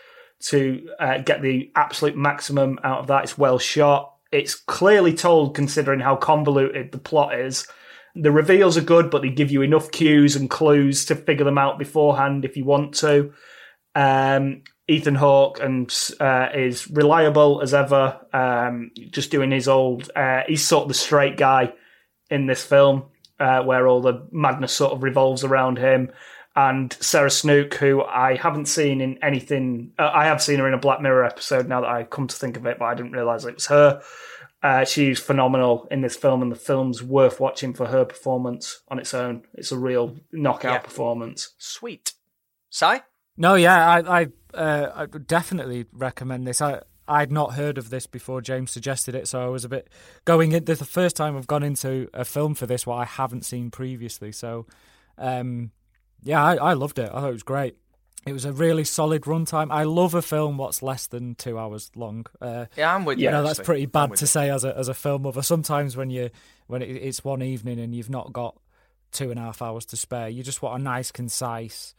to 0.48 0.88
uh, 1.00 1.20
get 1.20 1.42
the 1.42 1.72
absolute 1.76 2.16
maximum 2.18 2.80
out 2.84 3.00
of 3.00 3.08
that. 3.08 3.24
It's 3.24 3.38
well 3.38 3.58
shot. 3.60 4.14
It's 4.32 4.56
clearly 4.56 5.14
told, 5.14 5.56
considering 5.56 6.00
how 6.02 6.16
convoluted 6.18 6.92
the 6.92 6.98
plot 6.98 7.40
is. 7.40 7.68
The 8.16 8.32
reveals 8.32 8.78
are 8.78 8.82
good, 8.82 9.10
but 9.10 9.22
they 9.22 9.30
give 9.30 9.52
you 9.52 9.62
enough 9.62 9.92
cues 9.92 10.36
and 10.36 10.50
clues 10.50 11.06
to 11.06 11.16
figure 11.16 11.46
them 11.46 11.58
out 11.58 11.78
beforehand 11.78 12.46
if 12.46 12.56
you 12.56 12.64
want 12.64 12.96
to. 12.96 13.34
Um, 13.94 14.64
Ethan 14.88 15.16
Hawke 15.16 15.60
and 15.62 15.94
uh, 16.20 16.50
is 16.54 16.90
reliable 16.90 17.62
as 17.62 17.74
ever. 17.74 18.20
Um, 18.32 18.92
just 19.12 19.32
doing 19.32 19.52
his 19.52 19.68
old. 19.68 20.12
Uh, 20.16 20.42
he's 20.48 20.64
sort 20.64 20.84
of 20.84 20.88
the 20.90 20.94
straight 20.94 21.38
guy 21.38 21.74
in 22.30 22.46
this 22.46 22.64
film, 22.64 23.06
uh, 23.40 23.64
where 23.64 23.88
all 23.88 24.02
the 24.02 24.28
madness 24.32 24.74
sort 24.74 24.94
of 24.94 25.04
revolves 25.04 25.44
around 25.44 25.78
him. 25.78 26.12
And 26.56 26.94
Sarah 26.94 27.32
Snook, 27.32 27.74
who 27.74 28.02
I 28.04 28.36
haven't 28.36 28.68
seen 28.68 29.02
in 29.02 29.22
anything. 29.24 29.92
Uh, 30.00 30.12
I 30.14 30.26
have 30.26 30.42
seen 30.42 30.60
her 30.60 30.68
in 30.68 30.74
a 30.74 30.80
Black 30.80 31.02
Mirror 31.02 31.26
episode. 31.26 31.68
Now 31.68 31.82
that 31.82 31.90
I 31.90 32.04
come 32.04 32.28
to 32.28 32.36
think 32.36 32.56
of 32.56 32.66
it, 32.66 32.80
but 32.80 32.86
I 32.86 32.94
didn't 32.94 33.12
realize 33.12 33.44
it 33.44 33.56
was 33.56 33.66
her. 33.68 34.02
Uh, 34.66 34.84
she's 34.84 35.20
phenomenal 35.20 35.88
in 35.92 36.02
this 36.02 36.16
film, 36.16 36.42
and 36.42 36.52
the 36.52 36.56
film's 36.56 37.04
worth 37.04 37.40
watching 37.40 37.72
for 37.72 37.86
her 37.86 38.04
performance 38.04 38.82
on 38.88 38.98
its 38.98 39.14
own. 39.14 39.44
It's 39.54 39.72
a 39.72 39.78
real 39.78 40.16
knockout 40.32 40.72
Yeah. 40.74 40.80
performance. 40.80 41.54
Sweet. 41.60 42.14
Si? 42.72 42.96
No, 43.38 43.54
yeah, 43.54 43.88
I, 43.88 44.22
I, 44.22 44.28
uh, 44.56 44.92
I 44.96 45.06
would 45.06 45.28
definitely 45.28 45.86
recommend 45.94 46.48
this. 46.48 46.62
I, 46.62 46.82
I'd 47.08 47.32
not 47.32 47.54
heard 47.54 47.78
of 47.78 47.92
this 47.92 48.08
before 48.08 48.42
James 48.42 48.72
suggested 48.72 49.14
it, 49.14 49.28
so 49.28 49.40
I 49.44 49.50
was 49.50 49.66
a 49.66 49.70
bit 49.70 49.88
going 50.26 50.52
in. 50.54 50.66
This 50.66 50.80
the 50.80 50.86
first 50.86 51.16
time 51.16 51.38
I've 51.38 51.46
gone 51.46 51.62
into 51.62 52.10
a 52.12 52.26
film 52.26 52.56
for 52.56 52.66
this 52.66 52.88
what 52.88 52.96
I 52.96 53.06
haven't 53.06 53.46
seen 53.46 53.70
previously. 53.70 54.32
So, 54.32 54.66
um, 55.20 55.70
yeah, 56.24 56.44
I, 56.44 56.56
I 56.56 56.74
loved 56.74 56.98
it. 56.98 57.12
I 57.14 57.20
thought 57.22 57.30
it 57.30 57.34
was 57.34 57.44
great. 57.44 57.76
It 58.26 58.34
was 58.34 58.46
a 58.46 58.52
really 58.52 58.84
solid 58.84 59.22
runtime. 59.24 59.68
I 59.72 59.84
love 59.84 60.16
a 60.16 60.22
film 60.22 60.58
what's 60.58 60.82
less 60.82 61.06
than 61.08 61.36
two 61.36 61.60
hours 61.60 61.92
long. 61.96 62.26
Uh, 62.42 62.66
Yeah, 62.76 62.94
I'm 62.96 63.06
with 63.06 63.20
you. 63.20 63.26
you 63.26 63.32
know 63.32 63.44
that's 63.44 63.60
actually. 63.60 63.66
pretty 63.66 63.86
bad 63.86 64.16
to 64.16 64.22
you. 64.22 64.28
say 64.28 64.50
as 64.50 64.64
a 64.64 64.76
as 64.78 64.88
a 64.88 64.94
film 64.96 65.24
lover. 65.24 65.44
Sometimes 65.44 65.96
when 65.96 66.10
you 66.10 66.32
when 66.68 66.82
it, 66.82 66.90
it's 66.90 67.24
one 67.24 67.44
evening 67.44 67.80
and 67.80 67.94
you've 67.94 68.10
not 68.10 68.34
got 68.34 68.56
two 69.12 69.30
and 69.30 69.40
a 69.40 69.44
half 69.44 69.62
hours 69.62 69.86
to 69.86 69.96
spare, 69.98 70.28
you 70.28 70.42
just 70.44 70.62
want 70.62 70.80
a 70.82 70.84
nice, 70.84 71.12
concise, 71.12 71.94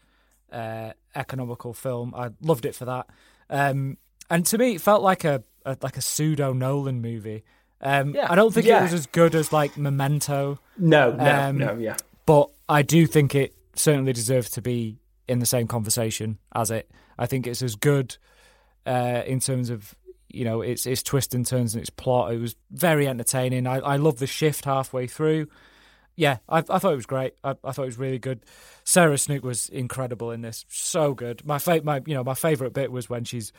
uh, 0.52 0.90
economical 1.14 1.72
film. 1.72 2.12
I 2.16 2.30
loved 2.42 2.66
it 2.66 2.74
for 2.74 2.84
that. 2.86 3.06
Um, 3.48 3.96
and 4.28 4.44
to 4.46 4.58
me, 4.58 4.74
it 4.74 4.80
felt 4.80 5.02
like 5.02 5.24
a, 5.24 5.44
a 5.64 5.76
like 5.80 5.96
a 5.96 6.02
pseudo 6.02 6.52
Nolan 6.52 7.00
movie. 7.00 7.44
Um, 7.80 8.14
Yeah. 8.14 8.26
I 8.30 8.34
don't 8.34 8.52
think 8.52 8.66
Yeah. 8.66 8.80
it 8.80 8.82
was 8.82 8.92
as 8.94 9.06
good 9.06 9.34
as 9.36 9.52
like 9.52 9.76
Memento, 9.78 10.58
No, 10.76 11.12
no, 11.12 11.24
Um, 11.24 11.58
no, 11.58 11.74
yeah. 11.76 11.96
but 12.26 12.50
I 12.68 12.82
do 12.82 13.06
think 13.06 13.34
it 13.36 13.54
certainly 13.76 14.12
deserves 14.12 14.50
to 14.50 14.62
be 14.62 14.98
in 15.28 15.38
the 15.38 15.46
same 15.46 15.66
conversation 15.66 16.38
as 16.54 16.70
it. 16.70 16.90
I 17.18 17.26
think 17.26 17.46
it's 17.46 17.62
as 17.62 17.74
good 17.74 18.16
uh, 18.86 19.22
in 19.26 19.40
terms 19.40 19.70
of 19.70 19.94
you 20.28 20.44
know 20.44 20.60
its 20.60 20.86
its 20.86 21.02
twists 21.02 21.34
and 21.34 21.46
turns 21.46 21.74
and 21.74 21.80
its 21.80 21.90
plot. 21.90 22.32
It 22.32 22.40
was 22.40 22.56
very 22.70 23.08
entertaining. 23.08 23.66
I 23.66 23.78
I 23.78 23.96
love 23.96 24.18
the 24.18 24.26
shift 24.26 24.64
halfway 24.64 25.06
through. 25.06 25.48
Yeah, 26.18 26.38
I, 26.48 26.58
I 26.58 26.78
thought 26.78 26.92
it 26.92 26.96
was 26.96 27.06
great. 27.06 27.34
I, 27.44 27.50
I 27.62 27.72
thought 27.72 27.82
it 27.82 27.86
was 27.86 27.98
really 27.98 28.18
good. 28.18 28.40
Sarah 28.84 29.18
Snook 29.18 29.44
was 29.44 29.68
incredible 29.68 30.30
in 30.30 30.40
this. 30.40 30.64
So 30.68 31.12
good. 31.12 31.44
My 31.44 31.58
fa- 31.58 31.82
my 31.84 32.02
you 32.06 32.14
know 32.14 32.24
my 32.24 32.34
favorite 32.34 32.72
bit 32.72 32.90
was 32.90 33.10
when 33.10 33.24
she's 33.24 33.52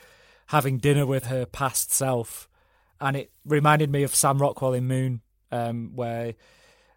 having 0.46 0.78
dinner 0.78 1.06
with 1.06 1.26
her 1.26 1.46
past 1.46 1.92
self, 1.92 2.48
and 3.00 3.16
it 3.16 3.30
reminded 3.44 3.90
me 3.90 4.02
of 4.02 4.14
Sam 4.14 4.38
Rockwell 4.38 4.72
in 4.72 4.86
Moon, 4.86 5.20
um, 5.52 5.92
where 5.94 6.34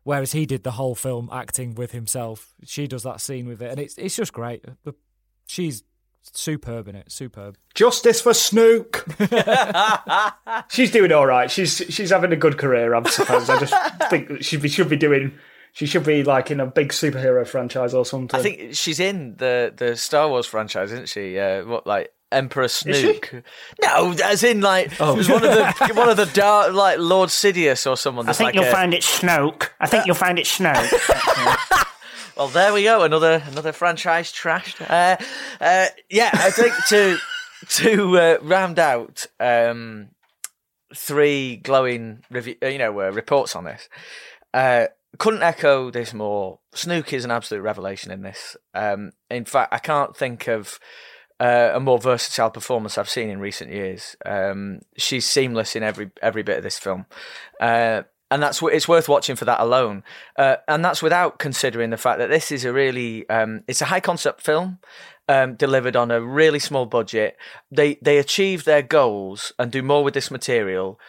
whereas 0.04 0.32
he 0.32 0.46
did 0.46 0.64
the 0.64 0.72
whole 0.72 0.96
film 0.96 1.30
acting 1.32 1.76
with 1.76 1.92
himself. 1.92 2.54
She 2.66 2.88
does 2.88 3.04
that 3.04 3.22
scene 3.22 3.48
with 3.48 3.62
it, 3.62 3.72
and 3.72 3.80
it's 3.80 3.98
it's 3.98 4.16
just 4.16 4.34
great. 4.34 4.66
She's 5.48 5.84
superb 6.22 6.88
in 6.88 6.96
it. 6.96 7.12
Superb. 7.12 7.58
Justice 7.74 8.22
for 8.22 8.34
Snook. 8.34 9.06
she's 10.70 10.92
doing 10.92 11.12
all 11.12 11.26
right. 11.26 11.50
She's 11.50 11.78
she's 11.90 12.12
having 12.12 12.32
a 12.32 12.38
good 12.38 12.58
career, 12.58 12.94
I 12.94 13.04
suppose. 13.10 13.50
I 13.50 13.60
just 13.60 14.10
think 14.10 14.44
she 14.44 14.60
should 14.68 14.90
be 14.90 14.98
doing. 14.98 15.34
She 15.74 15.86
should 15.86 16.06
be 16.06 16.24
like 16.24 16.52
in 16.52 16.60
a 16.60 16.66
big 16.66 16.90
superhero 16.90 17.48
franchise 17.48 17.94
or 17.94 18.06
something. 18.06 18.40
I 18.40 18.44
think 18.44 18.76
she's 18.76 19.00
in 19.00 19.36
the 19.38 19.74
the 19.76 19.96
Star 19.96 20.30
Wars 20.30 20.46
franchise, 20.46 20.92
isn't 20.92 21.10
she? 21.10 21.40
Uh, 21.40 21.66
what 21.66 21.88
like 21.88 22.12
Emperor 22.32 22.68
she? 22.70 22.94
Snook? 22.94 23.34
No, 23.84 24.14
as 24.24 24.44
in 24.44 24.62
like 24.62 25.00
Oh. 25.00 25.14
it 25.14 25.18
was 25.18 25.30
one 25.30 25.44
of 25.44 25.52
the 25.52 25.92
one 25.96 26.10
of 26.10 26.18
the 26.18 26.26
dark 26.28 26.74
like 26.74 26.98
Lord 27.00 27.30
Sidious 27.30 27.90
or 27.90 27.98
someone. 27.98 28.30
I 28.30 28.34
think 28.34 28.48
like 28.50 28.56
you'll 28.56 28.64
a- 28.66 28.72
find 28.72 28.94
it 28.94 29.02
Snoke. 29.04 29.70
I 29.80 29.88
think 29.88 30.06
you'll 30.06 30.16
find 30.16 30.40
it 30.40 30.46
Snoke. 30.46 31.86
Well, 32.38 32.48
there 32.48 32.74
we 32.74 32.84
go. 32.84 33.04
Another 33.04 33.44
another 33.46 33.72
franchise 33.72 34.32
trashed. 34.32 34.82
Uh, 34.90 35.18
uh, 35.64 35.88
yeah, 36.10 36.30
I 36.34 36.50
think 36.50 36.74
to 36.88 37.18
to 37.68 38.18
uh, 38.18 38.38
round 38.42 38.80
out 38.80 39.28
um, 39.40 40.08
three 40.96 41.58
glowing 41.58 42.24
review, 42.32 42.56
uh, 42.64 42.68
you 42.68 42.78
know, 42.80 43.00
uh, 43.00 43.12
reports 43.12 43.56
on 43.56 43.66
this. 43.66 43.90
Uh, 44.54 44.88
couldn't 45.20 45.44
echo 45.44 45.92
this 45.92 46.14
more. 46.14 46.60
Snook 46.74 47.14
is 47.14 47.26
an 47.26 47.32
absolute 47.32 47.62
revelation 47.62 48.12
in 48.12 48.22
this. 48.22 48.56
Um, 48.74 49.12
in 49.30 49.46
fact, 49.46 49.74
I 49.74 49.78
can't 49.78 50.16
think 50.16 50.48
of 50.48 50.80
uh, 51.42 51.72
a 51.74 51.80
more 51.80 51.98
versatile 51.98 52.52
performance 52.52 53.00
I've 53.00 53.10
seen 53.10 53.30
in 53.30 53.40
recent 53.40 53.72
years. 53.72 54.16
Um, 54.26 54.82
she's 54.96 55.26
seamless 55.26 55.76
in 55.76 55.82
every 55.82 56.12
every 56.22 56.44
bit 56.44 56.58
of 56.58 56.64
this 56.64 56.78
film, 56.78 57.08
uh, 57.60 58.04
and 58.30 58.44
that's 58.44 58.62
it's 58.62 58.88
worth 58.88 59.10
watching 59.10 59.36
for 59.36 59.46
that 59.46 59.60
alone. 59.60 60.04
Uh, 60.38 60.58
and 60.68 60.86
that's 60.86 61.02
without 61.02 61.40
considering 61.40 61.90
the 61.90 61.98
fact 61.98 62.20
that 62.20 62.30
this 62.30 62.52
is 62.52 62.64
a 62.64 62.72
really 62.72 63.28
um, 63.28 63.64
it's 63.68 63.82
a 63.82 63.86
high 63.86 64.00
concept 64.00 64.42
film. 64.42 64.78
Um, 65.28 65.56
delivered 65.56 65.96
on 65.96 66.12
a 66.12 66.22
really 66.22 66.60
small 66.60 66.86
budget, 66.86 67.38
they 67.72 67.96
they 68.02 68.20
achieve 68.20 68.66
their 68.66 68.82
goals 68.84 69.54
and 69.58 69.72
do 69.72 69.82
more 69.82 70.04
with 70.04 70.14
this 70.14 70.30
material 70.30 71.00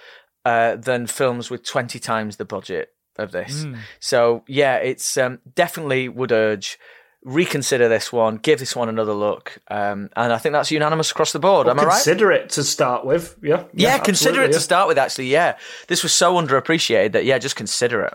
uh, 0.45 0.77
than 0.77 1.07
films 1.07 1.51
with 1.51 1.63
twenty 1.63 1.99
times 1.99 2.37
the 2.37 2.45
budget 2.47 2.91
of 3.19 3.33
this. 3.33 3.65
So 4.01 4.45
yeah, 4.47 4.77
it's 4.77 5.19
um, 5.19 5.41
definitely 5.55 6.09
would 6.09 6.33
urge 6.33 6.79
reconsider 7.25 7.89
this 7.89 8.13
one, 8.13 8.37
give 8.37 8.59
this 8.59 8.75
one 8.75 8.89
another 8.89 9.13
look, 9.13 9.59
um, 9.69 10.11
and 10.17 10.33
I 10.33 10.39
think 10.39 10.53
that's 10.53 10.71
unanimous 10.71 11.11
across 11.11 11.33
the 11.33 11.39
board. 11.39 11.69
Am 11.69 11.79
I 11.79 11.85
right? 11.85 11.93
consider 11.93 12.33
it 12.33 12.51
to 12.51 12.65
start 12.65 13.05
with. 13.05 13.37
Yeah, 13.43 13.65
Yeah, 13.73 13.99
consider 13.99 14.41
it 14.41 14.47
absolutely, 14.47 14.55
to 14.55 14.61
start 14.61 14.89
with. 14.89 14.99
Actually, 14.99 15.29
yeah, 15.29 15.57
this 15.89 16.03
was 16.03 16.13
so 16.13 16.35
underappreciated 16.35 17.13
that 17.13 17.25
yeah, 17.25 17.39
just 17.39 17.57
consider 17.57 18.03
it. 18.03 18.15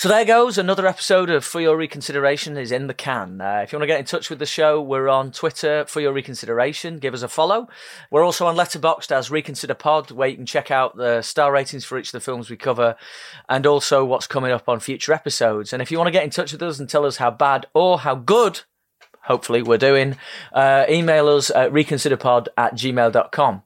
So 0.00 0.08
there 0.08 0.24
goes 0.24 0.56
another 0.56 0.86
episode 0.86 1.28
of 1.28 1.44
For 1.44 1.60
Your 1.60 1.76
Reconsideration 1.76 2.56
is 2.56 2.72
in 2.72 2.86
the 2.86 2.94
can. 2.94 3.38
Uh, 3.38 3.60
if 3.62 3.70
you 3.70 3.76
want 3.76 3.82
to 3.82 3.86
get 3.86 4.00
in 4.00 4.06
touch 4.06 4.30
with 4.30 4.38
the 4.38 4.46
show, 4.46 4.80
we're 4.80 5.10
on 5.10 5.30
Twitter 5.30 5.84
for 5.86 6.00
Your 6.00 6.14
Reconsideration. 6.14 7.00
Give 7.00 7.12
us 7.12 7.20
a 7.20 7.28
follow. 7.28 7.68
We're 8.10 8.24
also 8.24 8.46
on 8.46 8.56
Letterboxd 8.56 9.12
as 9.12 9.30
Reconsider 9.30 9.74
Pod, 9.74 10.10
where 10.10 10.28
you 10.28 10.36
can 10.36 10.46
check 10.46 10.70
out 10.70 10.96
the 10.96 11.20
star 11.20 11.52
ratings 11.52 11.84
for 11.84 11.98
each 11.98 12.08
of 12.08 12.12
the 12.12 12.20
films 12.20 12.48
we 12.48 12.56
cover, 12.56 12.96
and 13.46 13.66
also 13.66 14.02
what's 14.02 14.26
coming 14.26 14.52
up 14.52 14.70
on 14.70 14.80
future 14.80 15.12
episodes. 15.12 15.70
And 15.74 15.82
if 15.82 15.90
you 15.90 15.98
want 15.98 16.08
to 16.08 16.12
get 16.12 16.24
in 16.24 16.30
touch 16.30 16.52
with 16.52 16.62
us 16.62 16.80
and 16.80 16.88
tell 16.88 17.04
us 17.04 17.18
how 17.18 17.30
bad 17.30 17.66
or 17.74 17.98
how 17.98 18.14
good 18.14 18.62
hopefully 19.22 19.62
we're 19.62 19.78
doing, 19.78 20.16
uh, 20.52 20.84
email 20.88 21.28
us 21.28 21.50
at 21.50 21.72
reconsiderpod 21.72 22.48
at 22.56 22.74
gmail.com. 22.74 23.62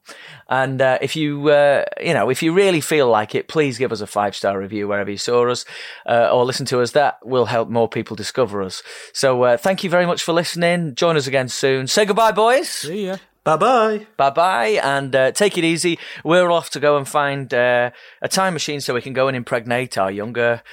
And 0.47 0.81
uh, 0.81 0.99
if 1.01 1.15
you, 1.15 1.49
uh, 1.49 1.85
you 2.01 2.13
know, 2.13 2.29
if 2.29 2.43
you 2.43 2.53
really 2.53 2.81
feel 2.81 3.09
like 3.09 3.33
it, 3.33 3.47
please 3.47 3.77
give 3.77 3.91
us 3.91 4.01
a 4.01 4.07
five 4.07 4.35
star 4.35 4.59
review 4.59 4.87
wherever 4.87 5.09
you 5.09 5.17
saw 5.17 5.49
us 5.49 5.65
uh, 6.05 6.29
or 6.31 6.45
listen 6.45 6.65
to 6.67 6.81
us. 6.81 6.91
That 6.91 7.25
will 7.25 7.45
help 7.45 7.69
more 7.69 7.89
people 7.89 8.15
discover 8.15 8.61
us. 8.61 8.83
So 9.13 9.43
uh, 9.43 9.57
thank 9.57 9.83
you 9.83 9.89
very 9.89 10.05
much 10.05 10.21
for 10.21 10.33
listening. 10.33 10.95
Join 10.95 11.17
us 11.17 11.27
again 11.27 11.49
soon. 11.49 11.87
Say 11.87 12.05
goodbye, 12.05 12.31
boys. 12.31 12.69
See 12.69 13.07
ya. 13.07 13.17
Bye 13.43 13.57
bye. 13.57 14.07
Bye 14.17 14.29
bye, 14.31 14.79
and 14.83 15.15
uh, 15.15 15.31
take 15.31 15.55
it 15.55 15.63
easy. 15.63 15.99
We're 16.23 16.49
off 16.49 16.71
to 16.71 16.79
go 16.79 16.97
and 16.97 17.07
find 17.07 17.53
uh, 17.53 17.91
a 18.19 18.27
time 18.27 18.53
machine 18.53 18.81
so 18.81 18.95
we 18.95 19.03
can 19.03 19.13
go 19.13 19.27
and 19.27 19.37
impregnate 19.37 19.99
our 19.99 20.09
younger. 20.09 20.63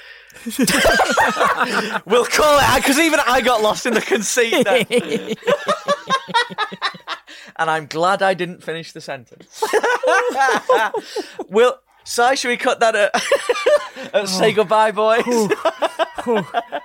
we'll 2.05 2.25
call 2.25 2.59
it 2.59 2.75
because 2.77 2.99
even 2.99 3.19
I 3.25 3.41
got 3.41 3.61
lost 3.61 3.85
in 3.85 3.93
the 3.93 4.01
conceit. 4.01 4.63
There. 4.65 4.85
and 7.57 7.69
I'm 7.69 7.85
glad 7.85 8.21
I 8.21 8.33
didn't 8.33 8.63
finish 8.63 8.91
the 8.91 9.01
sentence. 9.01 9.63
we'll. 11.49 11.79
Si, 12.03 12.35
should 12.35 12.49
we 12.49 12.57
cut 12.57 12.79
that 12.81 12.95
at, 12.95 13.15
at 14.13 14.27
say 14.29 14.51
goodbye, 14.51 14.91
boys? 14.91 15.23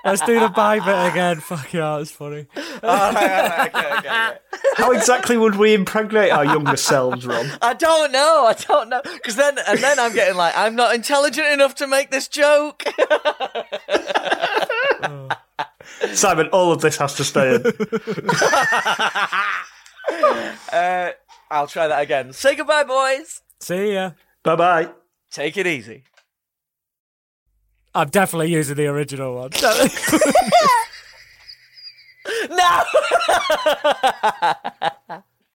Let's 0.04 0.22
do 0.22 0.40
the 0.40 0.48
bye 0.54 0.78
bit 0.80 1.12
again. 1.12 1.40
Fuck 1.40 1.72
yeah, 1.72 1.98
that's 1.98 2.10
funny. 2.10 2.46
All 2.56 2.62
right, 2.82 2.82
all 2.82 3.12
right, 3.14 3.74
okay, 3.74 3.94
okay. 3.98 4.36
How 4.76 4.92
exactly 4.92 5.36
would 5.36 5.56
we 5.56 5.74
impregnate 5.74 6.30
our 6.30 6.44
younger 6.44 6.76
selves, 6.76 7.26
Rob? 7.26 7.46
I 7.62 7.74
don't 7.74 8.12
know. 8.12 8.46
I 8.46 8.52
don't 8.54 8.88
know. 8.88 9.00
Because 9.02 9.36
then, 9.36 9.58
and 9.66 9.78
then 9.80 9.98
I'm 9.98 10.14
getting 10.14 10.36
like, 10.36 10.56
I'm 10.56 10.74
not 10.76 10.94
intelligent 10.94 11.48
enough 11.48 11.74
to 11.76 11.86
make 11.86 12.10
this 12.10 12.28
joke. 12.28 12.84
Simon, 16.12 16.48
all 16.48 16.72
of 16.72 16.80
this 16.80 16.96
has 16.98 17.14
to 17.14 17.24
stay 17.24 17.54
in. 17.56 17.62
Uh, 20.72 21.10
I'll 21.50 21.66
try 21.66 21.86
that 21.86 22.00
again. 22.00 22.32
Say 22.32 22.54
goodbye, 22.54 22.84
boys. 22.84 23.42
See 23.60 23.92
ya. 23.92 24.12
bye 24.42 24.56
bye. 24.56 24.88
Take 25.30 25.56
it 25.56 25.66
easy. 25.66 26.04
I'm 27.94 28.08
definitely 28.08 28.50
using 28.50 28.76
the 28.76 28.86
original 28.86 29.34
one. 29.34 29.50
No. 32.50 32.84